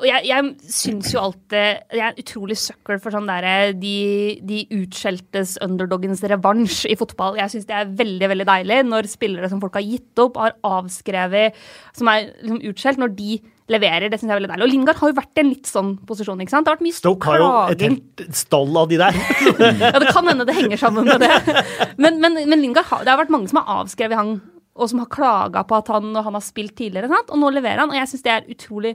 Og 0.00 0.02
jeg, 0.08 0.24
jeg 0.26 0.70
syns 0.74 1.12
jo 1.14 1.20
alltid 1.22 1.84
Jeg 1.94 2.00
er 2.02 2.08
en 2.08 2.16
utrolig 2.18 2.56
sucker 2.58 2.98
for 2.98 3.14
sånn 3.14 3.28
derre 3.30 3.70
de, 3.78 3.92
de 4.42 4.64
utskjeltes 4.74 5.52
underdogens 5.62 6.24
revansj 6.26 6.88
i 6.90 6.96
fotball. 6.98 7.38
Jeg 7.38 7.52
syns 7.52 7.68
det 7.68 7.76
er 7.78 7.92
veldig 8.00 8.30
veldig 8.32 8.48
deilig 8.48 8.80
når 8.88 9.10
spillere 9.12 9.50
som 9.52 9.62
folk 9.62 9.78
har 9.78 9.86
gitt 9.86 10.24
opp, 10.24 10.40
har 10.42 10.56
avskrevet, 10.66 11.54
som 11.94 12.10
er 12.10 12.32
liksom 12.40 12.64
utskjelt, 12.72 13.02
når 13.02 13.14
de 13.20 13.38
leverer. 13.72 14.08
Det 14.10 14.18
syns 14.20 14.30
jeg 14.30 14.34
er 14.34 14.40
veldig 14.40 14.50
deilig. 14.52 14.66
Og 14.66 14.70
Lingard 14.72 15.00
har 15.00 15.10
jo 15.10 15.16
vært 15.16 15.38
i 15.38 15.42
en 15.42 15.48
litt 15.50 15.70
sånn 15.70 15.92
posisjon. 16.06 16.42
ikke 16.44 16.54
sant? 16.54 16.66
Det 16.66 16.72
har 16.72 16.78
vært 16.78 16.86
mye 16.86 16.96
Stoke 16.96 17.30
har 17.30 17.42
jo 17.42 17.48
et 17.74 17.82
helt 17.86 18.22
stall 18.38 18.78
av 18.82 18.90
de 18.92 19.00
der. 19.00 19.18
Ja, 19.86 19.98
det 20.02 20.12
kan 20.14 20.28
hende 20.30 20.46
det 20.48 20.54
henger 20.56 20.80
sammen 20.80 21.08
med 21.08 21.24
det. 21.24 21.64
Men, 21.98 22.20
men, 22.22 22.38
men 22.46 22.62
Lingard 22.62 22.86
har, 22.92 23.02
det 23.06 23.12
har 23.12 23.20
vært 23.20 23.34
mange 23.34 23.50
som 23.50 23.60
har 23.62 23.82
avskrevet 23.82 24.18
han, 24.18 24.36
og 24.76 24.90
som 24.92 25.02
har 25.02 25.10
klaga 25.12 25.64
på 25.66 25.76
at 25.78 25.90
han, 25.92 26.10
han 26.14 26.36
har 26.38 26.44
spilt 26.44 26.76
tidligere, 26.78 27.10
sant? 27.10 27.30
og 27.32 27.40
nå 27.42 27.50
leverer 27.56 27.82
han. 27.84 27.92
Og 27.94 27.98
jeg 27.98 28.10
syns 28.12 28.26
det 28.26 28.34
er 28.36 28.50
utrolig, 28.54 28.94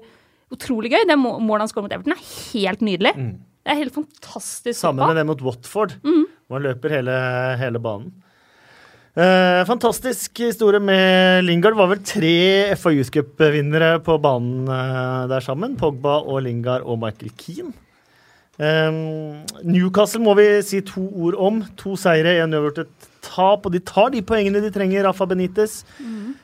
utrolig 0.53 0.91
gøy. 0.93 1.03
Det 1.09 1.17
målet 1.19 1.65
han 1.65 1.72
skårer 1.72 1.88
mot 1.89 1.95
Everton, 1.97 2.15
er 2.15 2.28
helt 2.53 2.84
nydelig. 2.86 3.15
Det 3.61 3.69
er 3.76 3.78
helt 3.84 3.93
fantastisk 3.93 4.80
Sammen 4.80 5.05
med 5.11 5.19
det 5.19 5.28
mot 5.30 5.41
Watford, 5.45 5.99
hvor 6.01 6.57
han 6.57 6.65
løper 6.65 6.95
hele, 6.95 7.17
hele 7.61 7.82
banen. 7.84 8.13
Eh, 9.12 9.66
fantastisk 9.68 10.39
historie 10.39 10.80
med 10.80 11.43
Lingard. 11.43 11.74
Det 11.76 11.82
var 11.82 11.89
vel 11.91 12.03
tre 12.07 12.36
FA 12.80 12.93
Youth 12.95 13.12
Cup-vinnere 13.12 13.97
på 14.05 14.16
banen 14.24 14.70
eh, 14.72 15.28
der 15.28 15.43
sammen. 15.43 15.76
Pogba 15.80 16.22
og 16.24 16.45
Lingard 16.45 16.86
og 16.88 17.01
Michael 17.01 17.34
Keane. 17.36 17.74
Eh, 18.55 18.88
Newcastle 19.68 20.24
må 20.24 20.38
vi 20.39 20.47
si 20.64 20.80
to 20.88 21.03
ord 21.12 21.36
om. 21.43 21.59
To 21.84 21.97
seire, 21.99 22.38
én 22.39 22.55
uavgjort, 22.55 22.86
et 22.86 23.09
tap. 23.28 23.68
Og 23.68 23.76
de 23.76 23.84
tar 23.84 24.14
de 24.16 24.24
poengene 24.24 24.64
de 24.64 24.72
trenger, 24.72 25.03
Rafa 25.03 25.28
Benitez. 25.28 25.82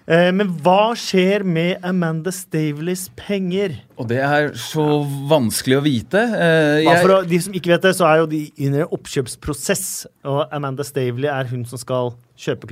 Eh, 0.03 0.27
men 0.35 0.51
hva 0.59 0.91
skjer 0.99 1.47
med 1.47 1.87
Amanda 1.87 2.35
Staveleys 2.35 3.07
penger? 3.15 3.79
Og 3.95 4.11
det 4.11 4.19
er 4.27 4.51
så 4.59 5.05
vanskelig 5.31 5.79
å 5.79 5.87
vite. 5.87 6.19
Eh, 6.35 6.83
Bare 6.83 6.99
for 6.99 7.31
de 7.31 7.43
som 7.47 7.55
ikke 7.55 7.77
vet 7.77 7.87
det, 7.87 7.95
så 7.95 8.11
er 8.11 8.25
jo 8.25 8.31
de 8.35 8.43
en 8.67 8.81
oppkjøpsprosess. 8.91 9.89
Og 10.27 10.43
Amanda 10.51 10.83
Staveley 10.83 11.31
er 11.31 11.47
hun 11.47 11.63
som 11.63 11.79
skal 11.79 12.17
kjøpe 12.37 12.69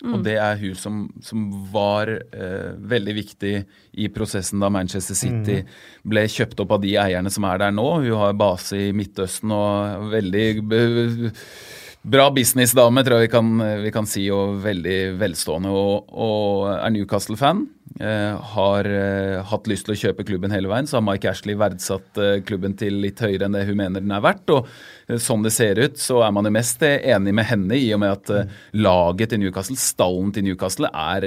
Mm. 0.00 0.14
Og 0.16 0.22
det 0.24 0.36
er 0.40 0.56
hun 0.56 0.76
som, 0.80 1.00
som 1.20 1.42
var 1.72 2.08
eh, 2.08 2.70
veldig 2.88 3.14
viktig 3.18 3.50
i 4.00 4.06
prosessen 4.08 4.62
da 4.62 4.70
Manchester 4.72 5.16
City 5.18 5.58
ble 6.08 6.22
kjøpt 6.24 6.62
opp 6.64 6.72
av 6.78 6.80
de 6.80 6.94
eierne 6.96 7.28
som 7.32 7.44
er 7.44 7.60
der 7.60 7.74
nå. 7.76 7.84
Hun 8.06 8.16
har 8.16 8.32
base 8.40 8.78
i 8.80 8.94
Midtøsten 8.96 9.52
og 9.52 10.06
veldig 10.14 10.46
b- 10.64 11.32
bra 12.02 12.30
businessdame, 12.32 13.04
tror 13.04 13.20
jeg 13.20 13.28
vi 13.28 13.34
kan, 13.34 13.50
vi 13.84 13.92
kan 13.92 14.08
si, 14.08 14.24
og 14.32 14.60
veldig 14.64 14.98
velstående. 15.20 15.72
Og, 15.74 16.08
og 16.10 16.70
er 16.78 16.94
Newcastle-fan. 16.94 17.66
Eh, 18.00 18.36
har 18.54 18.86
eh, 18.86 19.40
hatt 19.44 19.66
lyst 19.68 19.88
til 19.88 19.92
å 19.96 19.98
kjøpe 19.98 20.24
klubben 20.24 20.52
hele 20.54 20.70
veien, 20.70 20.86
så 20.86 20.96
har 20.96 21.02
Mike 21.04 21.26
Ashley 21.28 21.56
verdsatt 21.58 22.20
eh, 22.22 22.36
klubben 22.46 22.76
til 22.78 23.00
litt 23.02 23.18
høyere 23.20 23.48
enn 23.48 23.56
det 23.56 23.64
hun 23.66 23.80
mener 23.80 24.04
den 24.04 24.14
er 24.14 24.22
verdt. 24.24 24.52
Og 24.54 24.68
eh, 25.10 25.18
sånn 25.20 25.42
det 25.44 25.52
ser 25.52 25.80
ut, 25.82 25.98
så 26.00 26.22
er 26.24 26.30
man 26.32 26.46
jo 26.46 26.54
mest 26.54 26.84
eh, 26.86 27.02
enig 27.12 27.34
med 27.36 27.48
henne 27.50 27.76
i 27.76 27.90
og 27.96 28.00
med 28.04 28.14
at 28.14 28.32
eh, 28.32 28.54
laget 28.78 29.34
til 29.34 29.42
Newcastle, 29.42 29.76
stallen 29.80 30.30
til 30.36 30.46
Newcastle, 30.46 30.88
er 30.88 31.26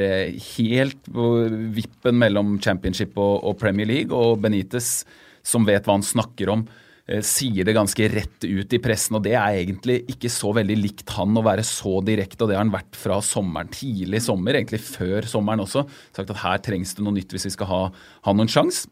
helt 0.56 1.12
på 1.12 1.34
vippen 1.76 2.18
mellom 2.24 2.56
championship 2.64 3.20
og, 3.20 3.44
og 3.44 3.60
Premier 3.62 3.92
League. 3.92 4.16
Og 4.16 4.40
Benitez, 4.42 5.04
som 5.46 5.68
vet 5.68 5.86
hva 5.86 6.00
han 6.00 6.08
snakker 6.08 6.56
om, 6.56 6.66
sier 7.04 7.68
det 7.68 7.76
ganske 7.76 8.08
rett 8.14 8.46
ut 8.48 8.74
i 8.74 8.80
pressen, 8.80 9.18
og 9.18 9.26
det 9.26 9.34
er 9.36 9.58
egentlig 9.60 9.98
ikke 10.14 10.30
så 10.32 10.54
veldig 10.56 10.78
likt 10.80 11.12
han 11.18 11.36
å 11.36 11.44
være 11.44 11.66
så 11.68 11.98
direkte, 12.06 12.46
og 12.46 12.52
det 12.52 12.56
har 12.56 12.64
han 12.64 12.72
vært 12.72 12.96
fra 12.96 13.18
sommeren, 13.26 13.72
tidlig 13.74 14.22
sommer, 14.24 14.56
egentlig 14.56 14.80
før 14.86 15.28
sommeren 15.28 15.66
også. 15.66 15.84
Sagt 16.16 16.32
at 16.32 16.40
her 16.46 16.64
trengs 16.64 16.96
det 16.96 17.04
noe 17.04 17.18
nytt 17.18 17.36
hvis 17.36 17.50
vi 17.50 17.56
skal 17.58 17.70
ha, 17.70 17.82
ha 18.24 18.36
noen 18.36 18.52
sjans. 18.52 18.86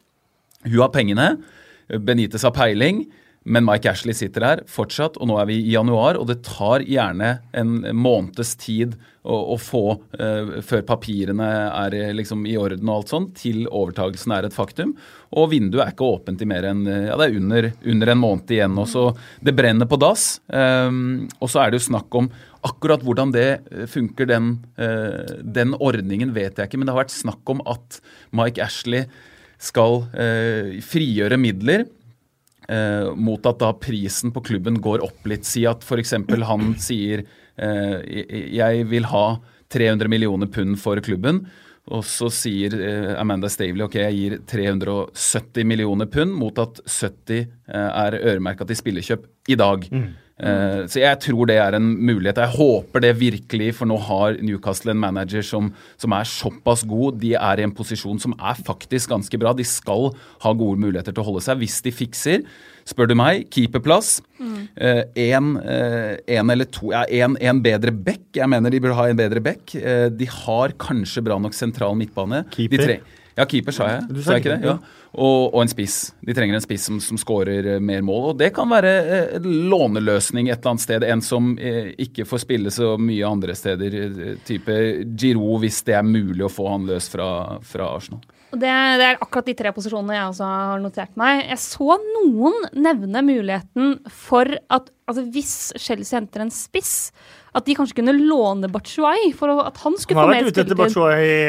Hun 0.67 0.81
har 0.83 0.91
pengene, 0.93 1.29
Benitez 2.03 2.43
har 2.47 2.53
peiling, 2.55 3.05
men 3.43 3.65
Mike 3.65 3.89
Ashley 3.89 4.13
sitter 4.13 4.45
her 4.45 4.59
fortsatt, 4.69 5.17
og 5.17 5.29
nå 5.31 5.39
er 5.41 5.47
vi 5.49 5.57
i 5.63 5.73
januar, 5.73 6.19
og 6.19 6.27
det 6.29 6.43
tar 6.45 6.83
gjerne 6.85 7.39
en 7.57 7.79
måneds 7.97 8.53
tid 8.61 8.93
å, 9.21 9.35
å 9.53 9.57
få, 9.61 9.81
eh, 10.17 10.51
før 10.65 10.83
papirene 10.85 11.47
er 11.69 11.95
eh, 11.97 12.11
liksom 12.13 12.45
i 12.49 12.53
orden 12.57 12.89
og 12.89 12.99
alt 12.99 13.13
sånt, 13.13 13.33
til 13.41 13.63
overtagelsen 13.65 14.33
er 14.35 14.45
et 14.47 14.55
faktum. 14.55 14.93
Og 15.37 15.49
vinduet 15.53 15.83
er 15.83 15.93
ikke 15.93 16.09
åpent 16.17 16.41
i 16.41 16.49
mer 16.49 16.67
enn 16.69 16.83
eh, 16.85 17.07
ja, 17.09 17.17
det 17.17 17.27
er 17.27 17.39
under, 17.41 17.69
under 17.93 18.13
en 18.13 18.21
måned 18.21 18.53
igjen. 18.53 18.77
Og 18.81 18.89
så 18.89 19.07
det 19.41 19.55
brenner 19.57 19.89
på 19.89 19.99
dass. 20.01 20.27
Eh, 20.49 20.89
og 21.37 21.49
så 21.53 21.63
er 21.63 21.71
det 21.71 21.81
jo 21.81 21.89
snakk 21.91 22.17
om 22.21 22.29
akkurat 22.67 23.01
hvordan 23.05 23.33
det 23.33 23.49
eh, 23.71 23.87
funker, 23.89 24.29
den, 24.29 24.53
eh, 24.81 25.37
den 25.41 25.73
ordningen, 25.77 26.33
vet 26.37 26.61
jeg 26.61 26.69
ikke. 26.69 26.81
Men 26.81 26.89
det 26.89 26.95
har 26.95 27.03
vært 27.03 27.17
snakk 27.17 27.53
om 27.53 27.65
at 27.69 28.01
Mike 28.37 28.61
Ashley 28.61 29.09
skal 29.61 29.99
frigjøre 30.81 31.37
midler 31.37 31.83
eh, 32.69 33.09
mot 33.15 33.45
at 33.49 33.61
da 33.61 33.71
prisen 33.77 34.33
på 34.33 34.43
klubben 34.51 34.81
går 34.81 35.03
opp 35.05 35.27
litt. 35.29 35.47
Si 35.47 35.65
at 35.69 35.85
f.eks. 35.85 36.15
han 36.47 36.75
sier 36.81 37.25
eh, 37.57 37.97
jeg 38.53 38.85
vil 38.91 39.09
ha 39.11 39.25
300 39.71 40.11
millioner 40.11 40.51
pund 40.51 40.79
for 40.81 40.99
klubben. 41.03 41.45
Og 41.91 42.05
så 42.05 42.29
sier 42.33 42.75
eh, 42.77 43.13
Amanda 43.19 43.49
Stavely 43.49 43.85
ok, 43.87 43.97
jeg 44.03 44.17
gir 44.17 44.35
370 44.51 45.67
millioner 45.67 46.09
pund 46.11 46.35
mot 46.37 46.59
at 46.61 46.83
70 46.85 47.39
eh, 47.41 47.47
er 47.75 48.19
øremerka 48.21 48.67
til 48.69 48.77
spillekjøp 48.79 49.25
i 49.49 49.57
dag. 49.59 49.87
Eh, 50.41 50.81
så 50.89 51.01
jeg 51.03 51.19
tror 51.21 51.45
det 51.51 51.57
er 51.61 51.75
en 51.77 51.91
mulighet. 52.01 52.39
Jeg 52.41 52.55
håper 52.57 53.03
det 53.05 53.11
virkelig, 53.19 53.67
for 53.77 53.85
nå 53.89 53.99
har 54.07 54.39
Newcastle 54.41 54.95
en 54.95 55.01
manager 55.03 55.45
som, 55.45 55.69
som 56.01 56.15
er 56.17 56.25
såpass 56.25 56.81
god. 56.89 57.19
De 57.21 57.35
er 57.37 57.61
i 57.61 57.67
en 57.67 57.75
posisjon 57.77 58.19
som 58.23 58.33
er 58.39 58.57
faktisk 58.65 59.13
ganske 59.13 59.37
bra. 59.41 59.53
De 59.53 59.65
skal 59.67 60.09
ha 60.41 60.53
gode 60.57 60.81
muligheter 60.81 61.13
til 61.13 61.21
å 61.23 61.27
holde 61.29 61.45
seg 61.45 61.61
hvis 61.61 61.77
de 61.85 61.93
fikser. 61.93 62.45
Spør 62.89 63.11
du 63.11 63.15
meg, 63.19 63.45
keeperplass. 63.53 64.15
Én 65.15 66.51
eller 66.51 66.65
to 66.73 66.91
Ja, 66.91 67.03
én 67.05 67.61
bedre 67.61 67.91
back. 67.93 68.23
Jeg 68.35 68.49
mener 68.49 68.73
de 68.73 68.79
burde 68.81 68.97
ha 68.97 69.07
en 69.11 69.19
bedre 69.19 69.41
back. 69.43 69.75
Uh, 69.75 70.09
de 70.09 70.25
har 70.25 70.73
kanskje 70.81 71.23
bra 71.25 71.37
nok 71.39 71.53
sentral 71.53 71.93
midtbane. 71.99 72.43
De 72.49 72.55
Keeper? 72.55 72.85
tre- 72.85 72.99
ja, 73.37 73.45
keeper 73.45 73.71
sa 73.71 73.87
jeg. 73.87 74.09
Du 74.11 74.21
sa 74.21 74.33
jeg 74.35 74.43
ikke 74.43 74.57
det? 74.57 74.65
Ja. 74.67 74.77
Og, 75.11 75.51
og 75.51 75.59
en 75.59 75.71
spiss. 75.71 76.13
De 76.23 76.33
trenger 76.35 76.55
en 76.55 76.63
spiss 76.63 76.85
som, 76.87 76.99
som 77.03 77.19
skårer 77.19 77.65
eh, 77.73 77.81
mer 77.83 78.03
mål. 78.05 78.29
Og 78.31 78.37
det 78.39 78.53
kan 78.55 78.69
være 78.71 78.91
eh, 79.01 79.33
en 79.41 79.47
låneløsning 79.71 80.47
et 80.47 80.61
eller 80.61 80.71
annet 80.71 80.85
sted. 80.85 81.03
En 81.03 81.23
som 81.25 81.51
eh, 81.59 81.91
ikke 81.99 82.25
får 82.29 82.45
spille 82.45 82.71
så 82.71 82.93
mye 82.95 83.27
andre 83.27 83.55
steder. 83.57 83.97
Type 84.47 84.77
Giroud, 85.11 85.59
hvis 85.65 85.81
det 85.87 85.97
er 85.99 86.07
mulig 86.07 86.47
å 86.47 86.51
få 86.51 86.69
han 86.71 86.87
løs 86.87 87.11
fra, 87.11 87.27
fra 87.67 87.91
Arsenal. 87.97 88.23
Det, 88.51 88.67
det 88.67 89.05
er 89.07 89.19
akkurat 89.19 89.47
de 89.47 89.55
tre 89.55 89.71
posisjonene 89.75 90.15
jeg 90.15 90.31
også 90.31 90.47
har 90.47 90.81
notert 90.83 91.19
meg. 91.19 91.43
Jeg 91.47 91.59
så 91.63 91.99
noen 91.99 92.57
nevne 92.75 93.23
muligheten 93.23 93.93
for 94.11 94.47
at 94.71 94.91
altså 95.07 95.23
hvis 95.31 95.53
Chelsea 95.79 96.19
henter 96.19 96.43
en 96.43 96.51
spiss, 96.51 97.11
at 97.53 97.65
de 97.67 97.75
kanskje 97.75 97.97
kunne 97.97 98.13
låne 98.15 98.69
Bachuay 98.71 99.33
for 99.35 99.51
at 99.65 99.77
han 99.83 99.97
skulle 99.99 100.19
han 100.21 100.29
få 100.29 100.31
mer 100.31 100.45
spilletid. 100.53 100.77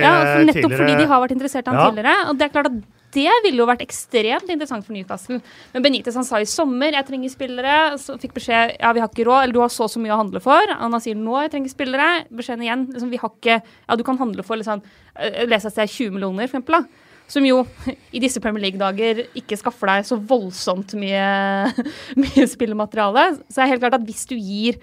Ja, 0.03 0.15
for 0.25 0.43
nettopp 0.49 0.57
nettopp 0.57 0.75
fordi 0.81 0.97
de 0.99 1.07
har 1.07 1.21
vært 1.23 1.35
interessert 1.37 1.69
i 1.69 1.71
han 1.71 1.79
Ja. 1.79 1.91
tidligere. 1.91 2.29
Og 2.29 2.39
det 2.39 2.45
er 2.49 2.53
klart 2.57 2.67
at 2.73 2.81
det 3.13 3.29
ville 3.45 3.61
jo 3.61 3.67
vært 3.69 3.83
ekstremt 3.85 4.49
interessant 4.49 4.87
for 4.87 4.95
Newcastle. 4.97 5.41
Men 5.75 5.83
Benitez 5.85 6.15
han 6.17 6.25
sa 6.25 6.39
i 6.41 6.45
sommer 6.49 6.91
jeg 6.97 7.05
trenger 7.07 7.29
spillere. 7.31 7.99
Så 8.01 8.17
fikk 8.19 8.33
beskjed 8.35 8.79
ja, 8.81 8.93
vi 8.93 9.01
har 9.05 9.09
ikke 9.09 9.27
råd, 9.29 9.43
eller 9.45 9.53
du 9.53 9.61
har 9.61 9.69
så 9.69 9.85
og 9.85 9.91
så 9.93 10.01
mye 10.01 10.15
å 10.15 10.17
handle 10.23 10.41
for. 10.41 10.65
Anna 10.75 10.99
sier 10.99 11.15
nå 11.15 11.37
jeg 11.43 11.53
trenger 11.53 11.71
spillere. 11.75 12.09
Beskjeden 12.33 12.65
igjen 12.65 12.87
liksom, 12.91 13.11
vi 13.13 13.21
har 13.21 13.31
ikke 13.31 13.61
Ja, 13.89 13.97
du 13.97 14.03
kan 14.03 14.17
handle 14.19 14.43
for 14.43 14.57
liksom, 14.57 14.83
eh, 15.21 15.45
les 15.47 15.65
et 15.65 15.73
sted 15.73 15.89
20 15.89 16.11
millioner, 16.17 16.49
for 16.49 16.57
eksempel. 16.59 16.81
Da. 16.81 16.85
Som 17.29 17.45
jo 17.47 17.67
i 18.13 18.19
disse 18.19 18.41
Premier 18.41 18.61
League-dager 18.65 19.27
ikke 19.37 19.57
skaffer 19.61 19.87
deg 19.87 20.05
så 20.05 20.17
voldsomt 20.19 20.95
mye, 20.99 21.71
mye 22.17 22.49
spillemateriale. 22.49 23.37
Så 23.47 23.55
det 23.61 23.65
er 23.67 23.73
helt 23.77 23.85
klart 23.85 23.95
at 24.01 24.05
hvis 24.09 24.27
du 24.27 24.35
gir 24.37 24.81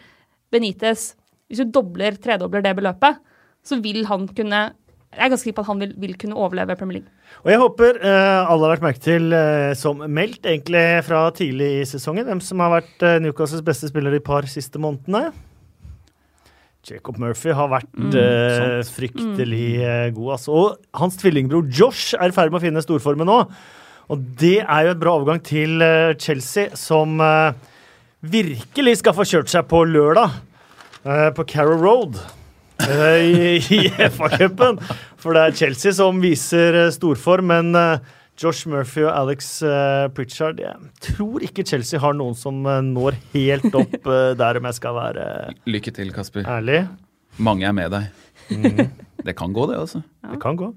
Benitez 0.53 1.13
Hvis 1.49 1.63
du 1.63 1.71
dobler, 1.73 2.17
tredobler 2.21 2.63
det 2.65 2.75
beløpet, 2.77 3.19
så 3.65 3.79
vil 3.83 4.05
han 4.09 4.27
kunne 4.27 4.61
Jeg 5.09 5.25
er 5.25 5.31
ganske 5.31 5.47
sikker 5.47 5.57
på 5.59 5.65
at 5.65 5.71
han 5.71 5.81
vil, 5.81 5.93
vil 5.97 6.15
kunne 6.21 6.37
overleve 6.37 6.77
Premier 6.77 6.99
League. 6.99 7.09
Og 7.41 7.49
jeg 7.49 7.59
håper 7.61 7.97
uh, 8.03 8.45
alle 8.45 8.65
har 8.67 8.73
vært 8.75 8.83
merke 8.85 9.01
til, 9.01 9.33
uh, 9.33 9.73
som 9.77 10.03
meldt 10.05 10.45
egentlig 10.45 10.83
fra 11.07 11.23
tidlig 11.33 11.69
i 11.79 11.87
sesongen, 11.89 12.27
hvem 12.27 12.41
som 12.45 12.61
har 12.61 12.75
vært 12.75 13.05
uh, 13.05 13.15
Newcastles 13.23 13.65
beste 13.65 13.89
spiller 13.89 14.13
de 14.13 14.21
par 14.21 14.45
siste 14.49 14.77
månedene. 14.81 15.31
Jacob 16.85 17.17
Murphy 17.19 17.51
har 17.53 17.67
vært 17.69 18.15
eh, 18.17 18.79
fryktelig 18.87 20.13
god, 20.15 20.29
altså. 20.37 20.53
Og 20.55 21.01
hans 21.01 21.17
tvillingbror 21.19 21.67
Josh 21.67 22.15
er 22.15 22.31
i 22.31 22.35
ferd 22.35 22.53
med 22.53 22.61
å 22.61 22.63
finne 22.63 22.83
storformen 22.85 23.27
nå. 23.27 23.41
Og 24.09 24.23
det 24.39 24.61
er 24.63 24.87
jo 24.87 24.93
et 24.95 25.01
bra 25.01 25.17
overgang 25.19 25.41
til 25.45 25.83
Chelsea, 26.21 26.71
som 26.79 27.19
eh, 27.21 27.51
virkelig 28.25 28.97
skal 28.99 29.15
få 29.17 29.25
kjørt 29.27 29.51
seg 29.51 29.67
på 29.71 29.83
lørdag 29.87 30.33
eh, 31.05 31.29
på 31.37 31.45
Carrow 31.47 31.79
Road 31.81 32.17
eh, 32.83 33.19
i, 33.23 33.57
i 33.79 33.81
FA-cupen. 34.15 34.79
For 35.19 35.35
det 35.35 35.43
er 35.45 35.57
Chelsea 35.63 35.93
som 35.95 36.19
viser 36.23 36.77
eh, 36.85 36.89
storform, 36.95 37.49
men 37.53 37.71
eh, 37.79 38.15
Josh 38.39 38.67
Murphy 38.71 39.03
og 39.03 39.11
Alex 39.11 39.49
eh, 39.67 40.05
Pritchard 40.15 40.61
Jeg 40.63 40.75
tror 41.03 41.43
ikke 41.43 41.65
Chelsea 41.67 41.99
har 41.99 42.15
noen 42.15 42.37
som 42.39 42.61
eh, 42.67 42.79
når 42.87 43.17
helt 43.33 43.67
opp 43.75 43.97
der, 44.39 44.59
om 44.61 44.69
jeg 44.69 44.77
skal 44.79 44.95
være 44.95 45.25
Lykke 45.67 45.95
til, 45.95 46.13
Kasper. 46.15 46.47
ærlig. 46.47 46.85
Mange 47.39 47.67
er 47.67 47.75
med 47.75 47.91
deg. 47.95 48.11
Det 49.23 49.35
kan 49.37 49.51
gå, 49.53 49.65
det, 49.69 49.79
altså. 49.79 49.99
Det 50.25 50.39
kan 50.41 50.55
gå. 50.59 50.71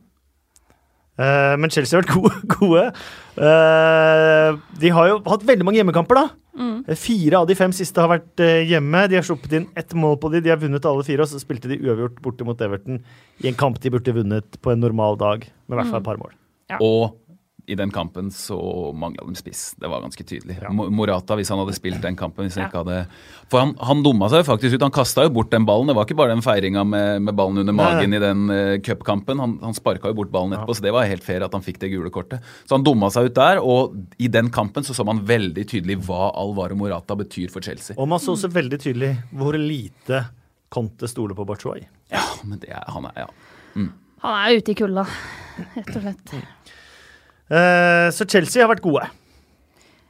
Eh, 1.21 1.55
men 1.61 1.73
Chelsea 1.73 1.99
har 1.99 2.05
vært 2.05 2.15
gode. 2.15 2.39
gode. 2.57 2.85
Uh, 3.33 4.61
de 4.81 4.93
har 4.93 5.11
jo 5.11 5.19
hatt 5.27 5.45
veldig 5.49 5.67
mange 5.67 5.81
hjemmekamper, 5.81 6.19
da. 6.19 6.25
Mm. 6.53 6.77
Fire 7.01 7.41
av 7.41 7.49
de 7.49 7.57
fem 7.57 7.73
siste 7.77 8.01
har 8.01 8.11
vært 8.13 8.43
uh, 8.45 8.61
hjemme. 8.69 9.07
De 9.11 9.19
har 9.19 9.27
sluppet 9.27 9.57
inn 9.59 9.69
ett 9.79 9.95
mål 9.97 10.19
på 10.21 10.33
de. 10.33 10.43
De 10.45 10.53
har 10.53 10.61
vunnet 10.61 10.89
alle 10.89 11.07
fire, 11.07 11.25
og 11.25 11.31
så 11.31 11.41
spilte 11.41 11.71
de 11.71 11.81
uavgjort 11.81 12.21
borte 12.25 12.47
mot 12.49 12.65
Everton 12.65 13.03
i 13.43 13.51
en 13.51 13.59
kamp 13.59 13.81
de 13.83 13.93
burde 13.93 14.17
vunnet 14.17 14.61
på 14.61 14.73
en 14.73 14.83
normal 14.83 15.21
dag, 15.21 15.45
med 15.67 15.77
i 15.77 15.81
hvert 15.81 15.93
fall 15.93 16.03
et 16.03 16.09
par 16.09 16.21
mål. 16.21 16.37
Ja. 16.73 16.79
Og 16.81 17.19
i 17.73 17.77
den 17.79 17.91
kampen 17.95 18.29
så 18.35 18.57
mangla 18.95 19.25
de 19.27 19.35
spiss. 19.39 19.63
Det 19.81 19.89
var 19.91 20.03
ganske 20.05 20.25
tydelig. 20.29 20.59
Ja. 20.63 20.71
Morata, 20.73 21.37
hvis 21.39 21.51
han 21.53 21.61
hadde 21.63 21.75
spilt 21.77 22.03
den 22.05 22.17
kampen 22.21 22.47
hvis 22.47 22.59
han 22.59 22.67
Ja. 22.67 22.69
ikke 22.71 22.83
hadde 22.85 22.99
For 23.53 23.63
han, 23.65 23.73
han 23.81 24.03
dumma 24.05 24.29
seg 24.33 24.45
faktisk 24.47 24.77
ut. 24.77 24.85
Han 24.85 24.95
kasta 24.95 25.25
jo 25.27 25.33
bort 25.35 25.51
den 25.53 25.67
ballen. 25.69 25.89
Det 25.91 25.97
var 25.97 26.07
ikke 26.07 26.17
bare 26.21 26.35
den 26.35 26.45
feiringa 26.45 26.85
med, 26.89 27.23
med 27.27 27.37
ballen 27.37 27.59
under 27.65 27.77
magen 27.77 28.13
Nei. 28.13 28.19
i 28.19 28.23
den 28.23 28.45
uh, 28.53 28.79
cupkampen. 28.85 29.41
Han, 29.43 29.59
han 29.63 29.77
sparka 29.77 30.13
jo 30.13 30.19
bort 30.21 30.31
ballen 30.33 30.55
etterpå, 30.57 30.77
så 30.79 30.85
det 30.87 30.93
var 30.95 31.09
helt 31.11 31.25
fair 31.25 31.45
at 31.45 31.53
han 31.57 31.65
fikk 31.65 31.81
det 31.83 31.91
gule 31.93 32.13
kortet. 32.15 32.45
Så 32.65 32.77
han 32.79 32.85
dumma 32.87 33.11
seg 33.13 33.31
ut 33.31 33.37
der, 33.37 33.61
og 33.61 33.97
i 34.23 34.29
den 34.33 34.53
kampen 34.55 34.85
så 34.87 34.95
så 34.97 35.05
man 35.09 35.25
veldig 35.29 35.67
tydelig 35.69 35.99
hva 36.07 36.31
Alvaro 36.39 36.77
Morata 36.79 37.17
betyr 37.19 37.51
for 37.53 37.65
Chelsea. 37.65 37.97
Og 37.99 38.09
man 38.09 38.21
så 38.23 38.37
også 38.37 38.53
veldig 38.53 38.79
tydelig 38.81 39.15
hvor 39.33 39.57
lite 39.59 40.25
Conte 40.73 41.09
stoler 41.09 41.37
på 41.37 41.45
Bachuay. 41.45 41.83
Ja, 42.13 42.23
men 42.49 42.61
det 42.63 42.71
er, 42.73 42.85
han 42.89 43.05
er 43.11 43.25
ja. 43.27 43.31
Han 44.23 44.37
er 44.39 44.61
ute 44.61 44.73
i 44.73 44.77
kulda, 44.79 45.03
rett 45.75 45.97
og 45.99 46.05
slett. 46.05 46.33
Eh, 47.51 48.09
så 48.15 48.27
Chelsea 48.29 48.63
har 48.63 48.71
vært 48.71 48.85
gode. 48.85 49.09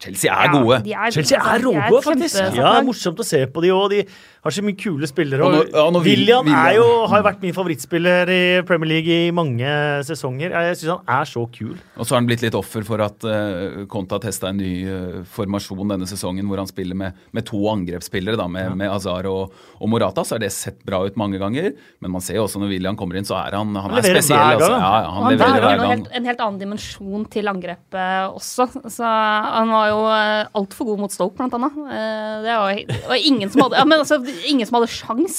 Chelsea 0.02 0.32
er 0.34 0.50
gode. 0.50 0.80
Ja, 0.90 0.98
gode. 0.98 1.06
er, 1.06 1.14
Chelsea 1.14 1.38
er 1.38 1.58
de 1.62 1.64
rågode, 1.70 2.02
faktisk. 2.08 2.40
Ja. 2.58 2.72
Morsomt 2.82 3.22
å 3.22 3.26
se 3.26 3.44
på 3.46 3.62
de 3.62 3.70
òg. 3.70 3.90
De 3.92 4.00
har 4.42 4.50
så 4.56 4.62
mye 4.66 4.74
kule 4.74 5.06
spillere. 5.06 5.38
Og 5.46 5.52
Og 5.52 5.54
nå- 5.54 5.68
ja, 5.70 5.84
nå 5.94 6.00
William, 6.02 6.48
er 6.48 6.50
William. 6.50 6.74
jo, 6.80 7.06
har 7.06 7.20
jo 7.22 7.26
vært 7.28 7.42
min 7.44 7.54
favorittspiller 7.54 8.32
i 8.34 8.40
Premier 8.66 8.88
League 8.96 9.06
i 9.28 9.30
mange 9.30 9.62
sesonger. 10.08 10.50
Jeg 10.50 10.80
syns 10.80 10.96
han 10.96 11.20
er 11.20 11.28
så 11.30 11.44
kul. 11.54 11.76
Og 11.96 12.02
så 12.04 12.16
har 12.16 12.20
han 12.20 12.26
blitt 12.26 12.42
litt 12.42 12.56
offer 12.58 12.82
for 12.84 13.00
at 13.06 13.22
uh, 13.22 13.84
Conte 13.86 14.16
har 14.18 14.24
testa 14.24 14.48
en 14.50 14.58
ny 14.58 14.72
uh, 14.90 15.22
formasjon 15.22 15.94
denne 15.94 16.08
sesongen, 16.10 16.48
hvor 16.50 16.58
han 16.58 16.66
spiller 16.66 16.98
med, 16.98 17.14
med 17.32 17.46
to 17.46 17.60
angrepsspillere, 17.70 18.36
da, 18.40 18.48
med, 18.50 18.74
med 18.82 18.90
Azar 18.90 19.28
og, 19.30 19.54
og 19.78 19.88
Morata. 19.92 20.24
Så 20.26 20.34
har 20.34 20.42
det 20.42 20.50
sett 20.50 20.82
bra 20.84 21.04
ut 21.06 21.14
mange 21.20 21.38
ganger. 21.38 21.70
Men 22.02 22.10
man 22.16 22.20
ser 22.24 22.40
jo 22.40 22.48
også 22.48 22.58
når 22.58 22.74
William 22.74 22.98
kommer 22.98 23.20
inn, 23.20 23.28
så 23.28 23.38
er 23.38 23.54
han, 23.60 23.70
han, 23.78 23.90
Han 23.94 23.98
er 24.02 24.08
spesiell. 24.10 24.38
hver 24.42 24.58
gang, 24.58 24.58
Altså. 24.58 24.72
han. 24.72 24.82
Ja, 24.82 24.98
ja, 25.06 25.10
han, 25.14 25.22
han 25.22 25.32
leverer 25.36 25.62
hver 25.68 25.78
gang. 25.84 25.90
helt, 25.94 26.10
en 26.18 26.24
helt 26.32 26.40
annen 26.48 26.58
dimensjon 26.66 27.28
til 27.30 27.46
angrepet 27.52 28.34
også. 28.34 28.66
Så 28.90 29.06
han 29.06 29.70
var 29.70 29.86
jo 29.91 29.91
uh, 30.00 30.48
altfor 30.58 30.88
god 30.88 31.02
mot 31.04 31.12
Stoke, 31.14 31.36
blant 31.38 31.54
annet. 31.58 31.76
Eh, 31.76 32.34
det 32.44 32.56
var, 32.58 32.80
det 32.88 33.08
var 33.10 33.26
ingen 33.30 33.52
som 33.52 33.64
hadde 33.66 33.80
ja, 33.80 33.86
men 33.88 34.02
altså, 34.02 34.18
ingen 34.48 34.68
som 34.68 34.78
hadde 34.78 34.90
sjans 34.92 35.38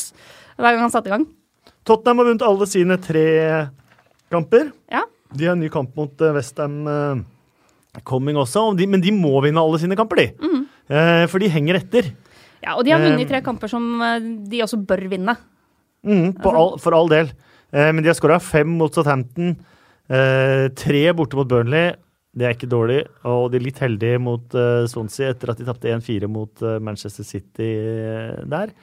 hver 0.57 0.69
gang 0.69 0.83
han 0.85 0.93
satte 0.93 1.09
i 1.09 1.15
gang. 1.15 1.27
Tottenham 1.87 2.21
har 2.21 2.29
vunnet 2.29 2.45
alle 2.47 2.67
sine 2.69 2.97
tre 3.01 3.27
kamper. 4.31 4.69
Ja. 4.91 5.03
De 5.33 5.47
har 5.47 5.57
en 5.57 5.63
ny 5.65 5.71
kamp 5.73 5.95
mot 5.97 6.21
uh, 6.21 6.33
Westham 6.35 6.83
coming 8.01 8.37
også, 8.39 8.71
men 8.89 9.03
de 9.03 9.13
må 9.13 9.35
vinne 9.45 9.61
alle 9.61 9.79
sine 9.81 9.97
kamper, 9.97 10.23
de. 10.23 10.27
Mm. 10.41 10.61
Eh, 10.89 11.25
for 11.31 11.43
de 11.43 11.51
henger 11.51 11.77
etter. 11.79 12.13
ja, 12.63 12.75
og 12.75 12.83
de 12.83 12.91
har 12.91 12.99
Eh, 12.99 13.11
vunnet 13.11 13.29
tre 13.29 13.41
kamper 13.41 13.69
som 13.69 14.01
eh, 14.01 14.19
de 14.49 14.63
også 14.63 14.79
bør 14.87 15.07
vinne. 15.11 15.35
Mm, 16.03 16.33
på 16.41 16.49
all, 16.51 16.77
for 16.79 16.93
all 16.93 17.07
del. 17.07 17.29
Eh, 17.71 17.91
men 17.91 18.03
de 18.03 18.09
har 18.09 18.15
skåra 18.15 18.39
fem 18.41 18.67
mot 18.67 18.93
Southampton, 18.93 19.55
eh, 20.09 20.69
tre 20.75 21.13
borte 21.13 21.35
mot 21.35 21.47
Burnley. 21.47 21.95
Det 22.33 22.47
er 22.47 22.55
ikke 22.55 22.69
dårlig. 22.69 23.03
Og 23.29 23.51
de 23.53 23.59
er 23.59 23.65
litt 23.67 23.79
heldige 23.83 24.19
mot 24.21 24.55
uh, 24.57 24.83
Swansea 24.89 25.33
etter 25.33 25.53
at 25.53 25.59
de 25.61 25.67
tapte 25.67 25.91
1-4 25.93 26.29
mot 26.31 26.63
uh, 26.65 26.79
Manchester 26.81 27.25
City 27.27 27.69
uh, 27.77 28.41
der. 28.49 28.73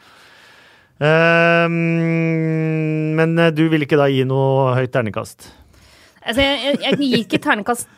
Eh, 1.00 1.68
men 1.72 3.38
du 3.56 3.62
vil 3.72 3.86
ikke 3.86 3.96
da 3.96 4.04
gi 4.12 4.20
noe 4.28 4.74
høyt 4.76 4.92
terningkast? 4.92 5.46
Altså, 6.20 6.44
jeg, 6.44 6.58
jeg, 6.66 6.80
jeg 6.84 6.98
gir 7.00 7.22
ikke 7.22 7.40
terningkast 7.40 7.88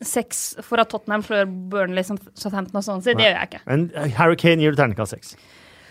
seks 0.00 0.40
for 0.64 0.80
at 0.80 0.88
Tottenham 0.88 1.26
slår 1.26 1.44
Burnley 1.68 2.06
som 2.06 2.16
Southampton 2.32 2.80
og 2.80 2.86
sånn, 2.86 3.02
så 3.04 3.12
Det 3.12 3.26
gjør 3.26 3.36
jeg 3.36 3.50
ikke. 3.50 3.60
Men 3.68 3.84
Harry 4.16 4.38
Kane 4.40 4.64
gir 4.64 4.72
du 4.72 4.80
terningkast 4.80 5.18
seks. 5.18 5.34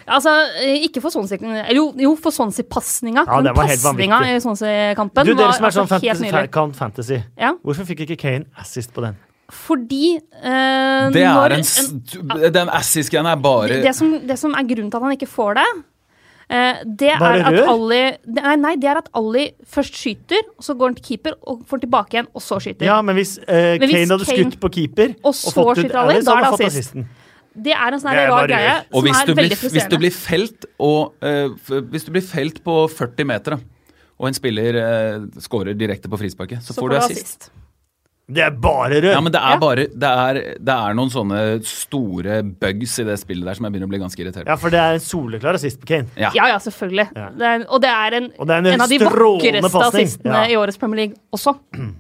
Altså, 0.08 0.32
eh, 0.64 0.86
ikke 0.88 1.02
for 1.04 1.10
Swansea 1.12 1.38
eller 1.42 1.74
Jo, 1.76 1.90
jo 2.00 2.16
for 2.16 2.32
Swansea-pasninga. 2.32 3.26
Ja, 3.28 3.42
den 3.44 3.56
var 3.58 3.68
pasninga 3.68 4.20
i 4.30 4.40
Swansea-kampen 4.40 5.26
Du, 5.28 5.34
dere 5.36 5.54
som 5.58 5.66
er 5.68 5.76
sånn 5.76 5.88
altså 5.88 6.00
fantasy, 6.00 6.48
kan 6.56 6.74
fantasy, 6.74 7.18
Ja, 7.38 7.54
hvorfor 7.64 7.86
fikk 7.90 8.06
ikke 8.08 8.18
Kane 8.24 8.46
assist 8.60 8.94
på 8.96 9.02
den? 9.04 9.18
fordi 9.48 10.18
eh, 10.18 11.10
Det 11.16 11.22
når 11.24 11.52
er 11.52 11.54
en, 11.56 12.52
Den 12.52 12.68
assist-greia 12.76 13.32
er 13.32 13.38
bare 13.40 13.68
det, 13.70 13.84
det, 13.86 13.94
som, 13.96 14.10
det 14.28 14.36
som 14.40 14.52
er 14.60 14.66
grunnen 14.68 14.90
til 14.92 14.98
at 15.00 15.04
han 15.08 15.14
ikke 15.16 15.30
får 15.32 15.54
det, 15.60 15.68
eh, 16.50 16.82
det 16.84 17.14
Bare 17.20 17.40
er 17.40 17.46
at 17.48 17.54
rør? 17.56 17.70
Ali 17.76 18.02
det, 18.26 18.44
nei, 18.44 18.56
nei, 18.64 18.74
det 18.76 18.90
er 18.92 19.00
at 19.04 19.08
Ali 19.16 19.46
først 19.64 19.96
skyter, 20.02 20.44
så 20.60 20.76
går 20.76 20.92
han 20.92 20.96
til 21.00 21.06
keeper, 21.12 21.38
og 21.48 21.64
får 21.68 21.80
tilbake 21.86 22.18
igjen, 22.18 22.28
og 22.36 22.44
så 22.44 22.60
skyter. 22.64 22.86
Ja, 22.90 23.02
men 23.02 23.16
hvis, 23.16 23.38
eh, 23.48 23.78
Men 23.80 23.88
hvis 23.88 23.96
Kane 23.96 24.18
hadde 24.18 24.26
Kane- 24.28 24.52
skutt 24.52 24.60
på 24.66 24.70
keeper 24.80 25.16
Og 25.24 25.34
så 25.34 25.54
fått 25.56 25.78
ut 25.78 25.84
skyter 25.86 25.96
Ali, 26.04 26.20
så 26.20 26.26
da 26.26 26.32
er 26.32 26.36
hadde 26.36 26.44
det 26.44 26.44
han 26.44 26.58
fått 26.58 26.68
assist. 26.68 26.92
assisten. 26.96 27.08
Det 27.58 27.74
er 27.74 27.94
en 27.96 28.00
sånn 28.04 28.14
rar 28.14 28.30
varier. 28.30 28.48
greie 28.54 28.74
rør. 28.76 28.84
Og 28.94 29.00
som 29.02 29.08
hvis 29.08 29.18
er 29.22 29.26
du, 29.26 29.34
blir, 29.34 29.42
veldig 29.44 29.58
hvis 29.58 29.62
du 29.62 29.70
frustrerende. 29.70 30.00
blir 30.04 30.16
felt 30.16 30.66
og 30.80 31.14
uh, 31.24 31.82
Hvis 31.92 32.06
du 32.06 32.12
blir 32.14 32.26
felt 32.26 32.64
på 32.64 32.76
40 32.94 33.26
meter, 33.26 33.58
og 34.18 34.28
en 34.30 34.34
spiller 34.38 34.78
uh, 34.82 35.28
scorer 35.42 35.74
direkte 35.78 36.10
på 36.10 36.18
frisparket, 36.22 36.62
så, 36.66 36.74
Så 36.74 36.82
får 36.82 36.90
du 36.90 36.96
assist. 37.02 37.50
Det 38.28 38.42
er 38.44 38.50
bare 38.52 38.98
rød! 39.00 39.14
Ja, 39.14 39.20
men 39.24 39.32
det 39.32 39.40
er 39.40 39.54
Ja. 39.56 39.58
bare 39.62 39.84
det 39.88 40.04
er, 40.04 40.34
det 40.60 40.74
er 40.76 40.94
noen 41.00 41.10
sånne 41.14 41.38
store 41.64 42.42
bugs 42.44 42.98
i 43.00 43.06
det 43.08 43.16
spillet 43.22 43.46
der 43.48 43.56
som 43.56 43.64
jeg 43.64 43.72
begynner 43.72 43.88
å 43.88 43.94
bli 43.94 44.00
ganske 44.02 44.20
irritert 44.20 44.44
på. 44.44 44.50
Ja, 44.52 44.58
for 44.60 44.70
det 44.74 44.82
er 44.84 44.98
en 44.98 45.00
soleklar 45.06 45.56
assist 45.56 45.80
på 45.80 45.88
Kane. 45.94 46.10
Ja. 46.20 46.34
Ja, 46.36 46.50
ja, 46.52 46.58
selvfølgelig. 46.60 47.06
Ja. 47.16 47.30
Det 47.40 47.48
er, 47.54 47.64
og 47.72 47.80
det 47.86 47.90
er 47.94 48.18
en, 48.20 48.28
Og 48.38 48.50
det 48.50 48.58
er 48.58 48.60
en 48.60 48.68
en 48.74 48.82
av 48.84 48.90
de 48.92 49.00
vakreste 49.00 49.72
pasning. 49.72 50.10
assistene 50.10 50.34
Ja. 50.44 50.44
i 50.52 50.58
årets 50.60 50.78
Premier 50.78 51.06
League 51.06 51.16
også. 51.32 51.56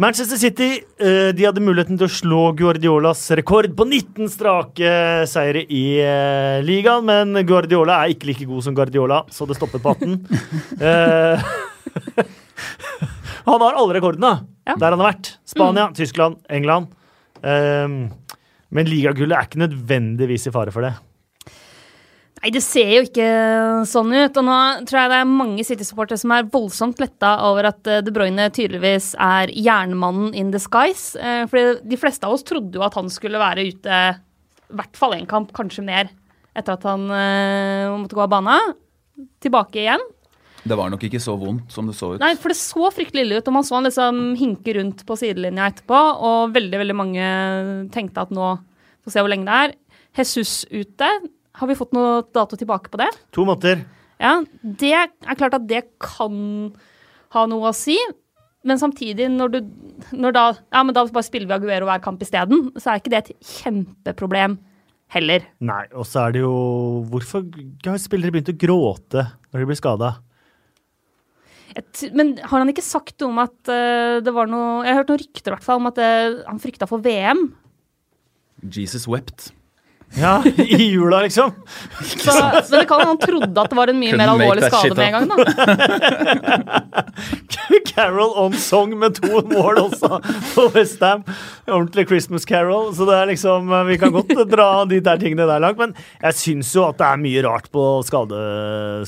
Manchester 0.00 0.38
City 0.40 0.68
eh, 0.96 1.32
de 1.36 1.44
hadde 1.44 1.60
muligheten 1.60 1.98
til 2.00 2.08
å 2.08 2.12
slå 2.12 2.40
Guardiolas 2.56 3.26
rekord 3.36 3.74
på 3.76 3.84
19 3.84 4.30
strake 4.32 4.92
seire 5.28 5.66
i 5.68 5.82
eh, 6.00 6.62
ligaen, 6.64 7.04
men 7.04 7.36
Guardiola 7.48 7.98
er 8.00 8.14
ikke 8.14 8.30
like 8.30 8.46
god 8.48 8.64
som 8.64 8.76
Guardiola, 8.78 9.20
så 9.28 9.44
det 9.48 9.58
stoppet 9.60 9.84
på 9.84 9.92
18. 9.92 10.16
Eh, 10.82 11.44
han 13.46 13.60
har 13.60 13.76
alle 13.76 13.94
rekordene 13.98 14.30
Ja. 14.64 14.74
der 14.78 14.94
han 14.94 15.00
har 15.02 15.10
vært. 15.12 15.34
Spania, 15.46 15.90
Tyskland, 15.94 16.38
England. 16.48 16.88
Men 17.42 18.88
ligagullet 18.88 19.34
er 19.36 19.48
ikke 19.48 19.60
nødvendigvis 19.60 20.46
i 20.48 20.52
fare 20.54 20.72
for 20.74 20.86
det. 20.86 20.92
Nei, 22.42 22.50
det 22.50 22.64
ser 22.64 22.88
jo 22.90 23.02
ikke 23.06 23.26
sånn 23.86 24.10
ut. 24.10 24.38
Og 24.40 24.46
nå 24.48 24.56
tror 24.88 24.98
jeg 24.98 25.12
det 25.12 25.18
er 25.20 25.28
mange 25.30 25.66
City-supportere 25.66 26.18
som 26.18 26.34
er 26.34 26.48
voldsomt 26.50 26.98
letta 26.98 27.36
over 27.46 27.68
at 27.70 27.86
eh, 27.86 28.02
De 28.02 28.14
Bruyne 28.14 28.48
tydeligvis 28.50 29.12
er 29.14 29.52
jernmannen 29.54 30.32
in 30.34 30.50
disguise. 30.54 31.14
For 31.14 31.54
fordi 31.54 31.92
de 31.92 32.00
fleste 32.00 32.26
av 32.26 32.34
oss 32.34 32.46
trodde 32.46 32.80
jo 32.80 32.82
at 32.82 32.98
han 32.98 33.10
skulle 33.14 33.38
være 33.42 33.68
ute 33.70 34.00
i 34.72 34.78
hvert 34.78 34.98
fall 34.98 35.14
én 35.16 35.28
kamp, 35.28 35.52
kanskje 35.54 35.84
mer, 35.84 36.10
etter 36.56 36.76
at 36.78 36.86
han 36.88 37.06
eh, 37.12 37.92
måtte 37.92 38.16
gå 38.16 38.24
av 38.24 38.32
banen. 38.32 38.74
Tilbake 39.44 39.82
igjen. 39.84 40.02
Det 40.62 40.78
var 40.78 40.92
nok 40.92 41.02
ikke 41.08 41.20
så 41.22 41.34
vondt 41.38 41.74
som 41.74 41.88
det 41.90 41.96
så 41.98 42.12
ut. 42.14 42.22
Nei, 42.22 42.34
for 42.38 42.52
det 42.52 42.58
så 42.58 42.88
fryktelig 42.94 43.26
ille 43.26 43.40
ut, 43.40 43.48
og 43.50 43.56
man 43.56 43.66
så 43.66 43.78
han 43.78 43.88
liksom 43.88 44.20
hinke 44.38 44.76
rundt 44.78 45.02
på 45.06 45.18
sidelinja 45.18 45.68
etterpå, 45.72 46.00
og 46.22 46.54
veldig, 46.54 46.80
veldig 46.84 46.96
mange 46.96 47.30
tenkte 47.94 48.26
at 48.26 48.34
nå 48.34 48.54
får 49.02 49.10
vi 49.10 49.14
se 49.14 49.24
hvor 49.24 49.32
lenge 49.32 49.48
det 49.48 49.58
er. 49.66 49.74
Jesus 50.22 50.54
ute. 50.70 51.08
Har 51.60 51.68
vi 51.68 51.76
fått 51.76 51.92
noe 51.96 52.22
dato 52.32 52.56
tilbake 52.58 52.92
på 52.92 53.00
det? 53.00 53.10
To 53.36 53.44
måneder. 53.48 53.84
Ja, 54.22 54.38
det 54.62 54.94
er 54.94 55.38
klart 55.38 55.56
at 55.58 55.68
det 55.68 55.84
kan 56.02 56.34
ha 57.34 57.46
noe 57.50 57.70
å 57.72 57.76
si. 57.76 57.98
Men 58.62 58.78
samtidig, 58.78 59.26
når 59.32 59.54
du 59.56 59.58
når 60.14 60.34
da, 60.36 60.44
ja, 60.70 60.82
men 60.86 60.94
da 60.94 61.04
bare 61.10 61.26
spiller 61.26 61.50
vi 61.50 61.56
Aguero 61.56 61.88
hver 61.88 62.02
kamp 62.04 62.22
isteden, 62.22 62.70
så 62.78 62.92
er 62.92 63.00
ikke 63.00 63.12
det 63.12 63.22
et 63.22 63.32
kjempeproblem 63.58 64.56
heller. 65.12 65.46
Nei, 65.64 65.84
og 65.92 66.06
så 66.08 66.26
er 66.26 66.36
det 66.36 66.44
jo 66.44 66.52
Hvorfor 67.10 67.44
har 67.84 67.98
spillere 68.00 68.32
begynt 68.32 68.52
å 68.52 68.60
gråte 68.62 69.26
når 69.50 69.64
de 69.64 69.68
blir 69.68 69.80
skada? 69.80 70.14
Men 72.12 72.34
har 72.38 72.60
han 72.60 72.70
ikke 72.70 72.84
sagt 72.84 73.16
noe 73.22 73.32
om 73.32 73.40
at 73.42 73.72
uh, 73.72 74.20
det 74.24 74.32
var 74.36 74.50
noe 74.50 74.84
Jeg 74.84 74.92
har 74.92 75.00
hørt 75.00 75.12
noen 75.12 75.22
rykter 75.22 75.52
i 75.52 75.56
hvert 75.56 75.66
fall 75.66 75.80
om 75.80 75.88
at 75.88 76.00
eh, 76.04 76.42
han 76.44 76.60
frykta 76.60 76.88
for 76.88 77.02
VM. 77.04 77.46
Jesus 78.62 79.08
wept. 79.08 79.50
Ja, 80.14 80.42
i 80.56 80.90
jula, 80.92 81.22
liksom. 81.22 81.52
Så, 82.04 82.32
men 82.52 82.62
det 82.70 82.84
kan 82.88 83.00
han 83.00 83.18
trodde 83.18 83.60
at 83.60 83.70
det 83.70 83.76
var 83.78 83.88
en 83.88 84.00
mye 84.00 84.12
Couldn't 84.12 84.20
mer 84.20 84.32
alvorlig 84.34 84.68
skade 84.68 84.94
med 84.96 85.06
en 85.06 85.12
gang. 85.12 85.28
da. 85.28 85.36
Carol 87.92 88.32
on 88.36 88.52
song 88.60 88.92
med 88.98 89.16
to 89.16 89.40
mål 89.48 89.80
også 89.86 90.20
på 90.54 90.66
Westham. 90.74 91.24
Ordentlig 91.66 92.06
Christmas 92.10 92.44
Carol. 92.48 92.92
Så 92.96 93.08
det 93.08 93.16
er 93.16 93.30
liksom 93.32 93.72
Vi 93.88 93.98
kan 94.00 94.12
godt 94.14 94.34
dra 94.52 94.68
de 94.88 95.00
der 95.04 95.20
tingene 95.22 95.48
der 95.48 95.62
langt. 95.64 95.80
Men 95.80 95.96
jeg 96.20 96.38
syns 96.40 96.74
jo 96.76 96.86
at 96.90 97.00
det 97.00 97.08
er 97.08 97.24
mye 97.24 97.44
rart 97.48 97.70
på 97.72 97.88
skade, 98.06 98.38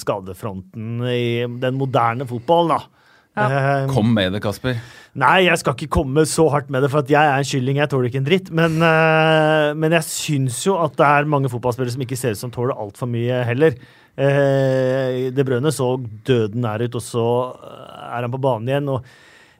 skadefronten 0.00 1.04
i 1.08 1.44
den 1.60 1.80
moderne 1.80 2.26
fotballen, 2.28 2.78
da. 2.78 3.03
Eh, 3.34 3.86
Kom 3.90 4.12
med 4.14 4.32
det, 4.34 4.40
Kasper. 4.44 4.78
Nei, 5.18 5.44
jeg 5.46 5.58
skal 5.60 5.74
ikke 5.76 5.94
komme 5.94 6.24
så 6.26 6.46
hardt 6.50 6.70
med 6.74 6.82
det, 6.82 6.90
for 6.90 7.02
at 7.04 7.10
jeg 7.10 7.22
er 7.22 7.38
en 7.38 7.46
kylling. 7.46 7.78
Jeg 7.78 7.90
tåler 7.90 8.08
ikke 8.10 8.20
en 8.22 8.28
dritt. 8.28 8.50
Men, 8.54 8.78
eh, 8.82 9.74
men 9.78 9.94
jeg 9.94 10.06
syns 10.06 10.60
jo 10.66 10.76
at 10.82 10.96
det 10.98 11.06
er 11.06 11.30
mange 11.30 11.50
fotballspillere 11.50 11.94
som 11.94 12.02
ikke 12.06 12.18
ser 12.18 12.34
ut 12.34 12.40
som 12.40 12.54
tåler 12.54 12.78
altfor 12.78 13.10
mye 13.10 13.42
heller. 13.46 13.76
Eh, 14.14 15.30
det 15.34 15.46
Brønne 15.46 15.70
så 15.74 15.96
døden 16.26 16.62
nær 16.62 16.82
ut, 16.82 16.94
og 16.94 17.02
så 17.02 17.26
eh, 17.58 18.08
er 18.14 18.26
han 18.26 18.34
på 18.34 18.42
banen 18.42 18.70
igjen. 18.70 18.90
og 18.90 19.06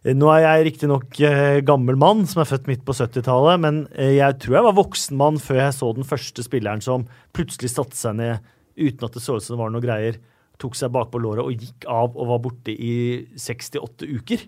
nå 0.05 0.29
er 0.35 0.43
jeg 0.45 0.65
riktignok 0.67 1.17
gammel 1.65 1.97
mann 1.97 2.27
som 2.29 2.43
er 2.43 2.49
født 2.51 2.67
midt 2.69 2.83
på 2.85 2.93
70-tallet, 2.93 3.57
men 3.63 3.79
jeg 3.97 4.37
tror 4.37 4.59
jeg 4.59 4.67
var 4.67 4.77
voksen 4.77 5.17
mann 5.17 5.39
før 5.41 5.63
jeg 5.63 5.73
så 5.79 5.89
den 5.97 6.05
første 6.05 6.45
spilleren 6.45 6.83
som 6.85 7.07
plutselig 7.33 7.71
satte 7.73 7.97
seg 7.97 8.19
ned 8.19 8.45
uten 8.77 9.07
at 9.09 9.17
det 9.17 9.23
så 9.25 9.39
ut 9.39 9.47
som 9.47 9.57
det 9.57 9.63
var 9.63 9.73
noe 9.73 9.81
greier, 9.81 10.19
tok 10.61 10.77
seg 10.79 10.93
bakpå 10.95 11.21
låret 11.23 11.45
og 11.47 11.57
gikk 11.57 11.89
av 11.91 12.15
og 12.15 12.29
var 12.31 12.45
borte 12.45 12.75
i 12.75 12.95
68 13.39 14.07
uker. 14.21 14.47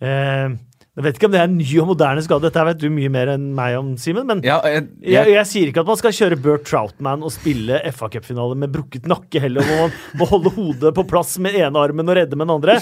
Eh, 0.00 0.56
jeg 0.96 1.04
vet 1.04 1.18
ikke 1.18 1.28
om 1.28 1.32
det 1.34 1.40
er 1.42 1.48
en 1.50 1.56
ny 1.58 1.66
og 1.82 1.90
moderne 1.90 2.22
skade, 2.24 2.48
dette 2.48 2.62
vet 2.70 2.78
du 2.80 2.86
mye 2.88 3.10
mer 3.12 3.28
enn 3.34 3.50
meg 3.56 3.74
om, 3.76 3.90
Simen. 4.00 4.24
Men 4.30 4.38
Ja, 4.46 4.62
jeg, 4.64 4.86
jeg, 5.04 5.12
jeg, 5.12 5.32
jeg 5.34 5.48
sier 5.50 5.68
ikke 5.68 5.82
at 5.84 5.90
man 5.90 5.98
skal 6.00 6.14
kjøre 6.16 6.38
Bert 6.40 6.64
Troutman 6.64 7.24
og 7.26 7.34
spille 7.34 7.82
FA 7.92 8.08
Cup-finale 8.14 8.56
med 8.56 8.72
brukket 8.72 9.04
nakke 9.12 9.42
heller, 9.44 9.60
hvor 9.68 9.82
man 9.82 9.98
må 10.16 10.30
holde 10.30 10.54
hodet 10.56 10.94
på 10.96 11.04
plass 11.10 11.34
med 11.44 11.58
ene 11.60 11.82
armen 11.84 12.08
og 12.08 12.16
redde 12.16 12.32
med 12.40 12.48
den 12.48 12.54
andre. 12.56 12.78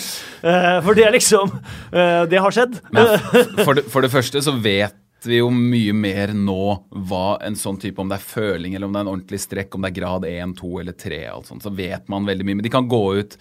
Eh, 0.46 0.78
for 0.86 0.94
det 0.94 1.08
er 1.08 1.16
liksom 1.16 1.50
eh, 1.90 2.22
Det 2.30 2.38
har 2.46 2.54
skjedd. 2.54 2.78
men 2.94 3.16
for, 3.64 3.74
det, 3.80 3.88
for 3.90 4.06
det 4.06 4.12
første 4.14 4.44
så 4.46 4.54
vet 4.62 4.94
vi 5.26 5.40
jo 5.40 5.50
mye 5.54 5.94
mer 5.96 6.32
nå 6.36 6.62
hva 7.08 7.38
en 7.44 7.56
sånn 7.58 7.78
type 7.82 8.00
Om 8.00 8.10
det 8.12 8.18
er 8.20 8.26
føling, 8.26 8.74
eller 8.74 8.88
om 8.88 8.94
det 8.94 9.00
er 9.02 9.06
en 9.06 9.12
ordentlig 9.14 9.40
strekk, 9.42 9.74
om 9.74 9.84
det 9.84 9.92
er 9.92 9.98
grad 10.00 10.26
1, 10.28 10.56
2 10.60 10.72
eller 10.82 10.96
3, 11.04 11.20
alt 11.32 11.50
sånt, 11.50 11.64
så 11.66 11.72
vet 11.74 12.10
man 12.12 12.28
veldig 12.28 12.46
mye. 12.48 12.58
Men 12.60 12.66
de 12.66 12.72
kan 12.74 12.88
gå 12.90 13.04
ut 13.20 13.38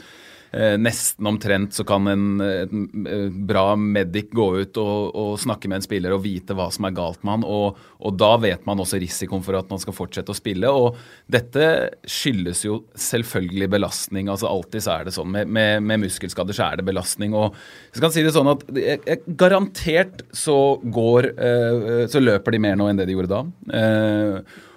nesten 0.54 1.28
omtrent 1.28 1.74
så 1.74 1.84
kan 1.88 2.08
en, 2.08 2.26
en, 2.42 2.84
en 3.10 3.38
bra 3.48 3.74
medic 3.80 4.30
gå 4.36 4.46
ut 4.60 4.78
og, 4.78 5.16
og, 5.16 5.32
snakke 5.42 5.70
med 5.70 5.80
en 5.80 5.86
spiller 5.86 6.14
og 6.14 6.22
vite 6.26 6.54
hva 6.58 6.68
som 6.74 6.86
er 6.86 6.94
galt 6.94 7.24
med 7.24 7.40
han. 7.40 7.46
Og, 7.48 7.80
og, 7.98 8.12
da 8.20 8.36
vet 8.42 8.66
man 8.70 8.82
også 8.84 9.00
risikoen 9.02 9.44
for 9.46 9.58
at 9.58 9.72
man 9.74 9.82
skal 9.82 9.96
fortsette 9.98 10.34
å 10.34 10.38
spille. 10.38 10.70
Og 10.70 11.00
dette 11.32 11.70
skyldes 12.06 12.64
jo 12.68 12.84
selvfølgelig 12.94 13.72
belastning. 13.74 14.30
altså 14.30 14.52
Alltid 14.52 14.86
så 14.86 14.98
er 14.98 15.08
det 15.08 15.16
sånn. 15.18 15.32
Med, 15.34 15.50
med, 15.50 15.82
med 15.86 16.04
muskelskader 16.06 16.58
så 16.58 16.68
er 16.70 16.82
det 16.82 16.88
belastning. 16.88 17.34
Og 17.34 17.58
jeg 17.90 18.02
skal 18.02 18.14
si 18.14 18.26
det 18.26 18.36
sånn 18.36 18.52
at 18.54 18.68
garantert 19.40 20.22
så 20.34 20.58
går 20.84 21.32
eh, 21.34 22.06
Så 22.12 22.22
løper 22.22 22.54
de 22.54 22.62
mer 22.62 22.78
nå 22.78 22.90
enn 22.90 23.00
det 23.00 23.08
de 23.10 23.18
gjorde 23.18 23.34
da. 23.34 23.42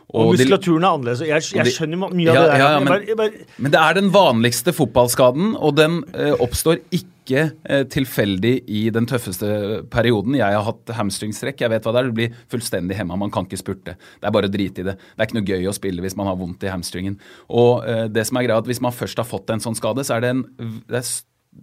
Eh, 0.07 0.15
og, 0.15 0.31
og 0.31 0.37
muskulaturen 0.37 0.85
er 0.85 0.95
annerledes. 0.95 1.27
Jeg, 1.27 1.45
jeg 1.59 1.75
skjønner 1.75 1.99
mye 2.07 2.31
av 2.31 2.39
det 2.39 2.47
der. 2.47 2.61
Ja, 2.61 2.71
ja, 2.77 2.79
men, 2.79 2.93
bare, 2.93 3.19
bare... 3.19 3.45
men, 3.59 3.75
det 3.75 3.83
er 3.83 3.99
den 3.99 4.11
vanligste 4.15 4.75
fotballskaden, 4.77 5.55
og 5.59 5.77
den 5.79 6.01
eh, 6.15 6.35
oppstår 6.43 6.79
ikke 6.95 7.49
uh, 7.67 7.83
tilfeldig 7.91 8.53
i 8.71 8.85
den 8.95 9.09
tøffeste 9.11 9.49
perioden. 9.91 10.37
Jeg 10.39 10.55
har 10.55 10.63
hatt 10.63 10.93
hamstringstrekk, 10.95 11.65
jeg 11.65 11.73
vet 11.73 11.89
hva 11.89 11.95
det 11.97 12.03
er. 12.03 12.11
Du 12.13 12.19
blir 12.21 12.37
fullstendig 12.53 13.01
hemma, 13.01 13.19
man 13.19 13.35
kan 13.35 13.49
ikke 13.49 13.59
spurte. 13.59 13.97
Det 13.99 14.31
er 14.31 14.35
bare 14.37 14.47
å 14.47 14.53
drite 14.55 14.85
i 14.85 14.87
det. 14.87 14.95
Det 14.95 15.19
er 15.19 15.27
ikke 15.27 15.41
noe 15.41 15.51
gøy 15.51 15.67
å 15.67 15.75
spille 15.75 16.05
hvis 16.05 16.15
man 16.19 16.31
har 16.31 16.39
vondt 16.39 16.63
i 16.63 16.71
hamstringen. 16.71 17.19
Og 17.51 17.83
uh, 17.83 18.05
det 18.07 18.29
som 18.29 18.39
er 18.39 18.47
greia, 18.47 18.61
at 18.63 18.71
hvis 18.71 18.83
man 18.85 18.95
først 18.95 19.19
har 19.19 19.27
fått 19.27 19.51
en 19.51 19.65
sånn 19.65 19.79
skade, 19.79 20.07
så 20.07 20.21
er 20.21 20.23
det 20.23 20.37
en 20.37 20.45
det 20.87 21.03
er 21.03 21.09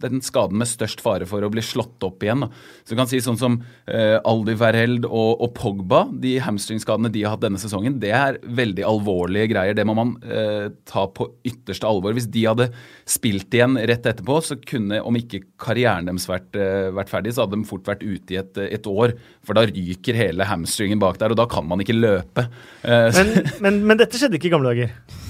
den 0.01 0.21
skaden 0.25 0.59
med 0.59 0.69
størst 0.69 1.01
fare 1.03 1.27
for 1.29 1.43
å 1.45 1.51
bli 1.53 1.63
slått 1.63 2.03
opp 2.05 2.23
igjen. 2.25 2.45
Da. 2.45 2.49
Så 2.83 2.93
du 2.93 2.99
kan 2.99 3.09
si 3.09 3.21
sånn 3.23 3.39
som 3.39 3.57
eh, 3.87 4.17
Aldi 4.19 4.55
Verheld 4.59 5.07
og, 5.07 5.41
og, 5.43 5.53
Pogba, 5.57 6.03
de 6.23 6.35
hamstringskadene 6.43 7.11
de 7.13 7.23
har 7.25 7.35
hatt 7.35 7.43
denne 7.45 7.61
sesongen, 7.61 7.99
det 8.01 8.13
er 8.17 8.39
veldig 8.43 8.85
alvorlige 8.89 9.51
greier. 9.53 9.77
Det 9.77 9.85
må 9.87 9.95
man 9.97 10.15
eh, 10.25 10.69
ta 10.89 11.05
på 11.07 11.29
ytterste 11.47 11.89
alvor. 11.89 12.15
Hvis 12.17 12.29
de 12.33 12.45
hadde 12.49 12.69
spilt 13.09 13.53
igjen 13.53 13.77
rett 13.79 14.07
etterpå, 14.09 14.39
så 14.43 14.59
kunne, 14.59 15.01
om 15.03 15.19
ikke 15.19 15.43
karrieren 15.61 16.09
deres 16.09 16.29
vært, 16.29 16.53
eh, 16.59 16.89
vært 16.95 17.11
ferdig, 17.13 17.35
så 17.35 17.45
hadde 17.45 17.59
de 17.59 17.69
fort 17.69 17.87
vært 17.89 18.05
ute 18.05 18.35
i 18.35 18.41
et, 18.41 18.63
et, 18.69 18.89
år. 18.89 19.15
For 19.45 19.57
da 19.57 19.67
ryker 19.69 20.17
hele 20.17 20.47
hamstringen 20.47 21.01
bak 21.01 21.21
der, 21.21 21.33
og 21.33 21.39
da 21.39 21.47
kan 21.49 21.67
man 21.69 21.83
ikke 21.83 21.97
løpe. 21.97 22.47
Eh, 22.83 23.09
men, 23.19 23.53
men, 23.63 23.83
men 23.91 24.01
dette 24.01 24.19
skjedde 24.19 24.39
ikke 24.39 24.51
i 24.51 24.55
gamle 24.57 24.73
dager? 24.73 25.22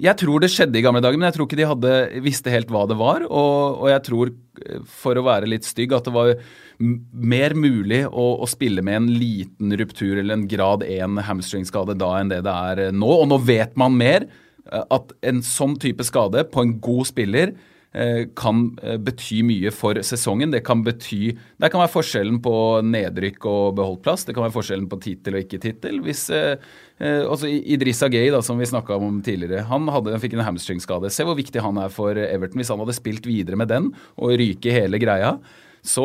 Jeg 0.00 0.16
tror 0.16 0.40
det 0.40 0.48
skjedde 0.48 0.78
i 0.80 0.82
gamle 0.84 1.02
dager, 1.04 1.18
men 1.20 1.28
jeg 1.28 1.36
tror 1.36 1.48
ikke 1.48 1.58
de 1.58 1.68
hadde, 1.68 1.94
visste 2.24 2.52
helt 2.52 2.70
hva 2.72 2.86
det 2.88 2.96
var. 2.96 3.26
Og, 3.28 3.82
og 3.84 3.88
jeg 3.92 4.02
tror, 4.06 4.32
eh, 4.64 4.82
for 5.02 5.18
å 5.18 5.24
være 5.26 5.50
litt 5.50 5.66
stygg, 5.68 5.92
at 5.96 6.08
det 6.08 6.14
var 6.14 6.32
mer 6.80 7.52
mulig 7.52 8.06
å, 8.08 8.26
å, 8.40 8.48
spille 8.48 8.80
med 8.86 8.96
en 8.96 9.08
liten 9.12 9.74
ruptur 9.76 10.14
eller 10.14 10.38
en 10.38 10.46
grad 10.48 10.86
1 10.86 11.20
hamstringskade 11.26 11.98
da 12.00 12.14
enn 12.16 12.32
det 12.32 12.40
det 12.46 12.54
er 12.70 12.86
eh, 12.86 12.94
nå. 12.96 13.10
Og 13.24 13.28
nå 13.28 13.40
vet 13.44 13.76
man 13.80 13.98
mer. 14.00 14.24
Eh, 14.70 14.86
at 14.96 15.12
en 15.28 15.44
sånn 15.44 15.76
type 15.82 16.06
skade 16.08 16.46
på 16.48 16.64
en 16.64 16.78
god 16.80 17.10
spiller 17.10 17.52
kan 18.38 18.60
eh, 18.82 18.98
bety 19.02 19.40
mye 19.42 19.72
for 19.74 19.98
sesongen. 20.06 20.52
Det 20.54 20.62
kan 20.66 20.84
bety 20.86 21.32
Det 21.34 21.70
kan 21.72 21.82
være 21.82 21.90
forskjellen 21.90 22.38
på 22.42 22.54
nedrykk 22.86 23.46
og 23.50 23.74
beholdt 23.80 24.04
plass. 24.04 24.24
Det 24.24 24.34
kan 24.36 24.46
være 24.46 24.54
forskjellen 24.54 24.86
på 24.90 25.00
tittel 25.02 25.34
og 25.34 25.42
ikke 25.42 25.58
tittel. 25.62 25.98
Hvis 26.04 26.28
eh, 26.30 26.54
altså 27.00 27.50
Idrissa 27.50 28.06
Gay, 28.12 28.30
da, 28.30 28.42
som 28.46 28.60
vi 28.62 28.68
snakka 28.70 28.94
om 28.94 29.18
tidligere, 29.26 29.66
han, 29.66 29.88
hadde, 29.90 30.14
han 30.14 30.22
fikk 30.22 30.38
en 30.38 30.46
hamstringskade. 30.46 31.10
Se 31.10 31.26
hvor 31.26 31.38
viktig 31.38 31.64
han 31.64 31.82
er 31.82 31.90
for 31.90 32.14
Everton. 32.14 32.62
Hvis 32.62 32.70
han 32.70 32.84
hadde 32.84 32.98
spilt 33.00 33.26
videre 33.26 33.58
med 33.58 33.72
den 33.72 33.90
og 34.14 34.38
ryke 34.38 34.70
hele 34.74 35.02
greia. 35.02 35.34
Så 35.82 36.04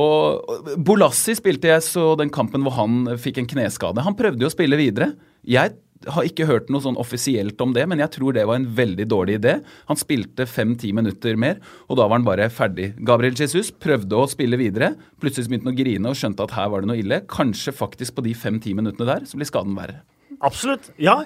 Bolassi 0.79 1.35
spilte 1.35 1.69
jeg 1.69 1.83
så 1.83 2.13
den 2.17 2.31
kampen 2.33 2.63
hvor 2.65 2.77
han 2.79 3.17
fikk 3.19 3.41
en 3.41 3.49
kneskade. 3.51 4.03
Han 4.05 4.17
prøvde 4.17 4.41
jo 4.41 4.49
å 4.49 4.55
spille 4.55 4.79
videre. 4.79 5.13
Jeg 5.45 5.75
har 6.11 6.27
ikke 6.27 6.47
hørt 6.49 6.71
noe 6.73 6.83
sånn 6.83 6.99
offisielt 7.01 7.59
om 7.63 7.73
det, 7.75 7.85
men 7.89 8.01
jeg 8.03 8.13
tror 8.15 8.35
det 8.35 8.45
var 8.47 8.59
en 8.59 8.67
veldig 8.77 9.07
dårlig 9.11 9.39
idé. 9.39 9.55
Han 9.89 9.99
spilte 9.99 10.47
fem-ti 10.49 10.91
minutter 10.95 11.39
mer, 11.39 11.61
og 11.89 11.99
da 11.99 12.07
var 12.07 12.19
han 12.19 12.27
bare 12.27 12.49
ferdig. 12.53 12.91
Gabriel 13.05 13.37
Jesus 13.37 13.71
prøvde 13.71 14.17
å 14.19 14.27
spille 14.31 14.59
videre. 14.61 14.93
Plutselig 15.21 15.51
begynte 15.51 15.69
han 15.69 15.75
å 15.75 15.79
grine 15.79 16.11
og 16.11 16.19
skjønte 16.19 16.45
at 16.45 16.55
her 16.57 16.69
var 16.73 16.83
det 16.83 16.91
noe 16.91 17.01
ille. 17.01 17.21
Kanskje 17.31 17.75
faktisk 17.75 18.17
på 18.17 18.25
de 18.27 18.35
fem-ti 18.37 18.75
minuttene 18.77 19.09
der 19.09 19.25
så 19.29 19.39
blir 19.39 19.49
skaden 19.49 19.75
verre. 19.77 20.01
Absolutt. 20.45 20.91
Ja, 21.01 21.21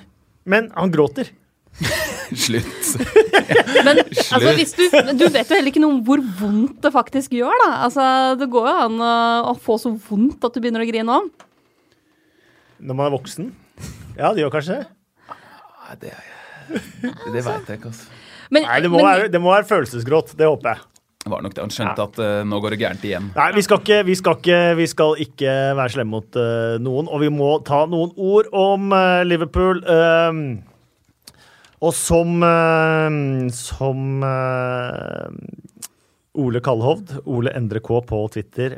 men 0.49 0.71
han 0.75 0.93
gråter. 0.93 1.31
Slutt. 2.29 2.65
Men 3.85 4.01
altså, 4.03 4.51
du, 4.53 5.15
du, 5.17 5.25
vet 5.31 5.49
jo 5.49 5.55
heller 5.55 5.69
ikke 5.71 5.81
noe 5.81 5.95
om 5.95 6.01
hvor 6.05 6.21
vondt 6.39 6.81
det 6.83 6.91
faktisk 6.93 7.33
gjør, 7.37 7.53
da. 7.63 7.69
Altså, 7.87 8.03
det 8.37 8.49
går 8.51 8.67
jo 8.69 8.73
an 8.85 8.97
å, 9.01 9.13
å 9.49 9.53
få 9.57 9.79
så 9.81 9.93
vondt 9.93 10.45
at 10.45 10.53
du 10.53 10.61
begynner 10.61 10.83
å 10.83 10.89
grine 10.89 11.15
òg. 11.15 11.29
Når 12.79 12.97
man 12.99 13.09
er 13.09 13.15
voksen? 13.15 13.49
Ja, 14.19 14.33
det 14.35 14.43
gjør 14.43 14.51
kanskje 14.57 14.81
det. 14.81 14.87
Det, 15.99 16.13
det 17.33 17.41
veit 17.41 17.69
jeg 17.71 17.79
ikke, 17.79 17.91
altså. 17.93 18.15
Men, 18.49 18.65
Nei, 18.65 18.77
det 18.81 18.89
må, 18.89 18.99
men, 18.99 19.07
være, 19.07 19.27
det 19.31 19.41
må, 19.41 19.51
være, 19.53 19.67
følelsesgråt. 19.69 20.33
Det 20.37 20.47
håper 20.49 20.73
jeg. 20.73 20.85
Det 21.19 21.31
var 21.31 21.43
nok 21.45 21.53
det. 21.53 21.61
Han 21.61 21.73
skjønte 21.73 22.01
ja. 22.01 22.07
at 22.09 22.19
uh, 22.23 22.47
nå 22.49 22.59
går 22.63 22.73
det 22.73 22.79
gærent 22.81 23.05
igjen. 23.05 23.29
Nei, 23.35 23.49
vi 23.55 23.63
skal 23.65 23.81
ikke, 23.83 23.99
vi 24.07 24.15
skal 24.17 24.39
ikke, 24.39 24.59
vi 24.79 24.87
skal 24.89 25.21
ikke 25.25 25.53
være 25.77 25.93
slemme 25.93 26.17
mot 26.17 26.39
uh, 26.39 26.79
noen. 26.81 27.11
Og 27.11 27.23
vi 27.23 27.29
må 27.33 27.51
ta 27.67 27.83
noen 27.89 28.13
ord 28.17 28.49
om 28.55 28.89
uh, 28.95 29.21
Liverpool. 29.27 29.83
og 31.79 31.93
som 31.95 32.41
Som 33.55 34.23
Ole 36.39 36.61
Kallhovd, 36.63 37.19
Ole 37.25 37.53
Endre 37.55 37.81
K 37.83 38.01
på 38.09 38.23
Twitter, 38.33 38.75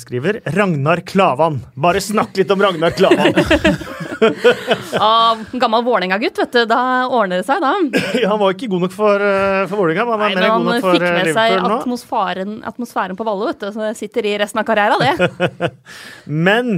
skriver 0.00 0.40
Ragnar 0.56 1.02
Klavan. 1.08 1.60
Bare 1.76 2.00
snakk 2.04 2.36
litt 2.38 2.52
om 2.52 2.62
Ragnar 2.62 2.96
Klavan! 2.96 3.36
Av 5.00 5.40
gammel 5.52 5.84
Vålerenga-gutt, 5.84 6.38
vet 6.38 6.52
du. 6.52 6.60
Da 6.70 6.80
ordner 7.06 7.40
det 7.40 7.46
seg, 7.48 7.62
da. 7.62 7.74
Ja, 8.22 8.32
han 8.32 8.40
var 8.40 8.54
ikke 8.54 8.70
god 8.72 8.86
nok 8.86 8.94
for, 8.94 9.24
eh, 9.24 9.64
for 9.70 9.82
Vålerenga, 9.82 10.06
men 10.08 10.24
han 10.24 10.38
er 10.40 10.52
god 10.52 10.68
nok 10.68 10.86
for 10.86 10.98
Liverpool 10.98 11.02
nå. 11.02 11.08
Han 11.08 11.24
fikk 11.24 11.28
med 11.28 11.36
seg 11.38 11.76
atmosfæren, 11.78 12.54
atmosfæren, 12.72 13.18
på 13.18 13.26
Valle, 13.28 13.50
vet 13.52 13.62
du. 13.62 13.68
Så 13.74 13.84
det 13.84 13.92
sitter 14.00 14.30
i 14.30 14.34
resten 14.42 14.62
av 14.62 14.68
karrieren, 14.68 15.04
det. 15.04 15.70
men 16.48 16.72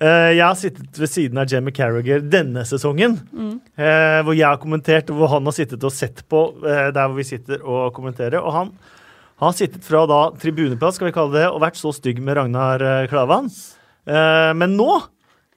uh, 0.00 0.30
jeg 0.32 0.42
har 0.42 0.58
sittet 0.58 1.00
ved 1.02 1.12
siden 1.12 1.40
av 1.42 1.50
Jamie 1.52 1.76
Carriger 1.76 2.24
denne 2.36 2.66
sesongen, 2.68 3.18
mm. 3.30 3.54
uh, 3.78 4.20
hvor 4.26 4.36
jeg 4.36 4.48
har 4.48 4.60
kommentert, 4.62 5.12
hvor 5.12 5.32
han 5.36 5.48
har 5.48 5.56
sittet 5.56 5.84
og 5.86 5.94
sett 5.94 6.24
på 6.30 6.48
uh, 6.64 6.88
der 6.94 7.02
hvor 7.02 7.18
vi 7.18 7.28
sitter 7.28 7.64
og 7.64 7.90
kommenterer. 7.96 8.40
og 8.40 8.54
han 8.56 8.76
har 9.42 9.52
sittet 9.52 9.84
fra 9.84 10.06
da 10.08 10.20
tribuneplass 10.40 10.96
skal 10.96 11.10
vi 11.10 11.16
kalle 11.16 11.36
det, 11.36 11.48
og 11.50 11.60
vært 11.60 11.76
så 11.76 11.92
stygg 11.92 12.22
med 12.24 12.38
Ragnar 12.38 12.80
Klavan. 13.10 13.50
men 14.56 14.76
nå 14.78 14.94
Eh, 14.96 15.15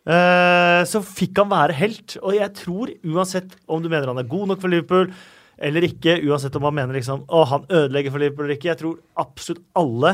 så 0.10 1.02
fikk 1.06 1.38
han 1.38 1.52
være 1.52 1.76
helt. 1.78 2.16
Og 2.24 2.34
jeg 2.34 2.54
tror, 2.58 2.90
uansett 3.06 3.52
om 3.70 3.84
du 3.84 3.90
mener 3.92 4.10
han 4.10 4.22
er 4.22 4.30
god 4.32 4.54
nok 4.54 4.64
for 4.64 4.74
Liverpool 4.74 5.12
eller 5.60 5.86
ikke, 5.86 6.18
uansett 6.24 6.56
om 6.56 6.66
han 6.70 6.78
mener 6.78 6.96
liksom, 6.96 7.26
å, 7.28 7.44
han 7.50 7.66
ødelegger 7.68 8.14
for 8.14 8.24
Liverpool 8.24 8.48
eller 8.48 8.56
ikke, 8.56 8.72
jeg 8.72 8.80
tror 8.80 9.00
absolutt 9.20 9.66
alle 9.80 10.14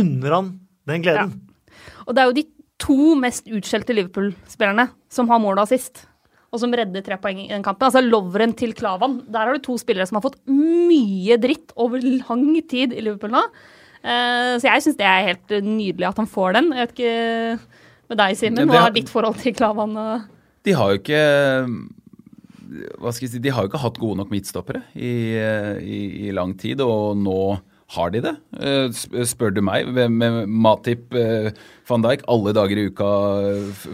unner 0.00 0.36
han 0.36 0.52
den 0.88 1.04
gleden. 1.04 1.34
Ja. 1.34 1.96
Og 2.06 2.16
det 2.16 2.22
er 2.22 2.30
jo 2.30 2.38
de 2.38 2.46
to 2.80 3.16
mest 3.20 3.50
utskjelte 3.50 3.96
Liverpool-spillerne 3.96 4.88
som 5.12 5.28
har 5.30 5.42
mål 5.42 5.58
og 5.58 5.66
assist, 5.66 6.06
og 6.50 6.62
som 6.62 6.72
redder 6.74 7.04
tre 7.06 7.18
poeng 7.20 7.42
i 7.44 7.50
den 7.52 7.64
kampen. 7.66 7.86
Altså 7.86 8.02
Lovren 8.02 8.54
til 8.58 8.72
Klavan. 8.74 9.20
Der 9.30 9.46
har 9.46 9.54
du 9.54 9.62
to 9.62 9.76
spillere 9.78 10.08
som 10.08 10.18
har 10.18 10.24
fått 10.24 10.40
mye 10.50 11.36
dritt 11.38 11.76
over 11.78 12.02
lang 12.02 12.48
tid 12.70 12.96
i 12.96 13.04
Liverpool 13.04 13.36
nå. 13.36 13.44
Uh, 14.00 14.56
så 14.56 14.64
jeg 14.64 14.82
syns 14.82 14.96
det 14.98 15.06
er 15.06 15.28
helt 15.28 15.54
nydelig 15.62 16.08
at 16.08 16.18
han 16.22 16.30
får 16.30 16.56
den. 16.56 16.72
Jeg 16.72 16.88
vet 16.88 16.96
ikke 16.96 17.79
med 18.10 18.20
deg, 18.20 18.36
Simen? 18.38 18.70
Hva 18.70 18.84
er 18.88 18.94
ditt 18.98 19.10
forhold 19.12 19.40
til 19.40 19.56
Klavan? 19.56 19.96
De 20.66 20.76
har 20.76 20.92
jo 20.92 21.00
ikke 21.00 21.24
hva 23.00 23.10
skal 23.10 23.26
jeg 23.26 23.32
si, 23.32 23.42
De 23.42 23.50
har 23.50 23.64
jo 23.64 23.70
ikke 23.70 23.82
hatt 23.82 23.98
gode 23.98 24.20
nok 24.20 24.30
midtstoppere 24.30 24.84
i, 24.94 25.34
i, 25.82 26.00
i 26.28 26.34
lang 26.36 26.52
tid, 26.58 26.82
og 26.84 27.18
nå 27.18 27.40
har 27.96 28.12
de 28.14 28.22
det? 28.22 28.34
Eh, 28.62 29.24
spør 29.26 29.54
du 29.56 29.62
meg, 29.66 29.88
med 29.90 30.46
Matip 30.46 31.16
eh, 31.18 31.50
van 31.90 32.04
Dijk 32.04 32.24
alle 32.30 32.54
dager 32.56 32.80
i 32.80 32.86
uka 32.90 33.10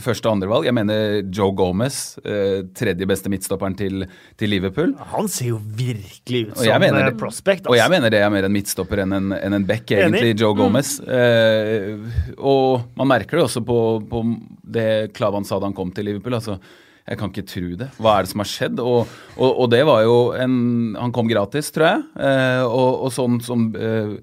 første- 0.05 0.29
og 0.29 0.37
andrevalg. 0.37 0.69
Jeg 0.69 0.77
mener 0.77 1.21
Joe 1.35 1.55
Gomez, 1.57 2.19
eh, 2.25 2.63
tredje 2.77 3.09
beste 3.09 3.33
midtstopperen 3.33 3.77
til, 3.79 4.07
til 4.37 4.53
Liverpool. 4.53 4.95
Han 5.13 5.29
ser 5.33 5.55
jo 5.55 5.61
virkelig 5.61 6.51
ut 6.51 6.57
som 6.61 6.81
mener, 6.81 7.11
prospect. 7.19 7.67
Altså. 7.67 7.75
Og 7.75 7.81
jeg 7.81 7.95
mener 7.97 8.13
det 8.13 8.23
er 8.23 8.33
mer 8.33 8.49
en 8.49 8.57
midtstopper 8.57 9.05
enn 9.05 9.17
en, 9.17 9.37
enn 9.37 9.61
en 9.61 9.69
back, 9.69 9.91
egentlig, 9.91 10.33
Enig? 10.33 10.41
Joe 10.41 10.55
mm. 10.55 10.63
Gomez. 10.63 10.97
Mm. 11.07 12.09
og 12.39 12.97
man 12.97 13.09
merker 13.17 13.39
det 13.39 13.47
også 13.47 13.63
på, 13.67 13.79
på 14.11 14.25
det 14.63 15.15
Klavan 15.17 15.47
sa 15.47 15.59
da 15.59 15.71
han 15.71 15.77
kom 15.77 15.93
til 15.95 16.09
Liverpool. 16.11 16.39
altså 16.39 16.61
jeg 17.07 17.19
kan 17.21 17.31
ikke 17.31 17.47
tro 17.47 17.69
det. 17.79 17.87
Hva 18.03 18.17
er 18.17 18.25
det 18.25 18.33
som 18.33 18.41
har 18.43 18.49
skjedd? 18.51 18.81
Og, 18.83 19.11
og, 19.37 19.51
og 19.63 19.69
det 19.71 19.83
var 19.87 20.03
jo 20.03 20.17
en 20.35 20.57
Han 20.99 21.13
kom 21.15 21.29
gratis, 21.31 21.69
tror 21.71 21.87
jeg. 21.87 22.01
Eh, 22.19 22.63
og, 22.67 23.05
og, 23.07 23.11
sånn 23.15 23.37
som 23.47 23.69
eh, 23.79 24.17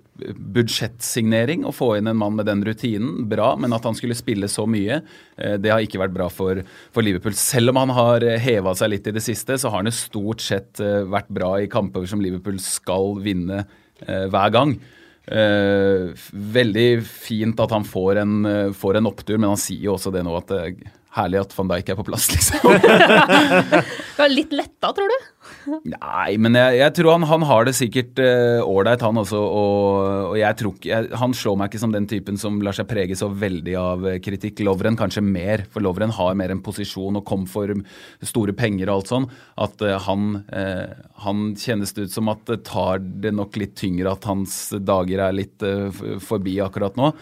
budsjettsignering, 0.58 1.64
å 1.64 1.72
få 1.72 1.94
inn 1.98 2.10
en 2.12 2.20
mann 2.20 2.36
med 2.36 2.50
den 2.50 2.64
rutinen, 2.68 3.24
bra. 3.32 3.54
Men 3.56 3.76
at 3.76 3.88
han 3.88 3.96
skulle 3.96 4.18
spille 4.20 4.50
så 4.52 4.66
mye, 4.68 5.00
eh, 5.38 5.56
det 5.64 5.72
har 5.72 5.84
ikke 5.86 6.02
vært 6.02 6.16
bra 6.18 6.28
for, 6.28 6.60
for, 6.92 7.06
Liverpool. 7.08 7.38
Selv 7.40 7.72
om 7.72 7.80
han 7.80 7.94
har 7.96 8.26
heva 8.44 8.74
seg 8.76 8.92
litt 8.92 9.08
i 9.08 9.16
det 9.16 9.24
siste, 9.24 9.56
så 9.56 9.72
har 9.72 9.80
han 9.80 9.88
jo 9.88 9.96
stort 9.96 10.44
sett 10.44 10.82
eh, 10.84 11.06
vært 11.08 11.32
bra 11.32 11.54
i 11.64 11.70
kamper 11.72 12.04
som 12.10 12.24
Liverpool 12.24 12.60
skal 12.64 13.16
vinne 13.24 13.62
eh, 13.64 14.28
hver 14.28 14.52
gang. 14.58 14.76
Veldig 15.24 16.88
fint 17.08 17.62
at 17.64 17.72
han 17.72 17.86
får 17.88 18.18
en, 18.20 18.34
får 18.76 19.00
en, 19.00 19.08
opptur, 19.08 19.38
men 19.38 19.54
han 19.54 19.62
sier 19.62 19.86
jo 19.86 19.94
også 19.94 20.12
det 20.12 20.26
nå 20.28 20.34
at 20.36 20.52
herlig 21.14 21.44
at 21.44 21.54
van 21.58 21.70
Dijk 21.70 21.92
er 21.94 21.98
på 22.00 22.06
plass, 22.08 22.30
liksom. 22.34 22.64
Du 24.14 24.22
er 24.22 24.32
litt 24.32 24.54
letta, 24.54 24.92
tror 24.94 25.10
du? 25.10 25.30
Nei, 25.90 26.36
men 26.42 26.56
jeg, 26.58 26.78
jeg 26.80 26.94
tror 26.98 27.16
han, 27.16 27.26
han 27.28 27.46
har 27.50 27.68
det 27.68 27.74
sikkert 27.78 28.20
ålreit, 28.22 29.02
uh, 29.02 29.08
han 29.08 29.20
også. 29.22 29.40
Og, 29.42 30.10
og 30.32 30.38
jeg 30.40 30.58
tror 30.60 30.76
ikke 30.76 30.92
jeg, 30.92 31.10
Han 31.20 31.36
slår 31.38 31.58
meg 31.60 31.72
ikke 31.72 31.82
som 31.82 31.94
den 31.96 32.08
typen 32.10 32.40
som 32.40 32.60
lar 32.66 32.78
seg 32.78 32.90
prege 32.90 33.18
så 33.18 33.30
veldig 33.30 33.76
av 33.80 34.08
kritikk. 34.24 34.64
Lovren 34.68 34.98
kanskje 35.00 35.26
mer, 35.26 35.66
for 35.74 35.86
Lovren 35.86 36.14
har 36.16 36.38
mer 36.40 36.54
en 36.54 36.64
posisjon 36.66 37.20
og 37.20 37.26
kom 37.28 37.48
for 37.50 37.74
store 38.26 38.56
penger 38.58 38.90
og 38.90 39.00
alt 39.00 39.14
sånn. 39.14 39.30
At 39.66 39.86
uh, 39.86 39.96
han, 40.08 40.44
uh, 40.54 41.08
han 41.26 41.46
kjennes 41.60 41.96
det 41.98 42.08
ut 42.10 42.18
som 42.18 42.34
at 42.34 42.46
det 42.50 42.62
tar 42.70 43.02
det 43.02 43.34
nok 43.36 43.58
litt 43.62 43.78
tyngre 43.80 44.14
at 44.14 44.30
hans 44.30 44.68
dager 44.78 45.28
er 45.28 45.36
litt 45.36 45.64
forbi 46.24 46.60
akkurat 46.64 46.98
nå. 47.00 47.14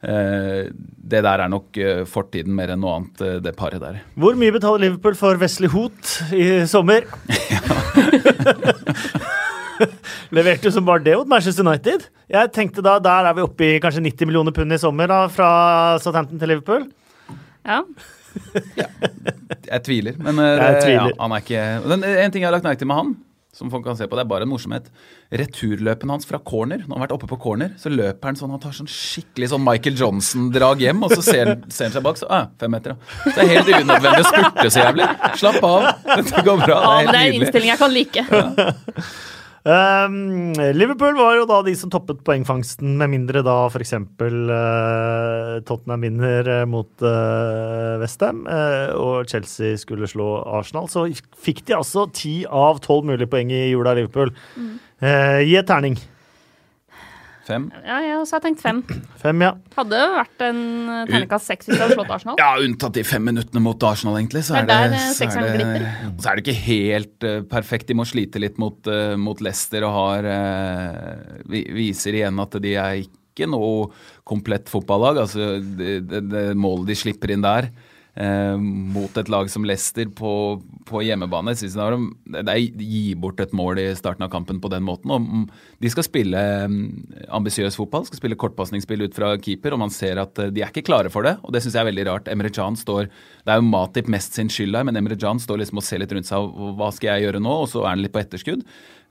Eh, 0.00 0.70
det 1.12 1.20
der 1.26 1.42
er 1.44 1.50
nok 1.52 1.76
eh, 1.76 2.06
fortiden 2.08 2.54
mer 2.56 2.70
enn 2.72 2.80
noe 2.80 2.94
annet, 2.96 3.20
eh, 3.20 3.40
det 3.44 3.52
paret 3.56 3.82
der. 3.82 3.98
Hvor 4.16 4.38
mye 4.38 4.54
betaler 4.54 4.86
Liverpool 4.86 5.16
for 5.18 5.36
Wesley 5.40 5.68
Hoot 5.68 6.14
i 6.32 6.64
sommer? 6.70 7.04
Leverte 10.36 10.68
jo 10.68 10.72
som 10.72 10.86
bare 10.88 11.04
det 11.04 11.18
mot 11.18 11.28
Manchester 11.28 11.66
United. 11.66 12.08
Jeg 12.32 12.52
tenkte 12.56 12.84
da, 12.84 12.98
Der 13.00 13.28
er 13.28 13.36
vi 13.36 13.44
oppe 13.44 13.66
i 13.66 13.80
kanskje 13.82 14.04
90 14.04 14.28
millioner 14.28 14.56
pund 14.56 14.72
i 14.72 14.80
sommer, 14.80 15.08
da, 15.10 15.20
fra 15.32 15.50
Southampton 16.00 16.40
til 16.40 16.48
Liverpool. 16.54 16.86
Ja. 17.64 17.82
ja. 18.78 18.88
Jeg 19.66 19.82
tviler, 19.84 20.16
men 20.20 20.40
jeg 20.40 20.80
tviler. 20.80 21.12
Ja, 21.12 21.16
han 21.20 21.34
er 21.34 21.44
ikke 21.44 21.64
En 22.24 22.32
ting 22.32 22.40
jeg 22.40 22.48
har 22.48 22.56
lagt 22.56 22.64
merke 22.64 22.80
til 22.80 22.88
med 22.88 23.00
han, 23.02 23.16
som 23.52 23.70
folk 23.70 23.82
kan 23.84 23.96
se 23.98 24.06
på. 24.06 24.14
Det 24.14 24.22
er 24.22 24.30
bare 24.30 24.46
en 24.46 24.50
morsomhet. 24.52 24.86
Returløpen 25.34 26.12
hans 26.12 26.26
fra 26.28 26.38
corner, 26.38 26.84
når 26.84 26.94
han 26.94 27.00
har 27.00 27.06
vært 27.08 27.14
oppe 27.16 27.30
på 27.32 27.40
corner, 27.42 27.72
så 27.80 27.90
løper 27.90 28.30
han 28.30 28.38
sånn 28.38 28.52
Han 28.54 28.62
tar 28.62 28.76
sånn 28.76 28.90
skikkelig 28.90 29.50
sånn 29.52 29.64
Michael 29.66 29.98
Johnson-drag 29.98 30.84
hjem, 30.86 31.02
og 31.06 31.14
så 31.16 31.24
ser, 31.26 31.52
ser 31.74 31.88
han 31.88 31.96
seg 31.96 32.06
bak, 32.06 32.20
så 32.20 32.30
ah, 32.30 32.46
fem 32.60 32.70
meter, 32.74 32.94
ja. 32.94 33.10
Så 33.24 33.34
det 33.34 33.46
er 33.46 33.52
helt 33.56 33.72
unødvendig 33.74 34.22
å 34.22 34.30
spurte 34.30 34.68
så 34.70 34.86
jævlig. 34.86 35.10
Slapp 35.42 35.66
av. 35.66 35.90
Dette 36.20 36.46
går 36.46 36.62
bra. 36.62 36.78
Det 36.78 36.78
er 36.78 36.86
ja, 36.86 37.02
men 37.02 37.12
det 37.12 37.20
er 37.20 37.26
en 37.26 37.40
innstilling 37.40 37.74
jeg 37.74 37.82
kan 37.82 37.98
like. 37.98 38.26
Ja. 38.30 39.10
Um, 39.60 40.54
Liverpool 40.72 41.18
var 41.18 41.34
jo 41.36 41.46
da 41.48 41.58
de 41.66 41.74
som 41.76 41.90
toppet 41.92 42.22
poengfangsten, 42.24 42.94
med 43.00 43.12
mindre 43.12 43.42
da 43.44 43.56
f.eks. 43.68 43.92
Uh, 43.92 45.58
Tottenham 45.68 46.06
vinner 46.06 46.48
uh, 46.48 46.62
mot 46.68 46.88
uh, 47.04 47.98
Westham 48.00 48.46
uh, 48.48 48.96
og 48.96 49.28
Chelsea 49.28 49.76
skulle 49.80 50.08
slå 50.08 50.38
Arsenal. 50.48 50.88
Så 50.88 51.04
fikk 51.44 51.66
de 51.68 51.76
altså 51.76 52.06
ti 52.16 52.40
av 52.46 52.80
tolv 52.84 53.10
mulige 53.10 53.28
poeng 53.30 53.52
i 53.52 53.68
jula 53.68 53.94
Liverpool. 53.98 54.32
Mm. 54.56 54.72
Uh, 55.04 55.40
gi 55.44 55.60
et 55.60 55.68
terning. 55.68 56.00
Fem? 57.50 57.66
Ja, 57.82 57.98
jeg 58.04 58.16
også 58.20 58.38
har 58.38 58.44
tenkt 58.44 58.62
fem. 58.62 58.80
Fem, 59.20 59.44
ja. 59.44 59.50
Hadde 59.76 60.00
vært 60.14 60.44
en 60.46 60.60
terningkast 61.10 61.50
seks 61.50 61.68
hvis 61.68 61.76
du 61.76 61.82
hadde 61.82 61.98
slått 61.98 62.14
Arsenal. 62.16 62.38
Ja, 62.40 62.50
unntatt 62.62 62.96
de 62.96 63.04
fem 63.06 63.24
minuttene 63.26 63.62
mot 63.64 63.86
Arsenal, 63.86 64.18
egentlig. 64.20 64.44
Så 64.46 64.56
er, 64.58 64.68
det, 64.68 64.78
der, 64.92 64.96
så, 65.16 65.28
er 65.42 65.60
det, 65.60 65.92
så 66.22 66.30
er 66.30 66.38
det 66.38 66.44
ikke 66.44 66.58
helt 66.64 67.26
uh, 67.26 67.38
perfekt. 67.50 67.88
De 67.90 67.98
må 67.98 68.06
slite 68.08 68.42
litt 68.42 68.60
mot, 68.62 68.78
uh, 68.90 69.16
mot 69.20 69.42
Leicester 69.42 69.86
og 69.88 69.96
har 69.96 70.30
uh, 70.30 71.40
Viser 71.50 72.20
igjen 72.20 72.42
at 72.42 72.58
de 72.62 72.74
er 72.78 73.02
ikke 73.02 73.48
noe 73.50 73.90
komplett 74.28 74.70
fotballag. 74.70 75.24
Altså, 75.26 75.56
det, 75.60 76.00
det, 76.10 76.26
det 76.30 76.44
målet 76.58 76.92
de 76.92 77.00
slipper 77.02 77.34
inn 77.34 77.46
der 77.46 77.72
eh, 78.14 78.56
mot 78.60 79.16
et 79.18 79.30
lag 79.32 79.50
som 79.52 79.66
Leicester 79.66 80.08
på, 80.16 80.32
på 80.88 81.02
hjemmebane. 81.06 81.54
Jeg 81.54 81.70
synes 81.70 82.06
det 82.36 82.54
er 82.54 82.60
gi 82.80 83.02
bort 83.18 83.40
et 83.42 83.54
mål 83.56 83.82
i 83.82 83.88
starten 83.98 84.26
av 84.26 84.32
kampen 84.32 84.60
på 84.62 84.70
den 84.72 84.84
måten. 84.86 85.12
Og 85.14 85.24
mm, 85.24 85.46
de 85.82 85.92
skal 85.92 86.06
spille 86.06 86.44
mm, 86.70 86.84
ambisiøs 87.40 87.78
fotball, 87.78 88.06
skal 88.08 88.22
spille 88.22 88.38
kortpasningsspill 88.40 89.06
ut 89.06 89.16
fra 89.16 89.32
keeper, 89.40 89.76
og 89.76 89.84
man 89.84 89.94
ser 89.94 90.22
at 90.22 90.38
eh, 90.42 90.52
de 90.54 90.64
er 90.64 90.72
ikke 90.72 90.86
klare 90.88 91.12
for 91.12 91.26
det. 91.26 91.36
Og 91.44 91.54
det 91.54 91.64
syns 91.64 91.78
jeg 91.78 91.84
er 91.84 91.90
veldig 91.90 92.08
rart. 92.10 92.30
Emre 92.32 92.52
Can 92.54 92.78
står 92.78 93.10
Det 93.10 93.52
er 93.52 93.60
jo 93.60 93.68
Matip 93.70 94.10
mest 94.10 94.38
sin 94.38 94.52
skyld 94.52 94.78
her, 94.78 94.86
men 94.88 94.98
Emre 95.00 95.18
Can 95.18 95.42
står 95.42 95.62
liksom 95.64 95.82
og 95.82 95.86
ser 95.86 96.02
litt 96.02 96.14
rundt 96.16 96.30
seg. 96.30 96.38
og 96.40 96.78
Hva 96.80 96.90
skal 96.94 97.14
jeg 97.14 97.28
gjøre 97.28 97.44
nå? 97.44 97.60
Og 97.64 97.70
så 97.72 97.84
er 97.84 97.94
han 97.94 98.04
litt 98.04 98.14
på 98.14 98.22
etterskudd. 98.22 98.64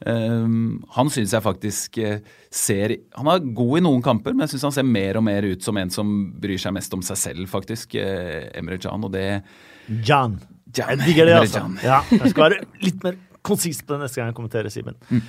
Um, 0.06 0.80
han 0.95 1.10
syns 1.12 1.34
jeg 1.36 1.43
faktisk 1.43 1.97
uh, 2.00 2.22
ser 2.56 2.93
Han 3.20 3.28
er 3.28 3.41
god 3.52 3.82
i 3.82 3.82
noen 3.84 4.04
kamper, 4.04 4.32
men 4.32 4.45
jeg 4.45 4.54
syns 4.54 4.70
han 4.70 4.76
ser 4.78 4.88
mer 4.88 5.20
og 5.20 5.26
mer 5.28 5.43
ut 5.43 5.66
som 5.66 5.76
en 5.82 5.91
som 5.91 6.14
bryr 6.39 6.62
seg 6.62 6.72
mest 6.78 6.93
om 6.95 7.04
seg 7.04 7.20
selv, 7.20 7.50
faktisk. 7.52 7.97
Uh, 8.00 8.47
Emre 8.56 8.80
Can, 8.80 9.04
og 9.04 9.12
det 9.16 9.26
Jan. 9.89 10.38
Jan. 10.72 10.93
Jeg 10.95 11.02
digger 11.02 11.28
det, 11.28 11.39
altså. 11.41 11.66
Ja, 11.84 12.04
jeg 12.14 12.32
skal 12.32 12.45
være 12.45 12.62
litt 12.86 13.04
mer 13.04 13.18
konsis 13.43 13.82
på 13.84 13.95
det 13.95 14.04
neste 14.06 14.22
gang 14.22 14.30
jeg 14.30 14.38
kommenterer, 14.38 14.72
Simen. 14.72 14.95
Mm. 15.10 15.22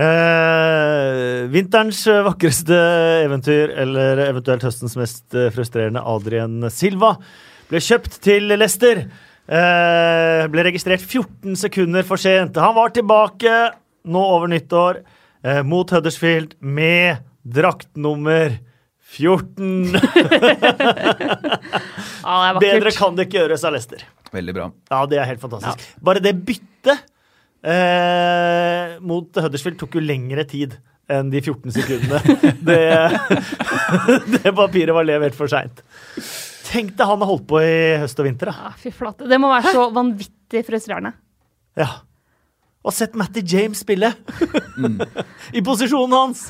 Eh, 0.00 1.48
vinterens 1.52 2.00
vakreste 2.26 2.76
eventyr, 3.26 3.74
eller 3.84 4.22
eventuelt 4.24 4.64
høstens 4.66 4.96
mest 4.98 5.36
frustrerende, 5.54 6.02
Adrian 6.02 6.64
Silva, 6.74 7.12
ble 7.70 7.82
kjøpt 7.84 8.18
til 8.24 8.50
Leicester. 8.50 9.04
Eh, 9.50 10.44
ble 10.50 10.64
registrert 10.66 11.02
14 11.02 11.56
sekunder 11.58 12.06
for 12.06 12.20
sent. 12.22 12.58
Han 12.62 12.76
var 12.76 12.92
tilbake 12.94 13.54
nå 14.04 14.22
over 14.36 14.48
nyttår 14.52 15.02
eh, 15.44 15.62
mot 15.66 15.90
Huddersfield 15.90 16.54
med 16.60 17.16
draktnummer 17.42 18.58
14. 19.10 19.84
ja, 22.22 22.58
Bedre 22.60 22.92
kan 22.94 23.16
det 23.18 23.26
ikke 23.26 23.40
gjøres 23.42 23.64
av 23.66 23.74
Lester. 23.74 24.04
Veldig 24.30 24.54
bra. 24.54 24.68
Ja, 24.92 25.00
det 25.10 25.18
er 25.18 25.26
helt 25.32 25.42
fantastisk. 25.42 25.82
Ja. 25.82 26.02
Bare 26.06 26.22
det 26.22 26.34
byttet 26.46 27.00
eh, 27.66 29.00
mot 29.02 29.26
Huddersfield 29.34 29.80
tok 29.80 29.98
jo 29.98 30.04
lengre 30.04 30.44
tid 30.48 30.78
enn 31.10 31.32
de 31.32 31.40
14 31.42 31.74
sekundene. 31.74 32.20
det, 32.68 32.84
det 34.36 34.54
papiret 34.54 34.94
var 34.94 35.08
levert 35.08 35.34
for 35.34 35.50
seint. 35.50 35.82
Tenk 36.70 36.94
deg 36.94 37.10
han 37.10 37.18
har 37.18 37.32
holdt 37.32 37.48
på 37.50 37.58
i 37.66 37.98
høst 37.98 38.22
og 38.22 38.28
vinter. 38.28 38.52
Da. 38.52 38.68
Ja, 38.68 38.76
fy 38.78 38.94
flate. 38.94 39.26
Det 39.26 39.40
må 39.42 39.50
være 39.50 39.74
så 39.74 39.88
vanvittig 39.96 40.62
frustrerende. 40.68 41.16
Ja 41.78 41.90
og 42.80 42.96
sett 42.96 43.16
Matty 43.18 43.42
James 43.44 43.82
spille 43.84 44.12
mm. 44.78 45.00
i 45.56 45.62
posisjonen 45.64 46.16
hans. 46.16 46.46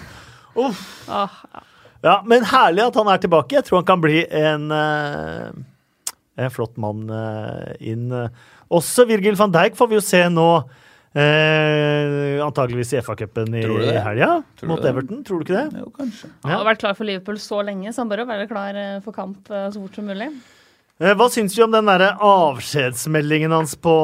Uff. 0.59 0.85
Ah, 1.11 1.41
ja. 1.55 1.65
ja. 2.07 2.15
men 2.27 2.47
herlig 2.47 2.87
at 2.87 3.01
han 3.01 3.11
er 3.11 3.23
tilbake. 3.23 3.57
Jeg 3.59 3.67
tror 3.67 3.81
han 3.81 3.89
kan 3.89 4.03
bli 4.03 4.23
en, 4.27 4.69
uh, 4.71 5.51
en 6.39 6.55
flott 6.55 6.79
mann 6.81 7.11
uh, 7.11 7.73
inn. 7.83 8.15
Også 8.71 9.09
Virgil 9.11 9.39
van 9.39 9.55
Dijk 9.55 9.79
får 9.79 9.91
vi 9.91 9.99
jo 9.99 10.05
se 10.05 10.23
nå. 10.31 10.53
Uh, 11.11 12.39
antageligvis 12.45 12.93
i 12.95 13.01
FA-cupen 13.03 13.57
i, 13.59 13.65
helga 13.99 14.37
mot 14.71 14.85
Everton. 14.87 15.25
Tror 15.27 15.41
du 15.41 15.49
ikke 15.49 15.57
det? 15.57 15.81
Jo, 15.83 15.91
kanskje. 15.97 16.31
Ja. 16.31 16.45
Han 16.45 16.55
har 16.61 16.69
vært 16.69 16.85
klar 16.85 16.95
for 16.95 17.09
Liverpool 17.09 17.41
så 17.43 17.59
lenge, 17.67 17.91
så 17.91 18.05
han 18.05 18.13
bør 18.13 18.23
jo 18.23 18.31
være 18.31 18.47
klar 18.47 18.79
for 19.03 19.17
kamp 19.17 19.51
så 19.51 19.75
fort 19.75 19.99
som 19.99 20.07
mulig. 20.07 20.31
Hva 21.01 21.27
syns 21.33 21.57
du 21.57 21.65
om 21.65 21.75
den 21.75 21.91
der 21.91 22.13
avskjedsmeldingen 22.15 23.51
hans 23.57 23.75
på, 23.75 23.97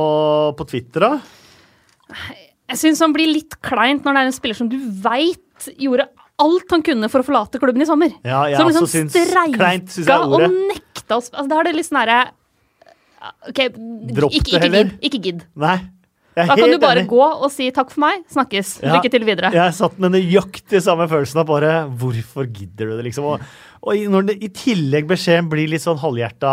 på 0.59 0.67
Twitter, 0.67 1.07
da? 1.07 1.46
Jeg 2.67 2.79
syns 2.81 3.03
han 3.05 3.15
blir 3.15 3.31
litt 3.31 3.57
kleint 3.65 4.07
når 4.07 4.17
det 4.17 4.23
er 4.23 4.31
en 4.31 4.37
spiller 4.37 4.59
som 4.59 4.71
du 4.71 4.79
veit 5.03 5.69
gjorde 5.79 6.09
alt 6.43 6.73
han 6.75 6.83
kunne 6.85 7.09
for 7.13 7.23
å 7.23 7.27
forlate 7.27 7.61
klubben 7.63 7.83
i 7.83 7.89
sommer. 7.89 8.13
Ja, 8.27 8.45
jeg 8.51 8.61
som 8.61 8.71
liksom 8.71 8.89
syns 8.93 9.17
kleint, 9.57 9.93
synes 9.93 10.11
jeg 10.11 10.27
ordet. 10.29 10.51
Og 10.51 10.73
nekta 10.73 11.21
oss 11.21 11.31
altså, 11.33 11.49
Da 11.53 11.61
er 11.61 11.69
det 11.69 11.77
litt 11.79 11.89
sånn 11.89 12.03
herre 12.03 12.19
OK, 13.49 13.61
Dropp 14.17 14.35
ikke, 14.37 14.59
ikke, 14.59 14.71
gidd. 14.71 14.97
Ikke 15.09 15.21
gidd. 15.25 15.45
Nei. 15.59 15.79
Da 16.37 16.53
kan 16.53 16.69
du 16.69 16.77
bare 16.77 17.01
enig. 17.01 17.09
gå 17.09 17.23
og 17.25 17.49
si 17.49 17.71
takk 17.73 17.89
for 17.95 18.03
meg, 18.03 18.27
snakkes, 18.29 18.75
ja, 18.83 18.93
lykke 18.93 19.09
til 19.09 19.23
videre. 19.25 19.51
Jeg 19.57 19.73
satt 19.79 19.95
med 20.03 20.13
nøyaktig 20.13 20.83
samme 20.85 21.07
følelsen 21.09 21.41
av 21.41 21.47
bare 21.49 21.71
Hvorfor 21.97 22.45
gidder 22.45 22.91
du 22.91 22.99
det, 22.99 23.07
liksom? 23.07 23.31
Og, 23.31 23.47
og 23.81 24.03
når 24.13 24.29
det 24.29 24.37
i 24.45 24.51
tillegg 24.53 25.09
beskjeden 25.09 25.49
blir 25.49 25.71
litt 25.73 25.85
sånn 25.87 25.97
halvhjerta, 26.03 26.53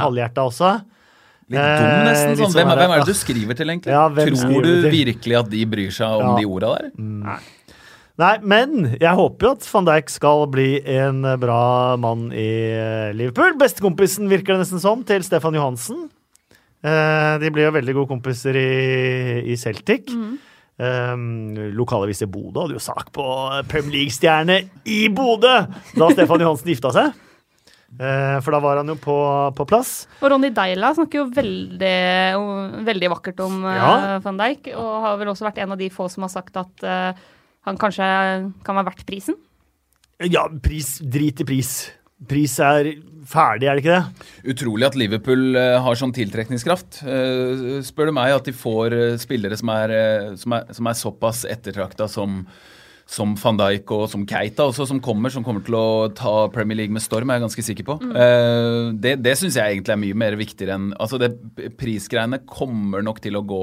halvhjerta 0.00 0.46
også 0.48 0.72
Litt 1.48 1.60
dum, 1.60 1.86
eh, 1.88 2.00
nesten. 2.04 2.34
Sånn. 2.36 2.56
Hvem, 2.58 2.72
hvem, 2.76 2.92
er 2.92 3.02
det 3.02 3.08
du 3.08 3.16
skriver 3.16 3.56
til, 3.56 3.70
egentlig? 3.72 3.94
Ja, 3.94 4.08
Tror 4.12 4.66
du 4.66 4.72
til? 4.82 4.90
virkelig 4.92 5.38
at 5.38 5.48
de 5.52 5.62
bryr 5.68 5.94
seg 5.94 6.18
om 6.20 6.26
ja. 6.26 6.34
de 6.36 6.48
orda 6.48 6.74
der? 6.76 6.90
Mm. 6.98 7.22
Nei. 7.24 7.38
Nei, 8.18 8.32
men 8.42 8.96
jeg 8.98 9.14
håper 9.14 9.46
jo 9.46 9.50
at 9.54 9.66
van 9.70 9.86
Dijk 9.86 10.08
skal 10.10 10.40
bli 10.50 10.70
en 10.90 11.22
bra 11.38 11.94
mann 12.02 12.28
i 12.34 12.50
eh, 12.74 13.12
Liverpool. 13.14 13.54
Bestekompisen, 13.60 14.26
virker 14.28 14.56
det 14.56 14.64
nesten 14.64 14.82
som, 14.82 15.04
til 15.06 15.22
Stefan 15.24 15.54
Johansen. 15.54 16.08
Eh, 16.82 17.34
de 17.38 17.52
blir 17.54 17.68
jo 17.68 17.76
veldig 17.78 17.94
gode 17.94 18.10
kompiser 18.10 18.58
i, 18.58 18.68
i 19.48 19.56
Celtic. 19.58 20.10
Mm. 20.10 20.36
Um, 20.78 21.22
Lokalavis 21.74 22.20
i 22.22 22.28
Bodø 22.30 22.62
hadde 22.62 22.76
jo 22.76 22.82
sak 22.82 23.08
på 23.14 23.24
Premier 23.66 23.96
League-stjerne 23.96 24.60
i 24.86 24.98
Bodø 25.10 25.56
da 25.98 26.10
Stefan 26.12 26.44
Johansen 26.44 26.70
gifta 26.70 26.92
seg. 26.94 27.16
Eh, 27.96 28.36
for 28.44 28.52
da 28.52 28.60
var 28.60 28.82
han 28.82 28.90
jo 28.92 28.98
på, 29.00 29.16
på 29.56 29.66
plass. 29.68 29.92
Og 30.20 30.28
Ronny 30.30 30.50
Deila 30.54 30.92
snakker 30.96 31.22
jo 31.22 31.26
veldig, 31.32 31.96
veldig 32.86 33.12
vakkert 33.14 33.40
om 33.46 33.62
eh, 33.64 33.78
ja. 33.80 34.18
van 34.24 34.40
Dijk, 34.42 34.72
og 34.76 34.90
har 35.06 35.20
vel 35.22 35.32
også 35.32 35.48
vært 35.48 35.62
en 35.64 35.72
av 35.74 35.80
de 35.80 35.88
få 35.92 36.10
som 36.12 36.26
har 36.26 36.32
sagt 36.32 36.58
at 36.60 36.84
uh, 36.84 37.28
han 37.66 37.80
kanskje 37.80 38.08
kan 38.66 38.78
være 38.78 38.90
verdt 38.90 39.06
prisen? 39.08 39.38
Ja, 40.20 40.44
pris, 40.62 40.98
drit 41.00 41.40
i 41.40 41.48
pris. 41.48 41.72
Pris 42.28 42.58
er 42.60 42.92
ferdig, 43.30 43.68
er 43.70 43.78
det 43.78 43.84
ikke 43.84 43.96
det? 43.96 44.30
Utrolig 44.52 44.88
at 44.88 44.96
Liverpool 44.98 45.54
har 45.54 45.98
sånn 45.98 46.14
tiltrekningskraft. 46.16 47.04
Spør 47.86 48.10
du 48.10 48.14
meg 48.16 48.34
at 48.34 48.48
de 48.48 48.54
får 48.56 48.96
spillere 49.22 49.58
som 49.60 49.70
er, 49.70 49.94
som 50.40 50.56
er, 50.56 50.72
som 50.74 50.90
er 50.90 50.98
såpass 50.98 51.44
ettertrakta 51.46 52.08
som 52.10 52.40
som 53.08 53.32
van 53.40 53.56
Dijk 53.56 53.90
og 53.96 54.02
som 54.12 54.26
Keita 54.28 54.66
også, 54.68 54.84
som 54.90 54.98
kommer, 55.00 55.32
som 55.32 55.44
kommer 55.46 55.64
til 55.64 55.76
å 55.78 55.86
ta 56.14 56.32
Premier 56.52 56.76
League 56.82 56.92
med 56.92 57.00
storm, 57.04 57.30
er 57.32 57.38
jeg 57.38 57.46
ganske 57.46 57.64
sikker 57.70 57.86
på. 57.88 57.96
Mm. 58.04 58.10
Uh, 58.12 58.90
det 59.00 59.14
det 59.24 59.32
syns 59.40 59.56
jeg 59.56 59.78
egentlig 59.78 59.94
er 59.94 60.02
mye 60.02 60.18
mer 60.26 60.36
viktigere 60.36 60.76
enn 60.76 60.90
Altså, 60.98 61.16
det 61.20 61.32
prisgreiene 61.80 62.42
kommer 62.46 63.02
nok 63.06 63.22
til 63.24 63.40
å 63.40 63.44
gå 63.48 63.62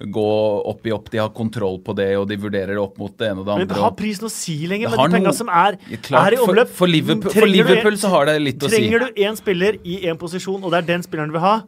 gå 0.00 0.22
opp 0.70 0.86
i 0.88 0.92
opp. 0.94 1.10
De 1.12 1.18
har 1.20 1.28
kontroll 1.36 1.74
på 1.84 1.92
det, 1.92 2.06
og 2.16 2.26
de 2.30 2.38
vurderer 2.40 2.72
det 2.72 2.80
opp 2.80 2.96
mot 2.96 3.12
det 3.20 3.26
ene 3.28 3.42
og 3.42 3.44
det 3.44 3.52
andre. 3.52 3.66
Men 3.66 3.68
det 3.74 3.82
har 3.82 3.90
pris 3.92 4.16
prisen 4.16 4.28
å 4.28 4.32
si 4.32 4.54
lenger 4.70 4.94
med 4.94 4.96
de 5.02 5.18
penga 5.18 5.32
som 5.36 5.50
er, 5.52 5.76
klart, 6.00 6.30
er 6.30 6.32
i 6.32 6.38
for- 6.40 6.54
omløp? 6.54 6.70
for 6.78 6.88
Liverpool- 6.88 7.34
for 7.34 7.46
Liverpool 7.46 7.92
en- 7.92 7.98
så 8.00 8.08
har 8.08 8.24
det 8.30 8.40
litt 8.40 8.58
å 8.64 8.70
si. 8.70 8.76
Trenger 8.78 9.00
du 9.04 9.20
én 9.20 9.36
spiller 9.36 9.76
i 9.84 9.98
én 10.08 10.16
posisjon, 10.16 10.64
og 10.64 10.70
det 10.72 10.78
er 10.78 10.86
den 10.94 11.02
spilleren 11.04 11.28
du 11.28 11.36
vil 11.36 11.44
ha, 11.44 11.62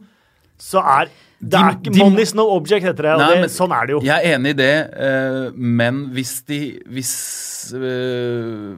så 0.63 0.81
er 0.99 1.11
det 1.43 1.59
er 1.59 1.73
ikke 1.75 1.91
de- 1.91 1.99
Money's 1.99 2.31
no 2.39 2.45
object, 2.55 2.85
heter 2.87 3.03
det. 3.03 3.13
Nei, 3.19 3.25
det, 3.33 3.39
men- 3.43 3.51
sånn 3.51 3.73
er 3.75 3.87
det 3.89 3.95
jo. 3.97 3.99
Jeg 4.07 4.15
er 4.15 4.37
enig 4.37 4.53
i 4.53 4.59
det, 4.61 4.75
eh, 4.95 5.49
men 5.59 5.97
hvis 6.15 6.37
de 6.47 6.59
Hvis 6.87 7.11
eh, 7.75 8.71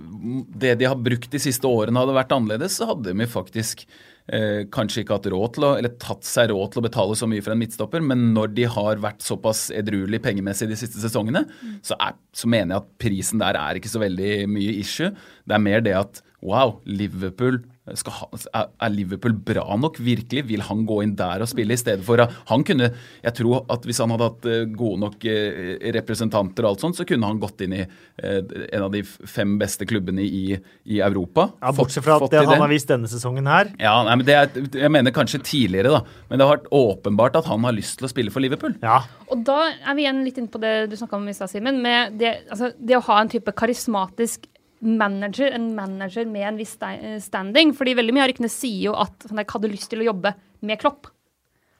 det 0.58 0.74
de 0.82 0.88
har 0.90 0.98
brukt 0.98 1.30
de 1.34 1.42
siste 1.42 1.70
årene 1.70 2.02
hadde 2.02 2.16
vært 2.18 2.34
annerledes, 2.36 2.78
så 2.80 2.88
hadde 2.90 3.14
de 3.14 3.28
faktisk 3.30 3.86
eh, 4.34 4.64
kanskje 4.74 5.04
ikke 5.04 5.18
hatt 5.20 5.30
råd 5.30 5.54
til 5.60 5.68
å 5.68 5.72
Eller 5.78 5.94
tatt 6.02 6.26
seg 6.26 6.50
råd 6.50 6.74
til 6.74 6.82
å 6.82 6.86
betale 6.88 7.18
så 7.20 7.30
mye 7.30 7.44
for 7.46 7.54
en 7.54 7.62
midtstopper, 7.62 8.02
men 8.02 8.32
når 8.34 8.56
de 8.58 8.66
har 8.78 8.98
vært 9.04 9.22
såpass 9.26 9.68
edruelig 9.76 10.24
pengemessig 10.26 10.68
de 10.72 10.80
siste 10.80 10.98
sesongene, 11.04 11.46
så, 11.86 11.94
er, 12.02 12.18
så 12.34 12.50
mener 12.50 12.76
jeg 12.80 12.82
at 12.84 12.92
prisen 13.06 13.46
der 13.46 13.60
er 13.62 13.78
ikke 13.78 13.94
så 13.94 14.02
veldig 14.02 14.34
mye 14.50 14.74
issue. 14.82 15.12
Det 15.46 15.54
er 15.60 15.66
mer 15.70 15.86
det 15.86 15.94
at 16.02 16.24
wow, 16.42 16.80
Liverpool 16.86 17.62
skal 17.94 18.14
ha, 18.18 18.28
er- 18.58 18.70
er 18.82 18.90
Liverpool 18.90 19.34
bra 19.46 19.64
nok, 19.78 20.00
virkelig? 20.02 20.42
Vil 20.50 20.64
han 20.66 20.86
gå 20.90 21.04
inn 21.04 21.14
der 21.16 21.44
og 21.46 21.48
spille 21.52 21.76
i 21.76 21.78
stedet 21.78 22.04
for 22.04 22.18
Han 22.50 22.64
kunne 22.66 22.88
Jeg 23.24 23.34
tror 23.38 23.66
at 23.70 23.86
hvis 23.86 24.00
han 24.02 24.10
hadde 24.10 24.24
hatt 24.32 24.46
eh, 24.50 24.66
gode 24.74 25.00
nok 25.04 25.26
eh, 25.30 25.78
representanter 25.94 26.66
og 26.66 26.72
alt 26.74 26.82
sånt, 26.86 26.98
så 26.98 27.06
kunne 27.06 27.28
han 27.30 27.40
gått 27.40 27.62
inn 27.62 27.76
i 27.78 27.84
eh, 27.84 28.40
en 28.74 28.88
av 28.88 28.92
de 28.96 29.04
fem 29.04 29.58
beste 29.62 29.86
klubbene 29.86 30.26
i, 30.26 30.58
i 30.90 31.00
Europa. 31.06 31.52
Ja, 31.62 31.72
bortsett 31.78 32.04
fra 32.08 32.18
at 32.18 32.32
det 32.34 32.42
han 32.46 32.62
har 32.64 32.72
vist 32.74 32.90
denne 32.90 33.10
sesongen 33.12 33.46
her. 33.50 33.70
Ja, 33.82 34.00
nei, 34.08 34.16
men 34.18 34.26
det 34.26 34.36
er, 34.40 34.50
Jeg 34.82 34.92
mener 34.94 35.14
kanskje 35.16 35.44
tidligere, 35.46 35.94
da. 36.00 36.02
Men 36.30 36.40
det 36.42 36.48
har 36.48 36.58
vært 36.58 36.72
åpenbart 36.74 37.38
at 37.42 37.46
han 37.52 37.64
har 37.68 37.76
lyst 37.78 38.00
til 38.00 38.10
å 38.10 38.12
spille 38.12 38.34
for 38.34 38.42
Liverpool. 38.44 38.74
Ja. 38.82 39.04
Og 39.30 39.46
da 39.46 39.60
er 39.72 39.94
vi 39.98 40.06
igjen 40.08 40.24
litt 40.26 40.38
inne 40.42 40.52
på 40.54 40.62
det 40.62 40.74
du 40.90 40.98
snakka 40.98 41.20
om 41.20 41.30
i 41.30 41.34
stad, 41.38 41.52
Simen. 41.54 41.82
Med 41.86 42.18
det, 42.20 42.34
altså, 42.50 42.72
det 42.80 42.98
å 42.98 43.06
ha 43.12 43.22
en 43.22 43.30
type 43.32 43.54
karismatisk 43.56 44.48
manager, 44.80 45.52
en 45.56 45.70
manager 45.76 46.26
med 46.30 46.48
en 46.48 46.58
viss 46.60 46.78
standing. 47.24 47.74
Fordi 47.78 47.96
veldig 47.98 48.16
mye 48.16 48.26
av 48.26 48.32
ryktene 48.32 48.52
sier 48.52 48.90
jo 48.90 48.96
at 49.00 49.28
Van 49.30 49.42
Dijk 49.42 49.58
hadde 49.58 49.72
lyst 49.72 49.92
til 49.94 50.04
å 50.04 50.10
jobbe 50.10 50.34
med 50.66 50.82
Klopp. 50.82 51.12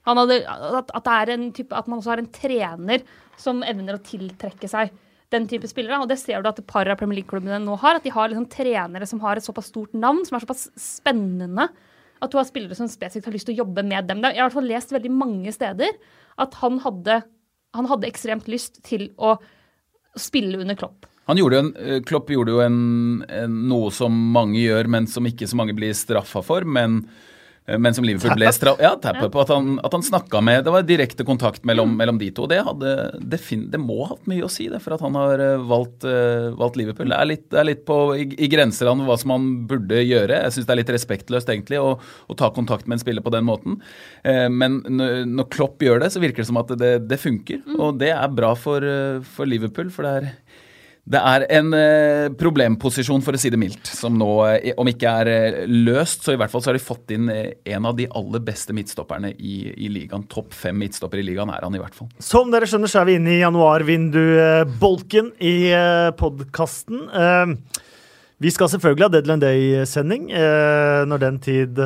Han 0.06 0.22
hadde, 0.22 0.44
at, 0.46 0.92
at, 0.94 1.32
type, 1.58 1.74
at 1.74 1.88
man 1.90 2.00
også 2.00 2.14
har 2.14 2.22
en 2.22 2.30
trener 2.34 3.06
som 3.42 3.64
evner 3.66 3.98
å 3.98 4.06
tiltrekke 4.06 4.70
seg 4.70 4.94
den 5.34 5.48
type 5.50 5.68
spillere. 5.70 5.98
Og 6.04 6.10
det 6.12 6.20
ser 6.22 6.44
du 6.44 6.50
at 6.50 6.62
et 6.62 6.70
par 6.70 6.88
av 6.90 7.00
Premier 7.00 7.22
League-klubbene 7.22 7.60
nå 7.64 7.78
har. 7.82 7.98
At 7.98 8.06
de 8.06 8.14
har 8.14 8.30
liksom 8.30 8.48
trenere 8.54 9.10
som 9.10 9.22
har 9.26 9.40
et 9.40 9.46
såpass 9.46 9.72
stort 9.74 9.96
navn, 9.98 10.22
som 10.28 10.38
er 10.38 10.46
såpass 10.46 10.68
spennende. 10.80 11.68
At 12.24 12.32
du 12.32 12.38
har 12.40 12.48
spillere 12.48 12.78
som 12.78 12.90
spesifikt 12.92 13.28
har 13.28 13.36
lyst 13.36 13.50
til 13.50 13.58
å 13.58 13.64
jobbe 13.64 13.84
med 13.86 14.08
dem. 14.10 14.22
Jeg 14.24 14.38
har 14.38 14.46
i 14.46 14.48
hvert 14.48 14.60
fall 14.60 14.72
lest 14.72 14.94
veldig 14.96 15.12
mange 15.14 15.54
steder 15.56 15.98
at 16.42 16.62
han 16.62 16.80
hadde, 16.84 17.20
han 17.76 17.90
hadde 17.90 18.10
ekstremt 18.10 18.48
lyst 18.52 18.84
til 18.88 19.10
å 19.18 19.36
spille 20.20 20.62
under 20.62 20.78
Klopp. 20.80 21.10
Han 21.26 21.38
gjorde 21.38 21.58
jo 21.58 21.64
en, 21.66 21.76
eh, 21.76 22.02
Klopp 22.06 22.30
gjorde 22.30 22.54
jo 22.54 22.62
en, 22.62 22.82
en, 23.30 23.62
noe 23.70 23.94
som 23.94 24.14
mange 24.34 24.60
gjør, 24.62 24.90
men 24.92 25.08
som 25.10 25.26
ikke 25.26 25.50
så 25.50 25.58
mange 25.58 25.74
blir 25.78 25.96
straffa 25.98 26.44
for. 26.46 26.68
Men, 26.70 27.00
eh, 27.66 27.80
men 27.82 27.96
som 27.98 28.06
Liverpool 28.06 28.38
ble 28.38 28.52
straffa 28.54 28.86
Ja, 28.86 28.92
tappa 29.02 29.32
på 29.34 29.42
at 29.42 29.50
han, 29.50 29.80
at 29.82 29.96
han 29.96 30.06
snakka 30.06 30.38
med 30.46 30.68
Det 30.68 30.74
var 30.76 30.86
direkte 30.86 31.26
kontakt 31.26 31.66
mellom, 31.66 31.96
mellom 31.98 32.20
de 32.22 32.30
to. 32.30 32.46
og 32.46 32.52
Det, 32.54 32.60
hadde, 32.68 32.94
det, 33.26 33.40
fin, 33.42 33.64
det 33.74 33.82
må 33.82 34.04
ha 34.04 34.12
hatt 34.12 34.30
mye 34.30 34.46
å 34.46 34.52
si 34.54 34.68
det, 34.70 34.84
for 34.86 34.94
at 34.94 35.02
han 35.02 35.18
har 35.18 35.42
eh, 35.42 35.66
valgt, 35.66 36.06
valgt 36.62 36.78
Liverpool. 36.78 37.10
Det 37.10 37.18
er 37.18 37.32
litt, 37.32 37.50
det 37.50 37.62
er 37.64 37.70
litt 37.72 37.84
på, 37.90 38.00
i, 38.22 38.30
i 38.30 38.52
av 38.62 39.04
hva 39.10 39.18
som 39.18 39.34
han 39.34 39.50
burde 39.66 40.06
gjøre. 40.06 40.44
Jeg 40.46 40.54
syns 40.54 40.70
det 40.70 40.78
er 40.78 40.82
litt 40.84 40.94
respektløst 40.94 41.50
egentlig 41.50 41.82
å, 41.82 41.96
å 41.98 42.38
ta 42.38 42.52
kontakt 42.54 42.86
med 42.86 43.00
en 43.00 43.06
spiller 43.08 43.26
på 43.26 43.34
den 43.34 43.50
måten. 43.50 43.82
Men 44.26 44.84
når, 44.86 45.48
Klopp 45.50 45.82
gjør 45.82 46.04
det, 46.04 46.12
så 46.14 46.22
virker 46.22 46.44
det 46.44 46.50
som 46.50 46.62
at 46.62 46.70
det, 46.78 46.94
det 47.10 47.18
funker. 47.22 47.66
Og 47.80 47.98
det 47.98 48.12
er 48.14 48.30
bra 48.34 48.54
for, 48.58 48.86
for 49.34 49.50
Liverpool, 49.50 49.90
for 49.94 50.06
det 50.06 50.14
er 50.20 50.30
det 51.06 51.20
er 51.22 51.44
en 51.54 51.68
eh, 51.78 52.32
problemposisjon, 52.34 53.22
for 53.22 53.38
å 53.38 53.40
si 53.40 53.52
det 53.54 53.60
mildt, 53.62 53.92
som 53.94 54.16
nå, 54.18 54.30
eh, 54.50 54.72
om 54.82 54.90
ikke 54.90 55.12
er 55.22 55.30
eh, 55.30 55.58
løst, 55.70 56.24
så 56.26 56.34
i 56.34 56.40
hvert 56.42 56.50
fall 56.50 56.64
så 56.66 56.72
har 56.72 56.80
de 56.80 56.82
fått 56.82 57.14
inn 57.14 57.30
en 57.30 57.86
av 57.86 57.94
de 58.00 58.08
aller 58.10 58.42
beste 58.42 58.74
midtstopperne 58.74 59.36
i, 59.38 59.60
i 59.86 59.92
ligaen. 59.94 60.26
Topp 60.32 60.58
fem 60.58 60.78
midtstopper 60.82 61.22
i 61.22 61.28
ligaen 61.28 61.54
er 61.54 61.62
han 61.62 61.78
i 61.78 61.84
hvert 61.84 61.94
fall. 61.94 62.10
Som 62.18 62.50
dere 62.54 62.66
skjønner, 62.70 62.90
så 62.90 63.04
er 63.04 63.12
vi 63.12 63.20
inne 63.20 63.36
i 63.36 63.44
januarvindu-bolken 63.44 65.36
i 65.46 65.56
podkasten. 66.18 67.06
Vi 68.42 68.52
skal 68.52 68.74
selvfølgelig 68.74 69.06
ha 69.06 69.14
Deadland 69.14 69.46
Day-sending 69.46 70.28
når 70.34 71.22
den 71.22 71.42
tid 71.44 71.80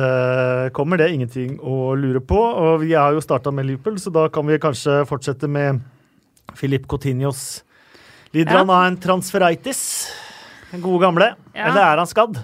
kommer. 0.76 0.98
Det 0.98 1.06
er 1.06 1.14
ingenting 1.20 1.58
å 1.60 1.92
lure 1.92 2.24
på. 2.24 2.40
Og 2.40 2.86
vi 2.86 2.96
har 2.96 3.12
jo 3.14 3.22
starta 3.24 3.52
med 3.54 3.68
Liverpool, 3.68 4.00
så 4.00 4.12
da 4.14 4.30
kan 4.32 4.48
vi 4.48 4.58
kanskje 4.62 5.02
fortsette 5.08 5.50
med 5.50 5.84
Filip 6.56 6.88
Coutinhos. 6.90 7.60
Lider 8.36 8.60
han 8.60 8.70
av 8.70 8.86
en 8.86 8.96
transferitis? 9.00 9.82
Den 10.70 10.82
gode 10.84 11.02
gamle? 11.02 11.32
Eller 11.54 11.82
er 11.82 12.02
han 12.02 12.10
skadd? 12.10 12.38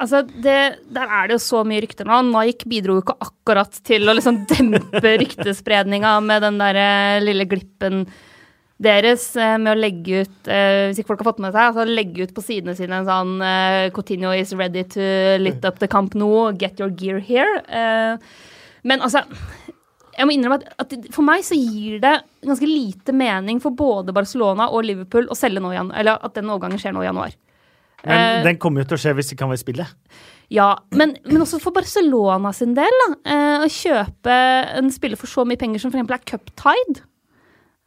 Altså, 0.00 0.22
det, 0.24 0.56
Der 0.88 1.12
er 1.12 1.28
det 1.28 1.36
jo 1.36 1.42
så 1.44 1.60
mye 1.66 1.82
rykter 1.84 2.08
nå. 2.08 2.22
Nike 2.30 2.68
bidro 2.70 2.96
jo 2.96 3.04
ikke 3.04 3.18
akkurat 3.20 3.80
til 3.84 4.08
å 4.08 4.16
liksom 4.16 4.44
dempe 4.48 5.14
ryktespredninga 5.22 6.16
med 6.24 6.44
den 6.46 6.60
der 6.60 6.80
eh, 6.80 7.20
lille 7.24 7.44
glippen 7.50 8.06
deres 8.80 9.26
eh, 9.36 9.58
med 9.60 9.74
å 9.74 9.76
legge 9.76 10.22
ut 10.24 10.48
eh, 10.48 10.88
Hvis 10.88 11.02
ikke 11.02 11.12
folk 11.12 11.20
har 11.20 11.32
fått 11.34 11.42
med 11.44 11.52
seg, 11.52 11.66
altså 11.66 11.84
legge 11.84 12.24
ut 12.24 12.32
på 12.32 12.44
sidene 12.46 12.72
sine 12.78 13.02
en 13.02 13.10
sånn 13.10 13.34
Coutinho 13.92 14.32
is 14.32 14.54
ready 14.56 14.86
to 14.88 15.04
lit 15.42 15.68
up 15.68 15.82
the 15.82 15.90
camp 15.90 16.16
nå, 16.16 16.32
get 16.56 16.80
your 16.80 16.88
gear 16.88 17.20
here. 17.20 17.60
Men 18.80 19.04
altså 19.04 19.26
jeg 20.20 20.28
må 20.28 20.34
innrømme 20.36 20.60
at, 20.60 20.72
at 20.84 21.12
For 21.14 21.26
meg 21.26 21.44
så 21.46 21.56
gir 21.56 22.00
det 22.02 22.14
ganske 22.44 22.68
lite 22.68 23.14
mening 23.16 23.60
for 23.62 23.74
både 23.76 24.14
Barcelona 24.16 24.68
og 24.70 24.84
Liverpool 24.86 25.30
å 25.32 25.38
selge 25.38 25.62
nå 25.62 25.72
eller 25.72 26.18
at 26.20 26.36
den 26.36 26.50
overgangen 26.52 26.80
skjer 26.80 26.94
nå 26.96 27.04
i 27.04 27.08
januar. 27.08 27.36
Men 28.04 28.40
Eh, 28.40 28.42
den 28.46 28.58
kommer 28.60 28.82
jo 28.82 28.90
til 28.90 28.96
å 28.96 29.02
skje 29.02 29.14
hvis 29.18 29.32
de 29.32 29.36
kan 29.36 29.50
være 29.50 29.60
i 29.60 29.64
spillet. 29.64 29.96
ja, 30.50 30.70
men, 30.96 31.14
men 31.26 31.42
også 31.44 31.60
for 31.62 31.76
Barcelona 31.76 32.52
sin 32.56 32.74
del. 32.74 33.00
Da, 33.02 33.08
eh, 33.32 33.64
å 33.64 33.68
kjøpe 33.70 34.36
en 34.80 34.90
spiller 34.94 35.20
for 35.20 35.30
så 35.30 35.44
mye 35.44 35.60
penger 35.60 35.82
som 35.82 35.92
f.eks. 35.92 36.14
er 36.16 36.28
Cuptide. 36.32 37.04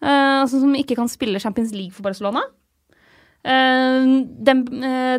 Eh, 0.04 0.42
altså 0.44 0.62
som 0.62 0.76
ikke 0.78 0.98
kan 1.00 1.10
spille 1.12 1.42
Champions 1.42 1.74
League 1.74 1.96
for 1.96 2.06
Barcelona. 2.06 2.46
Den, 3.44 4.62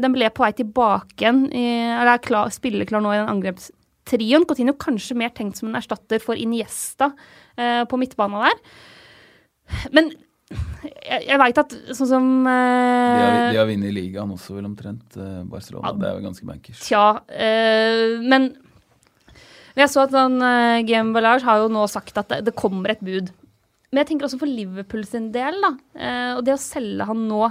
den 0.00 0.14
ble 0.14 0.30
på 0.32 0.40
vei 0.40 0.54
tilbake 0.56 1.26
igjen, 1.26 1.42
eller 1.52 2.14
er 2.14 2.22
klar, 2.24 2.48
spilleklar 2.54 3.02
nå 3.04 3.10
i 3.12 3.18
den 3.18 3.28
angrepstrioen. 4.04 4.46
Coutinho 4.46 4.74
kanskje 4.76 5.16
mer 5.16 5.30
tenkt 5.30 5.58
som 5.58 5.68
en 5.68 5.76
erstatter 5.76 6.20
for 6.20 6.34
Iniesta 6.36 7.14
eh, 7.56 7.84
på 7.84 7.96
midtbanen 7.96 8.44
der. 8.44 8.58
Men 9.92 10.12
jeg, 11.04 11.24
jeg 11.26 11.38
veit 11.40 11.58
at 11.58 11.72
sånn 11.96 12.08
som 12.10 12.26
De 12.44 12.50
har, 12.50 13.32
eh, 13.32 13.52
de 13.52 13.58
har 13.58 13.66
vunnet 13.66 13.94
ligaen 13.94 14.30
også, 14.30 14.54
vel 14.58 14.66
omtrent, 14.68 15.16
eh, 15.16 15.42
Barcelona. 15.44 15.92
Det 15.96 16.08
er 16.08 16.18
jo 16.18 16.26
ganske 16.26 16.46
bankers. 16.46 16.82
Tja, 16.84 17.22
eh, 17.28 18.20
men 18.20 18.52
jeg 19.74 19.90
så 19.90 20.04
at 20.04 20.12
han, 20.14 20.36
uh, 20.38 20.84
GM 20.86 21.12
Ballage 21.12 21.42
har 21.42 21.64
jo 21.64 21.70
nå 21.72 21.88
sagt 21.90 22.14
at 22.20 22.28
det, 22.30 22.44
det 22.46 22.54
kommer 22.54 22.92
et 22.92 23.00
bud. 23.02 23.32
Men 23.90 24.02
jeg 24.02 24.12
tenker 24.12 24.28
også 24.28 24.38
for 24.38 24.46
Liverpool 24.50 25.02
sin 25.06 25.32
del, 25.34 25.58
da. 25.62 25.72
eh, 25.98 26.30
og 26.36 26.44
det 26.46 26.54
å 26.54 26.62
selge 26.62 27.06
han 27.06 27.24
nå 27.30 27.48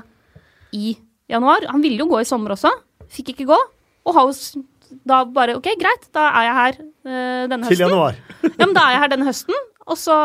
i 0.76 0.94
januar 1.32 1.64
Han 1.70 1.84
ville 1.84 2.02
jo 2.02 2.08
gå 2.12 2.20
i 2.20 2.28
sommer 2.28 2.56
også, 2.56 2.72
fikk 3.12 3.34
ikke 3.34 3.48
gå. 3.52 3.58
Og 4.04 4.16
har 4.16 4.28
jo 4.28 4.64
da 5.08 5.24
bare 5.26 5.56
OK, 5.58 5.70
greit, 5.80 6.08
da 6.16 6.28
er 6.30 6.48
jeg 6.48 6.58
her 6.60 6.80
uh, 6.82 7.44
denne 7.52 7.68
Til 7.68 7.76
høsten. 7.76 7.86
januar. 7.88 8.20
Ja, 8.60 8.66
men 8.66 8.76
da 8.76 8.86
er 8.88 8.96
jeg 8.96 9.04
her 9.04 9.14
denne 9.14 9.28
høsten, 9.28 9.60
og 9.84 10.00
så 10.00 10.16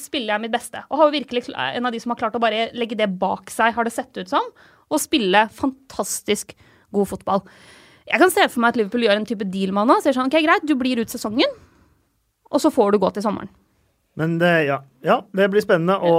spiller 0.00 0.34
jeg 0.34 0.44
mitt 0.44 0.54
beste. 0.54 0.82
Og 0.90 1.00
har 1.00 1.14
virkelig 1.14 1.46
en 1.54 1.86
av 1.88 1.94
de 1.94 2.00
som 2.02 2.12
har 2.14 2.20
klart 2.20 2.36
å 2.36 2.42
bare 2.42 2.68
legge 2.76 2.98
det 2.98 3.08
bak 3.20 3.52
seg, 3.52 3.74
har 3.76 3.88
det 3.88 3.94
sett 3.94 4.12
ut 4.20 4.32
som, 4.32 4.44
og 4.90 5.00
spille 5.00 5.46
fantastisk 5.54 6.56
god 6.92 7.08
fotball. 7.12 7.44
Jeg 8.10 8.18
kan 8.22 8.32
se 8.34 8.44
for 8.50 8.62
meg 8.64 8.74
at 8.74 8.80
Liverpool 8.80 9.06
gjør 9.06 9.20
en 9.20 9.28
type 9.28 9.46
deal 9.52 9.70
med 9.76 9.86
han 9.86 10.02
Sier 10.02 10.16
sånn, 10.16 10.30
ok, 10.32 10.40
greit, 10.42 10.66
du 10.66 10.74
blir 10.78 10.98
ut 10.98 11.12
sesongen, 11.12 11.52
og 12.50 12.62
så 12.62 12.72
får 12.74 12.96
du 12.96 13.02
gå 13.02 13.10
til 13.14 13.22
sommeren. 13.24 13.52
Men 14.18 14.34
det, 14.40 14.50
ja. 14.66 14.80
ja, 15.06 15.20
det 15.38 15.46
blir 15.52 15.62
spennende 15.62 15.94
å, 16.02 16.14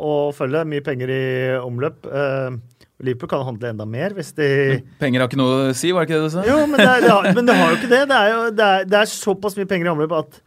å 0.00 0.12
følge. 0.34 0.64
Mye 0.66 0.82
penger 0.82 1.10
i 1.12 1.24
omløp. 1.60 2.08
Eh, 2.08 2.56
Liverpool 3.02 3.30
kan 3.32 3.44
handle 3.46 3.72
enda 3.72 3.86
mer 3.88 4.14
hvis 4.16 4.30
de 4.36 4.48
Penger 5.02 5.24
har 5.24 5.30
ikke 5.30 5.40
noe 5.40 5.58
å 5.70 5.74
si, 5.76 5.90
var 5.94 6.06
det 6.06 6.10
ikke 6.12 6.20
det 6.20 6.30
du 6.30 6.34
sa? 6.36 6.46
Jo, 6.46 6.62
men 6.70 6.78
det, 6.78 6.88
er, 6.88 7.04
det, 7.04 7.12
har, 7.12 7.28
men 7.36 7.48
det 7.48 7.58
har 7.58 7.72
jo 7.72 7.78
ikke 7.80 7.90
det. 7.92 8.02
Det 8.12 8.18
er, 8.18 8.32
jo, 8.32 8.40
det, 8.54 8.70
er, 8.76 8.88
det 8.88 8.98
er 9.00 9.12
såpass 9.12 9.58
mye 9.58 9.70
penger 9.70 9.90
i 9.90 9.94
omløp 9.94 10.16
at 10.20 10.40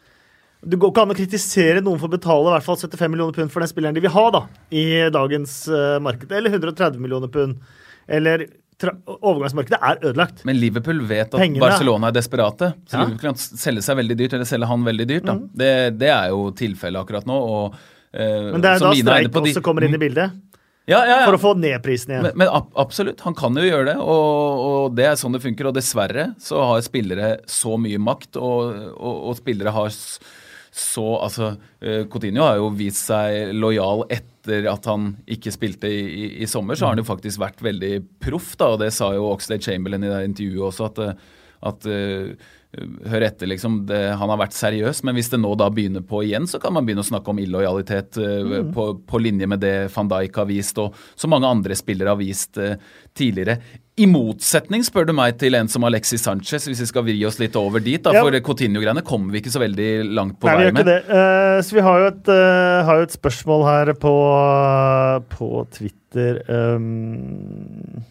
det 0.66 0.80
går 0.82 0.92
ikke 0.92 1.04
an 1.06 1.14
å 1.14 1.18
kritisere 1.18 1.82
noen 1.86 2.00
for 2.02 2.10
å 2.10 2.16
betale 2.16 2.50
i 2.50 2.54
hvert 2.56 2.66
fall 2.66 2.78
75 2.82 3.12
millioner 3.14 3.36
pund 3.38 3.52
for 3.54 3.62
den 3.62 3.70
spilleren 3.70 3.98
de 3.98 4.02
vil 4.02 4.14
ha 4.16 4.24
da, 4.34 4.46
i 4.74 4.86
dagens 5.14 5.58
uh, 5.70 5.98
marked. 6.02 6.32
Eller 6.34 6.56
130 6.56 7.02
millioner 7.04 7.30
pund. 7.30 7.60
Eller 8.10 8.48
overgangsmarkedet 9.06 9.78
er 9.78 10.02
ødelagt. 10.02 10.42
Men 10.48 10.58
Liverpool 10.60 11.00
vet 11.08 11.30
at 11.30 11.40
Pengene- 11.40 11.64
Barcelona 11.64 12.10
er 12.10 12.18
desperate. 12.18 12.72
Så 12.90 12.98
Ja. 12.98 13.04
Mm. 13.04 13.12
Liverpool 13.12 13.30
kan 13.30 13.36
selge 13.36 13.86
seg 13.86 14.00
veldig 14.02 14.18
dyrt, 14.18 14.34
eller 14.34 14.50
selge 14.50 14.72
han 14.72 14.84
veldig 14.90 15.08
dyrt. 15.08 15.30
Da. 15.30 15.38
Det, 15.62 16.00
det 16.00 16.10
er 16.10 16.34
jo 16.34 16.50
tilfellet 16.52 17.06
akkurat 17.06 17.30
nå. 17.30 17.38
Og, 17.38 17.78
uh, 18.16 18.52
Men 18.52 18.66
det 18.66 18.74
er 18.74 18.84
da 18.88 18.94
streik 18.94 19.40
også 19.44 19.64
kommer 19.64 19.86
inn 19.86 19.96
i 19.96 20.02
bildet. 20.02 20.34
Ja, 20.86 21.00
ja, 21.02 21.22
ja. 21.22 21.26
For 21.26 21.38
å 21.40 21.42
få 21.42 21.52
ned 21.58 21.82
prisen 21.82 22.14
igjen. 22.14 22.28
Men, 22.28 22.40
men 22.44 22.50
ab 22.54 22.70
absolutt, 22.78 23.24
han 23.26 23.36
kan 23.38 23.58
jo 23.58 23.66
gjøre 23.66 23.88
det, 23.90 23.98
og, 24.02 24.64
og 24.66 24.98
det 24.98 25.08
er 25.10 25.20
sånn 25.20 25.34
det 25.34 25.42
funker. 25.42 25.72
Og 25.72 25.78
dessverre 25.78 26.28
så 26.42 26.62
har 26.62 26.84
spillere 26.86 27.30
så 27.50 27.74
mye 27.82 28.02
makt, 28.02 28.38
og, 28.38 28.76
og, 28.94 29.22
og 29.32 29.40
spillere 29.40 29.74
har 29.76 29.94
så 30.76 31.06
Altså, 31.24 31.54
eh, 31.80 32.02
Coutinho 32.12 32.44
har 32.44 32.58
jo 32.60 32.68
vist 32.76 33.06
seg 33.08 33.54
lojal 33.56 34.04
etter 34.12 34.68
at 34.68 34.90
han 34.92 35.14
ikke 35.32 35.54
spilte 35.56 35.88
i, 35.88 36.02
i, 36.04 36.26
i 36.44 36.50
sommer, 36.52 36.76
så 36.76 36.90
har 36.90 36.96
han 36.96 37.00
jo 37.00 37.08
faktisk 37.08 37.40
vært 37.40 37.64
veldig 37.64 37.94
proff, 38.20 38.50
da, 38.60 38.74
og 38.74 38.82
det 38.84 38.90
sa 38.92 39.14
jo 39.16 39.30
Oxlade 39.32 39.64
Chamberlain 39.64 40.04
i 40.04 40.12
det 40.12 40.20
intervjuet 40.28 40.68
også, 40.68 40.90
at, 40.92 41.00
eh, 41.00 41.40
at 41.72 41.88
eh, 41.88 42.52
Hør 43.10 43.26
etter, 43.28 43.50
liksom. 43.50 43.82
Det, 43.90 44.02
han 44.20 44.32
har 44.32 44.40
vært 44.42 44.58
seriøs, 44.58 45.02
men 45.08 45.18
hvis 45.18 45.32
det 45.34 45.40
nå 45.42 45.54
da 45.60 45.70
begynner 45.74 46.04
på 46.06 46.24
igjen, 46.26 46.48
så 46.50 46.60
kan 46.62 46.76
man 46.76 46.88
begynne 46.88 47.06
å 47.06 47.08
snakke 47.08 47.32
om 47.32 47.40
illojalitet 47.42 48.20
eh, 48.22 48.60
på, 48.76 48.90
på 49.08 49.22
linje 49.22 49.50
med 49.50 49.64
det 49.64 49.76
van 49.96 50.12
Dijk 50.12 50.40
har 50.42 50.50
vist, 50.50 50.80
og 50.82 50.96
så 51.16 51.30
mange 51.32 51.50
andre 51.50 51.78
spillere 51.78 52.14
har 52.14 52.20
vist 52.20 52.60
uh, 52.62 52.76
tidligere. 53.18 53.60
I 53.96 54.08
motsetning, 54.12 54.84
spør 54.84 55.08
du 55.08 55.14
meg, 55.16 55.38
til 55.40 55.56
en 55.56 55.70
som 55.72 55.86
Alexis 55.88 56.26
Sanchez, 56.26 56.66
hvis 56.68 56.82
vi 56.84 56.88
skal 56.90 57.06
vri 57.08 57.16
oss 57.28 57.38
litt 57.40 57.56
over 57.56 57.80
dit. 57.80 58.02
da, 58.04 58.12
Ja. 58.18 58.24
For 58.26 58.36
Coutinho-greiene 58.44 59.04
kommer 59.08 59.32
vi 59.32 59.40
ikke 59.40 59.54
så 59.54 59.62
veldig 59.64 59.92
langt 60.12 60.36
på 60.40 60.50
Nei, 60.50 60.56
vi 60.58 60.58
vei 60.58 60.66
gjør 60.66 60.76
ikke 60.76 60.90
det. 60.90 61.00
Uh, 61.08 61.62
så 61.64 61.78
vi 61.78 61.86
har 61.86 62.02
jo, 62.02 62.10
et, 62.12 62.34
eh, 62.36 62.84
har 62.90 63.00
jo 63.00 63.08
et 63.08 63.16
spørsmål 63.16 63.64
her 63.70 63.94
på, 64.02 64.16
på 65.32 65.50
Twitter 65.72 66.42
um, 66.52 68.04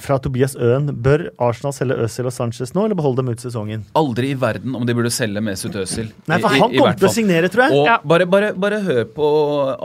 fra 0.00 0.18
Tobias 0.22 0.56
Øen. 0.56 0.90
Bør 1.04 1.26
Arsenal 1.38 1.72
selge 1.76 1.96
Øzil 2.04 2.26
og 2.30 2.32
Sanchez 2.34 2.72
nå, 2.76 2.84
eller 2.86 2.98
beholde 2.98 3.20
dem 3.22 3.30
ut 3.32 3.42
sesongen? 3.44 3.84
Aldri 3.98 4.32
i 4.32 4.38
verden 4.40 4.74
om 4.78 4.84
de 4.88 4.94
burde 4.96 5.12
selge 5.14 5.42
Mesut 5.44 5.76
Øzil. 5.80 6.10
Nei, 6.30 6.38
for 6.42 6.48
han 6.54 6.74
kommer 6.74 6.98
til 6.98 7.08
å 7.08 7.12
signere, 7.14 7.50
tror 7.52 7.66
jeg. 7.68 7.78
Og 7.78 7.86
Ja. 7.86 7.98
bare, 8.04 8.26
bare, 8.26 8.52
bare 8.54 8.80
hør 8.84 9.04
på 9.16 9.30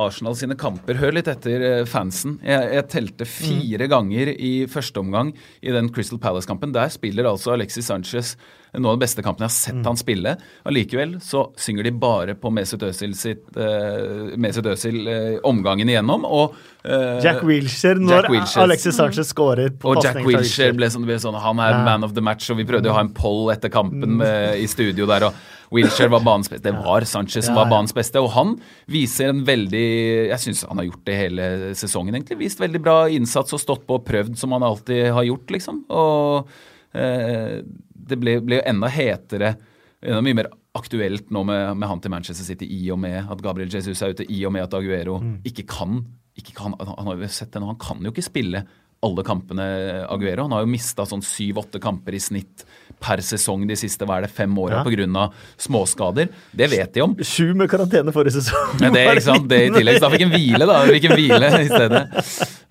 Arsenal 0.07 0.35
sine 0.39 0.55
kamper. 0.59 0.95
Hør 0.99 1.13
litt 1.17 1.27
etter 1.31 1.61
eh, 1.69 1.85
fansen. 1.85 2.39
Jeg, 2.43 2.71
jeg 2.79 2.87
telte 2.95 3.25
fire 3.29 3.87
ganger 3.91 4.33
i 4.35 4.53
første 4.71 4.99
omgang 5.03 5.33
i 5.61 5.71
den 5.75 5.89
Crystal 5.93 6.19
Palace-kampen. 6.19 6.73
Der 6.75 6.89
spiller 6.93 7.29
altså 7.29 7.53
Alexis 7.55 7.85
Sanchez 7.91 8.35
noen 8.77 8.91
av 8.93 8.99
de 8.99 9.03
beste 9.05 9.23
kampene 9.25 9.47
jeg 9.47 9.53
har 9.53 9.55
sett 9.57 9.87
han 9.89 9.99
spille. 9.99 10.35
Allikevel 10.67 11.17
så 11.23 11.47
synger 11.59 11.87
de 11.87 11.91
bare 11.91 12.35
på 12.39 12.51
Mesut 12.53 12.83
Özil 12.87 13.15
sitt 13.17 13.43
uh, 13.57 14.35
Mesut 14.37 14.65
Özil 14.71 15.01
uh, 15.07 15.39
omgangen 15.47 15.89
igjennom. 15.89 16.25
Og 16.27 16.55
uh, 16.85 17.17
Jack 17.23 17.43
Wilshere 17.47 17.99
når 17.99 18.29
Jack 18.29 18.57
Alexis 18.65 18.95
Sanchez 18.99 19.31
scorer 19.33 19.73
på 19.79 19.95
og 19.95 20.03
Jack 20.03 20.21
Wilshere 20.25 20.75
ble 20.77 20.89
sånn, 20.93 21.05
ble 21.07 21.19
sånn 21.21 21.37
Han 21.39 21.59
er 21.59 21.71
Ja. 21.75 21.83
man 21.85 22.03
of 22.03 22.13
the 22.13 22.21
match, 22.21 22.49
og 22.51 22.57
vi 22.57 22.65
prøvde 22.67 22.91
å 22.91 22.95
ha 22.97 23.03
en 23.05 23.13
poll 23.15 23.51
etter 23.53 23.69
Mm. 23.69 23.75
kampen 23.75 24.17
med, 24.17 24.59
i 24.61 24.67
studio 24.67 25.05
der, 25.09 25.23
og 25.27 25.33
Wilshere 25.73 26.11
var 26.13 26.21
banens 26.21 26.47
beste. 26.47 26.63
Det 26.69 26.73
var 26.85 27.01
Sanchez 27.09 27.45
som 27.47 27.55
var 27.57 27.65
banens 27.67 27.91
beste, 27.93 28.21
og 28.21 28.29
han 28.35 28.53
viser 28.87 29.29
en 29.31 29.43
veldig 29.43 30.29
Jeg 30.29 30.37
syns 30.39 30.63
han 30.69 30.77
har 30.77 30.85
gjort 30.85 31.03
det 31.05 31.15
hele 31.17 31.47
sesongen, 31.75 32.13
egentlig. 32.15 32.37
Vist 32.37 32.59
veldig 32.61 32.81
bra 32.85 32.97
innsats 33.09 33.51
og 33.57 33.59
stått 33.59 33.87
på 33.87 33.97
og 33.97 34.05
prøvd 34.05 34.37
som 34.37 34.51
han 34.55 34.63
alltid 34.63 35.11
har 35.11 35.23
gjort, 35.25 35.47
liksom. 35.51 35.83
Og 35.89 36.47
eh, 36.93 37.61
det 38.07 38.19
ble, 38.21 38.37
ble 38.45 38.61
enda 38.65 38.87
hetere, 38.91 39.55
enda 40.03 40.21
mye 40.25 40.37
mer 40.41 40.49
aktuelt 40.75 41.29
nå 41.31 41.43
med, 41.47 41.77
med 41.79 41.87
han 41.89 42.01
til 42.03 42.11
Manchester 42.11 42.45
City, 42.45 42.67
i 42.67 42.89
og 42.91 42.99
med 42.99 43.29
at 43.31 43.41
Gabriel 43.41 43.69
Jesus 43.71 44.01
er 44.03 44.11
ute, 44.15 44.25
i 44.29 44.41
og 44.45 44.51
med 44.53 44.63
at 44.67 44.73
Aguero 44.77 45.19
Mm. 45.21 45.37
ikke 45.47 45.65
kan 45.67 46.01
ikke 46.35 46.51
kan, 46.57 46.73
han, 46.79 46.89
han 46.97 47.07
har 47.07 47.15
jo 47.15 47.27
sett 47.31 47.53
det 47.53 47.61
nå, 47.63 47.67
han 47.71 47.77
kan 47.79 48.01
jo 48.03 48.11
ikke 48.11 48.25
spille 48.25 48.65
alle 49.05 49.23
kampene 49.23 49.63
Aguero. 50.09 50.43
Han 50.47 50.51
har 50.55 50.63
jo 50.65 50.67
mista 50.71 51.05
sånn 51.07 51.21
syv-åtte 51.23 51.79
kamper 51.79 52.15
i 52.17 52.19
snitt 52.19 52.63
per 52.99 53.21
sesong 53.23 53.63
de 53.69 53.75
siste 53.79 54.03
hva 54.07 54.17
er 54.17 54.25
det, 54.25 54.31
fem 54.35 54.51
åra 54.59 54.81
Ja. 54.81 54.83
pga. 54.83 55.29
småskader. 55.61 56.27
Det 56.51 56.69
vet 56.71 56.91
de 56.93 57.01
om. 57.05 57.15
Sju 57.15 57.53
med 57.55 57.69
karantene 57.69 58.11
forrige 58.11 58.35
sesong. 58.41 58.79
Men 58.81 58.93
det, 58.93 59.05
ikke 59.13 59.21
sant? 59.21 59.47
det 59.47 59.61
i 59.67 59.69
tillegg, 59.77 59.99
så 59.99 60.07
da 60.07 60.11
fikk 60.15 60.25
han 60.25 60.33
hvile, 60.35 60.65
da. 60.67 60.79
Fikk 60.89 61.05
en 61.09 61.15
hvile 61.19 61.51
i 61.61 61.69
stedet. 61.71 62.03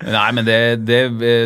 Nei, 0.03 0.27
men 0.35 0.43
det, 0.43 0.57
det, 0.83 0.99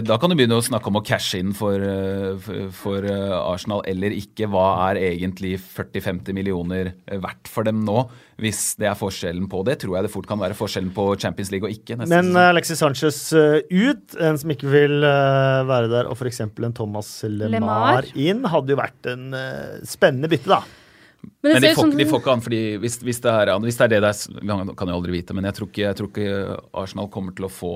Da 0.08 0.18
kan 0.20 0.32
du 0.32 0.36
begynne 0.38 0.58
å 0.58 0.64
snakke 0.64 0.90
om 0.90 0.98
å 0.98 1.04
cashe 1.06 1.38
inn 1.42 1.52
for, 1.58 1.78
eh, 1.78 2.34
for, 2.42 2.72
for 2.76 3.06
eh, 3.06 3.36
Arsenal 3.38 3.84
eller 3.90 4.16
ikke. 4.16 4.50
Hva 4.50 4.66
er 4.90 5.02
egentlig 5.12 5.56
40-50 5.62 6.36
millioner 6.38 6.94
verdt 7.06 7.52
for 7.52 7.68
dem 7.68 7.84
nå, 7.86 8.08
hvis 8.42 8.74
det 8.82 8.90
er 8.90 8.98
forskjellen 8.98 9.46
på 9.52 9.62
det? 9.68 9.78
Tror 9.84 10.00
jeg 10.00 10.08
det 10.08 10.14
fort 10.16 10.30
kan 10.30 10.42
være 10.42 10.58
forskjellen 10.58 10.92
på 10.96 11.12
Champions 11.22 11.54
League 11.54 11.70
og 11.70 11.76
ikke. 11.76 12.00
Nesten. 12.00 12.16
Men 12.16 12.34
eh, 12.34 12.50
Alexis 12.56 12.82
Sanchez 12.82 13.22
ut, 13.36 14.18
en 14.18 14.42
som 14.42 14.56
ikke 14.56 14.74
vil 14.74 15.00
være 15.00 15.92
der, 15.92 16.10
og 16.10 16.18
f.eks. 16.18 16.44
en 16.48 16.76
Thomas 16.76 17.14
Lemar, 17.30 17.54
Lemar. 17.54 18.12
inn, 18.18 18.44
hadde 18.50 18.74
jo 18.74 18.82
vært 18.82 19.14
en 19.14 19.30
spennende 19.88 20.32
bytte, 20.32 20.50
da. 20.58 20.64
Men 21.44 21.56
Men 21.56 21.64
de 21.64 21.72
får, 21.76 21.84
sånn... 21.84 21.98
de 22.00 22.06
får 22.08 22.22
ikke 22.22 22.34
an, 22.34 22.44
fordi 22.44 22.60
hvis, 22.80 23.00
hvis, 23.04 23.20
det 23.24 23.32
er, 23.32 23.52
hvis 23.64 23.80
det 23.80 23.86
er 23.86 23.92
det 23.94 24.00
det 24.04 24.12
er, 24.12 24.76
kan 24.76 24.90
jeg 24.90 24.96
aldri 24.96 25.16
vite, 25.16 25.36
men 25.36 25.48
jeg 25.48 25.58
tror 25.58 25.70
ikke, 25.70 25.84
jeg 25.86 25.98
tror 26.00 26.10
ikke 26.12 26.60
Arsenal 26.82 27.10
kommer 27.12 27.36
til 27.36 27.48
å 27.48 27.52
få 27.52 27.74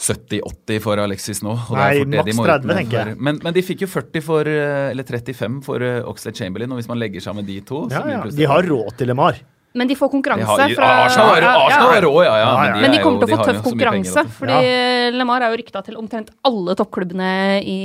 70-80 0.00 0.80
for 0.80 1.00
Alexis 1.02 1.42
nå. 1.44 1.52
og 1.52 1.76
Nei, 1.76 2.04
maks 2.08 2.38
30 2.40 2.64
ut 2.64 2.72
tenker 2.72 2.98
jeg. 2.98 3.16
Men, 3.20 3.40
men 3.44 3.56
de 3.56 3.62
fikk 3.64 3.82
jo 3.84 3.88
40 3.90 4.22
for, 4.24 4.48
eh, 4.48 4.90
eller 4.94 5.04
35 5.04 5.58
for 5.66 5.84
eh, 5.84 5.98
Oxlade 6.08 6.40
Chamberlain, 6.40 6.72
og 6.72 6.80
hvis 6.80 6.88
man 6.88 7.00
legger 7.02 7.24
sammen 7.24 7.44
de 7.46 7.58
to 7.68 7.82
Ja, 7.92 8.00
blir 8.06 8.14
ja. 8.16 8.20
De 8.38 8.48
har 8.48 8.68
råd 8.70 8.94
til 8.96 9.12
Lemar. 9.12 9.40
Men 9.76 9.86
de 9.86 9.94
får 9.94 10.10
konkurranse 10.10 10.46
har, 10.48 10.72
fra 10.74 10.86
Arsenal 11.04 11.28
Ja, 11.36 11.42
ja. 11.44 11.50
Arsenal 11.66 11.92
ja. 11.92 12.22
ja, 12.24 12.38
Ja, 12.40 12.54
ja. 12.70 12.78
Men 12.80 12.90
de 12.90 12.98
er 12.98 13.04
kommer 13.04 13.20
jo- 13.20 13.26
til 13.26 13.28
å 13.28 13.36
få 13.36 13.44
tøff 13.44 13.50
penger 13.52 13.66
konkurranse, 13.68 14.24
fordi 14.38 15.16
Lemar 15.18 15.44
er 15.44 15.52
jo 15.52 15.60
rykta 15.60 15.84
til 15.86 15.98
omtrent 16.00 16.32
alle 16.48 16.74
toppklubbene 16.80 17.32
i, 17.62 17.80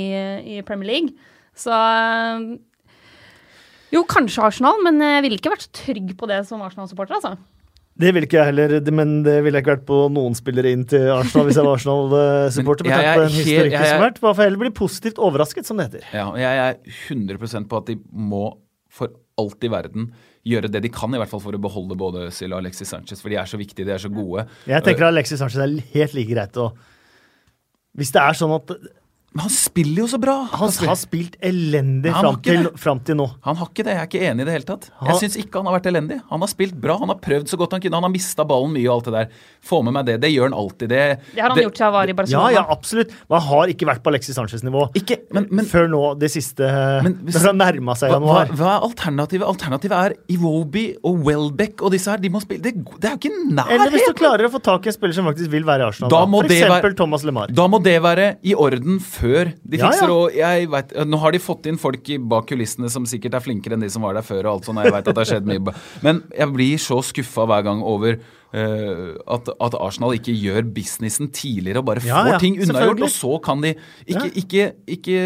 i 0.56 0.62
Premier 0.66 0.88
League. 0.94 1.12
Så 1.54 1.70
eh, 1.70 2.56
Jo, 3.92 4.02
kanskje 4.08 4.42
Arsenal, 4.48 4.80
men 4.82 4.98
jeg 5.04 5.22
ville 5.28 5.38
ikke 5.38 5.52
vært 5.52 5.68
så 5.68 5.74
trygg 5.84 6.16
på 6.18 6.26
det 6.32 6.40
som 6.48 6.64
Arsenal-supporter, 6.64 7.20
altså. 7.20 7.36
Det 7.96 8.10
ville 8.12 8.28
ikke 8.28 8.36
jeg 8.36 8.50
heller, 8.50 8.74
men 8.92 9.12
det 9.24 9.38
ville 9.44 9.56
jeg 9.56 9.64
ikke 9.64 9.74
vært 9.78 9.86
på 9.88 9.98
noen 10.12 10.34
spillere 10.36 10.72
inn 10.76 10.82
til 10.88 11.06
Arsenal 11.14 11.46
hvis 11.48 11.56
jeg 11.56 11.64
var 11.64 11.78
Arsenal-supporter. 11.78 12.84
Men 12.84 12.92
jeg 12.92 13.06
jeg, 13.06 13.46
jeg, 13.72 13.72
jeg. 13.72 14.00
Bare 14.20 14.34
for 14.36 14.42
heller 14.44 14.60
bli 14.60 14.72
positivt 14.76 15.20
overrasket, 15.22 15.68
som 15.68 15.80
det 15.80 15.88
heter. 15.88 16.04
Ja, 16.12 16.26
jeg 16.36 16.60
er 16.66 16.98
100% 17.08 17.70
på 17.70 17.80
at 17.80 17.88
de 17.88 17.96
må 18.12 18.50
for 18.92 19.14
alt 19.40 19.64
i 19.64 19.70
verden 19.72 20.10
gjøre 20.46 20.70
det 20.70 20.84
de 20.84 20.90
kan, 20.92 21.12
i 21.14 21.20
hvert 21.20 21.30
fall 21.32 21.42
for 21.42 21.56
å 21.56 21.60
beholde 21.60 21.96
både 21.98 22.28
Özil 22.28 22.52
og 22.52 22.60
Alexis 22.60 22.92
Sanchez, 22.92 23.22
for 23.22 23.32
de 23.32 23.40
er 23.40 23.48
så 23.48 23.58
viktige, 23.60 23.88
de 23.88 23.96
er 23.96 24.02
så 24.02 24.12
gode. 24.12 24.44
Jeg 24.68 24.84
tenker 24.86 25.08
at 25.08 25.14
Alexis 25.16 25.40
Sanchez 25.42 25.58
er 25.64 25.74
helt 25.96 26.14
like 26.16 26.30
greit 26.30 26.60
å 26.60 26.70
Hvis 27.96 28.12
det 28.12 28.22
er 28.22 28.36
sånn 28.36 28.54
at 28.54 28.76
Men 29.36 29.42
han 29.44 29.50
spiller 29.52 29.98
jo 30.00 30.06
så 30.08 30.16
bra! 30.18 30.34
han 30.48 30.70
har 30.88 30.96
spilt 30.96 31.34
elendig 31.44 32.08
fram 32.14 32.36
til, 32.40 32.68
fram 32.80 33.00
til 33.04 33.18
nå. 33.18 33.26
Han 33.44 33.58
har 33.60 33.66
ikke 33.68 33.84
det, 33.84 33.92
jeg 33.92 34.00
er 34.00 34.06
ikke 34.08 34.20
enig 34.30 34.40
i 34.40 34.46
det 34.48 34.52
hele 34.54 34.64
tatt. 34.64 34.86
Han- 34.96 35.10
Jeg 35.10 35.18
syns 35.20 35.36
ikke 35.42 35.60
han 35.60 35.66
har 35.68 35.74
vært 35.76 35.88
elendig. 35.90 36.16
Han 36.30 36.40
har 36.40 36.48
spilt 36.48 36.72
bra, 36.80 36.96
han 36.96 37.08
har 37.12 37.18
prøvd 37.20 37.44
så 37.52 37.58
godt 37.60 37.72
han 37.76 37.82
kunne. 37.84 37.98
Han 38.00 38.06
har 38.06 38.12
mista 38.14 38.46
ballen 38.48 38.72
mye 38.72 38.86
og 38.88 38.94
alt 38.96 39.04
det 39.04 39.12
der. 39.12 39.28
Få 39.60 39.82
med 39.84 39.92
meg 39.92 40.06
det. 40.08 40.14
Det 40.22 40.30
gjør 40.32 40.48
han 40.48 40.56
alltid. 40.56 40.88
Det, 40.88 41.20
Det 41.34 41.42
har 41.42 41.50
han 41.52 41.58
gjort 41.60 41.76
siden 41.76 41.84
han 41.84 41.92
var 41.92 42.04
i 42.04 42.08
Ja, 42.08 42.14
Barcelona. 42.22 42.52
ja, 42.56 42.64
absolutt. 42.70 43.10
Men 43.28 43.40
han 43.40 43.48
har 43.50 43.66
ikke 43.74 43.86
vært 43.90 44.02
på 44.02 44.08
Alexis 44.14 44.36
Sanchez-nivå 44.40 44.86
men, 45.36 45.48
men 45.50 45.64
før 45.66 45.86
nå, 45.92 46.18
det 46.18 46.30
siste 46.32 46.64
Men 47.04 47.14
hvis- 47.26 47.36
Når 47.36 47.46
han 47.50 47.58
nærma 47.60 47.92
seg 47.94 48.10
hva, 48.10 48.20
hva, 48.22 48.40
januar. 48.40 48.56
hva 48.56 48.72
er 48.78 48.88
alternativet? 48.88 49.44
Alternativet 49.52 49.92
er 50.00 50.16
Iwobi 50.32 50.96
og 51.04 51.20
Welbeck 51.28 51.82
og 51.82 51.92
disse 51.92 52.08
her. 52.08 52.16
De 52.24 52.30
må 52.30 52.40
spille 52.40 52.62
Det, 52.62 52.72
det 52.72 53.04
er 53.04 53.18
jo 53.18 53.20
ikke 53.20 53.52
nærhet! 53.52 53.70
Eller 53.76 53.90
hvis 53.90 54.08
du 54.08 54.14
klarer 54.16 54.48
å 54.48 54.50
få 54.56 54.62
tak 54.62 54.86
i 54.86 54.88
en 54.88 54.96
spiller 54.96 55.12
som 55.12 55.26
faktisk 55.28 55.50
vil 55.50 55.64
være 55.68 55.84
i 55.84 55.88
Arsenal. 55.90 56.08
Da 56.08 56.24
Da 56.24 56.30
For 56.40 56.48
eksempel 56.48 56.80
være- 56.88 56.96
Thomas 56.96 57.22
LeMar. 57.22 57.52
Da 57.52 57.66
må 57.68 57.82
det 57.84 58.00
være 58.00 58.36
i 58.42 58.54
orden 58.54 58.98
før 58.98 59.15
de 59.62 59.80
fikser. 59.80 60.06
ja. 60.06 60.14
Og 60.14 60.36
jeg 60.36 60.70
vet, 60.72 60.94
nå 61.08 61.20
har 61.22 61.34
de 61.34 61.42
fått 61.42 61.68
inn 61.70 61.80
folk 61.80 62.10
bak 62.30 62.48
kulissene 62.50 62.90
som 62.92 63.06
sikkert 63.08 63.38
er 63.38 63.44
flinkere 63.44 63.76
enn 63.76 63.84
de 63.84 63.90
som 63.92 64.04
var 64.06 64.16
der 64.18 64.26
før. 64.26 64.44
og 64.44 64.52
alt 64.54 64.68
sånt, 64.68 64.82
jeg 64.84 64.94
vet 64.94 65.06
at 65.06 65.12
det 65.12 65.22
har 65.22 65.30
skjedd 65.32 65.50
mye. 65.50 65.76
Men 66.06 66.22
jeg 66.36 66.52
blir 66.54 66.82
så 66.82 67.00
skuffa 67.04 67.46
hver 67.48 67.66
gang 67.66 67.84
over 67.86 68.20
eh, 68.52 69.16
at, 69.36 69.48
at 69.48 69.76
Arsenal 69.80 70.14
ikke 70.16 70.34
gjør 70.36 70.68
businessen 70.76 71.30
tidligere 71.34 71.82
og 71.82 71.88
bare 71.88 72.04
Ja, 72.06 72.22
får 72.22 72.32
ja, 72.34 72.38
ting 72.42 72.60
unnagjort. 72.62 73.02
Og 73.06 73.12
så 73.12 73.32
kan 73.44 73.64
de 73.64 73.74
ikke, 74.06 74.30
ikke, 74.42 74.68
ikke 74.96 75.18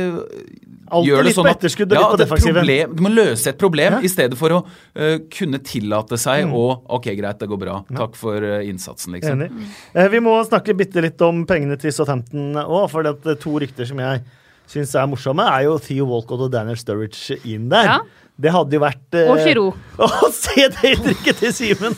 Alltid 0.91 1.11
gjør 1.11 1.23
det 1.25 1.35
sånn 1.37 1.47
at- 1.51 1.63
ja, 1.63 2.03
er 2.27 2.27
problem- 2.27 2.97
Du 2.97 3.03
må 3.03 3.13
løse 3.15 3.47
et 3.53 3.59
problem. 3.59 3.93
Mm. 4.01 4.05
i 4.05 4.09
stedet 4.09 4.37
for 4.39 4.51
å 4.51 4.59
uh, 4.65 5.19
kunne 5.31 5.59
tillate 5.63 6.19
seg 6.19 6.51
å 6.51 6.83
Ok, 6.89 7.07
greit, 7.17 7.39
det 7.39 7.49
går 7.49 7.59
bra. 7.59 7.85
Takk 7.95 8.17
for 8.17 8.37
uh, 8.43 8.61
innsatsen, 8.67 9.13
liksom. 9.15 9.41
Enig. 9.41 10.11
Vi 10.11 10.21
må 10.21 10.35
snakke 10.47 10.75
bitte 10.77 11.01
litt 11.03 11.21
om 11.23 11.45
pengene 11.47 11.79
til 11.79 11.93
Southampton 11.93 12.55
òg, 12.55 12.89
for 12.91 13.03
det 13.07 13.15
er 13.27 13.39
to 13.41 13.59
rykter 13.59 13.87
som 13.87 13.99
jeg 14.03 14.23
syns 14.71 14.95
er 14.95 15.09
morsomme, 15.11 15.45
er 15.51 15.67
jo 15.67 15.77
Theo 15.83 16.07
Walcott 16.11 16.47
og 16.47 16.53
Daniel 16.55 16.79
Sturridge 16.79 17.41
inn 17.51 17.69
der. 17.73 17.89
Ja. 17.97 18.01
Det 18.41 18.53
hadde 18.55 18.73
jo 18.73 18.81
vært 18.81 19.17
eh, 19.21 19.29
Og 19.29 19.41
Giroud. 19.45 19.81
Å, 20.01 20.29
se 20.33 20.69
det 20.73 20.95
uttrykket 20.95 21.43
til 21.43 21.51
Simen! 21.53 21.97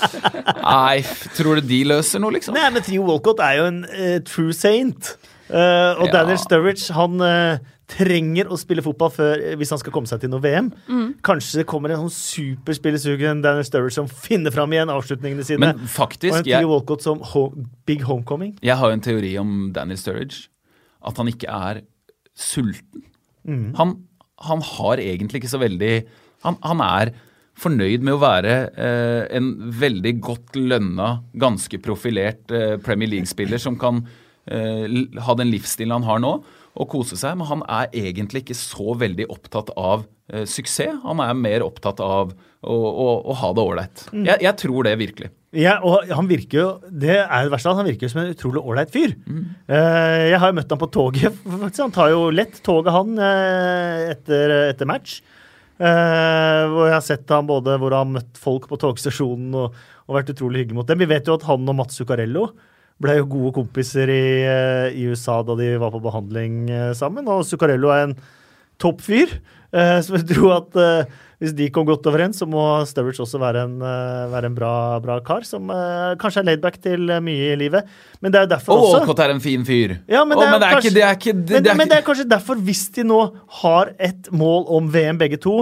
Nei, 0.64 1.02
tror 1.36 1.60
du 1.60 1.68
de 1.70 1.82
løser 1.86 2.22
noe, 2.22 2.34
liksom? 2.34 2.56
Nei, 2.58 2.70
men 2.74 2.82
Theo 2.86 3.04
Walcott 3.06 3.42
er 3.44 3.60
jo 3.60 3.68
en 3.70 3.84
eh, 3.86 4.16
true 4.26 4.56
saint. 4.56 5.12
Eh, 5.50 5.92
og 6.00 6.08
Ja. 6.08 6.12
Daniel 6.20 6.40
Sturridge, 6.42 6.90
han 6.96 7.22
eh, 7.22 7.62
trenger 7.90 8.50
å 8.50 8.58
spille 8.58 8.82
fotball 8.86 9.10
før, 9.14 9.40
eh, 9.42 9.56
hvis 9.58 9.70
han 9.74 9.80
skal 9.82 9.94
komme 9.94 10.10
seg 10.10 10.22
til 10.22 10.30
noe 10.32 10.42
VM. 10.42 10.70
Kanskje 11.26 11.62
det 11.62 11.68
kommer 11.70 11.94
en 11.94 12.04
sånn 12.08 12.14
superspillesugen 12.18 13.42
Daniel 13.46 13.66
Sturridge 13.66 13.98
som 13.98 14.10
finner 14.10 14.54
fram 14.54 14.74
igjen 14.74 14.90
avslutningene 14.90 15.46
sine. 15.46 15.70
Men 15.70 15.86
og 15.86 16.16
en 16.30 16.42
Theo 16.46 16.54
jeg, 16.56 16.70
Walcott 16.70 17.06
som 17.06 17.22
ho 17.34 17.48
big 17.86 18.02
homecoming. 18.06 18.56
jeg 18.62 18.78
har 18.78 18.90
jo 18.90 18.98
en 18.98 19.06
teori 19.06 19.36
om 19.42 19.58
Daniel 19.74 19.98
Sturridge. 20.00 20.48
At 21.06 21.20
han 21.20 21.30
ikke 21.30 21.50
er 21.50 21.82
sulten. 22.36 23.06
Mm. 23.48 23.72
Han, 23.78 23.96
han 24.46 24.62
har 24.76 25.00
egentlig 25.02 25.40
ikke 25.40 25.52
så 25.52 25.60
veldig 25.62 25.94
han, 26.44 26.56
han 26.64 26.80
er 26.84 27.12
fornøyd 27.60 28.04
med 28.06 28.16
å 28.16 28.22
være 28.22 28.54
eh, 28.72 29.24
en 29.36 29.50
veldig 29.80 30.14
godt 30.24 30.56
lønna, 30.56 31.10
ganske 31.40 31.80
profilert 31.84 32.52
eh, 32.54 32.78
Premier 32.80 33.10
League-spiller 33.12 33.60
som 33.60 33.76
kan 33.80 34.02
eh, 34.48 34.86
ha 35.26 35.36
den 35.36 35.50
livsstilen 35.52 35.98
han 35.98 36.08
har 36.08 36.22
nå, 36.24 36.32
og 36.70 36.88
kose 36.92 37.18
seg. 37.20 37.36
Men 37.36 37.50
han 37.50 37.66
er 37.68 37.90
egentlig 38.06 38.44
ikke 38.46 38.56
så 38.56 38.94
veldig 39.00 39.28
opptatt 39.32 39.74
av 39.76 40.06
eh, 40.32 40.46
suksess. 40.48 41.02
Han 41.04 41.20
er 41.24 41.36
mer 41.36 41.66
opptatt 41.66 42.00
av 42.04 42.32
å, 42.32 42.76
å, 42.76 43.10
å 43.28 43.36
ha 43.42 43.52
det 43.56 43.66
ålreit. 43.66 44.06
Jeg, 44.14 44.40
jeg 44.46 44.56
tror 44.64 44.88
det 44.88 44.96
virkelig. 45.02 45.32
Ja, 45.56 45.80
og 45.82 46.06
han 46.14 46.28
virker 46.30 46.58
jo 46.60 46.66
det 46.86 47.16
er 47.24 47.46
det 47.46 47.50
verste, 47.50 47.72
han 47.74 47.88
virker 47.88 48.06
jo 48.06 48.12
som 48.12 48.20
en 48.22 48.30
utrolig 48.30 48.62
ålreit 48.62 48.92
fyr. 48.94 49.16
Mm. 49.26 49.44
jeg 49.66 50.38
har 50.38 50.52
jo 50.52 50.56
møtt 50.60 50.70
ham 50.70 50.78
på 50.78 50.90
toget. 50.94 51.40
faktisk. 51.44 51.82
Han 51.82 51.94
tar 51.96 52.12
jo 52.12 52.22
lett 52.30 52.60
toget, 52.62 52.92
han, 52.94 53.18
eh, 53.18 54.10
etter, 54.12 54.54
etter 54.70 54.90
match. 54.90 55.18
Eh, 55.80 56.62
hvor 56.70 56.90
jeg 56.90 56.94
har 56.94 57.04
sett 57.06 57.32
ham 57.32 57.48
både 57.48 57.78
hvor 57.80 57.94
han 57.96 58.10
har 58.12 58.20
møtt 58.20 58.38
folk 58.38 58.66
på 58.68 58.78
togstasjonen 58.82 59.54
og, 59.56 59.78
og 60.06 60.18
vært 60.18 60.34
utrolig 60.34 60.62
hyggelig 60.62 60.76
mot 60.76 60.90
dem. 60.90 61.00
Vi 61.00 61.08
vet 61.08 61.26
jo 61.26 61.38
at 61.38 61.46
han 61.48 61.64
og 61.72 61.78
Mats 61.78 61.96
Zuccarello 61.98 62.50
ble 63.00 63.16
jo 63.16 63.30
gode 63.32 63.54
kompiser 63.56 64.10
i, 64.12 64.24
eh, 64.44 64.92
i 64.92 65.06
USA 65.08 65.40
da 65.46 65.56
de 65.56 65.72
var 65.80 65.94
på 65.94 66.02
behandling 66.04 66.68
eh, 66.68 66.92
sammen. 66.96 67.28
Og 67.32 67.46
Zuccarello 67.48 67.92
er 67.94 68.08
en 68.08 68.16
toppfyr. 68.80 69.32
Eh, 69.32 69.59
så 70.04 70.16
jeg 70.18 70.26
tror 70.32 70.56
at 70.56 70.78
eh, 70.80 71.18
hvis 71.40 71.54
de 71.56 71.70
kom 71.72 71.86
godt 71.88 72.04
overens, 72.10 72.36
så 72.42 72.46
må 72.48 72.60
Sturridge 72.88 73.22
også 73.24 73.38
være 73.40 73.62
en, 73.64 73.78
eh, 73.80 74.24
være 74.28 74.50
en 74.50 74.56
bra, 74.56 74.72
bra 75.00 75.16
kar, 75.24 75.46
som 75.48 75.70
eh, 75.72 76.16
kanskje 76.20 76.42
er 76.42 76.48
laidback 76.50 76.76
til 76.84 77.08
eh, 77.08 77.22
mye 77.24 77.54
i 77.54 77.56
livet. 77.56 77.88
Men 78.20 78.32
det 78.32 78.40
er 78.40 78.44
jo 78.44 78.50
derfor 78.50 78.74
Og 78.74 78.84
også 78.84 78.98
Walcott 78.98 79.22
er 79.24 79.32
en 79.32 79.40
fin 79.40 79.64
fyr. 79.64 79.96
ja, 80.04 80.24
men 80.28 80.36
det 80.36 80.44
er, 80.44 80.50
men 80.52 80.60
det 80.60 80.68
er 80.68 80.74
kanskje, 80.76 80.90
ikke, 80.90 80.96
det 80.98 81.06
er 81.06 81.16
ikke, 81.16 81.32
det, 81.32 81.54
men, 81.54 81.64
det 81.64 81.72
er 81.72 81.78
men 81.80 81.88
det 81.88 81.96
er 81.96 82.04
kanskje 82.10 82.28
derfor, 82.28 82.60
hvis 82.66 82.84
de 82.98 83.06
nå 83.08 83.20
har 83.62 83.94
et 83.96 84.28
mål 84.32 84.68
om 84.68 84.92
VM 84.92 85.22
begge 85.22 85.40
to 85.40 85.54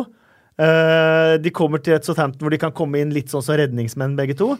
eh, 0.58 1.36
De 1.38 1.54
kommer 1.54 1.78
til 1.78 1.94
et 1.94 2.04
Southampton 2.04 2.42
hvor 2.42 2.56
de 2.56 2.58
kan 2.58 2.74
komme 2.74 2.98
inn 2.98 3.14
litt 3.14 3.30
sånn 3.30 3.46
som 3.46 3.54
redningsmenn 3.60 4.18
begge 4.18 4.34
to. 4.34 4.56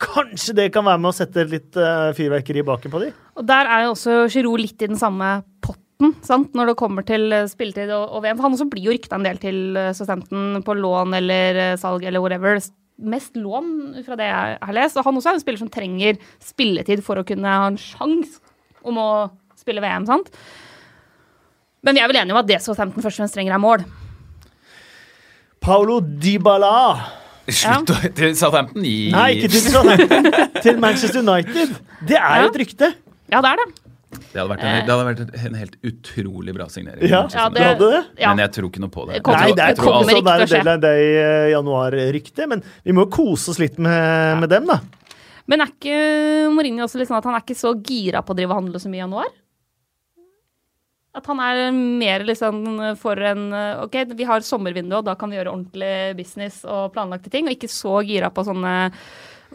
Kanskje 0.00 0.56
det 0.56 0.70
kan 0.72 0.88
være 0.88 1.04
med 1.04 1.12
å 1.12 1.16
sette 1.20 1.44
litt 1.52 1.76
eh, 1.76 2.08
fyrverkeri 2.16 2.64
baken 2.64 2.96
på 2.96 3.04
de? 3.04 3.12
Og 3.36 3.44
der 3.44 3.68
er 3.68 3.84
jo 3.84 3.92
også 3.92 4.22
Giroud 4.32 4.64
litt 4.64 4.80
i 4.80 4.88
den 4.88 4.96
samme 4.96 5.42
potten, 5.60 5.82
sant? 6.26 6.52
når 6.58 6.72
det 6.72 6.76
kommer 6.80 7.04
til 7.08 7.32
eh, 7.32 7.46
spilletid 7.50 7.90
og, 7.94 8.04
og 8.16 8.22
VM. 8.24 8.36
For 8.38 8.46
han 8.48 8.56
også 8.56 8.68
blir 8.72 8.86
jo 8.88 8.94
rykta 8.94 9.18
en 9.18 9.26
del 9.26 9.38
til 9.42 9.76
eh, 9.80 9.92
Southampton 9.96 10.62
på 10.66 10.76
lån 10.78 11.14
eller 11.18 11.60
eh, 11.66 11.76
salg 11.80 12.04
eller 12.08 12.22
whatever. 12.24 12.58
Mest 13.02 13.34
lån, 13.40 14.02
fra 14.06 14.16
det 14.20 14.26
jeg 14.28 14.58
har 14.62 14.76
lest. 14.76 14.96
Og 15.00 15.04
han 15.08 15.16
også 15.18 15.32
er 15.32 15.38
en 15.38 15.44
spiller 15.44 15.62
som 15.62 15.70
trenger 15.72 16.18
spilletid 16.44 17.02
for 17.06 17.18
å 17.22 17.24
kunne 17.26 17.48
ha 17.50 17.66
en 17.70 17.78
sjanse 17.80 18.38
om 18.86 18.98
å 18.98 19.08
spille 19.58 19.82
VM, 19.82 20.06
sant? 20.08 20.28
Men 21.82 21.96
vi 21.98 22.02
er 22.02 22.10
vel 22.10 22.20
enige 22.20 22.34
om 22.36 22.40
at 22.42 22.46
det 22.50 22.60
Southampton 22.62 23.02
først 23.02 23.18
og 23.18 23.22
fremst 23.24 23.34
trenger, 23.38 23.54
er 23.56 23.62
mål. 23.62 23.82
Paulo 25.62 26.00
Dybala. 26.02 26.72
Slutt 27.52 27.90
å 27.90 27.96
til 28.14 28.34
Southampton 28.38 28.84
i 28.86 29.10
Nei, 29.10 29.28
ikke 29.36 29.48
til 29.50 29.64
Southampton. 29.72 30.28
til 30.62 30.78
Manchester 30.82 31.22
United. 31.24 31.72
Det 32.06 32.14
er 32.18 32.36
Ja. 32.36 32.42
jo 32.44 32.50
et 32.52 32.58
rykte. 32.62 32.92
Ja, 33.32 33.40
det 33.42 33.50
er 33.50 33.56
det. 33.62 33.66
Det 34.12 34.36
hadde 34.40 34.48
vært 34.50 34.62
en, 34.64 34.86
det 34.86 34.92
hadde 34.92 35.04
vært 35.08 35.44
en 35.46 35.56
helt 35.56 35.76
utrolig 35.88 36.52
bra 36.56 36.66
signering. 36.72 37.04
Ja, 37.08 37.22
Ja, 37.32 37.46
du 37.48 37.60
hadde 37.60 37.88
det? 37.94 38.00
Men 38.20 38.42
jeg 38.44 38.52
tror 38.56 38.68
ikke 38.68 38.82
noe 38.84 38.92
på 38.92 39.06
det. 39.08 39.14
Det 39.18 39.22
kommer- 39.24 39.40
Nei, 39.40 39.52
det 39.52 39.58
er 39.62 39.70
jeg 39.70 39.76
altså, 39.76 39.82
tror 39.82 39.92
kommer 39.92 40.12
sånn 40.12 40.20
ikke 40.20 40.28
der 40.28 40.38
til 40.38 40.44
å 40.44 40.50
skje. 40.52 40.62
Deadline 40.62 40.80
Day 40.84 41.04
eh, 41.22 41.50
januar-rykte, 41.52 42.48
men 42.48 42.64
vi 42.84 42.92
må 42.96 43.06
jo 43.06 43.10
kose 43.16 43.50
oss 43.54 43.58
litt 43.62 43.78
med, 43.78 44.40
med 44.44 44.52
dem, 44.52 44.66
da. 44.68 44.80
Men 45.48 45.60
er 45.64 45.72
ikke 45.72 45.96
Mourinho 46.54 46.84
også 46.84 47.00
litt 47.00 47.08
sånn 47.08 47.18
at 47.18 47.24
han 47.24 47.34
er 47.34 47.42
ikke 47.44 47.56
så 47.58 47.72
gira 47.82 48.20
på 48.22 48.32
å 48.32 48.36
drive 48.36 48.52
og 48.52 48.60
handle 48.62 48.78
så 48.82 48.88
mye 48.92 49.00
i 49.00 49.04
januar? 49.06 49.32
At 51.14 51.26
han 51.28 51.40
er 51.44 51.72
mer 51.76 52.22
liksom 52.24 52.62
for 52.96 53.16
en 53.20 53.50
OK, 53.84 53.98
vi 54.16 54.24
har 54.24 54.40
sommervindu, 54.40 54.94
og 54.96 55.04
da 55.04 55.14
kan 55.20 55.28
vi 55.28 55.36
gjøre 55.36 55.52
ordentlig 55.52 56.16
business 56.16 56.62
og 56.64 56.92
planlagte 56.94 57.28
ting, 57.32 57.44
og 57.48 57.52
ikke 57.52 57.68
så 57.68 57.98
gira 58.06 58.30
på 58.32 58.44
sånne 58.48 58.76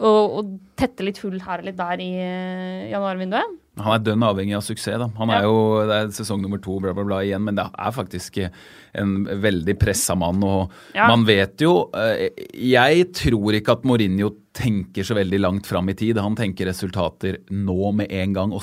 å 0.00 0.10
og 0.38 0.58
tette 0.78 1.04
litt 1.04 1.18
hull 1.24 1.38
her 1.42 1.58
og 1.62 1.64
litt 1.68 1.76
der 1.78 2.00
i 2.02 2.10
eh, 2.22 2.90
januarvinduet. 2.92 3.56
Han 3.78 3.94
er 3.94 4.02
dønn 4.02 4.24
avhengig 4.26 4.56
av 4.58 4.62
suksess. 4.66 4.98
da. 4.98 5.06
Han 5.18 5.30
er 5.30 5.42
Ja. 5.42 5.46
jo, 5.46 5.86
Det 5.86 5.94
er 5.94 6.06
sesong 6.24 6.42
nummer 6.42 6.58
to 6.60 6.80
bla, 6.80 6.92
bla, 6.92 7.04
bla 7.04 7.18
igjen, 7.22 7.42
men 7.44 7.54
det 7.54 7.64
er 7.78 7.92
faktisk 7.94 8.50
en 8.94 9.24
veldig 9.24 9.78
pressa 9.78 10.16
mann. 10.18 10.42
og 10.42 10.70
Ja. 10.94 11.06
Man 11.08 11.24
vet 11.24 11.58
jo 11.58 11.90
eh, 11.94 12.30
Jeg 12.54 13.12
tror 13.12 13.52
ikke 13.54 13.72
at 13.78 13.82
Mourinho 13.84 14.32
tenker 14.52 15.04
så 15.06 15.14
veldig 15.14 15.38
langt 15.40 15.66
fram 15.66 15.88
i 15.88 15.94
tid. 15.94 16.16
Han 16.18 16.34
tenker 16.34 16.66
resultater 16.66 17.38
nå 17.50 17.92
med 17.94 18.10
en 18.10 18.32
gang. 18.32 18.52
og 18.52 18.62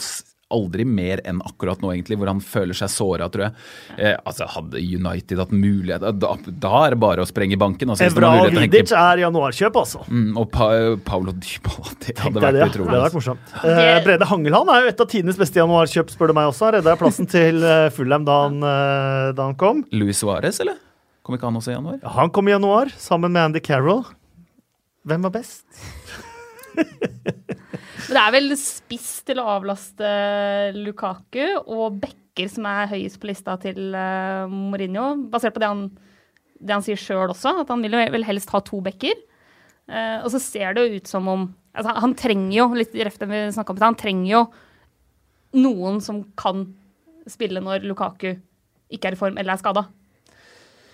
Aldri 0.53 0.83
mer 0.85 1.23
enn 1.25 1.39
akkurat 1.41 1.79
nå, 1.81 1.89
egentlig, 1.89 2.19
hvor 2.21 2.29
han 2.29 2.37
føler 2.43 2.77
seg 2.77 2.91
såra, 2.93 3.25
tror 3.33 3.47
jeg. 3.47 3.53
Eh, 3.97 4.13
altså, 4.29 4.45
Hadde 4.53 4.77
United 4.77 5.39
hatt 5.41 5.49
mulighet 5.55 6.03
Da, 6.21 6.35
da 6.37 6.73
er 6.85 6.93
det 6.93 6.99
bare 7.01 7.23
å 7.23 7.25
sprenge 7.25 7.57
banken. 7.57 7.89
Altså, 7.89 8.05
Evra 8.11 8.29
og 8.43 8.53
Vidic 8.53 8.93
er 8.93 9.23
januarkjøp, 9.23 9.79
altså. 9.81 10.03
mm, 10.05 10.35
og 10.37 10.45
pa, 10.53 10.67
Paulo 11.07 11.33
Dybala, 11.33 11.95
det 12.05 12.13
hadde 12.21 12.43
vært 12.43 12.53
det, 12.53 12.61
det 12.61 12.69
utrolig. 12.75 12.91
hadde 12.93 13.01
vært 13.07 13.17
morsomt. 13.17 13.55
Eh, 13.65 13.97
Brede 14.05 14.29
Hangelhan 14.29 14.69
er 14.75 14.85
jo 14.85 14.93
et 14.93 15.01
av 15.07 15.09
tidenes 15.15 15.41
beste 15.41 15.63
januarkjøp, 15.63 16.13
spør 16.13 16.29
du 16.29 16.37
meg 16.37 16.51
også. 16.53 16.69
Redda 16.77 16.93
plassen 17.01 17.31
til 17.33 17.65
uh, 17.65 17.89
Fulham 17.97 18.29
da 18.29 18.37
han, 18.45 18.61
eh, 18.61 19.33
da 19.33 19.49
han 19.49 19.57
kom. 19.57 19.81
Luis 19.97 20.21
Suárez, 20.21 20.61
eller? 20.61 20.77
Kom 21.25 21.39
ikke 21.39 21.49
han 21.49 21.57
også 21.57 21.73
i 21.73 21.79
januar? 21.79 21.97
Ja, 22.05 22.13
Han 22.19 22.29
kom 22.29 22.45
i 22.45 22.53
januar 22.53 22.93
sammen 23.01 23.33
med 23.33 23.47
Andy 23.49 23.65
Carroll. 23.65 24.05
Hvem 25.09 25.25
var 25.25 25.33
best? 25.41 25.65
Men 28.05 28.17
det 28.17 28.21
er 28.21 28.33
vel 28.35 28.55
spiss 28.59 29.09
til 29.25 29.39
å 29.41 29.47
avlaste 29.55 30.09
Lukaku, 30.77 31.41
og 31.65 31.97
backer 32.03 32.49
som 32.51 32.67
er 32.69 32.91
høyest 32.91 33.17
på 33.21 33.29
lista 33.31 33.55
til 33.61 33.95
eh, 33.97 34.51
Mourinho, 34.51 35.07
basert 35.31 35.55
på 35.55 35.63
det 35.63 35.71
han, 35.71 35.87
det 36.59 36.75
han 36.75 36.85
sier 36.85 36.99
sjøl 37.01 37.33
også, 37.33 37.55
at 37.63 37.71
han 37.73 37.81
vil 37.81 37.97
vel 38.13 38.27
helst 38.27 38.53
ha 38.53 38.61
to 38.65 38.81
backer. 38.85 39.17
Eh, 39.89 40.19
og 40.21 40.29
så 40.33 40.41
ser 40.43 40.75
det 40.75 40.85
jo 40.85 40.99
ut 40.99 41.09
som 41.09 41.27
om 41.29 41.47
altså, 41.73 41.93
Han 42.01 42.15
trenger 42.17 42.55
jo, 42.57 42.67
litt 42.77 42.93
i 42.97 43.05
vi 43.05 43.41
om, 43.49 43.81
han 43.81 43.99
trenger 43.99 44.29
jo 44.31 44.43
noen 45.55 46.01
som 46.01 46.23
kan 46.37 46.65
spille 47.29 47.61
når 47.63 47.85
Lukaku 47.85 48.35
ikke 48.93 49.09
er 49.09 49.17
i 49.17 49.19
form 49.19 49.37
eller 49.37 49.55
er 49.55 49.61
skada. 49.61 49.87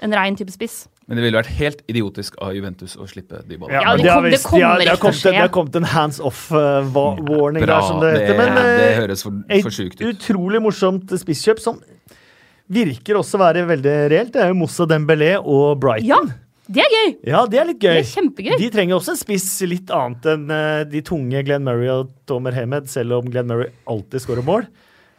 En 0.01 0.15
rein 0.15 0.37
type 0.39 0.53
spiss. 0.53 0.85
Men 1.09 1.17
det 1.17 1.23
ville 1.25 1.39
vært 1.41 1.49
helt 1.57 1.79
idiotisk 1.91 2.35
av 2.39 2.53
Juventus 2.55 2.93
å 2.95 3.07
slippe 3.09 3.41
Dybala. 3.49 3.73
Ja, 3.73 3.95
men 3.97 4.03
det 4.05 4.11
kom- 4.13 4.29
det 4.29 4.37
de 4.37 4.43
kommer 4.45 4.83
ikke 4.85 4.99
til 5.01 5.09
å 5.09 5.13
skje. 5.17 5.31
Det 5.33 5.39
har 5.41 5.49
kommet 5.49 5.75
en 5.75 5.87
hands 5.91 6.19
off-warning 6.23 7.65
Bra, 7.65 7.79
der, 7.79 7.87
som 7.87 7.99
det 8.03 8.11
heter. 8.19 8.37
Men 8.37 8.53
det 8.55 8.85
eh, 8.85 8.99
høres 9.01 9.23
for, 9.25 9.41
for 9.65 9.75
sjukt 9.75 9.99
ut. 9.99 10.05
utrolig 10.13 10.61
morsomt 10.63 11.11
spisskjøp 11.19 11.59
som 11.59 11.81
virker 12.71 13.17
også 13.19 13.41
være 13.41 13.65
veldig 13.67 13.95
reelt. 14.13 14.31
Det 14.37 14.45
er 14.45 14.53
jo 14.53 14.59
Moussa 14.61 14.85
Dembélé 14.87 15.33
og 15.41 15.81
Brighton. 15.83 16.07
Ja, 16.07 16.21
det 16.71 16.85
er 16.85 16.93
gøy! 16.95 17.09
Ja, 17.27 17.41
det 17.51 17.59
er 17.59 17.65
litt 17.73 17.81
gøy. 17.83 17.97
Det 17.97 18.05
er 18.05 18.11
kjempegøy. 18.13 18.55
De 18.61 18.69
trenger 18.71 18.95
også 18.95 19.11
en 19.17 19.19
spiss 19.19 19.49
litt 19.67 19.91
annet 19.91 20.29
enn 20.31 20.45
eh, 20.55 20.83
de 20.87 21.01
tunge 21.03 21.41
Glenn 21.43 21.65
Murray 21.67 21.89
og 21.91 22.13
Tomer 22.29 22.55
Hemed, 22.55 22.87
selv 22.93 23.17
om 23.17 23.27
Glenn 23.27 23.49
Murray 23.51 23.73
alltid 23.91 24.23
skårer 24.23 24.45
mål. 24.47 24.69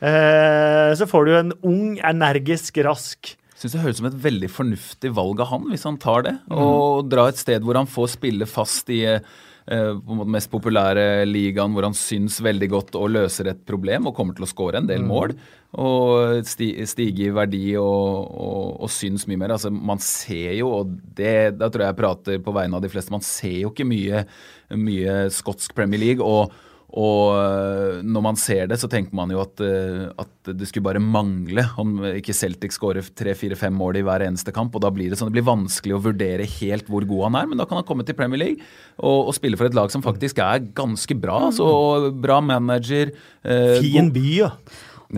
Eh, 0.00 0.94
så 0.96 1.04
får 1.10 1.28
du 1.28 1.34
en 1.36 1.52
ung, 1.68 1.98
energisk, 2.00 2.80
rask 2.86 3.34
Syns 3.62 3.76
det 3.76 3.82
høres 3.84 4.01
ut 4.01 4.02
som 4.02 4.09
et 4.09 4.22
veldig 4.24 4.48
fornuftig 4.51 5.12
valg 5.14 5.40
av 5.44 5.52
han, 5.52 5.70
hvis 5.70 5.86
han 5.86 6.01
tar 6.02 6.24
det. 6.26 6.34
Og 6.51 7.06
drar 7.06 7.30
et 7.30 7.39
sted 7.39 7.62
hvor 7.62 7.78
han 7.78 7.86
får 7.86 8.16
spille 8.16 8.48
fast 8.51 8.90
i 8.90 9.05
eh, 9.06 9.20
på 9.62 10.10
en 10.10 10.18
måte 10.18 10.32
mest 10.34 10.51
populære 10.51 11.22
ligaen, 11.28 11.70
hvor 11.70 11.86
han 11.86 11.94
syns 11.94 12.40
veldig 12.43 12.68
godt 12.72 12.98
og 12.98 13.12
løser 13.14 13.52
et 13.52 13.60
problem 13.68 14.10
og 14.10 14.16
kommer 14.16 14.34
til 14.34 14.48
å 14.48 14.51
skåre 14.51 14.82
en 14.82 14.90
del 14.90 15.06
mål. 15.06 15.36
Og 15.78 16.43
stige 16.43 17.28
i 17.28 17.30
verdi 17.30 17.62
og, 17.78 18.34
og, 18.34 18.66
og 18.82 18.90
syns 18.90 19.28
mye 19.30 19.44
mer. 19.44 19.55
Altså, 19.55 19.70
man 19.70 20.02
ser 20.02 20.59
jo, 20.59 20.74
og 20.80 20.98
det, 21.14 21.55
da 21.60 21.70
tror 21.70 21.86
jeg 21.86 21.94
jeg 21.94 22.01
prater 22.02 22.43
på 22.43 22.56
vegne 22.59 22.80
av 22.80 22.82
de 22.82 22.90
fleste, 22.90 23.14
man 23.14 23.22
ser 23.22 23.60
jo 23.60 23.70
ikke 23.70 23.86
mye, 23.86 24.26
mye 24.74 25.16
skotsk 25.39 25.78
Premier 25.78 26.02
League. 26.02 26.26
og 26.26 26.51
og 26.93 27.32
øh, 27.40 28.01
når 28.05 28.24
man 28.24 28.36
ser 28.36 28.66
det, 28.69 28.77
så 28.77 28.89
tenker 28.90 29.16
man 29.16 29.31
jo 29.32 29.40
at, 29.40 29.60
øh, 29.64 30.10
at 30.20 30.51
det 30.52 30.69
skulle 30.69 30.85
bare 30.85 31.01
mangle 31.01 31.64
om 31.81 31.94
ikke 32.10 32.36
Celtic 32.36 32.77
skårer 32.77 33.06
tre-fire-fem 33.16 33.73
mål 33.73 34.02
i 34.02 34.05
hver 34.05 34.27
eneste 34.27 34.52
kamp. 34.52 34.77
og 34.77 34.85
Da 34.85 34.90
blir 34.93 35.09
det 35.09 35.16
sånn, 35.16 35.31
det 35.32 35.39
blir 35.39 35.48
vanskelig 35.48 35.97
å 35.97 36.02
vurdere 36.05 36.48
helt 36.59 36.90
hvor 36.93 37.06
god 37.09 37.31
han 37.31 37.40
er. 37.40 37.48
Men 37.48 37.62
da 37.62 37.69
kan 37.69 37.81
han 37.81 37.89
komme 37.89 38.05
til 38.05 38.19
Premier 38.19 38.43
League 38.44 38.60
og, 38.98 39.32
og 39.32 39.36
spille 39.39 39.56
for 39.56 39.70
et 39.70 39.78
lag 39.78 39.93
som 39.94 40.05
faktisk 40.05 40.43
er 40.44 40.66
ganske 40.77 41.16
bra. 41.16 41.47
Så 41.56 41.66
bra 42.12 42.43
manager. 42.44 43.14
Eh, 43.40 43.78
fin 43.81 44.12
by, 44.12 44.28
ja. 44.43 44.52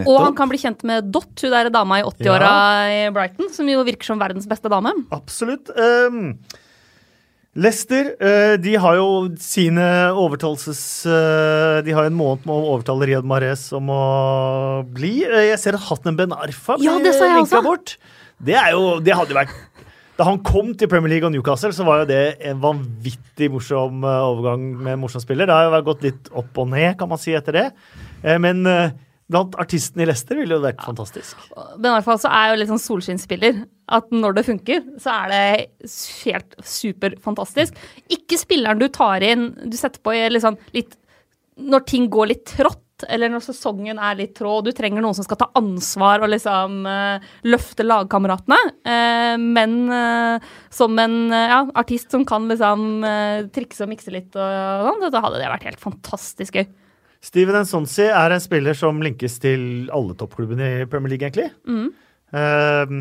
Og 0.03 0.17
han 0.19 0.35
kan 0.35 0.51
bli 0.51 0.59
kjent 0.59 0.83
med 0.87 1.11
Dot, 1.15 1.33
hun 1.43 1.55
der 1.55 1.71
dama 1.75 2.01
i 2.01 2.07
80-åra 2.07 2.53
i 2.91 3.01
Brighton, 3.15 3.51
som 3.55 3.69
jo 3.71 3.83
virker 3.87 4.09
som 4.09 4.23
verdens 4.23 4.47
beste 4.51 4.71
dame. 4.71 4.91
Absolutt. 5.15 5.71
Um, 5.75 6.37
Leicester 7.55 8.09
eh, 8.19 8.57
de 8.59 8.73
har 8.83 8.97
jo 8.99 9.09
sine 9.39 9.85
overtalelses... 10.19 10.81
eh, 11.07 11.77
de 11.87 11.95
har 11.95 12.09
en 12.09 12.17
måned 12.19 12.43
med 12.49 12.55
å 12.55 12.73
overtale 12.75 13.07
Riyad 13.07 13.29
Mahrez 13.31 13.69
om 13.79 13.93
å 13.95 14.01
bli. 14.91 15.21
Eh, 15.23 15.53
jeg 15.53 15.61
ser 15.63 15.79
at 15.79 15.87
Hatnem 15.87 16.19
Ben 16.19 16.35
Arfa 16.35 16.75
ble 16.81 16.89
Ja, 16.89 16.97
det 16.99 17.13
så 17.15 17.29
jeg 17.29 17.39
linka 17.39 17.61
også. 17.61 17.63
bort. 17.69 17.95
Det 18.43 18.57
er 18.59 18.73
jo 18.75 18.97
Det 19.07 19.15
hadde 19.15 19.31
jo 19.31 19.39
vært 19.39 19.55
Da 20.19 20.27
han 20.27 20.41
kom 20.43 20.73
til 20.75 20.91
Premier 20.91 21.15
League 21.15 21.27
og 21.29 21.33
Newcastle, 21.37 21.71
så 21.75 21.87
var 21.87 22.03
jo 22.03 22.11
det 22.11 22.21
en 22.51 22.59
vanvittig 22.63 23.49
morsom 23.55 24.03
overgang 24.03 24.67
med 24.75 24.97
en 24.97 25.01
morsom 25.07 25.23
spiller. 25.23 25.47
Det 25.47 25.55
har 25.55 25.69
jo 25.69 25.73
vært 25.79 25.89
gått 25.93 26.05
litt 26.07 26.29
opp 26.35 26.59
og 26.63 26.69
ned, 26.75 26.93
kan 26.99 27.11
man 27.11 27.19
si, 27.23 27.35
etter 27.35 27.57
det. 27.59 27.65
Men 28.43 28.63
Blant 29.33 29.55
artistene 29.57 30.05
i 30.05 30.09
Leicester 30.11 30.37
ville 30.37 30.59
jo 30.59 30.65
vært 30.67 30.83
fantastisk. 30.85 31.47
Men 31.79 31.89
i 31.89 31.95
hvert 31.95 32.07
fall 32.07 32.21
så 32.21 32.29
er 32.29 32.43
jeg 32.45 32.53
jo 32.53 32.61
litt 32.61 32.73
sånn 32.75 32.83
solskinnsspiller. 32.83 33.63
At 33.97 34.13
når 34.13 34.37
det 34.37 34.47
funker, 34.51 34.85
så 35.01 35.15
er 35.15 35.33
det 35.33 35.89
helt 36.27 36.57
superfantastisk. 36.61 37.79
Ikke 38.13 38.39
spilleren 38.41 38.83
du 38.83 38.91
tar 38.93 39.25
inn, 39.25 39.51
du 39.65 39.77
setter 39.81 40.05
på 40.05 40.17
i 40.17 40.27
liksom 40.33 40.61
litt 40.77 40.99
Når 41.55 41.85
ting 41.87 42.09
går 42.11 42.33
litt 42.33 42.49
trått, 42.51 43.05
eller 43.09 43.31
når 43.31 43.45
sesongen 43.47 43.99
er 44.03 44.17
litt 44.19 44.33
trå, 44.35 44.57
og 44.59 44.67
du 44.67 44.73
trenger 44.75 45.03
noen 45.03 45.15
som 45.15 45.27
skal 45.27 45.39
ta 45.39 45.47
ansvar 45.59 46.25
og 46.25 46.33
liksom 46.33 46.83
uh, 46.83 47.23
løfte 47.47 47.87
lagkameratene. 47.87 48.59
Uh, 48.83 49.37
men 49.39 49.77
uh, 49.87 50.43
som 50.75 50.99
en 50.99 51.19
ja, 51.31 51.61
artist 51.79 52.11
som 52.11 52.27
kan 52.27 52.49
liksom 52.51 53.07
trikse 53.55 53.87
og 53.87 53.93
mikse 53.95 54.15
litt 54.15 54.35
og 54.35 54.89
sånn, 54.89 55.07
så 55.15 55.23
hadde 55.23 55.41
det 55.41 55.53
vært 55.53 55.69
helt 55.71 55.85
fantastisk 55.85 56.59
gøy. 56.59 56.67
Steven 57.25 57.57
Nsonsi 57.65 58.05
er 58.11 58.35
en 58.35 58.43
spiller 58.43 58.77
som 58.77 59.01
linkes 59.05 59.39
til 59.43 59.89
alle 59.95 60.17
toppklubbene 60.21 60.71
i 60.83 60.89
Premier 60.91 61.15
League, 61.15 61.25
egentlig. 61.29 61.51
Eh, 62.35 62.97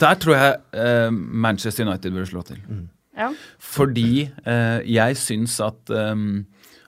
Der 0.00 0.18
tror 0.20 0.36
jeg 0.36 0.58
uh, 0.76 1.10
Manchester 1.14 1.86
United 1.86 2.12
burde 2.14 2.26
slå 2.30 2.42
til. 2.46 2.60
Ja. 3.18 3.30
Fordi 3.58 4.28
uh, 4.46 4.80
jeg 4.86 5.16
syns 5.18 5.58
at 5.64 5.90
um, 5.90 6.44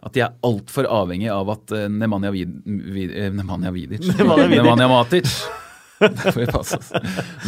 at 0.07 0.15
de 0.15 0.23
er 0.23 0.35
altfor 0.47 0.87
avhengig 0.87 1.27
av 1.35 1.49
at 1.51 1.73
eh, 1.75 1.89
Nemanja, 1.91 2.31
Vid, 2.31 2.53
Vid, 2.95 3.11
Nemanja 3.35 3.73
Vidic 3.75 4.05
Nemanja 4.21 4.45
Vidic. 4.47 4.61
Nemanja 4.61 4.87
Matic 4.93 5.33
Det 5.99 6.29
får 6.29 6.37
vi 6.45 6.47
passe 6.53 6.79
oss. 6.79 6.93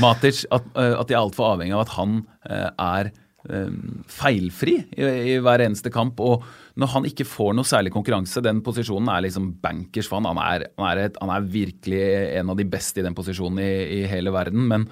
Matic, 0.02 0.40
at, 0.50 0.66
at 0.74 1.06
de 1.06 1.14
er 1.14 1.20
altfor 1.20 1.52
avhengig 1.52 1.76
av 1.76 1.84
at 1.84 1.92
han 1.94 2.16
er 2.48 3.12
feilfri 4.12 4.76
i, 4.96 5.04
i 5.34 5.36
hver 5.44 5.64
eneste 5.64 5.92
kamp. 5.94 6.20
Og 6.24 6.44
når 6.78 6.92
han 6.94 7.08
ikke 7.08 7.26
får 7.28 7.54
noe 7.56 7.68
særlig 7.68 7.92
konkurranse, 7.94 8.42
den 8.44 8.62
posisjonen 8.66 9.10
er 9.12 9.24
liksom 9.26 9.52
bankers 9.62 10.10
for 10.10 10.20
han. 10.20 10.28
Han 10.30 10.42
er, 10.42 10.68
han 10.78 10.88
er, 10.90 11.04
et, 11.08 11.18
han 11.22 11.32
er 11.34 11.48
virkelig 11.54 12.02
en 12.40 12.52
av 12.54 12.60
de 12.60 12.68
beste 12.68 13.02
i 13.02 13.06
den 13.06 13.16
posisjonen 13.18 13.62
i, 13.64 13.72
i 14.00 14.04
hele 14.10 14.34
verden. 14.34 14.68
Men, 14.70 14.86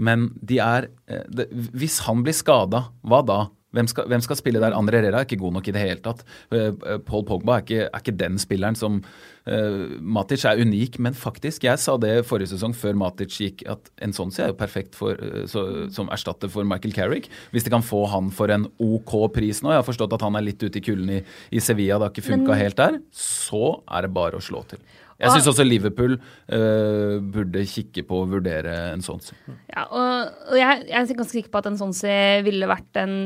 men 0.00 0.28
de 0.40 0.60
er 0.64 0.90
eh, 1.10 1.24
det, 1.28 1.50
Hvis 1.76 2.00
han 2.08 2.24
blir 2.26 2.36
skada, 2.36 2.88
hva 3.06 3.22
da? 3.26 3.40
Hvem 3.76 3.86
skal, 3.90 4.08
hvem 4.10 4.22
skal 4.24 4.38
spille 4.38 4.62
der? 4.62 4.74
Andre 4.74 4.98
Herrera 4.98 5.20
er 5.20 5.28
ikke 5.28 5.38
god 5.40 5.54
nok 5.58 5.68
i 5.70 5.74
det 5.74 5.82
hele 5.82 6.02
tatt. 6.02 6.24
Eh, 6.50 6.70
eh, 6.72 6.96
Paul 7.06 7.22
Pogba 7.28 7.58
er 7.58 7.66
ikke, 7.66 7.84
er 7.86 8.02
ikke 8.02 8.16
den 8.18 8.38
spilleren 8.42 8.78
som 8.78 8.98
uh, 9.00 9.84
Matic 10.02 10.44
er 10.48 10.62
unik, 10.62 10.98
men 11.02 11.14
faktisk, 11.16 11.64
jeg 11.68 11.78
sa 11.78 11.94
det 12.02 12.24
forrige 12.28 12.50
sesong 12.52 12.74
før 12.76 12.98
Matic 12.98 13.36
gikk, 13.38 13.62
at 13.70 13.92
en 14.02 14.14
sånn 14.16 14.34
er 14.38 14.50
jo 14.50 14.58
perfekt 14.58 14.98
for, 14.98 15.18
så, 15.50 15.64
som 15.94 16.10
erstatter 16.10 16.50
for 16.50 16.66
Michael 16.66 16.96
Carrick. 16.96 17.30
Hvis 17.54 17.66
de 17.66 17.74
kan 17.74 17.84
få 17.86 18.04
han 18.10 18.32
for 18.34 18.50
en 18.50 18.66
OK 18.82 19.14
pris 19.34 19.62
nå, 19.62 19.70
jeg 19.74 19.82
har 19.82 19.86
forstått 19.86 20.18
at 20.18 20.26
han 20.26 20.38
er 20.38 20.48
litt 20.48 20.62
ute 20.62 20.80
i 20.80 20.84
kulden 20.84 21.14
i, 21.20 21.22
i 21.54 21.62
Sevilla, 21.62 22.00
det 22.00 22.08
har 22.08 22.14
ikke 22.14 22.26
funka 22.26 22.58
helt 22.58 22.80
der, 22.80 22.98
så 23.14 23.78
er 23.86 24.06
det 24.06 24.14
bare 24.18 24.40
å 24.40 24.44
slå 24.44 24.64
til. 24.70 24.82
Jeg 25.20 25.34
syns 25.34 25.48
også 25.52 25.66
Liverpool 25.66 26.16
uh, 26.16 27.16
burde 27.20 27.64
kikke 27.68 28.04
på 28.08 28.22
å 28.22 28.28
vurdere 28.30 28.74
en 28.94 29.04
sånn. 29.04 29.20
Ja, 29.68 29.84
og, 29.86 30.30
og 30.48 30.56
jeg, 30.56 30.86
jeg 30.88 30.96
er 30.96 31.18
ganske 31.18 31.36
sikker 31.36 31.52
på 31.52 31.60
at 31.60 31.68
en 31.70 31.80
sånn 31.80 31.92
se 31.96 32.14
ville 32.46 32.68
vært 32.70 33.00
en, 33.02 33.16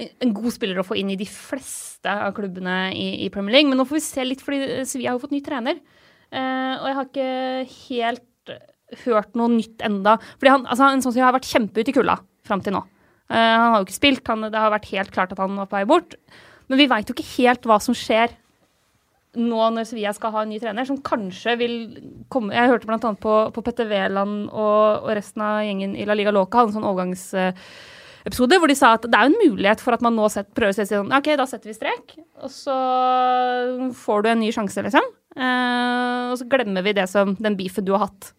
en 0.00 0.34
god 0.36 0.54
spiller 0.56 0.80
å 0.80 0.86
få 0.86 0.96
inn 1.00 1.12
i 1.12 1.18
de 1.20 1.28
fleste 1.28 2.08
av 2.10 2.32
klubbene 2.36 2.78
i, 2.96 3.26
i 3.26 3.30
Premier 3.32 3.58
League. 3.58 3.70
Men 3.70 3.80
nå 3.82 3.86
får 3.88 4.00
vi 4.00 4.04
se 4.06 4.26
litt, 4.26 4.44
fordi 4.44 4.82
Sevilla 4.88 5.12
har 5.12 5.20
jo 5.20 5.24
fått 5.26 5.36
ny 5.36 5.42
trener. 5.44 5.82
Uh, 6.32 6.74
og 6.80 6.88
jeg 6.88 6.98
har 6.98 7.10
ikke 7.10 7.30
helt 7.76 8.26
hørt 9.04 9.36
noe 9.38 9.52
nytt 9.52 9.84
enda. 9.86 10.16
Fordi 10.38 10.54
han, 10.56 10.66
altså, 10.66 10.88
en 10.88 11.04
sånn 11.04 11.14
som 11.14 11.26
har 11.26 11.36
vært 11.36 11.50
kjempeute 11.50 11.92
i 11.92 11.96
kulda 12.00 12.16
fram 12.48 12.64
til 12.64 12.78
nå. 12.78 12.84
Uh, 13.30 13.36
han 13.36 13.74
har 13.74 13.82
jo 13.82 13.88
ikke 13.90 14.00
spilt, 14.00 14.24
han, 14.30 14.48
det 14.48 14.58
har 14.58 14.72
vært 14.72 14.88
helt 14.94 15.12
klart 15.14 15.34
at 15.34 15.42
han 15.42 15.60
var 15.60 15.68
på 15.68 15.78
vei 15.78 15.88
bort. 15.90 16.16
Men 16.70 16.80
vi 16.80 16.88
veit 16.90 17.10
jo 17.10 17.16
ikke 17.16 17.32
helt 17.36 17.66
hva 17.66 17.80
som 17.82 17.96
skjer 17.98 18.32
nå 19.38 19.60
når 19.74 19.86
Sevilla 19.86 20.12
skal 20.16 20.32
ha 20.34 20.42
en 20.42 20.50
ny 20.50 20.58
trener, 20.62 20.86
som 20.88 20.98
kanskje 21.06 21.54
vil 21.60 21.74
komme 22.32 22.54
Jeg 22.56 22.72
hørte 22.72 22.88
bl.a. 22.88 22.98
på, 22.98 23.34
på 23.54 23.62
Petter 23.66 23.86
Wæland 23.90 24.48
og, 24.48 25.06
og 25.06 25.12
resten 25.14 25.44
av 25.46 25.62
gjengen 25.66 25.94
i 25.94 26.06
La 26.08 26.16
Liga 26.18 26.32
Loca 26.34 26.58
hadde 26.58 26.72
en 26.72 26.78
sånn 26.80 26.88
overgangsepisode 26.90 28.58
hvor 28.58 28.72
de 28.72 28.78
sa 28.78 28.96
at 28.96 29.06
det 29.06 29.20
er 29.20 29.30
en 29.30 29.38
mulighet 29.38 29.84
for 29.84 29.94
at 29.94 30.02
man 30.02 30.18
nå 30.18 30.26
set, 30.34 30.50
prøver 30.56 30.74
å 30.74 30.78
si 30.80 30.88
sånn 30.90 31.14
OK, 31.14 31.30
da 31.38 31.46
setter 31.46 31.70
vi 31.70 31.78
strek, 31.78 32.18
og 32.42 32.50
så 32.50 32.76
får 34.02 34.26
du 34.26 34.32
en 34.32 34.42
ny 34.42 34.50
sjanse, 34.54 34.82
liksom. 34.88 35.06
Eh, 35.38 36.26
og 36.32 36.36
så 36.40 36.46
glemmer 36.50 36.82
vi 36.82 36.96
det 36.98 37.06
som 37.10 37.36
den 37.38 37.56
beefen 37.58 37.86
du 37.86 37.94
har 37.94 38.08
hatt 38.08 38.32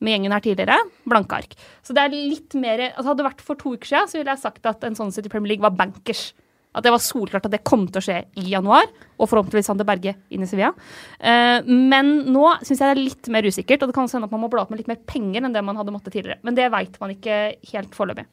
med 0.00 0.14
gjengen 0.14 0.34
her 0.34 0.44
tidligere. 0.44 0.76
Blanke 1.08 1.40
ark. 1.42 1.56
Så 1.84 1.94
det 1.96 2.04
er 2.04 2.14
litt 2.14 2.54
mer 2.58 2.84
altså 2.88 3.10
Hadde 3.10 3.22
det 3.22 3.28
vært 3.30 3.44
for 3.44 3.58
to 3.58 3.74
uker 3.74 3.90
siden, 3.90 4.10
så 4.10 4.20
ville 4.20 4.34
jeg 4.34 4.44
sagt 4.44 4.68
at 4.70 4.84
en 4.86 4.96
sånn 4.98 5.12
City 5.14 5.30
Premier 5.32 5.54
League 5.54 5.64
var 5.64 5.76
bankers. 5.76 6.30
At 6.76 6.84
det 6.84 6.92
var 6.92 7.00
solklart 7.02 7.46
at 7.48 7.54
det 7.54 7.62
kom 7.64 7.86
til 7.88 7.98
å 8.00 8.04
skje 8.04 8.18
i 8.38 8.50
januar, 8.52 8.84
og 9.18 9.28
forhåpentligvis 9.30 9.66
Sander 9.70 9.86
Berge 9.88 10.12
inn 10.30 10.42
i 10.44 10.46
Sevilla. 10.46 10.74
Eh, 11.18 11.62
men 11.66 12.24
nå 12.28 12.50
syns 12.60 12.76
jeg 12.78 12.84
det 12.84 12.92
er 12.94 13.00
litt 13.02 13.28
mer 13.34 13.48
usikkert, 13.48 13.82
og 13.82 13.88
det 13.90 13.96
kan 13.96 14.06
hende 14.10 14.28
at 14.28 14.34
man 14.36 14.44
må 14.44 14.50
bla 14.52 14.62
opp 14.66 14.70
med 14.74 14.82
litt 14.82 14.90
mer 14.90 15.00
penger 15.08 15.42
enn 15.48 15.54
det 15.56 15.64
man 15.64 15.76
hadde 15.80 15.94
måttet 15.94 16.12
tidligere. 16.14 16.38
Men 16.44 16.54
det 16.58 16.68
veit 16.74 17.00
man 17.00 17.14
ikke 17.16 17.38
helt 17.72 17.96
foreløpig. 17.96 18.26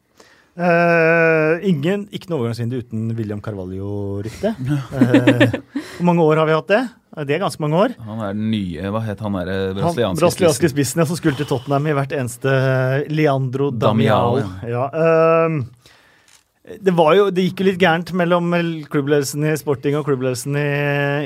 Eh, 0.56 1.66
ingen, 1.68 2.06
ikke 2.16 2.30
noe 2.32 2.40
overgangsvindu 2.46 2.78
uten 2.80 3.10
William 3.18 3.42
Carvalho-rykte. 3.44 4.54
Eh, 4.56 5.58
hvor 5.98 6.06
mange 6.08 6.24
år 6.24 6.40
har 6.40 6.48
vi 6.48 6.56
hatt 6.56 6.70
det? 6.72 6.80
Eh, 7.18 7.24
Det 7.28 7.36
er 7.36 7.42
ganske 7.44 7.60
mange 7.64 7.76
år. 7.82 7.96
Han 8.06 8.22
er 8.24 8.34
den 8.38 8.50
nye, 8.54 8.92
hva 8.92 9.02
het 9.04 9.20
han 9.24 9.36
derre 9.36 9.58
Han 9.74 9.80
brasilianske 9.82 10.22
brasilianske 10.24 10.70
spissen? 10.72 11.02
ja, 11.04 11.08
som 11.10 11.20
skulle 11.20 11.36
til 11.40 11.48
Tottenham 11.50 11.88
i 11.92 11.96
hvert 11.98 12.16
eneste 12.16 12.56
Leandro 13.12 13.72
Damial. 13.72 14.44
Damial 14.46 14.72
Ja, 14.72 14.86
ehm, 14.96 15.60
det, 16.66 16.94
var 16.98 17.14
jo, 17.14 17.26
det 17.30 17.44
gikk 17.46 17.62
jo 17.62 17.66
litt 17.68 17.78
gærent 17.78 18.10
mellom 18.18 18.50
klubbledelsen 18.90 19.44
i 19.46 19.52
Sporting 19.60 19.98
og 20.00 20.08
klubbledelsen 20.08 20.56
i, 20.58 20.70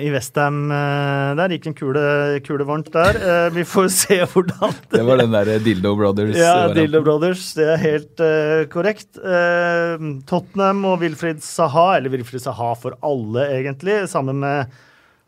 i 0.04 0.10
Westham. 0.12 0.66
Uh, 0.68 1.32
der 1.40 1.54
gikk 1.56 1.70
en 1.70 1.78
kule, 1.78 2.02
kule 2.44 2.68
varmt 2.68 2.90
der. 2.92 3.20
Eh, 3.20 3.46
vi 3.56 3.64
får 3.64 3.88
se 3.96 4.18
hvordan 4.20 4.76
Det 4.98 5.04
var 5.08 5.22
den 5.22 5.32
derre 5.32 5.56
Dildo 5.64 5.94
Brothers. 5.96 6.36
Ja. 6.36 6.68
Dildo 6.76 7.00
Brothers. 7.06 7.46
Det 7.56 7.70
er 7.72 7.80
helt 7.86 8.20
uh, 8.20 8.66
korrekt. 8.74 9.14
Uh, 9.16 10.20
Tottenham 10.28 10.84
og 10.92 11.00
Wilfried 11.06 11.40
Saha, 11.46 11.94
eller 12.02 12.12
Wilfried 12.18 12.44
Saha 12.44 12.74
for 12.82 13.00
alle, 13.00 13.48
egentlig, 13.62 14.02
sammen 14.12 14.44
med 14.44 14.76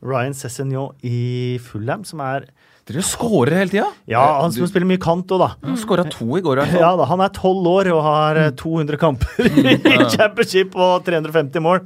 Ryan 0.04 0.36
Cessignon 0.36 0.92
i 1.08 1.56
Fulham, 1.64 2.04
som 2.04 2.20
er 2.26 2.50
Dere 2.92 3.04
scorer 3.08 3.56
hele 3.62 3.72
tida! 3.72 3.90
Ja, 4.12 4.24
han 4.42 4.52
som 4.52 4.68
spiller 4.68 4.90
mye 4.90 5.00
kant 5.02 5.32
òg, 5.32 5.40
da. 5.40 5.50
Han 5.64 5.78
skåra 5.80 6.04
to 6.12 6.28
i 6.36 6.42
går, 6.44 6.60
i 6.60 6.64
hvert 6.64 6.74
fall. 6.74 6.84
Ja, 6.84 6.90
da, 7.00 7.06
Han 7.08 7.24
er 7.24 7.32
tolv 7.36 7.70
år 7.72 7.90
og 7.94 8.02
har 8.04 8.40
eh, 8.42 8.50
200 8.60 9.00
kamper 9.00 9.46
i 9.48 9.78
championship 10.12 10.76
og 10.76 11.06
350 11.08 11.64
mål. 11.64 11.86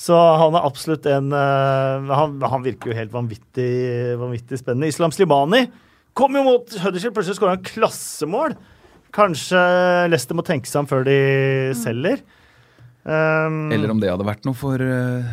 Så 0.00 0.14
han 0.14 0.54
er 0.58 0.66
absolutt 0.66 1.06
en 1.10 1.34
eh, 1.34 2.12
han, 2.20 2.38
han 2.50 2.64
virker 2.64 2.92
jo 2.92 2.98
helt 2.98 3.12
vanvittig, 3.14 3.72
vanvittig 4.20 4.60
spennende. 4.62 4.90
Islam 4.90 5.14
Slimani 5.14 5.64
kom 6.14 6.38
jo 6.38 6.44
mot 6.46 6.78
Huddersfield, 6.84 7.16
plutselig 7.16 7.40
skåra 7.40 7.56
han 7.56 7.66
klassemål. 7.66 8.54
Kanskje 9.14 9.60
Leicester 10.10 10.38
må 10.38 10.46
tenke 10.46 10.70
seg 10.70 10.84
om 10.84 10.90
før 10.90 11.06
de 11.06 11.18
selger. 11.78 12.22
Um, 13.04 13.70
Eller 13.70 13.90
om 13.92 13.98
det 14.00 14.08
hadde 14.08 14.24
vært 14.24 14.46
noe 14.48 14.56
for 14.56 14.80
uh, 14.80 15.26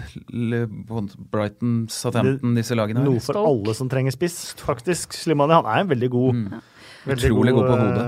Brighton, 1.31 1.85
Southampton, 1.91 2.55
disse 2.57 2.75
lagene 2.75 2.99
her. 2.99 3.05
noe 3.07 3.21
for 3.23 3.31
Stolk. 3.37 3.47
alle 3.47 3.75
som 3.77 3.89
trenger 3.91 4.11
spiss. 4.15 4.53
Faktisk, 4.59 5.13
Slimani 5.15 5.55
han 5.55 5.65
er 5.71 5.79
en 5.85 5.91
veldig 5.91 6.09
god, 6.11 6.33
Mm. 6.35 6.61
veldig 7.05 7.29
Utrolig 7.31 7.53
god 7.55 7.67
på 7.69 7.77
hodet. 7.79 8.05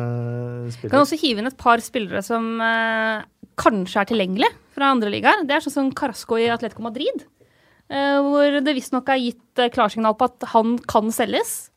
eh, 0.84 0.90
Kan 0.90 0.99
også 1.06 1.18
hive 1.22 1.40
inn 1.40 1.48
et 1.48 1.57
par 1.57 1.77
spillere 1.80 2.22
som 2.23 2.60
uh, 2.61 3.23
kanskje 3.57 4.02
er 4.02 4.06
tilgjengelige 4.11 4.52
fra 4.76 4.91
andre 4.91 5.10
ligaer. 5.10 5.45
Det 5.48 5.52
er 5.56 5.60
sånn 5.64 5.73
som 5.77 5.91
Carasco 5.91 6.35
i 6.35 6.49
Atletico 6.52 6.81
Madrid. 6.84 7.23
Uh, 7.91 8.19
hvor 8.23 8.60
det 8.64 8.76
visstnok 8.76 9.07
er 9.10 9.19
gitt 9.19 9.60
uh, 9.60 9.69
klarsignal 9.69 10.15
på 10.15 10.26
at 10.26 10.49
han 10.53 10.77
kan 10.80 11.11
selges. 11.11 11.69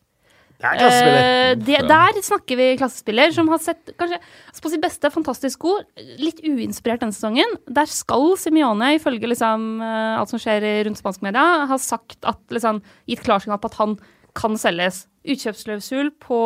Det 0.56 0.68
er 0.68 0.78
klassespiller. 0.80 1.26
Eh, 1.26 1.54
det, 1.60 1.80
der 1.90 2.20
snakker 2.24 2.58
vi 2.58 2.68
klassespiller 2.80 3.32
som 3.36 3.50
har 3.52 3.60
sett 3.60 3.92
kanskje 4.00 4.18
altså 4.22 4.64
på 4.64 4.72
sitt 4.72 4.84
beste 4.84 5.10
fantastisk 5.12 5.66
god, 5.66 5.84
litt 6.22 6.40
uinspirert 6.44 7.02
denne 7.04 7.16
sesongen. 7.16 7.58
Der 7.68 7.90
skal 7.92 8.32
Simione, 8.40 8.94
ifølge 8.96 9.28
liksom, 9.28 9.66
eh, 9.84 10.14
alt 10.16 10.32
som 10.32 10.40
skjer 10.40 10.64
rundt 10.88 11.00
spansk 11.02 11.26
media, 11.26 11.66
ha 11.68 11.80
sagt 11.82 12.24
at 12.24 12.40
liksom, 12.54 12.80
gitt 13.10 13.24
klarsignal 13.26 13.60
på 13.60 13.72
at 13.72 13.80
han 13.82 13.98
kan 14.36 14.56
selges. 14.60 15.04
Utkjøpsklausul 15.28 16.14
på 16.22 16.40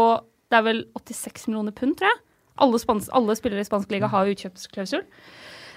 det 0.50 0.58
er 0.58 0.66
vel 0.66 0.82
86 0.98 1.46
millioner 1.48 1.74
pund, 1.76 1.94
tror 1.98 2.10
jeg. 2.10 2.22
Alle, 2.60 2.80
spans 2.82 3.08
alle 3.16 3.36
spillere 3.38 3.62
i 3.62 3.68
spansk 3.68 3.92
liga 3.94 4.10
har 4.10 4.28
utkjøpsklausul. 4.28 5.04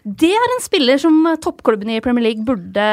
Det 0.04 0.28
er 0.36 0.52
en 0.58 0.60
spiller 0.60 1.00
som 1.00 1.16
eh, 1.30 1.38
toppklubbene 1.40 1.94
i 1.96 2.02
Premier 2.04 2.26
League 2.26 2.44
burde 2.44 2.84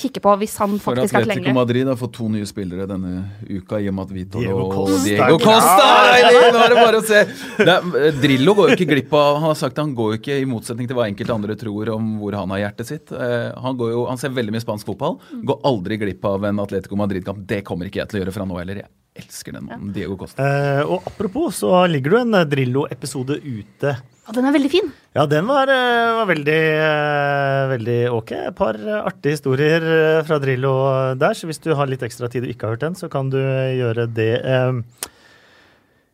kikke 0.00 0.22
på 0.24 0.32
hvis 0.40 0.54
han 0.62 0.78
faktisk 0.80 1.12
er 1.12 1.26
Atletico. 1.26 1.52
Madrid 1.58 1.90
har 1.90 1.98
fått 2.00 2.14
to 2.16 2.28
nye 2.32 2.46
spillere 2.48 2.86
denne 2.88 3.26
uka 3.50 3.76
i 3.82 3.90
og 3.90 3.96
med 3.98 4.06
at 4.06 4.14
Vitor 4.16 4.40
Diego 4.46 4.62
og 4.64 4.72
Costa. 4.72 5.02
Diego 5.04 5.36
Costa 5.42 5.90
Nei, 6.08 6.22
Nå 6.54 6.62
er 6.62 6.72
det 6.72 6.78
bare 6.78 7.02
å 7.02 7.04
se! 7.04 7.20
Er, 7.66 7.74
eh, 8.00 8.16
Drillo 8.22 8.54
går 8.56 8.72
jo 8.72 8.78
ikke 8.78 8.88
glipp 8.94 9.12
av 9.18 9.42
Han 9.42 9.46
har 9.50 9.58
sagt 9.60 9.76
at 9.76 9.82
han 9.84 9.92
går 9.98 10.14
jo 10.14 10.20
ikke, 10.22 10.38
i 10.40 10.48
motsetning 10.48 10.88
til 10.88 10.96
hva 10.96 11.04
enkelte 11.10 11.36
andre 11.36 11.58
tror 11.60 11.92
om 11.98 12.08
hvor 12.22 12.38
han 12.40 12.56
har 12.56 12.64
hjertet 12.64 12.88
sitt. 12.94 13.12
Eh, 13.12 13.52
Han, 13.60 13.76
går 13.76 13.92
jo, 13.92 14.06
han 14.08 14.20
ser 14.22 14.32
veldig 14.32 14.56
mye 14.56 14.64
spansk 14.64 14.88
fotball. 14.88 15.18
Går 15.44 15.60
aldri 15.68 16.00
glipp 16.00 16.24
av 16.32 16.48
en 16.48 16.64
Atletico 16.64 16.96
Madrid-kamp. 16.96 17.44
Det 17.48 17.60
kommer 17.68 17.92
ikke 17.92 18.00
jeg 18.02 18.08
til 18.12 18.20
å 18.20 18.24
gjøre 18.24 18.36
fra 18.38 18.48
nå 18.48 18.56
heller. 18.62 18.80
Jeg 18.86 19.26
elsker 19.26 19.58
den 19.58 19.68
mannen. 19.68 19.92
Diego 19.92 20.16
Costa. 20.16 20.40
Eh, 20.48 20.80
og 20.88 21.04
apropos, 21.12 21.60
så 21.60 21.84
ligger 21.92 22.16
det 22.16 22.24
en 22.24 22.40
eh, 22.40 22.48
Drillo-episode 22.56 23.36
ute 23.44 23.96
Og 24.22 24.36
den 24.36 24.46
er 24.46 24.54
veldig 24.54 24.70
fin. 24.70 24.90
Ja, 25.16 25.24
den 25.26 25.48
var, 25.50 25.68
eh, 25.68 26.14
var 26.14 26.26
veldig, 26.30 26.60
eh, 26.78 27.70
veldig 27.72 28.10
ok. 28.14 28.32
Et 28.32 28.54
par 28.54 28.74
eh, 28.74 29.02
artige 29.02 29.34
historier 29.34 30.22
fra 30.24 30.38
Drillo 30.38 31.14
der, 31.18 31.34
så 31.34 31.46
hvis 31.50 31.60
du 31.60 31.74
har 31.74 31.86
litt 31.86 32.02
ekstra 32.02 32.30
tid 32.30 32.44
og 32.44 32.50
ikke 32.54 32.68
har 32.68 32.76
hørt 32.76 32.86
den, 32.86 32.94
så 32.94 33.10
kan 33.10 33.30
du 33.30 33.38
gjøre 33.38 34.06
det. 34.06 34.84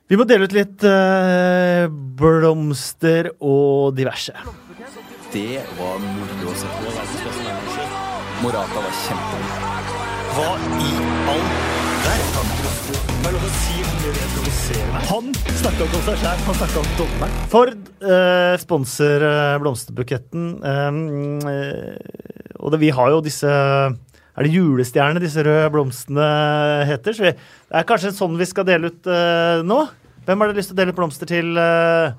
Vi 0.09 0.17
må 0.17 0.25
dele 0.25 0.49
ut 0.49 0.57
litt 0.57 0.81
blomster 2.17 3.31
og 3.43 3.95
diverse. 3.95 4.33
Det 5.31 5.61
var 5.77 5.99
moro 6.01 6.49
å 6.49 6.57
se 6.57 6.67
på. 6.67 6.89
Morata 8.41 8.81
var 8.81 8.95
kjempegod. 9.05 9.77
Hva 10.33 10.51
i 10.81 10.93
all 11.29 11.49
verden? 12.07 12.88
Hva 13.29 13.35
lov 13.35 13.43
å 13.45 13.57
si 13.61 13.75
om 13.85 13.97
det 14.01 14.11
det 14.17 14.27
provoserer 14.33 14.87
meg? 14.89 15.03
Han 15.11 15.27
snakka 15.59 15.85
ikke 15.85 15.99
om 15.99 16.05
seg 16.07 16.15
sjæl, 16.23 16.39
han 16.47 16.55
snakka 16.57 16.79
om 16.81 16.87
dommeren. 16.97 17.35
Ford 17.53 17.75
eh, 18.09 18.55
sponser 18.63 19.25
eh, 19.29 19.57
blomsterbuketten. 19.61 20.47
eh, 20.65 22.55
og 22.57 22.73
det, 22.73 22.81
vi 22.81 22.89
har 22.97 23.13
jo 23.13 23.19
disse 23.27 23.53
Er 23.53 24.49
det 24.49 24.55
julestjerne 24.55 25.21
disse 25.21 25.45
røde 25.45 25.69
blomstene 25.77 26.31
heter? 26.89 27.19
Så 27.21 27.27
vi, 27.27 27.35
det 27.37 27.77
er 27.83 27.87
kanskje 27.93 28.15
sånn 28.17 28.41
vi 28.41 28.49
skal 28.49 28.65
dele 28.71 28.95
ut 28.95 29.13
eh, 29.13 29.61
nå? 29.61 29.83
Hvem 30.25 30.41
har 30.41 30.49
dere 30.49 30.63
lyst 30.63 30.73
til 30.73 30.79
å 30.79 30.81
dele 30.81 30.97
ut 30.97 31.03
blomster 31.05 31.29
til 31.29 31.53
eh, 31.61 32.17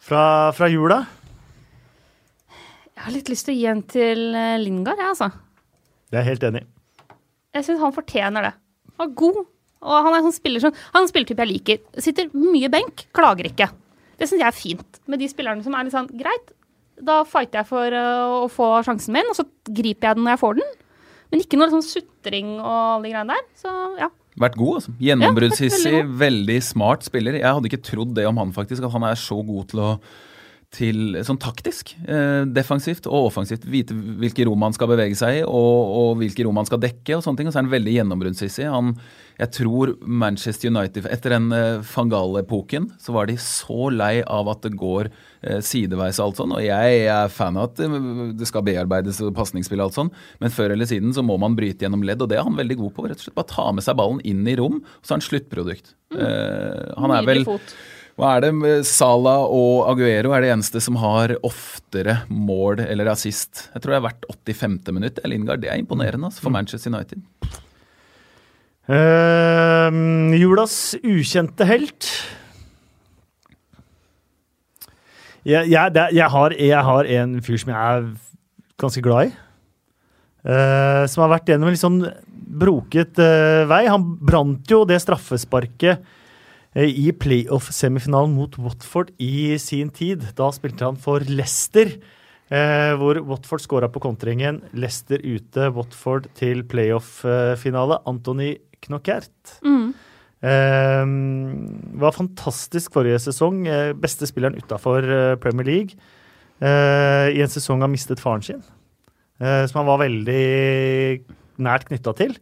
fra, 0.00 0.26
fra 0.56 0.72
jula? 0.72 1.02
Jeg 2.96 3.04
har 3.04 3.18
litt 3.20 3.28
lyst 3.36 3.50
til 3.50 3.58
å 3.58 3.60
gi 3.60 3.72
en 3.76 3.84
til 4.00 4.30
eh, 4.32 4.56
Lingard, 4.64 4.96
jeg, 4.96 5.12
altså. 5.12 5.28
Jeg 6.08 6.24
er 6.24 6.30
helt 6.32 6.52
enig. 6.54 6.64
Jeg 7.52 7.68
syns 7.68 7.84
han 7.84 8.00
fortjener 8.00 8.48
det. 8.48 8.56
Han 8.96 9.10
er 9.12 9.18
god. 9.26 9.44
Og 9.82 10.06
han 10.06 10.14
er 10.14 10.24
sånn 10.24 10.34
spiller 10.36 10.62
som 10.62 10.74
Han 10.94 11.04
er 11.04 11.10
spillertype 11.10 11.42
jeg 11.42 11.52
liker. 11.52 12.02
Sitter 12.04 12.30
mye 12.36 12.70
benk, 12.72 13.06
klager 13.16 13.48
ikke. 13.50 13.68
Det 14.20 14.28
syns 14.30 14.44
jeg 14.44 14.48
er 14.48 14.56
fint. 14.56 15.00
Med 15.10 15.22
de 15.22 15.28
spillerne 15.30 15.64
som 15.64 15.74
er 15.74 15.86
litt 15.86 15.96
sånn 15.96 16.10
greit, 16.14 16.52
da 17.02 17.22
fighter 17.26 17.62
jeg 17.62 17.70
for 17.70 17.96
uh, 17.96 18.44
å 18.44 18.48
få 18.52 18.68
sjansen 18.86 19.16
min, 19.16 19.30
og 19.30 19.34
så 19.34 19.46
griper 19.66 20.10
jeg 20.10 20.18
den 20.18 20.26
når 20.26 20.36
jeg 20.36 20.42
får 20.44 20.58
den. 20.60 20.74
Men 21.32 21.42
ikke 21.42 21.58
noe 21.58 21.72
sånn 21.72 21.86
sutring 21.86 22.50
og 22.60 22.68
alle 22.72 23.06
de 23.08 23.14
greiene 23.14 23.38
der. 23.38 23.46
Så 23.58 23.72
ja. 23.98 24.10
Vært 24.42 24.58
god, 24.60 24.78
altså. 24.78 24.92
Ja, 25.02 25.16
veldig, 25.18 26.02
veldig 26.20 26.58
smart 26.64 27.04
spiller. 27.04 27.36
Jeg 27.40 27.48
hadde 27.48 27.68
ikke 27.68 27.82
trodd 27.84 28.14
det 28.16 28.28
om 28.28 28.38
han, 28.40 28.52
faktisk. 28.54 28.84
At 28.84 28.94
han 28.94 29.08
er 29.08 29.18
så 29.20 29.40
god 29.44 29.72
til 29.72 29.82
å 29.82 29.90
til 30.72 31.18
sånn 31.20 31.40
taktisk, 31.40 31.92
eh, 32.08 32.44
defensivt 32.48 33.04
og 33.10 33.28
offensivt. 33.28 33.66
Vite 33.68 33.92
hvilke 33.92 34.46
rom 34.48 34.64
han 34.64 34.72
skal 34.72 34.88
bevege 34.88 35.18
seg 35.18 35.42
i, 35.42 35.42
og, 35.44 35.92
og 35.98 36.14
hvilke 36.22 36.46
rom 36.46 36.56
han 36.60 36.68
skal 36.68 36.80
dekke. 36.80 37.18
og 37.18 37.24
sånne 37.24 37.42
ting, 37.42 37.50
og 37.50 37.52
så 37.52 37.60
er 37.60 37.66
han 37.66 37.74
veldig 37.74 37.96
gjennombruddshissig. 37.98 38.70
Jeg 39.42 39.50
tror 39.56 39.94
Manchester 40.04 40.70
United 40.70 41.06
Etter 41.10 41.34
den 41.34 41.52
eh, 41.56 41.84
Fangal-epoken 41.84 42.90
så 43.00 43.14
var 43.16 43.28
de 43.28 43.36
så 43.40 43.88
lei 43.92 44.20
av 44.22 44.50
at 44.52 44.64
det 44.66 44.74
går 44.80 45.08
eh, 45.10 45.60
sideveis 45.64 46.20
og 46.20 46.30
alt 46.30 46.42
sånn. 46.42 46.56
Og 46.56 46.64
jeg 46.64 47.06
er 47.10 47.32
fan 47.32 47.60
av 47.60 47.70
at 47.70 47.84
eh, 47.84 47.96
det 48.38 48.48
skal 48.48 48.64
bearbeides 48.66 49.22
og 49.24 49.34
pasningsspill 49.36 49.80
og 49.82 49.90
alt 49.90 50.00
sånn, 50.00 50.12
men 50.40 50.54
før 50.54 50.76
eller 50.76 50.88
siden 50.88 51.12
så 51.16 51.24
må 51.26 51.38
man 51.42 51.56
bryte 51.58 51.84
gjennom 51.84 52.04
ledd, 52.06 52.24
og 52.24 52.32
det 52.32 52.40
er 52.40 52.48
han 52.48 52.60
veldig 52.60 52.80
god 52.84 52.96
på. 52.96 53.08
rett 53.08 53.20
og 53.20 53.28
slett 53.28 53.38
Bare 53.38 53.52
ta 53.52 53.70
med 53.76 53.84
seg 53.84 53.98
ballen 53.98 54.20
inn 54.28 54.44
i 54.48 54.56
rom, 54.60 54.80
og 54.80 55.04
så 55.04 55.14
er 55.14 55.20
han 55.20 55.28
sluttprodukt. 55.28 55.96
Eh, 56.16 56.92
han 57.00 57.16
er 57.16 57.28
vel 57.28 57.48
fot. 57.48 57.74
Hva 58.20 58.34
er 58.36 58.44
det? 58.44 58.52
Salah 58.88 59.46
og 59.48 59.86
Aguero 59.88 60.34
er 60.36 60.44
det 60.44 60.52
eneste 60.52 60.82
som 60.84 60.98
har 61.00 61.32
oftere 61.46 62.20
mål 62.28 62.84
eller 62.84 63.08
assist. 63.14 63.68
Jeg 63.72 63.82
tror 63.82 63.94
det 63.94 63.98
er 63.98 64.06
hvert 64.06 64.26
85. 64.28 64.78
minutt. 64.92 65.20
Lingard, 65.24 65.62
det 65.64 65.70
er 65.72 65.80
imponerende 65.80 66.28
altså, 66.28 66.44
for 66.44 66.52
Manchester 66.52 66.92
United. 66.92 67.22
Uh, 68.90 70.34
julas 70.36 70.76
ukjente 71.00 71.66
helt. 71.68 72.10
Jeg, 75.42 75.72
jeg, 75.72 75.94
det, 75.94 76.10
jeg, 76.14 76.28
har, 76.30 76.54
jeg 76.54 76.86
har 76.86 77.08
en 77.16 77.38
fyr 77.42 77.58
som 77.58 77.72
jeg 77.72 77.96
er 77.96 78.12
ganske 78.82 79.02
glad 79.02 79.30
i. 79.30 79.38
Uh, 80.42 81.04
som 81.10 81.24
har 81.24 81.32
vært 81.36 81.48
gjennom 81.50 81.70
en 81.70 81.74
litt 81.74 81.82
sånn 81.82 82.02
broket 82.62 83.18
uh, 83.22 83.64
vei. 83.70 83.86
Han 83.88 84.04
brant 84.20 84.68
jo 84.70 84.82
det 84.86 85.00
straffesparket 85.02 85.94
eh, 85.96 86.18
i 86.74 87.10
playoff-semifinalen 87.12 88.32
mot 88.32 88.56
Watford 88.56 89.10
i 89.20 89.58
sin 89.60 89.90
tid. 89.92 90.24
Da 90.38 90.48
spilte 90.56 90.86
han 90.88 90.96
for 90.96 91.20
Leicester, 91.28 91.90
eh, 92.48 92.92
hvor 92.96 93.20
Watford 93.28 93.60
skåra 93.60 93.90
på 93.92 94.00
kontringen. 94.00 94.62
Leicester 94.72 95.20
ute, 95.20 95.68
Watford 95.76 96.30
til 96.38 96.64
playoff-finale. 96.64 98.00
Anthony 98.08 98.54
Knockert. 98.86 99.58
Mm. 99.62 99.92
Eh, 100.42 101.04
var 102.00 102.16
fantastisk 102.16 102.96
forrige 102.96 103.20
sesong. 103.20 103.66
Eh, 103.68 103.92
beste 103.92 104.26
spilleren 104.26 104.56
utafor 104.56 105.04
eh, 105.04 105.36
Premier 105.36 105.68
League. 105.68 106.00
Eh, 106.62 107.36
I 107.36 107.42
en 107.42 107.52
sesong 107.52 107.82
han 107.82 107.92
mistet 107.92 108.22
faren 108.22 108.42
sin, 108.42 108.62
eh, 109.42 109.66
som 109.66 109.82
han 109.82 109.90
var 109.90 110.00
veldig 110.06 111.20
nært 111.62 111.88
knytta 111.90 112.16
til. 112.16 112.36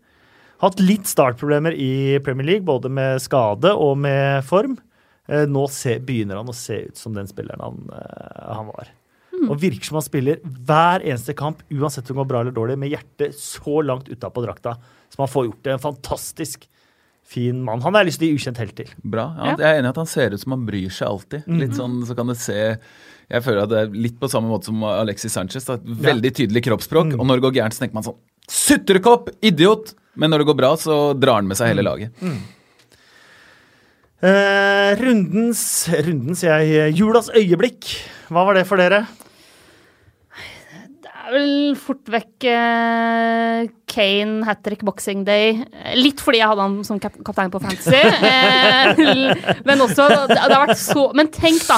Hatt 0.61 0.81
litt 0.83 1.09
startproblemer 1.09 1.73
i 1.73 2.19
Premier 2.25 2.47
League, 2.47 2.67
både 2.69 2.91
med 2.93 3.21
skade 3.25 3.73
og 3.73 3.95
med 4.01 4.45
form. 4.45 4.77
Eh, 5.31 5.47
nå 5.49 5.63
se, 5.73 5.97
begynner 6.05 6.41
han 6.41 6.51
å 6.53 6.57
se 6.57 6.83
ut 6.91 7.01
som 7.01 7.15
den 7.17 7.29
spilleren 7.31 7.63
han, 7.65 7.79
eh, 7.97 8.51
han 8.59 8.69
var. 8.69 8.91
Og 9.47 9.55
virker 9.63 9.89
som 9.89 9.97
han 9.97 10.05
spiller 10.05 10.43
hver 10.45 11.01
eneste 11.07 11.33
kamp, 11.39 11.63
uansett 11.73 12.05
om 12.05 12.13
det 12.13 12.19
går 12.21 12.29
bra 12.29 12.43
eller 12.45 12.53
dårlig, 12.57 12.77
med 12.83 12.93
hjertet 12.93 13.39
så 13.41 13.81
langt 13.81 14.11
utapå 14.13 14.45
drakta. 14.45 14.75
Som 15.09 15.25
han 15.25 15.33
får 15.33 15.47
gjort 15.49 15.63
det. 15.65 15.73
En 15.73 15.85
fantastisk 15.87 16.67
fin 17.31 17.63
mann. 17.65 17.81
Han 17.81 17.95
har 17.95 18.05
jeg 18.05 18.11
lyst 18.11 18.21
til 18.21 18.29
å 18.29 18.35
gi 18.35 18.41
ukjent 18.43 18.61
helt 18.61 18.77
til. 18.77 18.91
Bra. 19.01 19.31
Ja, 19.39 19.55
Jeg 19.55 19.65
er 19.65 19.79
enig 19.79 19.89
i 19.89 19.95
at 19.95 20.03
han 20.03 20.11
ser 20.11 20.35
ut 20.35 20.43
som 20.43 20.57
han 20.57 20.67
bryr 20.67 20.93
seg 20.93 21.09
alltid. 21.09 21.49
Litt 21.63 21.79
sånn, 21.79 22.03
så 22.05 22.17
kan 22.19 22.29
det 22.29 22.37
se 22.43 22.59
Jeg 23.31 23.45
føler 23.47 23.63
at 23.63 23.71
det 23.71 23.79
er 23.79 23.93
litt 23.95 24.19
på 24.19 24.29
samme 24.29 24.51
måte 24.51 24.67
som 24.67 24.83
Alexis 24.83 25.33
Sanchez. 25.33 25.65
Da. 25.65 25.79
Veldig 25.79 26.35
tydelig 26.35 26.65
kroppsspråk. 26.67 27.15
Og 27.17 27.25
når 27.25 27.39
det 27.39 27.47
går 27.47 27.57
gærent, 27.61 27.77
så 27.77 27.85
tenker 27.85 27.95
man 27.95 28.09
sånn 28.11 28.19
Sutrekopp! 28.51 29.31
Idiot! 29.47 29.95
Men 30.19 30.33
når 30.33 30.43
det 30.43 30.49
går 30.51 30.59
bra, 30.59 30.73
så 30.77 30.97
drar 31.15 31.39
han 31.39 31.49
med 31.49 31.59
seg 31.59 31.71
hele 31.71 31.85
laget. 31.87 32.11
Eh, 34.21 34.91
rundens 35.01 35.63
Rundens, 35.89 36.43
jeg. 36.45 36.91
Julas 36.99 37.31
øyeblikk. 37.33 37.87
Hva 38.29 38.45
var 38.49 38.59
det 38.59 38.67
for 38.69 38.83
dere? 38.83 39.05
Er 41.31 41.37
vel 41.37 41.77
fort 41.79 42.09
vekk 42.11 42.45
eh, 42.51 43.69
Kane, 43.91 44.41
hat 44.49 44.65
trick, 44.67 44.81
boxing 44.83 45.21
day. 45.23 45.61
Litt 45.95 46.19
fordi 46.19 46.41
jeg 46.41 46.51
hadde 46.51 46.65
han 46.65 46.81
som 46.87 46.99
kap 46.99 47.15
kaptein 47.23 47.53
på 47.53 47.61
Fantasy. 47.63 48.01
Eh, 48.31 48.99
men 49.67 49.81
også 49.83 50.07
det, 50.11 50.35
det 50.35 50.41
har 50.43 50.63
vært 50.63 50.79
så 50.79 51.03
Men 51.17 51.29
tenk, 51.33 51.63
da, 51.69 51.77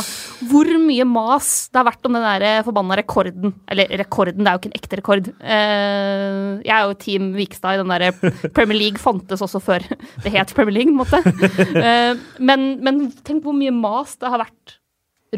hvor 0.48 0.68
mye 0.80 1.04
mas 1.08 1.50
det 1.72 1.80
har 1.80 1.86
vært 1.86 2.08
om 2.08 2.16
den 2.16 2.24
der 2.24 2.64
forbanna 2.64 2.96
rekorden. 2.96 3.52
Eller 3.68 3.92
rekorden, 4.00 4.40
det 4.40 4.48
er 4.48 4.56
jo 4.56 4.62
ikke 4.62 4.70
en 4.70 4.78
ekte 4.78 5.00
rekord. 5.02 5.30
Eh, 5.42 6.48
jeg 6.64 6.74
er 6.78 6.86
jo 6.88 6.98
Team 7.04 7.28
Vikstad 7.36 7.76
i 7.76 7.82
den 7.82 7.92
derre 7.92 8.32
Premier 8.56 8.78
League 8.78 9.02
fantes 9.02 9.44
også 9.44 9.60
før 9.64 9.84
det 10.24 10.32
het 10.32 10.54
Premier 10.56 10.78
League, 10.80 10.96
på 10.96 10.96
en 10.96 11.02
måte. 11.04 11.60
Eh, 11.82 12.24
men, 12.40 12.66
men 12.84 13.04
tenk 13.26 13.44
hvor 13.44 13.56
mye 13.56 13.74
mas 13.74 14.16
det 14.16 14.32
har 14.32 14.44
vært 14.46 14.78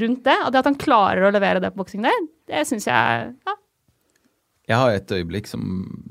rundt 0.05 0.25
det. 0.27 0.39
Og 0.45 0.55
det 0.55 0.63
at 0.63 0.71
han 0.71 0.81
klarer 0.81 1.27
å 1.27 1.35
levere 1.35 1.63
det 1.63 1.75
på 1.75 1.83
boksing 1.83 2.07
der, 2.07 2.25
det 2.51 2.67
syns 2.69 2.89
jeg 2.91 3.31
ja, 3.35 3.59
Jeg 4.65 4.81
har 4.81 4.97
et 4.97 5.11
øyeblikk 5.13 5.49
som 5.49 5.63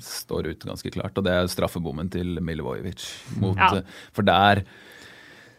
står 0.04 0.52
ut 0.52 0.66
ganske 0.68 0.92
klart, 0.94 1.16
og 1.18 1.26
det 1.26 1.34
er 1.34 1.50
straffebommen 1.50 2.10
til 2.14 2.38
Milivojevic. 2.42 3.06
Ja. 3.42 3.80
For 4.14 4.26
der 4.26 4.62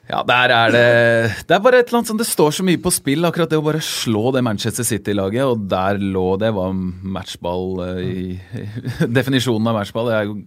ja, 0.05 0.21
der 0.29 0.53
er 0.53 0.69
det 0.69 1.47
Det 1.49 1.55
er 1.57 1.63
bare 1.65 1.79
et 1.81 1.89
eller 1.89 2.03
annet 2.03 2.11
som 2.11 2.19
Det 2.21 2.27
står 2.29 2.51
så 2.59 2.65
mye 2.67 2.77
på 2.77 2.93
spill, 2.93 3.25
akkurat 3.25 3.49
det 3.49 3.57
å 3.57 3.65
bare 3.65 3.81
slå 3.81 4.35
det 4.37 4.43
Manchester 4.45 4.85
City-laget, 4.85 5.47
og 5.49 5.65
der 5.71 5.99
lå 5.99 6.37
det. 6.41 6.53
var 6.53 6.75
matchball 6.75 7.81
i, 8.05 8.37
i, 8.37 8.67
Definisjonen 9.19 9.73
av 9.73 9.81
matchball 9.81 10.11
det 10.11 10.19
er 10.19 10.29
jo 10.29 10.43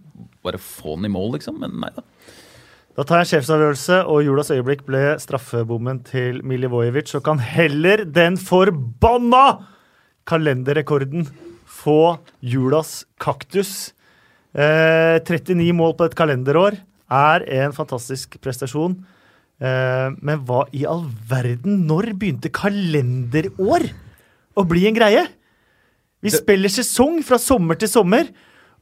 bare 0.46 0.60
få 0.62 0.94
den 0.96 1.08
i 1.08 1.12
mål, 1.12 1.34
liksom. 1.36 1.58
Men 1.60 1.74
nei 1.82 1.90
da. 1.96 2.06
Da 2.98 3.04
tar 3.06 3.20
jeg 3.20 3.26
en 3.26 3.32
sjefsavgjørelse, 3.32 3.98
og 4.10 4.24
julas 4.26 4.52
øyeblikk 4.54 4.86
ble 4.86 5.02
straffebommen 5.22 6.00
til 6.06 6.40
Milivojevic. 6.46 7.10
Så 7.10 7.20
kan 7.22 7.42
heller 7.42 8.02
den 8.06 8.38
forbanna 8.38 9.44
kalenderrekorden 10.26 11.26
få 11.78 12.18
julas 12.42 13.02
kaktus. 13.22 13.92
Eh, 14.54 15.18
39 15.22 15.70
mål 15.76 15.94
på 15.98 16.08
et 16.08 16.16
kalenderår 16.18 16.78
er 17.08 17.46
en 17.62 17.74
fantastisk 17.76 18.38
prestasjon. 18.42 18.96
Eh, 19.58 20.08
men 20.18 20.44
hva 20.46 20.64
i 20.74 20.84
all 20.88 21.06
verden? 21.30 21.84
Når 21.88 22.12
begynte 22.18 22.52
kalenderår 22.54 23.88
å 24.58 24.66
bli 24.68 24.86
en 24.88 24.98
greie? 24.98 25.26
Vi 26.22 26.34
spiller 26.34 26.70
sesong 26.72 27.20
fra 27.26 27.38
sommer 27.38 27.78
til 27.78 27.90
sommer. 27.90 28.30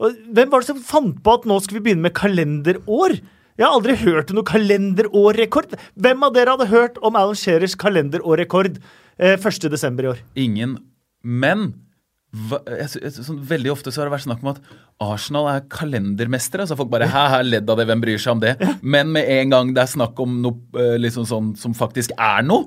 Og 0.01 0.13
hvem 0.33 0.53
var 0.53 0.63
det 0.63 0.71
som 0.71 0.85
fant 0.85 1.17
på 1.25 1.39
at 1.39 1.49
nå 1.49 1.57
skal 1.65 1.79
vi 1.79 1.89
begynne 1.89 2.05
med 2.09 2.17
kalenderår? 2.17 3.19
Jeg 3.57 3.65
har 3.65 3.73
aldri 3.73 3.97
hørt 3.97 4.31
om 4.31 4.37
noe 4.37 4.49
kalenderårrekord. 4.49 5.77
Hvem 5.97 6.25
av 6.27 6.35
dere 6.37 6.53
hadde 6.57 6.69
hørt 6.69 6.99
om 7.01 7.17
Alan 7.17 7.39
Shearers 7.39 7.77
kalenderårrekord 7.81 8.77
eh, 9.17 9.37
1.12. 9.41 10.05
i 10.05 10.11
år? 10.13 10.21
Ingen. 10.37 10.77
Men 11.25 11.71
sånn, 12.35 13.39
veldig 13.49 13.71
ofte 13.73 13.93
så 13.93 14.03
har 14.03 14.11
det 14.11 14.17
vært 14.17 14.27
snakk 14.27 14.43
om 14.45 14.53
at 14.53 14.61
Arsenal 15.03 15.49
er 15.53 15.65
kalendermestere. 15.73 16.67
Så 16.69 16.77
folk 16.79 16.91
bare 16.93 17.09
hæ, 17.11 17.43
ledd 17.47 17.71
av 17.71 17.81
det, 17.81 17.87
hvem 17.89 18.03
bryr 18.03 18.21
seg 18.21 18.37
om 18.37 18.45
det? 18.45 18.57
Men 18.83 19.13
med 19.15 19.31
en 19.39 19.55
gang 19.55 19.73
det 19.77 19.85
er 19.85 19.93
snakk 19.95 20.21
om 20.23 20.39
noe 20.45 20.91
liksom 21.01 21.27
sånn 21.29 21.55
som 21.61 21.77
faktisk 21.77 22.15
er 22.19 22.47
noe, 22.47 22.67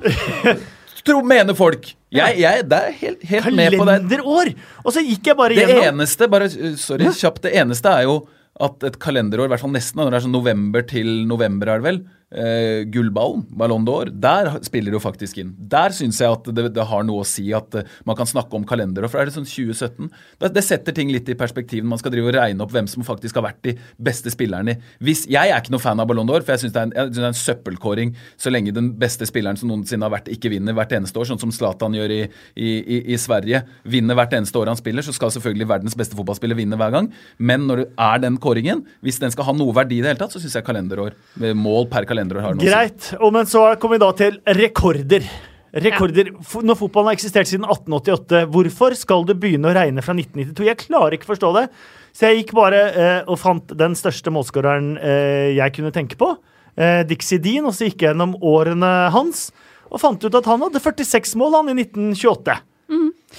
Tro, 1.05 1.21
mener 1.23 1.55
folk. 1.55 1.85
Jeg, 2.11 2.39
jeg 2.41 2.65
det 2.69 2.77
er 2.77 2.95
helt, 2.99 3.21
helt 3.29 3.55
med 3.55 3.77
på 3.77 3.85
det. 3.87 3.95
Kalenderår! 4.01 4.51
Og 4.83 4.93
så 4.93 5.03
gikk 5.05 5.29
jeg 5.31 5.37
bare 5.39 5.55
Det 5.55 5.63
gjennom 5.63 6.01
eneste 6.01 6.27
bare, 6.31 6.49
sorry, 6.81 7.07
kjapt, 7.15 7.43
det 7.45 7.53
eneste 7.61 7.93
er 7.93 8.07
jo 8.09 8.17
at 8.59 8.83
et 8.83 8.97
kalenderår, 8.99 9.47
i 9.47 9.53
hvert 9.53 9.63
fall 9.63 9.71
nesten, 9.71 10.01
når 10.01 10.11
det 10.11 10.17
er 10.19 10.25
sånn 10.25 10.35
november 10.35 10.83
til 10.89 11.11
november, 11.29 11.71
er 11.71 11.79
det 11.79 11.87
vel, 11.87 12.01
eh, 12.31 12.85
gullballen, 12.89 13.45
Ballon 13.49 13.85
d'Or, 13.85 14.09
der 14.13 14.51
spiller 14.65 14.93
det 14.93 14.99
jo 14.99 15.03
faktisk 15.03 15.39
inn. 15.41 15.53
Der 15.71 15.93
syns 15.95 16.19
jeg 16.21 16.31
at 16.31 16.49
det, 16.55 16.67
det 16.75 16.85
har 16.89 17.05
noe 17.07 17.23
å 17.23 17.27
si 17.27 17.47
at 17.55 17.79
eh, 17.79 17.87
man 18.07 18.17
kan 18.19 18.29
snakke 18.29 18.55
om 18.57 18.65
kalenderår. 18.69 19.09
For 19.11 19.21
er 19.21 19.29
det 19.29 19.35
sånn 19.35 19.47
2017? 19.49 20.09
Det, 20.41 20.51
det 20.55 20.65
setter 20.65 20.95
ting 20.95 21.11
litt 21.13 21.29
i 21.29 21.37
perspektiv 21.39 21.83
når 21.83 21.93
man 21.95 22.01
skal 22.01 22.13
drive 22.13 22.31
og 22.31 22.37
regne 22.37 22.65
opp 22.65 22.73
hvem 22.75 22.89
som 22.91 23.05
faktisk 23.07 23.39
har 23.39 23.47
vært 23.49 23.61
de 23.65 23.75
beste 23.97 24.33
spillerne. 24.33 24.77
Hvis, 25.03 25.25
jeg 25.29 25.53
er 25.53 25.61
ikke 25.61 25.73
noe 25.75 25.83
fan 25.83 26.01
av 26.01 26.09
Ballon 26.09 26.29
d'Or, 26.29 26.45
for 26.45 26.55
jeg 26.55 26.65
syns 26.65 26.75
det, 26.77 26.85
det 27.15 27.23
er 27.23 27.29
en 27.31 27.39
søppelkåring 27.39 28.13
så 28.39 28.53
lenge 28.53 28.75
den 28.75 28.91
beste 28.99 29.27
spilleren 29.29 29.59
som 29.59 29.71
noensinne 29.71 30.05
har 30.05 30.13
vært, 30.13 30.31
ikke 30.33 30.53
vinner 30.53 30.77
hvert 30.77 30.93
eneste 30.97 31.19
år, 31.21 31.29
sånn 31.31 31.41
som 31.41 31.53
Zlatan 31.55 31.97
gjør 31.97 32.13
i, 32.13 32.21
i, 32.55 32.69
i, 32.79 33.01
i 33.15 33.19
Sverige. 33.19 33.63
Vinner 33.89 34.17
hvert 34.17 34.35
eneste 34.37 34.59
år 34.61 34.71
han 34.71 34.79
spiller, 34.79 35.05
så 35.05 35.15
skal 35.15 35.33
selvfølgelig 35.33 35.69
verdens 35.69 35.97
beste 35.97 36.17
fotballspiller 36.17 36.57
vinne 36.57 36.77
hver 36.79 36.93
gang. 36.93 37.09
Men 37.41 37.65
når 37.69 37.83
det 37.83 37.89
er 38.05 38.23
den 38.25 38.37
kåringen, 38.41 38.85
hvis 39.05 39.19
den 39.21 39.33
skal 39.33 39.49
ha 39.49 39.55
noe 39.55 39.75
verdi 39.75 39.99
i 39.99 40.03
det 40.03 40.13
hele 40.13 40.21
tatt, 40.21 40.35
så 40.35 40.41
syns 40.41 40.57
jeg 40.57 40.67
kalenderår, 40.67 41.15
mål 41.57 41.89
per 41.91 42.07
kalenderår, 42.19 42.45
har 42.45 42.57
noe. 42.57 42.65
Greit. 42.65 43.13
Og 43.19 43.31
men 43.35 43.47
så 43.49 43.63
kommer 43.79 43.97
vi 43.97 44.03
da 44.03 44.09
til 44.17 44.39
rekorder. 44.59 45.29
Rekorder. 45.69 46.31
Ja. 46.33 46.61
Når 46.65 46.77
fotballen 46.79 47.11
har 47.11 47.17
eksistert 47.17 47.49
siden 47.49 47.67
1888, 47.67 48.43
hvorfor 48.49 48.95
skal 48.97 49.25
du 49.27 49.35
begynne 49.37 49.69
å 49.69 49.75
regne 49.75 50.03
fra 50.05 50.15
1992? 50.17 50.67
Jeg 50.67 50.81
klarer 50.81 51.17
ikke 51.17 51.29
å 51.29 51.33
forstå 51.33 51.51
det. 51.59 51.65
Så 52.15 52.25
jeg 52.25 52.41
gikk 52.41 52.55
bare 52.57 52.79
eh, 52.89 53.19
og 53.29 53.37
fant 53.39 53.75
den 53.77 53.95
største 53.97 54.33
målskåreren 54.33 54.95
eh, 54.97 55.51
jeg 55.59 55.75
kunne 55.77 55.93
tenke 55.95 56.17
på. 56.19 56.33
Eh, 56.79 57.03
Dixie 57.07 57.41
Dean, 57.43 57.67
og 57.69 57.75
så 57.77 57.87
gikk 57.87 58.01
jeg 58.01 58.11
gjennom 58.11 58.35
årene 58.41 58.89
hans. 59.13 59.49
Og 59.89 60.01
fant 60.01 60.25
ut 60.25 60.35
at 60.37 60.49
han 60.49 60.65
hadde 60.65 60.81
46 60.81 61.37
mål 61.39 61.59
han 61.59 61.71
i 61.71 61.77
1928. 61.85 62.57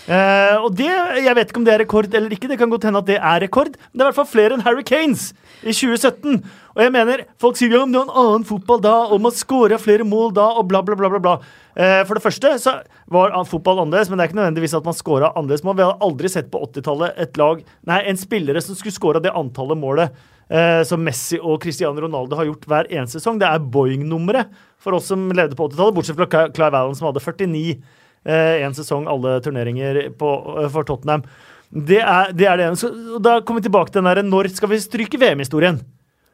Eh, 0.07 0.57
og 0.63 0.73
det, 0.79 0.89
Jeg 0.89 1.35
vet 1.37 1.51
ikke 1.51 1.61
om 1.61 1.67
det 1.67 1.73
er 1.75 1.83
rekord 1.83 2.15
eller 2.15 2.33
ikke, 2.33 2.49
det 2.49 2.59
kan 2.61 2.71
godt 2.71 2.87
hende 2.87 3.03
at 3.03 3.09
det 3.09 3.19
er 3.19 3.43
rekord. 3.45 3.73
Men 3.75 3.99
det 3.99 4.03
er 4.03 4.07
i 4.07 4.11
hvert 4.11 4.21
fall 4.21 4.33
flere 4.33 4.57
enn 4.57 4.65
Harry 4.65 4.85
Kanes 4.87 5.31
i 5.61 5.75
2017. 5.75 6.41
Og 6.77 6.83
jeg 6.85 6.95
mener, 6.95 7.25
Folk 7.43 7.59
sier 7.59 7.75
jo 7.75 7.83
om 7.85 7.93
det 7.93 8.01
var 8.01 8.09
en 8.09 8.23
annen 8.23 8.47
fotball 8.49 8.81
da, 8.85 8.95
om 9.11 9.23
man 9.27 9.35
scora 9.35 9.79
flere 9.83 10.07
mål 10.07 10.33
da, 10.37 10.47
og 10.57 10.69
bla, 10.71 10.83
bla, 10.87 10.97
bla. 10.99 11.11
bla, 11.13 11.21
bla. 11.23 11.37
Uh, 11.75 12.03
for 12.07 12.19
det 12.19 12.25
første 12.25 12.51
så 12.63 12.73
var 13.11 13.35
fotball 13.49 13.83
annerledes, 13.83 14.11
men 14.11 14.19
det 14.19 14.25
er 14.25 14.31
ikke 14.31 14.41
nødvendigvis 14.41 14.75
at 14.79 14.87
man 14.87 14.97
scora 14.97 15.31
annerledes 15.35 15.65
mål. 15.67 15.79
Vi 15.79 15.87
hadde 15.87 16.07
aldri 16.07 16.33
sett 16.33 16.51
på 16.53 16.63
80-tallet 16.67 17.21
et 17.23 17.41
lag, 17.41 17.63
nei, 17.91 18.03
en 18.11 18.21
spillere 18.21 18.63
som 18.65 18.79
skulle 18.79 18.97
scora 18.97 19.23
det 19.23 19.35
antallet 19.35 19.79
målet 19.79 20.19
uh, 20.51 20.83
som 20.87 21.03
Messi 21.05 21.39
og 21.41 21.61
Cristiano 21.63 22.03
Ronaldo 22.05 22.39
har 22.39 22.49
gjort 22.51 22.67
hver 22.71 22.91
eneste 22.91 23.19
sesong. 23.19 23.39
Det 23.41 23.49
er 23.49 23.63
Boeing-nummeret 23.63 24.51
for 24.81 24.99
oss 24.99 25.11
som 25.13 25.29
levde 25.31 25.59
på 25.59 25.71
80-tallet, 25.71 25.97
bortsett 25.99 26.21
fra 26.21 26.47
Clive 26.51 26.83
Allen, 26.83 26.99
som 26.99 27.11
hadde 27.11 27.23
49 27.25 27.79
eh, 28.25 28.65
en 28.65 28.77
sesong, 28.77 29.09
alle 29.11 29.39
turneringer 29.45 30.11
på, 30.19 30.35
eh, 30.59 30.69
for 30.73 30.87
Tottenham. 30.89 31.25
Det 31.71 32.01
er 32.03 32.33
det, 32.35 32.47
er 32.51 32.59
det. 32.59 32.69
Så, 32.81 32.91
da 33.23 33.39
kommer 33.41 33.61
vi 33.63 33.69
tilbake 33.69 33.93
til 33.93 34.03
den 34.03 34.11
der 34.11 34.23
Når 34.27 34.51
skal 34.51 34.73
vi 34.73 34.81
stryke 34.83 35.21
VM-historien? 35.21 35.79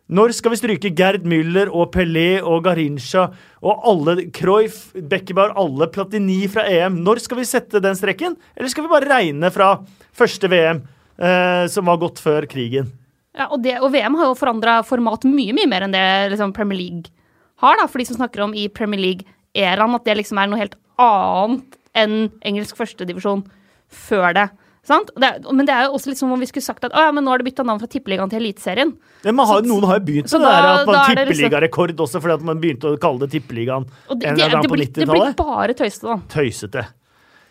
Når 0.06 0.36
skal 0.36 0.52
vi 0.52 0.58
stryke 0.60 0.92
Gerd 0.94 1.24
Müller 1.26 1.66
og 1.66 1.90
Pelé 1.92 2.38
og 2.38 2.62
Garincha 2.62 3.24
og 3.58 3.88
alle 3.90 4.28
Cruyff, 4.30 4.92
Beckebar, 4.94 5.50
alle 5.58 5.88
Platini 5.90 6.44
fra 6.48 6.62
EM? 6.70 7.00
Når 7.02 7.24
skal 7.24 7.40
vi 7.40 7.48
sette 7.48 7.82
den 7.82 7.98
streken? 7.98 8.36
Eller 8.54 8.70
skal 8.70 8.86
vi 8.86 8.92
bare 8.92 9.10
regne 9.10 9.50
fra 9.50 9.72
første 10.14 10.48
VM, 10.48 10.84
eh, 11.18 11.66
som 11.66 11.90
var 11.90 11.98
gått 11.98 12.22
før 12.22 12.46
krigen? 12.46 12.92
Ja, 13.36 13.50
og, 13.50 13.58
det, 13.66 13.80
og 13.82 13.90
VM 13.92 14.14
har 14.16 14.30
jo 14.30 14.38
forandra 14.38 14.78
format 14.86 15.26
mye 15.28 15.52
mye 15.56 15.68
mer 15.68 15.84
enn 15.84 15.96
det 15.96 16.06
liksom, 16.32 16.54
Premier 16.56 16.78
League 16.78 17.10
har. 17.60 17.76
da, 17.76 17.88
For 17.90 17.98
de 17.98 18.06
som 18.08 18.20
snakker 18.20 18.46
om 18.46 18.54
i 18.54 18.68
Premier 18.72 19.02
League-æraen 19.02 19.98
at 19.98 20.06
det 20.06 20.20
liksom 20.22 20.38
er 20.38 20.52
noe 20.52 20.62
helt 20.62 20.78
annet 21.02 21.75
enn 21.96 22.28
engelsk 22.46 22.76
førstedivisjon 22.78 23.44
før 24.06 24.32
det. 24.36 24.46
Sant? 24.86 25.08
Det, 25.18 25.26
er- 25.26 25.54
men 25.56 25.66
det 25.66 25.74
er 25.74 25.88
jo 25.88 25.96
også 25.96 26.12
litt 26.12 26.18
som 26.20 26.30
om 26.30 26.38
vi 26.38 26.46
skulle 26.46 26.62
sagt 26.62 26.84
at 26.86 26.92
å, 26.94 27.06
ja, 27.08 27.12
men 27.14 27.24
nå 27.26 27.32
har 27.32 27.42
det 27.42 27.48
bytta 27.48 27.64
navn 27.66 27.80
fra 27.82 27.88
Tippeligaen 27.90 28.30
til 28.30 28.38
Eliteserien. 28.38 28.92
Men 29.24 29.34
noen 29.66 29.86
har 29.90 29.98
jo 29.98 30.04
begynt 30.06 30.30
så 30.30 30.38
med 30.38 30.46
det 30.46 30.52
der 30.54 30.68
at 30.68 30.86
man 30.86 30.94
da 30.94 31.00
er 31.10 31.26
liksom- 31.26 32.04
også, 32.06 32.20
fordi 32.22 32.34
at 32.38 32.44
man 32.46 32.60
begynte 32.62 32.92
å 32.92 33.00
kalle 33.02 33.18
det 33.24 33.30
Tippeligaen 33.34 33.82
en 33.86 34.18
det, 34.20 34.28
eller 34.30 34.44
annen 34.46 34.62
det, 34.62 34.70
på 34.70 34.76
blir, 34.78 34.86
det 34.86 35.08
blir 35.08 35.24
90-tallet. 35.26 35.36
bare 35.40 35.74
tøysete, 35.74 36.06
da. 36.06 36.16
Tøysete. 36.36 36.86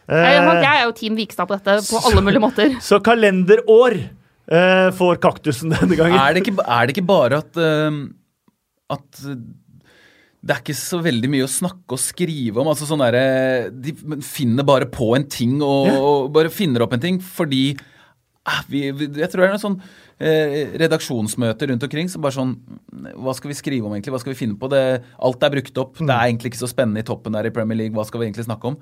Eh, 0.07 0.61
jeg 0.61 0.69
er 0.69 0.83
jo 0.85 0.91
Team 0.93 1.15
Vikstad 1.17 1.49
på 1.49 1.57
dette 1.57 1.81
på 1.89 1.99
alle 2.07 2.21
mulige 2.23 2.43
måter. 2.43 2.75
Så 2.87 3.01
kalenderår 3.03 3.97
eh, 3.99 4.89
får 4.95 5.19
kaktusen 5.19 5.73
denne 5.75 5.97
gangen. 5.97 6.15
Er 6.21 6.37
det 6.37 6.45
ikke, 6.45 6.55
er 6.61 6.85
det 6.87 6.95
ikke 6.95 7.07
bare 7.09 7.41
at, 7.43 7.57
uh, 7.57 8.05
at 8.95 9.25
det 10.45 10.53
er 10.53 10.61
ikke 10.61 10.75
så 10.77 10.99
veldig 11.01 11.29
mye 11.33 11.45
å 11.47 11.49
snakke 11.49 11.95
og 11.97 12.01
skrive 12.01 12.61
om. 12.61 12.67
altså 12.69 12.85
sånn 12.85 13.01
der, 13.01 13.71
De 13.73 13.95
finner 14.21 14.63
bare 14.67 14.85
på 14.85 15.15
en 15.17 15.23
ting 15.25 15.55
og, 15.65 15.87
Ja. 15.89 15.95
og 15.97 16.31
bare 16.35 16.51
finner 16.53 16.85
opp 16.85 16.93
en 16.93 17.01
ting 17.01 17.17
fordi 17.19 17.71
eh, 17.73 18.59
vi, 18.69 18.83
Jeg 18.91 19.31
tror 19.31 19.41
det 19.41 19.47
er 19.47 19.55
noen 19.55 19.63
sånn 19.63 19.79
eh, 20.21 20.77
redaksjonsmøter 20.77 21.71
rundt 21.71 21.87
omkring 21.87 22.11
som 22.13 22.21
bare 22.21 22.37
sånn 22.37 22.53
Hva 23.17 23.33
skal 23.33 23.49
vi 23.49 23.57
skrive 23.57 23.89
om, 23.89 23.95
egentlig? 23.97 24.13
Hva 24.13 24.21
skal 24.21 24.35
vi 24.35 24.41
finne 24.43 24.59
på? 24.61 24.69
Det, 24.69 24.83
alt 25.17 25.43
er 25.43 25.55
brukt 25.57 25.81
opp. 25.81 25.97
Det 25.97 26.13
er 26.13 26.27
egentlig 26.29 26.53
ikke 26.53 26.61
så 26.61 26.69
spennende 26.69 27.01
i 27.01 27.07
toppen 27.09 27.33
der 27.33 27.49
i 27.49 27.53
Premier 27.55 27.77
League. 27.81 27.97
Hva 27.97 28.05
skal 28.05 28.21
vi 28.21 28.29
egentlig 28.29 28.45
snakke 28.45 28.69
om? 28.69 28.77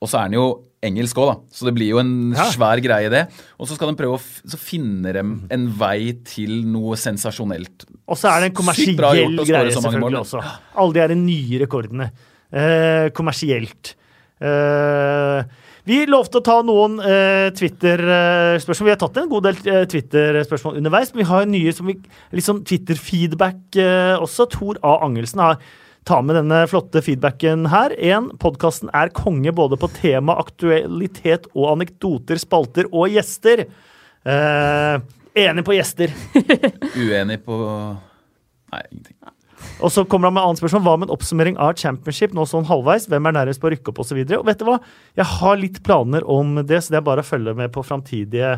Og 0.00 0.08
så 0.08 0.18
er 0.22 0.30
den 0.30 0.38
jo 0.38 0.44
engelsk 0.82 1.18
òg, 1.20 1.26
da. 1.28 1.34
Så 1.52 1.66
det 1.68 1.74
blir 1.76 1.90
jo 1.92 1.98
en 2.00 2.32
Ja. 2.32 2.46
svær 2.48 2.80
greie, 2.80 3.10
det. 3.12 3.26
Og 3.60 3.68
så 3.68 3.74
skal 3.76 3.90
de 3.92 3.98
prøve 4.02 4.16
å 4.16 4.20
f 4.20 4.40
så 4.48 4.56
finner 4.56 5.12
de 5.12 5.24
en 5.52 5.66
vei 5.76 6.12
til 6.24 6.62
noe 6.64 6.96
sensasjonelt. 6.96 7.84
Og 8.08 8.16
så 8.16 8.30
er 8.32 8.40
det 8.40 8.50
en 8.50 8.56
kommersiell 8.64 8.96
greie 8.96 9.70
selvfølgelig 9.74 10.00
mål. 10.00 10.20
også. 10.24 10.40
Alle 10.76 10.92
de 10.94 11.00
her 11.00 11.14
nye 11.14 11.58
rekordene. 11.66 12.10
Eh, 12.50 13.10
kommersielt. 13.10 13.94
Eh, 14.40 15.44
vi 15.84 16.06
lovte 16.06 16.40
å 16.40 16.44
ta 16.44 16.56
noen 16.66 16.98
eh, 17.04 17.50
Twitter-spørsmål. 17.56 18.88
Vi 18.88 18.94
har 18.94 19.00
tatt 19.00 19.20
en 19.22 19.28
god 19.30 19.46
del 19.48 19.60
eh, 19.68 19.84
Twitter-spørsmål 19.90 20.78
underveis, 20.80 21.12
men 21.14 21.22
vi 21.24 21.28
har 21.30 21.46
nye 21.50 21.72
som 21.76 21.88
vi, 21.90 21.96
litt 22.36 22.46
sånn 22.46 22.62
Twitter-feedback 22.64 23.76
eh, 23.80 24.16
også. 24.20 24.48
Tor 24.52 24.80
A. 24.82 24.96
Angelsen 25.06 25.42
har 25.44 25.58
Ta 26.08 26.20
med 26.24 26.38
denne 26.38 26.62
flotte 26.70 27.02
feedbacken 27.04 27.66
her. 27.70 27.92
En, 28.00 28.30
Podkasten 28.40 28.90
er 28.96 29.12
konge 29.16 29.52
både 29.56 29.76
på 29.80 29.90
tema, 29.98 30.38
aktualitet 30.40 31.48
og 31.52 31.74
anekdoter, 31.74 32.40
spalter 32.40 32.88
og 32.90 33.12
gjester. 33.12 33.66
Eh, 34.24 34.94
enig 35.44 35.66
på 35.66 35.76
gjester. 35.76 36.14
Uenig 37.00 37.42
på 37.44 37.60
Nei, 38.70 38.84
ingenting. 38.86 39.16
Og 39.80 39.92
så 39.92 40.04
kommer 40.08 40.28
han 40.28 40.36
med 40.36 40.44
annet 40.44 40.60
spørsmål. 40.60 40.82
Hva 40.84 40.96
med 40.96 41.08
en 41.08 41.14
oppsummering 41.14 41.56
av 41.60 41.74
championship 41.80 42.34
nå 42.36 42.44
sånn 42.48 42.68
halvveis? 42.68 43.08
Hvem 43.10 43.28
er 43.28 43.36
nærmest 43.36 43.60
på 43.60 43.68
å 43.68 43.72
rykke 43.74 43.92
opp 43.92 44.02
osv.? 44.04 44.20
Og, 44.22 44.28
så 44.30 44.40
og 44.40 44.46
vet 44.48 44.60
du 44.60 44.66
hva? 44.68 44.76
Jeg 45.18 45.28
har 45.36 45.60
litt 45.60 45.80
planer 45.86 46.26
om 46.28 46.60
det, 46.60 46.80
så 46.80 46.94
det 46.94 47.00
er 47.00 47.08
bare 47.08 47.24
å 47.24 47.28
følge 47.28 47.56
med 47.58 47.72
på 47.74 47.84
framtidige 47.86 48.54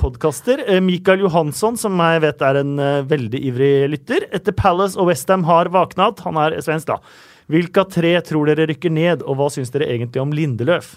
podkaster. 0.00 0.64
Eh, 0.66 0.80
Mikael 0.84 1.24
Johansson, 1.24 1.78
som 1.80 1.98
jeg 1.98 2.22
vet 2.24 2.42
er 2.46 2.60
en 2.60 2.74
eh, 2.78 3.04
veldig 3.10 3.40
ivrig 3.50 3.72
lytter. 3.90 4.28
Etter 4.34 4.54
Palace 4.56 4.98
og 4.98 5.10
Westham 5.10 5.46
har 5.48 5.72
vaknet, 5.74 6.22
han 6.26 6.38
er 6.40 6.60
svensk, 6.64 6.92
da. 6.92 7.00
Hvilke 7.50 7.84
tre 7.90 8.14
tror 8.24 8.48
dere 8.48 8.68
rykker 8.70 8.92
ned, 8.94 9.24
og 9.26 9.40
hva 9.40 9.50
syns 9.52 9.74
dere 9.74 9.90
egentlig 9.92 10.22
om 10.22 10.32
Lindeløf? 10.32 10.94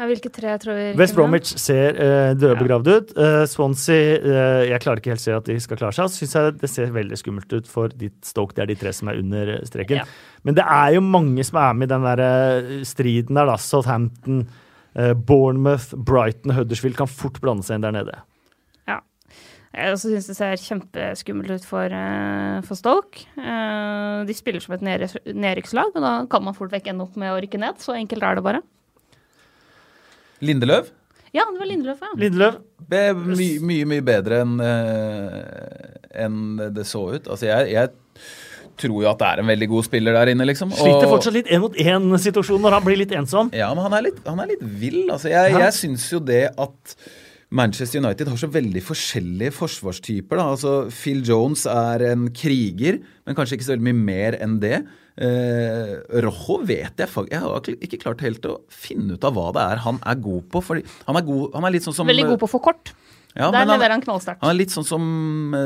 Ja, 0.00 0.06
Hvilke 0.08 0.30
tre 0.32 0.54
tror 0.56 0.78
vi 0.78 0.84
West 0.96 1.16
Bromwich 1.16 1.50
ser 1.60 1.96
uh, 1.98 2.30
dødbegravd 2.38 2.88
ut. 2.88 3.10
Uh, 3.18 3.42
Swansea 3.50 4.14
uh, 4.22 4.62
Jeg 4.64 4.80
klarer 4.80 5.02
ikke 5.02 5.12
helt 5.12 5.22
se 5.22 5.34
at 5.36 5.50
de 5.50 5.56
skal 5.60 5.80
klare 5.80 5.96
seg. 5.96 6.08
Så 6.08 6.22
syns 6.22 6.36
jeg 6.38 6.54
det 6.62 6.70
ser 6.72 6.94
veldig 6.94 7.18
skummelt 7.20 7.52
ut 7.52 7.68
for 7.68 7.92
ditt 7.92 8.16
Stoke. 8.24 8.56
Det 8.56 8.64
er 8.64 8.70
de 8.70 8.78
tre 8.80 8.94
som 8.96 9.10
er 9.12 9.20
under 9.20 9.52
eh, 9.58 9.60
streken. 9.68 10.00
Ja. 10.00 10.06
Men 10.46 10.56
det 10.56 10.64
er 10.64 10.94
jo 10.96 11.04
mange 11.04 11.44
som 11.44 11.60
er 11.60 11.76
med 11.76 11.90
i 11.90 11.92
den 11.92 12.06
der 12.06 12.22
eh, 12.24 12.72
striden 12.88 13.36
der, 13.36 13.50
da. 13.50 13.58
Southampton, 13.60 14.40
eh, 14.46 14.69
Bournemouth, 15.14 15.92
Brighton, 15.94 16.50
Huddersfield 16.56 16.96
kan 16.98 17.06
fort 17.06 17.40
blande 17.40 17.62
seg 17.66 17.78
inn 17.78 17.84
der 17.86 17.92
nede. 17.94 18.16
Ja. 18.90 18.96
Jeg 19.76 19.92
også 19.94 20.10
syns 20.10 20.26
det 20.26 20.36
ser 20.36 20.56
kjempeskummelt 20.64 21.50
ut 21.60 21.64
for, 21.68 21.84
eh, 21.94 22.60
for 22.66 22.74
Stoke. 22.74 23.22
Eh, 23.38 24.24
de 24.26 24.34
spiller 24.34 24.60
som 24.60 24.74
et 24.74 24.82
nedry- 24.82 25.22
nedrykkslag, 25.30 25.92
men 25.94 26.02
da 26.02 26.14
kan 26.26 26.42
man 26.42 26.54
fort 26.58 26.72
vekk 26.74 26.88
ende 26.90 27.06
opp 27.06 27.14
med 27.16 27.30
å 27.30 27.38
rykke 27.40 27.60
ned. 27.62 27.78
Så 27.78 27.94
enkelt 27.94 28.22
er 28.26 28.34
det 28.40 28.42
bare. 28.44 28.62
Lindeløv 30.42 30.90
Ja, 31.32 31.44
det 31.52 31.60
var 31.60 31.66
Lindeløf, 31.70 32.00
ja. 32.02 32.08
Lindeløv, 32.18 32.56
ble 32.90 33.02
mye, 33.14 33.60
mye, 33.62 33.84
mye 33.86 34.02
bedre 34.02 34.40
enn 34.42 34.56
en 36.10 36.56
det 36.74 36.82
så 36.90 37.04
ut. 37.14 37.28
Altså, 37.30 37.46
jeg, 37.46 37.68
jeg 37.70 37.92
tror 38.80 39.02
jo 39.04 39.08
at 39.10 39.20
det 39.20 39.28
er 39.28 39.42
en 39.44 39.50
veldig 39.52 39.68
god 39.68 39.84
spiller 39.86 40.16
der 40.18 40.32
inne, 40.32 40.46
liksom. 40.48 40.72
sliter 40.72 41.06
Og- 41.06 41.14
fortsatt 41.14 41.36
litt 41.36 41.50
én 41.52 41.60
mot 41.60 41.74
én-situasjon 41.76 42.60
når 42.64 42.78
han 42.78 42.84
blir 42.88 42.96
litt 43.04 43.12
ensom. 43.16 43.52
Ja, 43.54 43.68
men 43.74 43.84
han 43.84 43.94
er 44.00 44.06
litt, 44.08 44.20
han 44.26 44.40
er 44.40 44.46
litt 44.54 44.62
vill. 44.62 45.02
Altså, 45.10 45.28
jeg, 45.30 45.52
Ja. 45.52 45.58
jeg 45.68 45.72
syns 45.76 46.08
jo 46.10 46.20
det 46.20 46.48
at 46.58 46.96
Manchester 47.52 47.98
United 47.98 48.28
har 48.28 48.36
så 48.38 48.46
veldig 48.48 48.80
forskjellige 48.86 49.52
forsvarstyper. 49.52 50.36
Da. 50.38 50.44
Altså, 50.54 50.74
Phil 50.94 51.22
Jones 51.26 51.66
er 51.66 52.04
en 52.12 52.28
kriger, 52.30 53.00
men 53.26 53.34
kanskje 53.34 53.58
ikke 53.58 53.66
så 53.66 53.74
veldig 53.76 53.88
mye 53.90 54.04
mer 54.04 54.38
enn 54.40 54.60
det. 54.60 54.84
Eh, 55.20 56.20
Rojo 56.22 56.60
vet 56.64 56.96
jeg 56.96 57.08
faktisk 57.10 57.30
Jeg 57.30 57.40
har 57.40 57.60
ikke- 57.60 57.80
ikke 57.82 57.98
klart 58.04 58.20
helt 58.20 58.42
å 58.42 58.60
finne 58.70 59.12
ut 59.14 59.24
av 59.24 59.34
hva 59.34 59.52
det 59.52 59.62
er 59.72 59.76
han 59.82 59.98
er 60.06 60.14
god 60.14 60.48
på. 60.48 60.62
Fordi 60.62 60.84
han 61.06 61.16
er, 61.16 61.20
god, 61.22 61.50
han 61.54 61.64
er 61.64 61.70
litt 61.72 61.82
sånn 61.82 61.94
som 61.94 62.06
Veldig 62.06 62.28
god 62.28 62.38
på 62.40 62.48
å 62.48 62.54
få 62.58 62.62
kort. 62.62 62.92
Ja, 63.36 63.50
Der 63.50 63.60
men 63.60 63.68
han- 63.68 63.78
leverer 63.78 63.94
han 63.94 64.02
knallsterkt. 64.02 64.40
Han 64.42 64.50
er 64.50 64.58
litt 64.58 64.72
sånn 64.74 64.86
som, 64.88 65.04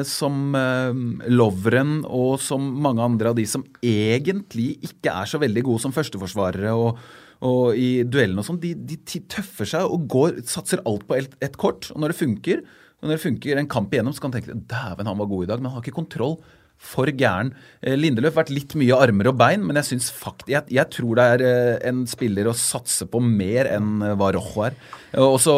som 0.04 0.54
uh, 0.54 0.92
Lovren 1.32 2.02
og 2.04 2.38
som 2.44 2.60
mange 2.84 3.00
andre 3.00 3.30
av 3.32 3.36
de 3.38 3.46
som 3.48 3.64
egentlig 3.82 4.74
ikke 4.84 5.12
er 5.14 5.30
så 5.30 5.40
veldig 5.40 5.62
gode 5.64 5.80
som 5.80 5.94
førsteforsvarere 5.96 6.74
og, 6.76 6.98
og 7.44 7.76
i 7.80 8.02
duellene 8.04 8.42
og 8.44 8.48
sånn. 8.50 8.60
De, 8.60 8.74
de 8.76 8.98
tøffer 9.32 9.64
seg 9.70 9.88
og 9.88 10.04
går, 10.12 10.42
satser 10.44 10.82
alt 10.84 11.06
på 11.08 11.16
ett 11.16 11.34
et 11.44 11.56
kort. 11.60 11.88
Og 11.94 12.00
når 12.04 12.12
det 12.12 12.20
funker, 12.20 12.60
og 13.00 13.08
når 13.08 13.16
det 13.16 13.24
funker 13.24 13.62
en 13.62 13.68
kamp 13.72 13.92
igjennom, 13.96 14.12
så 14.16 14.20
kan 14.26 14.34
du 14.34 14.38
tenke 14.40 14.58
dæven, 14.68 15.08
han 15.08 15.18
var 15.24 15.26
god 15.32 15.44
i 15.46 15.50
dag, 15.54 15.60
men 15.64 15.70
han 15.72 15.78
har 15.80 15.84
ikke 15.86 15.96
kontroll. 16.02 16.36
For 16.84 17.08
gæren. 17.16 17.52
Eh, 17.80 17.96
Lindeløf 17.96 18.34
har 18.34 18.44
vært 18.44 18.52
litt 18.54 18.74
mye 18.78 18.98
armer 19.06 19.30
og 19.30 19.38
bein, 19.40 19.62
men 19.64 19.78
jeg, 19.80 19.88
synes 19.92 20.10
fakt, 20.12 20.44
jeg, 20.50 20.66
jeg 20.74 20.90
tror 20.92 21.18
det 21.18 21.24
er 21.34 21.44
eh, 21.46 21.78
en 21.88 22.04
spiller 22.10 22.50
å 22.50 22.56
satse 22.58 23.08
på 23.10 23.22
mer 23.24 23.70
enn 23.72 24.04
eh, 24.04 24.16
hva 24.18 24.32
Rojo 24.36 24.66
er. 24.66 24.76
Og 25.22 25.38
så, 25.40 25.54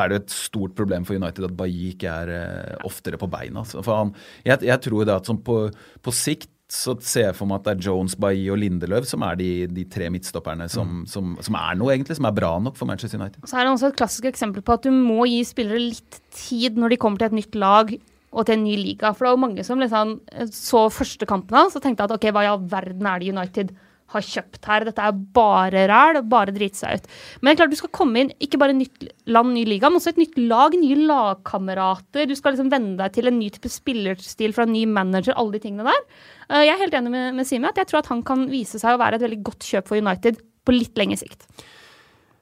er 0.00 0.12
det 0.12 0.20
et 0.24 0.34
stort 0.34 0.74
problem 0.78 1.06
for 1.08 1.16
United 1.16 1.48
at 1.48 1.56
Bailly 1.56 1.92
ikke 1.94 2.12
er 2.26 2.78
oftere 2.86 3.20
på 3.20 3.30
beina. 3.30 3.62
For 3.70 3.94
han, 3.94 4.14
jeg, 4.42 4.66
jeg 4.66 4.82
tror 4.84 5.06
det 5.06 5.14
at 5.14 5.30
sånn 5.30 5.42
på, 5.46 5.60
på 6.02 6.14
sikt 6.14 6.50
så 6.68 6.92
ser 7.00 7.30
jeg 7.30 7.36
for 7.38 7.48
meg 7.48 7.62
at 7.62 7.64
det 7.64 7.72
er 7.78 7.86
Jones, 7.86 8.12
Bailly 8.20 8.50
og 8.52 8.58
Lindeløf 8.60 9.06
som 9.08 9.22
er 9.24 9.38
de, 9.40 9.48
de 9.72 9.86
tre 9.88 10.10
midtstopperne 10.12 10.66
som, 10.68 11.00
som, 11.08 11.32
som 11.40 11.56
er 11.56 11.78
noe, 11.80 11.94
egentlig. 11.94 12.18
Som 12.18 12.28
er 12.28 12.36
bra 12.36 12.52
nok 12.60 12.76
for 12.76 12.90
Manchester 12.90 13.20
United. 13.22 13.40
Så 13.48 13.56
er 13.56 13.64
det 13.64 13.72
også 13.72 13.88
et 13.88 13.98
klassisk 14.02 14.28
eksempel 14.28 14.64
på 14.66 14.76
at 14.76 14.84
du 14.84 14.92
må 14.92 15.24
gi 15.30 15.40
spillere 15.48 15.80
litt 15.80 16.20
tid 16.36 16.76
når 16.76 16.92
de 16.92 17.00
kommer 17.00 17.22
til 17.22 17.30
et 17.30 17.38
nytt 17.40 17.56
lag 17.56 17.94
og 18.32 18.44
til 18.46 18.58
en 18.58 18.64
ny 18.66 18.76
liga. 18.76 19.12
For 19.14 19.24
det 19.24 19.30
var 19.30 19.36
jo 19.36 19.44
mange 19.46 19.64
som 19.66 19.80
liksom 19.82 20.16
så 20.52 20.86
første 20.92 21.28
kampen 21.28 21.56
hans 21.56 21.76
og 21.78 21.84
tenkte 21.84 22.04
at 22.06 22.14
ok, 22.14 22.30
hva 22.34 22.44
i 22.44 22.50
all 22.50 22.64
verden 22.68 23.08
er 23.08 23.22
det 23.22 23.30
United 23.32 23.76
har 24.08 24.24
kjøpt 24.24 24.64
her? 24.64 24.84
Dette 24.88 25.04
er 25.04 25.16
bare 25.36 25.82
ræl, 25.90 26.18
bare 26.28 26.52
drite 26.56 26.80
seg 26.80 26.96
ut. 27.00 27.08
Men 27.40 27.50
det 27.50 27.54
er 27.54 27.60
klart 27.62 27.74
du 27.74 27.80
skal 27.80 27.92
komme 27.98 28.22
inn, 28.22 28.30
ikke 28.40 28.60
bare 28.60 28.76
nytt 28.76 29.04
land, 29.28 29.52
ny 29.52 29.64
liga, 29.68 29.90
men 29.90 30.00
også 30.00 30.14
et 30.14 30.20
nytt 30.22 30.38
lag, 30.40 30.76
nye 30.80 30.96
lagkamerater. 31.10 32.28
Du 32.28 32.36
skal 32.38 32.56
liksom 32.56 32.70
venne 32.72 32.96
deg 33.00 33.16
til 33.16 33.28
en 33.28 33.38
ny 33.40 33.50
type 33.52 33.72
spillerstil 33.72 34.54
fra 34.56 34.64
en 34.68 34.72
ny 34.76 34.84
manager, 34.88 35.36
alle 35.36 35.56
de 35.56 35.64
tingene 35.66 35.88
der. 35.88 36.06
Eh, 36.48 36.62
Jeg 36.68 36.74
er 36.74 36.84
helt 36.84 37.00
enig 37.00 37.12
med, 37.12 37.34
med 37.36 37.48
Simi 37.48 37.68
at 37.68 37.80
jeg 37.80 37.90
tror 37.90 38.00
at 38.00 38.12
han 38.12 38.22
kan 38.24 38.46
vise 38.52 38.80
seg 38.80 38.96
å 38.96 39.02
være 39.02 39.20
et 39.20 39.26
veldig 39.28 39.42
godt 39.50 39.68
kjøp 39.72 39.88
for 39.92 40.00
United 40.00 40.40
på 40.64 40.76
litt 40.76 40.96
lengre 41.00 41.20
sikt. 41.20 41.44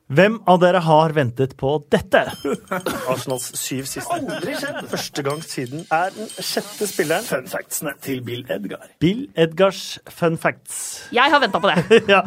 Hvem 0.07 0.37
av 0.47 0.61
dere 0.63 0.79
har 0.87 1.11
ventet 1.17 1.57
på 1.59 1.73
dette? 1.91 2.21
Arsenals 3.11 3.49
syv 3.59 3.89
siste. 3.91 4.15
Aldri 4.15 4.53
skjedd. 4.55 4.85
Første 4.93 5.25
gang 5.27 5.41
siden 5.43 5.83
er 5.91 6.13
den 6.15 6.29
sjette 6.31 6.87
spilleren. 6.87 7.27
Fun 7.27 7.49
factsene 7.51 7.97
til 8.05 8.21
Bill 8.27 8.45
Edgar. 8.47 8.85
Bill 9.03 9.25
Edgars 9.35 9.97
fun 10.07 10.39
facts. 10.39 11.09
Jeg 11.11 11.35
har 11.35 11.43
venta 11.43 11.59
på 11.59 11.73
det. 11.73 11.99
ja. 12.15 12.23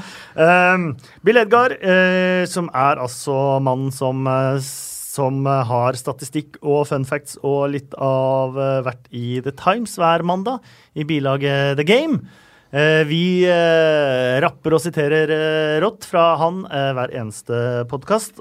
um, 0.75 0.91
Bill 1.23 1.39
Edgar, 1.39 1.77
uh, 1.79 2.43
som 2.51 2.67
er 2.75 2.99
altså 2.99 3.37
mannen 3.63 3.95
som, 3.95 4.27
uh, 4.27 4.59
som 4.59 5.39
eh, 5.47 5.63
har 5.71 5.95
statistikk 5.99 6.59
og 6.59 6.83
fun 6.91 7.07
facts 7.07 7.39
og 7.47 7.71
litt 7.77 7.95
av 7.95 8.59
uh, 8.59 8.83
hvert 8.83 9.07
i 9.15 9.39
The 9.45 9.55
Times 9.55 9.95
hver 9.99 10.27
mandag 10.27 10.67
i 10.99 11.07
bilaget 11.07 11.79
The 11.79 11.87
Game. 11.87 12.27
Eh, 12.69 13.01
vi 13.09 13.41
eh, 13.49 14.37
rapper 14.43 14.75
og 14.77 14.81
siterer 14.83 15.31
eh, 15.33 15.77
rått 15.81 16.05
fra 16.05 16.35
han 16.37 16.61
hver 16.69 17.09
eneste 17.17 17.81
podkast. 17.89 18.37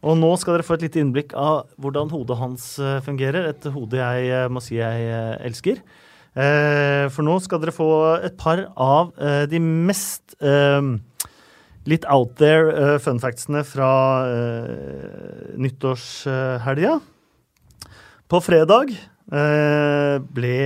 og 0.00 0.16
nå 0.16 0.30
skal 0.36 0.58
dere 0.58 0.66
få 0.66 0.76
et 0.76 0.84
lite 0.84 1.00
innblikk 1.00 1.32
av 1.32 1.70
hvordan 1.80 2.12
hodet 2.12 2.36
hans 2.36 2.66
fungerer. 3.04 3.48
Et 3.48 3.68
hode 3.72 3.96
jeg 3.96 4.52
må 4.52 4.60
si 4.64 4.76
jeg 4.76 5.08
elsker. 5.44 5.80
For 6.32 7.26
nå 7.26 7.34
skal 7.44 7.60
dere 7.60 7.74
få 7.74 7.90
et 8.24 8.36
par 8.40 8.62
av 8.80 9.12
de 9.50 9.60
mest 9.60 10.36
litt 11.90 12.06
out 12.08 12.32
there 12.40 12.96
fun 13.00 13.20
factsene 13.20 13.64
fra 13.68 13.92
nyttårshelga. 15.60 16.96
På 18.30 18.40
fredag 18.40 18.96
ble 20.32 20.56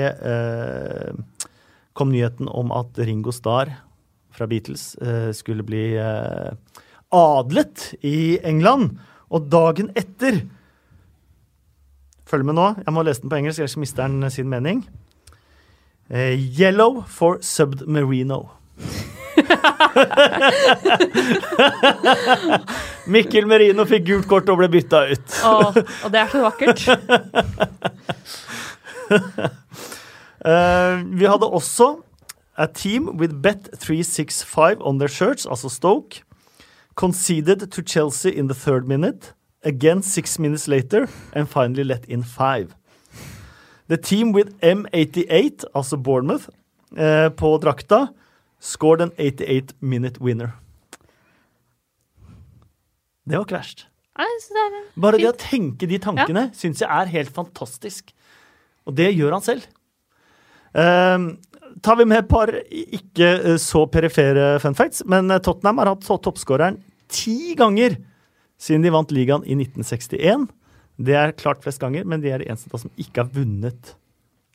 kom 1.94 2.10
nyheten 2.12 2.48
om 2.50 2.72
at 2.74 2.98
Ringo 2.98 3.30
Starr 3.32 3.70
fra 4.34 4.46
Beatles 4.50 4.96
eh, 4.98 5.30
skulle 5.32 5.62
bli 5.62 5.94
eh, 5.96 6.52
adlet 7.14 7.94
i 8.02 8.38
England. 8.42 8.98
Og 9.30 9.42
dagen 9.50 9.90
etter 9.98 10.42
Følg 12.24 12.40
med 12.48 12.56
nå. 12.56 12.80
Jeg 12.80 12.92
må 12.96 13.02
lese 13.04 13.20
den 13.20 13.28
på 13.30 13.36
engelsk, 13.36 13.60
ellers 13.60 13.76
mister 13.76 14.08
den 14.08 14.24
sin 14.32 14.48
mening. 14.48 14.88
Eh, 16.08 16.40
yellow 16.56 17.04
for 17.04 17.36
submarino. 17.44 18.48
Mikkel 23.14 23.46
Merino 23.46 23.84
fikk 23.86 24.06
gult 24.08 24.26
kort 24.30 24.48
og 24.48 24.58
ble 24.62 24.68
bytta 24.72 25.04
ut. 25.12 25.28
Og, 25.50 25.76
og 25.76 26.10
det 26.14 26.20
er 26.22 26.28
så 26.32 26.40
vakkert. 26.48 26.80
Eh, 30.44 31.04
vi 31.18 31.24
hadde 31.24 31.48
også 31.48 32.02
a 32.56 32.66
team 32.66 33.08
with 33.18 33.34
bet 33.42 33.70
365 33.80 34.80
on 34.80 34.98
their 34.98 35.08
shirts, 35.08 35.46
altså 35.46 35.68
Stoke, 35.68 36.22
conceded 36.94 37.70
to 37.70 37.82
Chelsea 37.82 38.30
in 38.32 38.48
the 38.48 38.54
third 38.54 38.86
minute, 38.86 39.32
again 39.62 40.02
six 40.02 40.38
minutes 40.38 40.68
later, 40.68 41.06
and 41.32 41.48
finally 41.48 41.82
let 41.82 42.04
in 42.08 42.22
five. 42.22 42.74
The 43.88 43.96
team 43.96 44.32
with 44.34 44.52
M88, 44.62 45.64
altså 45.74 45.96
Bournemouth, 45.96 46.48
eh, 46.96 47.30
på 47.30 47.58
drakta, 47.62 48.06
scored 48.60 49.00
an 49.00 49.12
88 49.18 49.74
minute 49.80 50.20
winner. 50.20 50.48
Det 53.24 53.38
var 53.38 53.44
ikke 53.44 53.56
verst. 53.56 53.86
Bare 55.00 55.18
det 55.18 55.28
å 55.28 55.36
tenke 55.36 55.88
de 55.88 55.98
tankene 55.98 56.50
syns 56.54 56.82
jeg 56.84 56.88
er 56.92 57.10
helt 57.10 57.32
fantastisk. 57.34 58.12
Og 58.86 58.94
det 58.96 59.08
gjør 59.16 59.32
han 59.32 59.42
selv. 59.42 59.64
Ehm, 60.74 61.28
tar 61.82 61.98
vi 62.00 62.06
med 62.08 62.24
et 62.24 62.30
par 62.30 62.50
ikke 62.70 63.28
eh, 63.36 63.58
så 63.62 63.84
perifere 63.90 64.58
fun 64.62 64.76
facts, 64.78 65.04
men 65.10 65.30
eh, 65.30 65.42
Tottenham 65.42 65.80
har 65.82 65.92
hatt 65.92 66.06
toppskåreren 66.06 66.80
ti 67.12 67.54
ganger 67.58 67.98
siden 68.60 68.84
de 68.86 68.92
vant 68.94 69.12
ligaen 69.14 69.44
i 69.46 69.56
1961. 69.58 70.48
Det 71.04 71.16
er 71.18 71.34
klart 71.38 71.62
flest 71.64 71.82
ganger, 71.82 72.06
men 72.06 72.22
de 72.22 72.30
er 72.32 72.42
de 72.42 72.48
eneste 72.50 72.70
som 72.78 72.92
ikke 73.00 73.24
har 73.24 73.32
vunnet 73.34 73.94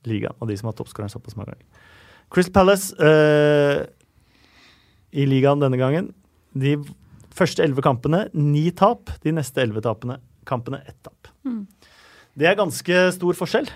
ligaen. 0.07 0.35
av 0.39 0.47
de 0.47 0.57
som 0.57 0.69
har 0.71 0.77
toppskåreren 0.77 1.11
såpass 1.11 1.35
mange 1.35 1.53
ganger. 1.53 1.87
Crystal 2.29 2.53
Palace 2.53 2.95
eh, 2.99 3.83
i 5.11 5.25
ligaen 5.27 5.61
denne 5.63 5.79
gangen. 5.79 6.13
De 6.53 6.77
første 7.35 7.63
elleve 7.63 7.83
kampene 7.85 8.27
ni 8.33 8.69
tap. 8.71 9.11
De 9.23 9.33
neste 9.35 9.61
elleve 9.63 9.83
kampene 10.47 10.81
ett 10.87 10.99
tap. 11.03 11.31
Det 12.39 12.47
er 12.47 12.59
ganske 12.59 13.05
stor 13.15 13.35
forskjell. 13.35 13.69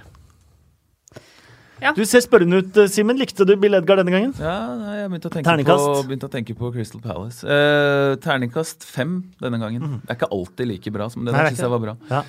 Ja. 1.84 1.92
Du 1.98 2.04
ser 2.08 2.24
spørrende 2.24 2.62
ut, 2.64 2.78
eh, 2.80 2.88
Simen. 2.88 3.20
Likte 3.20 3.46
du 3.46 3.54
Bill 3.60 3.76
Edgar 3.76 4.00
denne 4.00 4.14
gangen? 4.14 4.34
Ja, 4.40 4.56
jeg 5.02 5.12
begynte 5.12 5.30
å 5.30 5.34
tenke, 5.36 5.68
på, 5.68 5.78
begynte 6.08 6.30
å 6.30 6.32
tenke 6.32 6.56
på 6.58 6.72
Crystal 6.72 7.04
Palace. 7.04 7.44
Eh, 7.44 8.16
terningkast 8.24 8.88
fem 8.88 9.20
denne 9.44 9.60
gangen. 9.60 10.00
Det 10.04 10.14
er 10.14 10.20
ikke 10.22 10.32
alltid 10.32 10.72
like 10.72 10.94
bra 10.96 11.10
som 11.12 11.26
det. 11.26 11.36
Nei, 11.36 11.44
det 11.44 11.58
syns 11.58 11.66
jeg 11.66 11.74
var 11.76 11.84
bra. 11.84 11.96
Ja. 12.10 12.24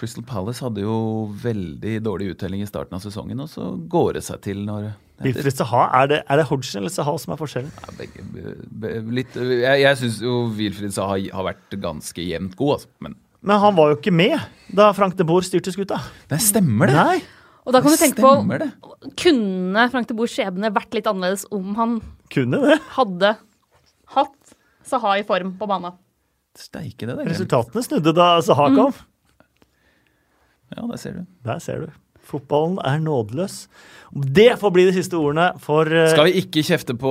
Crystal 0.00 0.24
Palace 0.24 0.64
hadde 0.64 0.84
jo 0.86 0.96
veldig 1.42 1.98
dårlig 2.06 2.30
uttelling 2.36 2.62
i 2.64 2.68
starten 2.70 2.96
av 2.96 3.02
sesongen, 3.04 3.42
og 3.42 3.50
så 3.52 3.72
går 3.90 4.14
det 4.16 4.22
seg 4.24 4.40
til 4.46 4.62
når 4.64 4.92
Wilfried 5.20 5.58
Saha, 5.58 5.82
er 5.98 6.06
det, 6.08 6.20
er 6.32 6.40
det 6.40 6.46
Hodgson 6.48 6.80
eller 6.80 6.92
Saha 6.94 7.12
som 7.20 7.34
er 7.34 7.40
forskjellen? 7.40 7.72
Ja, 7.82 7.96
begge, 7.98 8.22
be, 8.32 8.54
be, 8.80 8.92
litt, 9.18 9.34
jeg 9.36 9.82
jeg 9.82 9.98
syns 10.00 10.20
jo 10.24 10.46
Wilfried 10.56 10.94
Saha 10.96 11.18
har 11.34 11.44
vært 11.50 11.76
ganske 11.82 12.24
jevnt 12.24 12.56
god, 12.56 12.78
altså. 12.78 12.88
Men 13.04 13.18
Men 13.42 13.60
han 13.60 13.76
var 13.76 13.92
jo 13.92 13.98
ikke 13.98 14.12
med 14.12 14.38
da 14.76 14.90
Frank 14.96 15.18
de 15.18 15.26
Boer 15.28 15.44
styrte 15.44 15.72
skuta. 15.74 16.00
det 16.28 16.40
stemmer, 16.44 16.88
det. 16.88 16.96
Nei, 16.96 17.20
Og 17.66 17.74
da 17.76 17.82
kan 17.84 17.92
du 17.92 17.98
tenke 18.00 18.22
på 18.24 18.58
det. 18.60 18.70
Kunne 19.20 19.86
Frank 19.92 20.08
de 20.08 20.16
Boers 20.16 20.32
skjebne 20.32 20.70
vært 20.74 20.96
litt 20.96 21.08
annerledes 21.10 21.44
om 21.54 21.74
han 21.76 21.98
kunne 22.32 22.60
det. 22.64 22.78
hadde 22.96 23.34
hatt 24.16 24.54
Saha 24.90 25.18
i 25.20 25.24
form 25.28 25.52
på 25.60 25.68
banen? 25.70 25.98
Steike 26.58 27.04
det, 27.04 27.12
det 27.12 27.12
er 27.12 27.18
glemt. 27.20 27.34
Resultatene 27.34 27.84
snudde 27.84 28.14
da 28.16 28.30
Saha 28.44 28.70
kom. 28.74 28.96
Ja, 30.70 30.86
der 30.86 31.00
ser 31.02 31.18
du. 31.18 31.26
Der 31.46 31.60
ser 31.62 31.84
du. 31.84 31.92
Fotballen 32.30 32.78
er 32.86 33.00
nådeløs. 33.02 33.64
Det 34.10 34.48
får 34.58 34.72
bli 34.74 34.84
de 34.88 34.92
siste 34.96 35.14
ordene 35.14 35.52
for 35.62 35.86
eh, 35.86 36.08
Skal 36.10 36.26
vi 36.26 36.40
ikke 36.40 36.64
kjefte 36.66 36.96
på 36.98 37.10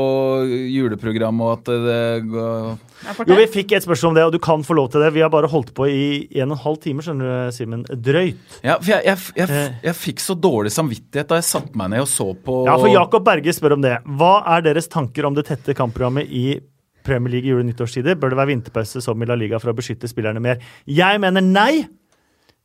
juleprogrammet 0.67 1.45
og 1.45 1.53
at 1.53 1.69
det 1.85 1.99
går 2.27 3.29
Jo, 3.29 3.37
vi 3.39 3.45
fikk 3.53 3.71
et 3.77 3.85
spørsmål 3.85 4.09
om 4.11 4.17
det, 4.17 4.23
og 4.27 4.33
du 4.35 4.39
kan 4.43 4.65
få 4.67 4.75
lov 4.75 4.89
til 4.91 4.99
det. 5.05 5.13
Vi 5.15 5.21
har 5.23 5.31
bare 5.31 5.47
holdt 5.47 5.71
på 5.77 5.87
i 5.87 6.01
en 6.41 6.51
og 6.51 6.57
en 6.57 6.63
halv 6.65 6.79
time, 6.83 7.03
skjønner 7.05 7.29
du, 7.47 7.53
Simen. 7.55 7.85
Drøyt. 7.87 8.57
Ja, 8.67 8.75
for 8.81 8.91
jeg, 8.91 9.05
jeg, 9.07 9.21
jeg, 9.39 9.47
Eh. 9.49 9.77
jeg, 9.87 9.95
fikk 9.95 10.19
så 10.23 10.35
dårlig 10.35 10.73
samvittighet 10.75 11.29
da 11.31 11.39
jeg 11.39 11.47
satte 11.47 11.79
meg 11.79 11.93
ned 11.93 12.03
og 12.03 12.09
så 12.11 12.27
på 12.35 12.57
Ja, 12.67 12.75
for 12.75 12.91
Jakob 12.91 13.23
Berge 13.27 13.53
spør 13.55 13.77
om 13.77 13.85
det. 13.85 13.95
Hva 14.19 14.33
er 14.57 14.67
deres 14.67 14.91
tanker 14.91 15.29
om 15.29 15.37
det 15.39 15.47
tette 15.47 15.75
kampprogrammet 15.77 16.27
i 16.27 16.59
Premier 17.07 17.31
League 17.37 17.47
i 17.47 17.53
jule- 17.53 17.63
og 17.63 17.69
nyttårstider? 17.71 18.19
Bør 18.19 18.33
det 18.35 18.41
være 18.41 18.51
vinterpause 18.51 19.01
som 19.01 19.23
i 19.23 19.29
La 19.29 19.39
Liga 19.39 19.57
for 19.63 19.71
å 19.71 19.77
beskytte 19.79 20.11
spillerne 20.11 20.43
mer? 20.43 20.59
Jeg 20.85 21.23
mener 21.23 21.41
nei! 21.47 21.87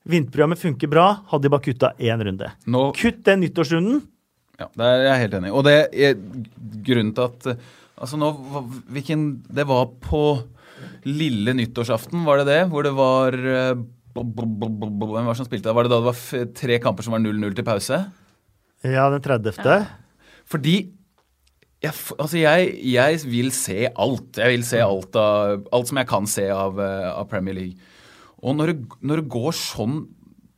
Vinterprogrammet 0.05 0.61
funker 0.61 0.91
bra. 0.93 1.07
Hadde 1.31 1.47
de 1.47 1.53
bare 1.55 1.65
kutta 1.65 1.93
én 1.99 2.21
runde. 2.27 2.51
Nå, 2.69 2.83
Kutt 2.99 3.23
den 3.25 3.41
nyttårsrunden. 3.45 4.03
ja, 4.61 4.69
det 4.77 4.85
er 4.91 5.05
jeg 5.09 5.23
helt 5.25 5.37
enig 5.39 5.49
i. 5.49 5.55
Og 5.55 5.65
det 5.65 5.77
er 5.93 6.19
grunnen 6.85 7.15
til 7.17 7.31
at 7.31 7.55
Altså 7.95 8.19
nå, 8.19 8.27
hvilken 8.91 9.21
Det 9.55 9.63
var 9.71 9.85
på 10.03 10.21
lille 11.07 11.53
nyttårsaften, 11.55 12.25
var 12.27 12.41
det 12.41 12.49
det? 12.49 12.61
Hvor 12.73 12.83
det 12.83 12.91
var 12.97 13.37
eh, 13.39 13.79
Hvem 14.15 15.13
var 15.15 15.31
det 15.31 15.37
som 15.39 15.47
spilte 15.47 15.69
da? 15.69 15.75
Var 15.77 15.87
det 15.87 15.93
da 15.93 16.01
det 16.03 16.09
var 16.11 16.49
tre 16.59 16.79
kamper 16.83 17.07
som 17.07 17.15
var 17.15 17.23
0-0 17.23 17.55
til 17.55 17.67
pause? 17.67 18.01
Ja, 18.85 19.07
den 19.15 19.23
30. 19.25 19.87
Fordi 20.51 20.75
jeg, 21.85 21.93
altså 22.19 22.39
jeg, 22.39 22.75
jeg 22.93 23.23
vil 23.29 23.51
se 23.55 23.89
alt. 23.91 24.39
Jeg 24.41 24.55
vil 24.55 24.67
se 24.67 24.83
alt, 24.85 25.17
av, 25.17 25.65
alt 25.75 25.91
som 25.91 25.99
jeg 26.01 26.09
kan 26.11 26.29
se 26.31 26.47
av, 26.53 26.79
eh, 26.81 27.09
av 27.11 27.27
Premier 27.31 27.57
League. 27.57 27.91
Og 28.45 28.59
når 28.59 28.73
det, 28.73 28.79
når 29.01 29.23
det 29.23 29.33
går 29.33 29.57
sånn 29.57 30.03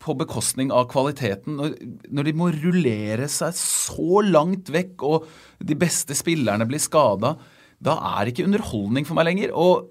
på 0.02 0.14
bekostning 0.18 0.70
av 0.74 0.88
kvaliteten, 0.90 1.56
når, 1.58 2.26
de 2.28 2.34
må 2.36 2.50
rullere 2.54 3.26
seg 3.30 3.54
så 3.58 4.22
langt 4.26 4.70
vekk, 4.74 5.04
og 5.06 5.26
de 5.66 5.76
beste 5.78 6.14
spillerne 6.18 6.66
blir 6.68 6.82
skada, 6.82 7.36
da 7.82 7.96
er 8.12 8.26
det 8.26 8.34
ikke 8.34 8.46
underholdning 8.48 9.06
for 9.08 9.18
meg 9.18 9.28
lenger. 9.30 9.54
Og 9.54 9.90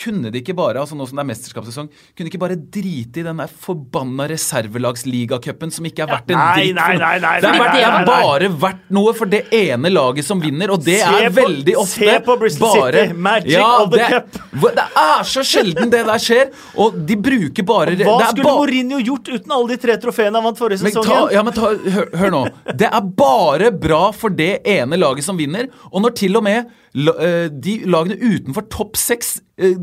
kunne 0.00 0.30
de 0.32 0.40
ikke 0.40 0.54
bare, 0.56 0.80
altså 0.80 0.96
nå 0.98 1.04
som 1.08 1.18
det 1.20 1.24
er 1.24 1.28
mesterskapssesong, 1.30 1.88
kunne 2.16 2.26
de 2.26 2.30
ikke 2.32 2.40
bare 2.42 2.56
drite 2.56 3.20
i 3.20 3.24
den 3.26 3.40
der 3.42 3.50
forbanna 3.60 4.26
reservelagsligacupen 4.30 5.70
som 5.74 5.86
ikke 5.88 6.04
er 6.04 6.10
verdt 6.10 6.32
en 6.34 6.40
dritt? 6.40 6.74
nei, 6.76 6.96
nei, 6.96 7.18
nei, 7.20 7.34
det 7.40 7.48
er, 7.48 7.52
nei, 7.52 7.60
verdt- 7.60 7.74
det 7.74 7.82
nei, 7.82 8.00
er 8.00 8.06
bare 8.08 8.50
verdt 8.62 8.90
noe 8.96 9.14
for 9.16 9.30
det 9.30 9.42
ene 9.54 9.90
laget 9.92 10.26
som 10.26 10.40
vinner, 10.42 10.72
og 10.74 10.84
det 10.86 10.98
er 11.04 11.28
veldig 11.36 11.76
ofte 11.80 12.00
se 12.08 12.18
på 12.26 12.36
Bristol 12.40 12.74
bare 12.80 13.04
City, 13.06 13.16
magic 13.28 13.58
of 13.60 13.90
the 13.92 14.00
det, 14.00 14.08
cup. 14.14 14.40
Det 14.80 14.86
er 15.04 15.24
så 15.34 15.44
sjelden 15.46 15.92
det 15.92 16.02
der 16.08 16.22
skjer, 16.22 16.50
og 16.80 16.98
de 17.08 17.16
bruker 17.20 17.66
bare 17.68 17.96
Hva 18.00 18.16
det 18.22 18.30
skulle 18.34 18.48
Mourinho 18.50 19.00
gjort 19.04 19.28
uten 19.34 19.52
alle 19.56 19.74
de 19.74 19.80
tre 19.82 19.96
trofeene 20.02 20.36
han 20.40 20.46
vant 20.50 20.58
forrige 20.60 20.82
sesong? 20.84 21.30
ja, 21.34 21.42
men 21.46 21.54
hør, 21.60 22.10
hør 22.16 22.34
nå. 22.34 22.42
Det 22.74 22.88
er 22.88 23.10
bare 23.20 23.70
bra 23.72 24.02
for 24.16 24.32
det 24.34 24.60
ene 24.68 24.98
laget 25.00 25.24
som 25.26 25.36
vinner. 25.38 25.68
Og 25.90 26.02
når 26.04 26.14
til 26.20 26.36
og 26.38 26.44
med 26.46 26.70
de 26.92 27.74
lagene 27.86 28.16
utenfor 28.18 28.66
topp 28.72 28.96
seks 28.98 29.36
eh, 29.60 29.76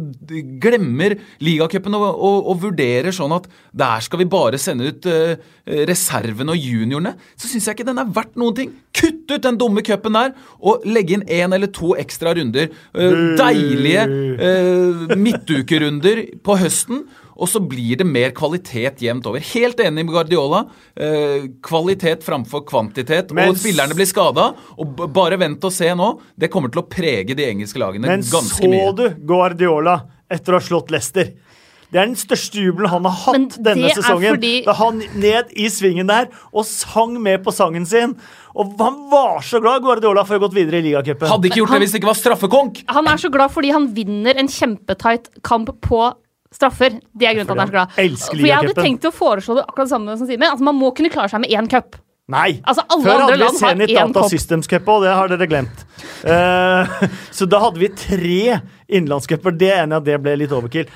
glemmer 0.61 1.15
ligacupen 1.43 1.95
og, 1.95 2.07
og, 2.11 2.49
og 2.51 2.59
vurderer 2.65 3.15
sånn 3.15 3.35
at 3.37 3.47
der 3.71 4.03
skal 4.03 4.19
vi 4.19 4.27
bare 4.29 4.59
sende 4.59 4.89
ut 4.91 5.07
eh, 5.07 5.37
reservene 5.87 6.55
og 6.55 6.59
juniorene, 6.59 7.13
så 7.39 7.49
syns 7.49 7.69
jeg 7.69 7.77
ikke 7.77 7.87
den 7.87 8.01
er 8.01 8.11
verdt 8.15 8.35
noen 8.39 8.57
ting. 8.57 8.73
Kutt 8.97 9.31
ut 9.31 9.43
den 9.43 9.59
dumme 9.59 9.83
cupen 9.85 10.17
der, 10.17 10.33
og 10.59 10.83
legge 10.87 11.17
inn 11.17 11.27
én 11.27 11.55
eller 11.55 11.71
to 11.73 11.93
ekstra 11.99 12.35
runder. 12.37 12.71
Eh, 12.91 13.21
deilige 13.39 14.07
eh, 14.49 15.15
midtukerunder 15.15 16.25
på 16.43 16.59
høsten. 16.59 17.05
Og 17.37 17.47
så 17.51 17.61
blir 17.61 17.97
det 17.99 18.05
mer 18.09 18.31
kvalitet 18.35 19.01
jevnt 19.05 19.25
over. 19.29 19.39
Helt 19.53 19.77
enig 19.83 20.05
med 20.05 20.13
Guardiola. 20.15 20.63
Eh, 20.97 21.47
kvalitet 21.61 22.23
framfor 22.25 22.65
kvantitet. 22.65 23.31
Mens, 23.37 23.51
og 23.53 23.61
spillerne 23.61 23.97
blir 23.97 24.09
skada. 24.09 24.49
Og 24.77 24.95
bare 25.13 25.37
vent 25.37 25.63
og 25.63 25.73
se 25.75 25.91
nå. 25.93 26.11
Det 26.37 26.49
kommer 26.53 26.73
til 26.73 26.81
å 26.81 26.87
prege 26.89 27.35
de 27.37 27.45
engelske 27.45 27.77
lagene 27.81 28.09
Men 28.09 28.25
ganske 28.25 28.57
så 28.65 28.95
du 28.97 29.09
Guardiola 29.29 29.99
etter 30.29 30.55
å 30.55 30.59
ha 30.59 30.65
slått 30.65 30.89
Leicester? 30.91 31.33
Det 31.87 32.01
er 32.01 32.09
den 32.09 32.17
største 32.19 32.59
jubelen 32.59 32.89
han 32.91 33.05
har 33.07 33.31
Men 33.31 33.45
hatt 33.47 33.63
denne 33.63 33.85
er 33.87 33.95
sesongen. 33.95 34.33
fordi- 34.35 34.65
Da 34.65 34.73
han 34.73 34.97
ned 35.15 35.53
i 35.55 35.69
svingen 35.71 36.07
der 36.07 36.27
og 36.53 36.65
sang 36.65 37.21
med 37.23 37.45
på 37.45 37.53
sangen 37.53 37.85
sin. 37.87 38.17
Og 38.53 38.73
han 38.77 39.09
var 39.09 39.39
så 39.39 39.61
glad 39.61 39.83
Guardiola 39.83 40.25
for 40.25 40.35
å 40.35 40.41
ha 40.41 40.47
gått 40.47 40.55
videre 40.57 40.81
i 40.81 40.91
ligacupen. 40.91 41.29
Hadde 41.29 41.45
ikke 41.47 41.61
gjort 41.61 41.69
Han- 41.69 41.79
det 41.79 41.87
hvis 41.87 41.91
det 41.93 42.01
ikke 42.01 42.11
var 42.11 42.19
straffekonk! 42.19 42.83
Han 42.89 43.07
er 43.07 43.15
så 43.15 43.31
glad 43.31 43.51
fordi 43.51 43.71
han 43.71 43.87
vinner 43.93 44.33
en 44.37 44.47
kjempetight 44.47 45.29
kamp 45.43 45.69
på 45.79 46.13
straffer. 46.53 46.89
Det 47.13 47.27
er 47.27 47.33
grunnen 47.37 47.47
til 47.47 47.53
at 47.53 47.57
han 47.57 47.63
er 47.63 47.67
så 47.69 47.75
glad. 47.75 47.87
Elsker 48.03 48.37
For 48.37 48.47
jeg 48.47 48.55
hadde 48.55 48.67
ligacupen. 48.67 48.85
tenkt 48.87 49.03
å 49.07 49.11
foreslå 49.15 49.51
det 49.57 49.63
akkurat 49.67 49.87
det 49.87 49.93
samme 49.93 50.17
som 50.17 50.27
Simen. 50.29 50.49
Altså, 50.49 50.63
man 50.67 50.77
må 50.77 50.87
kunne 50.95 51.11
klare 51.13 51.29
seg 51.31 51.39
med 51.43 51.49
én 51.51 51.67
cup. 51.71 51.89
Nei. 52.27 52.51
Altså, 52.67 52.81
alle 52.91 53.03
Før 53.05 53.11
andre 53.13 53.23
hadde 53.23 53.37
vi 53.39 53.43
Zenit 53.61 53.89
Data. 53.95 54.21
Systems 54.31 54.67
Cup, 54.67 54.85
og 54.91 54.97
det 55.05 55.11
har 55.15 55.27
dere 55.31 55.47
glemt. 55.47 55.77
Uh, 56.27 56.83
så 57.37 57.43
da 57.47 57.57
hadde 57.63 57.79
vi 57.79 57.87
tre 57.95 58.59
innenlandscuper. 58.87 59.51
Det 59.55 59.71
er 59.71 59.83
enig 59.85 59.95
at 60.01 60.07
det 60.07 60.17
ble 60.23 60.31
litt 60.43 60.53
overkill. 60.55 60.87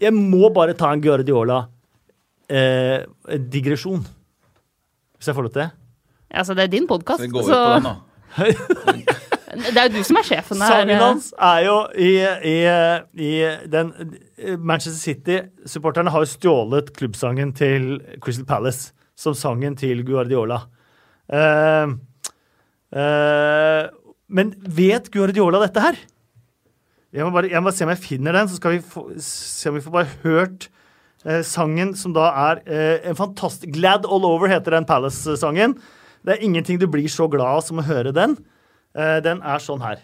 Jeg 0.00 0.12
må 0.16 0.48
bare 0.52 0.74
ta 0.76 0.86
en 0.92 1.02
Guardiola-digresjon. 1.04 4.02
Hvis 5.16 5.26
jeg 5.30 5.36
får 5.38 5.44
lov 5.46 5.52
til 5.54 5.62
det? 5.64 5.70
Altså, 6.34 6.52
det 6.58 6.62
er 6.66 6.70
din 6.74 6.86
podkast, 6.90 7.18
Så 7.22 7.24
vi 7.24 7.30
går 7.32 7.42
så 7.48 7.54
på 7.54 7.58
den, 7.78 7.86
da. 7.88 7.94
det 9.54 9.74
er 9.78 9.88
jo 9.88 9.98
du 9.98 10.06
som 10.06 10.18
er 10.20 10.26
sjefen 10.26 10.62
her. 10.62 10.72
Sangen 10.72 11.00
hans 11.02 11.30
er 11.38 11.60
jo 11.66 11.76
i, 12.00 12.10
i, 12.50 12.56
i 13.24 13.32
den 13.70 13.92
Manchester 14.58 15.00
City-supporterne 15.00 16.12
har 16.14 16.24
jo 16.24 16.30
stjålet 16.32 16.92
klubbsangen 16.96 17.54
til 17.56 17.98
Crystal 18.24 18.46
Palace 18.48 18.92
som 19.18 19.36
sangen 19.38 19.76
til 19.78 20.02
Guardiola. 20.06 20.64
Uh, 21.30 21.94
uh, 22.94 23.84
men 24.34 24.54
vet 24.66 25.10
Guardiola 25.14 25.62
dette 25.62 25.84
her? 25.84 26.00
Jeg 27.14 27.26
må, 27.26 27.30
bare, 27.30 27.50
jeg 27.52 27.62
må 27.62 27.70
bare 27.70 27.78
se 27.78 27.86
om 27.86 27.92
jeg 27.92 28.02
finner 28.02 28.34
den, 28.34 28.48
så 28.50 28.58
skal 28.58 28.74
vi 28.74 28.80
få, 28.82 29.04
se 29.22 29.70
om 29.70 29.76
vi 29.78 29.84
får 29.84 29.92
bare 29.94 30.16
hørt 30.24 30.64
eh, 31.22 31.44
sangen 31.46 31.92
som 31.94 32.10
da 32.16 32.24
er 32.48 32.62
en 33.06 33.14
fantastisk 33.14 33.70
Glad 33.76 34.08
All 34.10 34.26
Over 34.26 34.50
heter 34.50 34.74
den 34.74 34.88
Palace-sangen. 34.88 35.76
Det 36.26 36.34
er 36.34 36.42
ingenting 36.42 36.80
du 36.82 36.88
blir 36.90 37.06
så 37.06 37.28
glad 37.30 37.60
av 37.60 37.62
som 37.68 37.78
å 37.78 37.86
høre 37.86 38.10
den. 38.16 38.34
Eh, 38.94 39.18
den 39.26 39.40
er 39.42 39.58
sånn 39.58 39.82
her. 39.82 39.98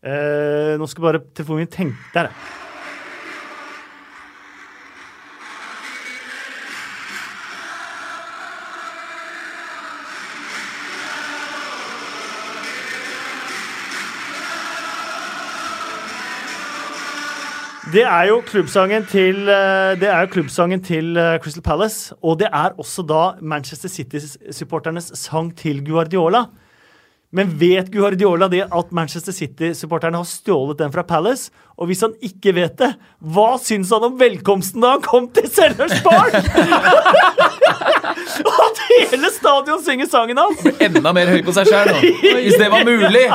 Eh, 0.00 0.78
nå 0.80 0.86
skal 0.88 1.04
bare 1.04 1.20
telefonen 1.36 1.66
min 1.66 1.68
tenke 1.74 2.14
Der, 2.14 2.30
ja. 2.30 2.56
Det 17.90 18.04
er 18.06 18.28
jo 18.28 18.38
klubbsangen 18.46 19.04
til, 19.10 19.48
eh, 19.50 19.98
jo 20.22 20.30
klubbsangen 20.30 20.80
til 20.80 21.18
Crystal 21.42 21.62
Palace. 21.62 22.14
Og 22.22 22.38
det 22.38 22.48
er 22.52 22.70
også 22.78 23.02
da 23.02 23.32
Manchester 23.42 23.88
City-supporternes 23.88 25.10
sang 25.18 25.52
til 25.56 25.84
Guardiola. 25.84 26.46
Men 27.30 27.58
vet 27.58 27.92
Guardiola 27.94 28.48
det 28.50 28.64
at 28.74 28.88
Manchester 28.90 29.32
City-supporterne 29.32 30.18
har 30.18 30.26
stjålet 30.26 30.80
den 30.80 30.90
fra 30.90 31.04
Palace? 31.06 31.52
Og 31.78 31.86
hvis 31.86 32.02
han 32.02 32.16
ikke 32.26 32.56
vet 32.56 32.74
det, 32.80 32.88
hva 33.22 33.52
syns 33.62 33.92
han 33.94 34.08
om 34.08 34.16
velkomsten 34.18 34.82
da 34.82 34.96
han 34.96 35.04
kom 35.04 35.28
til 35.36 35.46
Sellers 35.46 35.94
Park? 36.02 36.34
at 38.66 38.82
hele 38.88 39.30
stadion 39.30 39.82
synger 39.86 40.10
sangen 40.10 40.42
hans! 40.42 40.66
Enda 40.82 41.14
mer 41.14 41.30
høy 41.30 41.40
på 41.46 41.54
seg 41.54 41.70
sjøl 41.70 41.92
nå. 41.94 42.00
Hvis 42.18 42.58
det 42.58 42.70
var 42.72 42.82
mulig! 42.88 43.28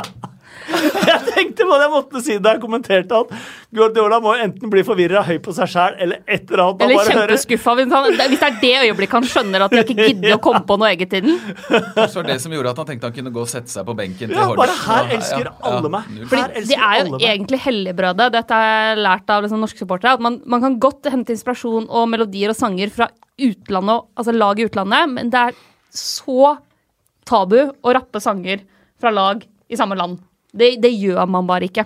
Jeg 1.10 1.20
tenkte 1.30 1.66
på 1.68 1.76
det 1.78 1.86
jeg 1.86 1.92
måtte 1.94 2.22
si 2.24 2.36
da 2.42 2.56
jeg 2.56 2.62
kommenterte 2.64 3.18
at 3.18 3.32
Guardiola 3.76 4.18
må 4.24 4.34
enten 4.40 4.72
bli 4.72 4.82
forvirra, 4.88 5.22
høy 5.28 5.38
på 5.44 5.54
seg 5.56 5.70
sjæl, 5.70 5.98
eller 6.02 6.22
et 6.24 6.50
eller 6.50 6.64
annet. 6.64 6.84
Eller 6.86 7.10
kjempeskuffa 7.10 7.76
hvis, 7.78 7.92
han, 7.92 8.08
hvis 8.16 8.42
det 8.42 8.48
er 8.48 8.58
det 8.62 8.74
øyeblikket 8.88 9.18
han 9.20 9.28
skjønner 9.30 9.66
at 9.66 9.76
han 9.76 9.84
ikke 9.84 10.08
gidder 10.10 10.38
å 10.38 10.40
komme 10.44 10.64
på 10.68 10.78
noe 10.82 10.92
eget 10.94 11.16
i 11.20 11.22
den. 11.26 11.38
Kanskje 11.38 12.06
det 12.08 12.20
var 12.20 12.30
det 12.32 12.38
som 12.46 12.56
gjorde 12.56 12.74
at 12.74 12.82
han 12.82 12.90
tenkte 12.92 13.10
han 13.12 13.18
kunne 13.20 13.34
gå 13.36 13.44
og 13.44 13.52
sette 13.52 13.74
seg 13.74 13.88
på 13.88 13.98
benken 13.98 14.32
til 14.32 14.38
Ja, 14.38 14.48
bare 14.58 14.78
her 14.82 15.12
elsker 15.18 15.50
ja, 15.50 15.56
alle 15.70 15.84
ja, 15.90 15.94
meg. 15.98 16.14
Fordi 16.32 16.46
de 16.56 16.66
det 16.72 16.80
er 16.90 17.02
jo 17.02 17.20
egentlig 17.20 17.62
helligbrødet. 17.66 18.30
Dette 18.36 18.60
har 18.60 18.72
jeg 18.72 19.02
lært 19.06 19.36
av 19.36 19.46
liksom 19.46 19.64
norske 19.64 19.84
supportere. 19.84 20.16
At 20.18 20.26
man, 20.26 20.40
man 20.50 20.64
kan 20.64 20.80
godt 20.82 21.12
hente 21.14 21.36
inspirasjon 21.36 21.90
og 21.90 22.10
melodier 22.12 22.54
og 22.54 22.60
sanger 22.60 22.94
fra 22.94 23.10
utlandet, 23.36 24.08
altså 24.16 24.36
lag 24.36 24.60
i 24.60 24.68
utlandet, 24.70 25.12
men 25.12 25.32
det 25.34 25.42
er 25.50 25.58
så 25.96 26.56
tabu 27.28 27.58
å 27.60 27.96
rappe 27.96 28.22
sanger 28.24 28.64
fra 29.02 29.12
lag 29.12 29.44
i 29.68 29.78
samme 29.80 29.98
land. 30.00 30.22
Det, 30.56 30.76
det 30.84 30.94
gjør 30.96 31.26
man 31.28 31.48
bare 31.50 31.68
ikke. 31.70 31.86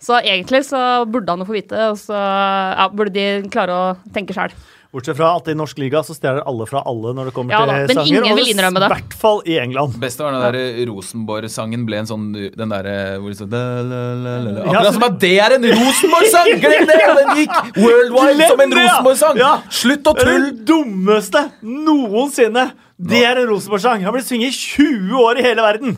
Så 0.00 0.16
egentlig 0.24 0.62
så 0.64 1.04
burde 1.08 1.28
han 1.34 1.42
jo 1.42 1.48
få 1.50 1.58
vite 1.58 1.76
det, 1.76 1.88
og 1.92 1.98
så 2.00 2.16
ja, 2.16 2.86
burde 2.88 3.12
de 3.12 3.48
klare 3.52 3.74
å 3.76 3.88
tenke 4.14 4.32
sjøl. 4.36 4.52
Bortsett 4.90 5.14
fra 5.14 5.28
at 5.38 5.46
i 5.46 5.52
norsk 5.54 5.78
liga 5.78 6.00
så 6.02 6.16
stjeler 6.16 6.40
alle 6.50 6.64
fra 6.66 6.80
alle 6.88 7.12
når 7.14 7.28
det 7.28 7.32
kommer 7.36 7.52
Ja 7.54 7.60
til 7.62 7.76
men 7.76 7.90
sanger. 8.00 8.08
ingen 8.10 8.24
og 8.32 8.38
vil 8.40 8.48
innrømme 8.50 8.80
det. 8.82 8.88
I 8.88 8.94
hvert 8.96 9.12
fall 9.20 9.42
i 9.46 9.58
England. 9.62 9.92
Beste 10.02 10.24
var 10.24 10.34
den 10.34 10.56
der 10.56 10.88
Rosenborg-sangen 10.88 11.84
ble 11.86 12.00
en 12.00 12.08
sånn 12.10 12.24
Den 12.34 12.72
derre 12.74 12.94
hvor 13.20 13.30
det 13.30 13.36
står 13.38 13.52
la, 13.52 13.60
la, 13.86 14.00
la, 14.18 14.32
la, 14.40 14.54
la. 14.56 14.64
Ja, 14.64 14.72
Akkurat 14.72 14.88
så- 14.88 14.96
som 14.96 15.06
at 15.06 15.20
det 15.22 15.30
er 15.44 15.54
en 15.60 15.68
Rosenborg-sang! 15.68 16.50
Glem 16.64 16.88
det! 16.90 16.98
Den 17.20 17.30
gikk 17.38 17.54
worldwide 17.84 18.48
som 18.50 18.64
en! 18.66 18.74
Rosenborg-sang! 18.80 19.38
Ja. 19.44 19.52
Slutt 19.70 20.10
å 20.10 20.16
tulle! 20.18 20.48
det 20.48 20.66
dummeste 20.72 21.44
noensinne! 21.62 22.66
Det 22.98 23.22
er 23.30 23.44
en 23.44 23.48
Rosenborg-sang. 23.52 24.02
Han 24.08 24.16
ble 24.18 24.24
sunget 24.26 24.50
i 24.50 24.58
20 24.80 25.22
år 25.22 25.38
i 25.38 25.46
hele 25.46 25.62
verden. 25.70 25.94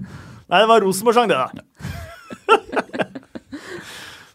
Nei, 0.53 0.61
det 0.61 0.69
var 0.69 0.85
Rosenborg-sang, 0.85 1.31
det, 1.33 1.41
da. 1.41 1.49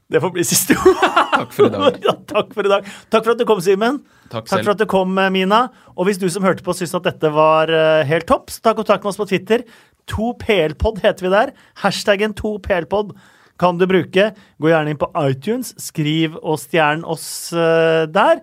Det 0.08 0.22
får 0.24 0.32
bli 0.32 0.44
siste 0.48 0.76
ord. 0.80 1.02
Takk 1.34 1.52
for 1.52 1.68
i 1.68 1.72
dag. 1.74 1.98
Ja, 2.08 2.14
takk 2.30 2.54
for 2.56 2.68
i 2.68 2.72
dag. 2.72 2.86
Takk 3.12 3.26
for 3.26 3.34
at 3.34 3.42
du 3.42 3.46
kom, 3.48 3.60
Simen. 3.64 4.00
Takk 4.32 4.48
Takk 4.48 4.64
for 4.64 4.72
at 4.72 4.80
du 4.80 4.86
kom, 4.88 5.18
eh, 5.20 5.28
Mina. 5.36 5.66
Og 5.98 6.08
hvis 6.08 6.20
du 6.22 6.30
som 6.32 6.46
hørte 6.48 6.64
på 6.64 6.76
syns 6.78 6.96
at 6.96 7.10
dette 7.10 7.32
var 7.36 7.68
eh, 7.68 8.06
helt 8.08 8.28
topp, 8.30 8.48
så 8.54 8.64
ta 8.64 8.74
kontakt 8.78 9.04
med 9.04 9.12
oss 9.12 9.20
på 9.20 9.28
Twitter. 9.28 9.66
2PLpod 10.08 11.02
heter 11.04 11.28
vi 11.28 11.34
der. 11.34 11.52
Hashtaggen 11.84 12.38
2PLpod 12.40 13.12
kan 13.60 13.82
du 13.82 13.84
bruke. 13.90 14.30
Gå 14.64 14.72
gjerne 14.72 14.96
inn 14.96 15.02
på 15.02 15.12
iTunes, 15.28 15.74
skriv 15.84 16.40
og 16.40 16.56
stjern 16.64 17.04
oss 17.04 17.52
eh, 17.52 18.08
der. 18.08 18.40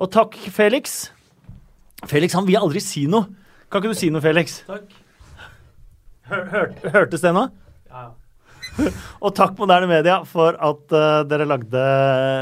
Og 0.00 0.08
takk, 0.16 0.40
Felix. 0.56 1.10
Felix 2.08 2.32
han 2.40 2.48
vil 2.48 2.62
aldri 2.64 2.80
si 2.80 3.04
noe. 3.04 3.28
Kan 3.68 3.84
ikke 3.84 3.92
du 3.92 4.00
si 4.00 4.08
noe, 4.08 4.24
Felix? 4.24 4.62
Takk. 4.64 5.01
Hør, 6.32 6.44
hør, 6.48 6.68
hørtes 6.94 7.20
det 7.20 7.30
nå? 7.36 7.44
Ja. 7.92 8.06
Og 9.24 9.34
takk 9.36 9.58
Moderne 9.60 9.88
Media 9.90 10.22
for 10.24 10.56
at 10.56 10.94
uh, 10.96 11.24
dere 11.28 11.44
lagde 11.44 11.82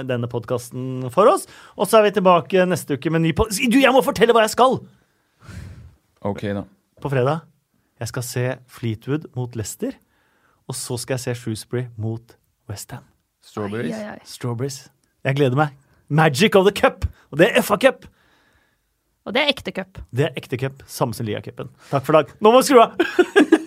denne 0.06 0.28
podkasten 0.30 1.08
for 1.10 1.30
oss. 1.32 1.48
Og 1.74 1.90
så 1.90 1.98
er 1.98 2.06
vi 2.06 2.12
tilbake 2.20 2.66
neste 2.70 2.94
uke 2.94 3.10
med 3.10 3.22
en 3.22 3.26
ny 3.26 3.32
podkast. 3.34 3.64
Du, 3.72 3.80
jeg 3.82 3.90
må 3.94 4.04
fortelle 4.06 4.36
hva 4.36 4.44
jeg 4.46 4.54
skal! 4.54 4.78
Ok, 6.22 6.44
da. 6.54 6.62
På 7.02 7.10
fredag. 7.10 7.42
Jeg 8.00 8.12
skal 8.12 8.26
se 8.28 8.44
Fleetwood 8.70 9.26
mot 9.34 9.58
Leicester. 9.58 9.96
Og 10.70 10.78
så 10.78 11.00
skal 11.00 11.18
jeg 11.18 11.24
se 11.24 11.36
Shrewsbury 11.42 11.88
mot 11.98 12.36
Westham. 12.70 13.02
Strawberries. 13.42 13.96
Ai, 13.96 14.04
ai, 14.04 14.20
ai. 14.20 14.28
Strawberries. 14.28 14.84
Jeg 15.26 15.40
gleder 15.40 15.58
meg. 15.58 15.74
Magic 16.06 16.54
of 16.54 16.68
the 16.68 16.74
cup! 16.74 17.08
Og 17.34 17.42
det 17.42 17.50
er 17.50 17.66
FA-cup! 17.66 18.06
Og 19.26 19.34
det 19.34 19.42
er 19.42 19.50
ekte 19.52 19.74
cup. 19.74 19.98
Det 20.14 20.28
er 20.28 20.38
ekte 20.38 20.58
cup. 20.60 20.84
Samme 20.90 21.16
som 21.16 21.26
Lia-cupen. 21.28 21.68
Takk 21.90 22.06
for 22.06 22.14
i 22.14 22.22
dag. 22.22 22.36
Nå 22.40 22.54
må 22.54 22.62
vi 22.62 22.70
skru 22.70 22.84
av! 22.86 23.56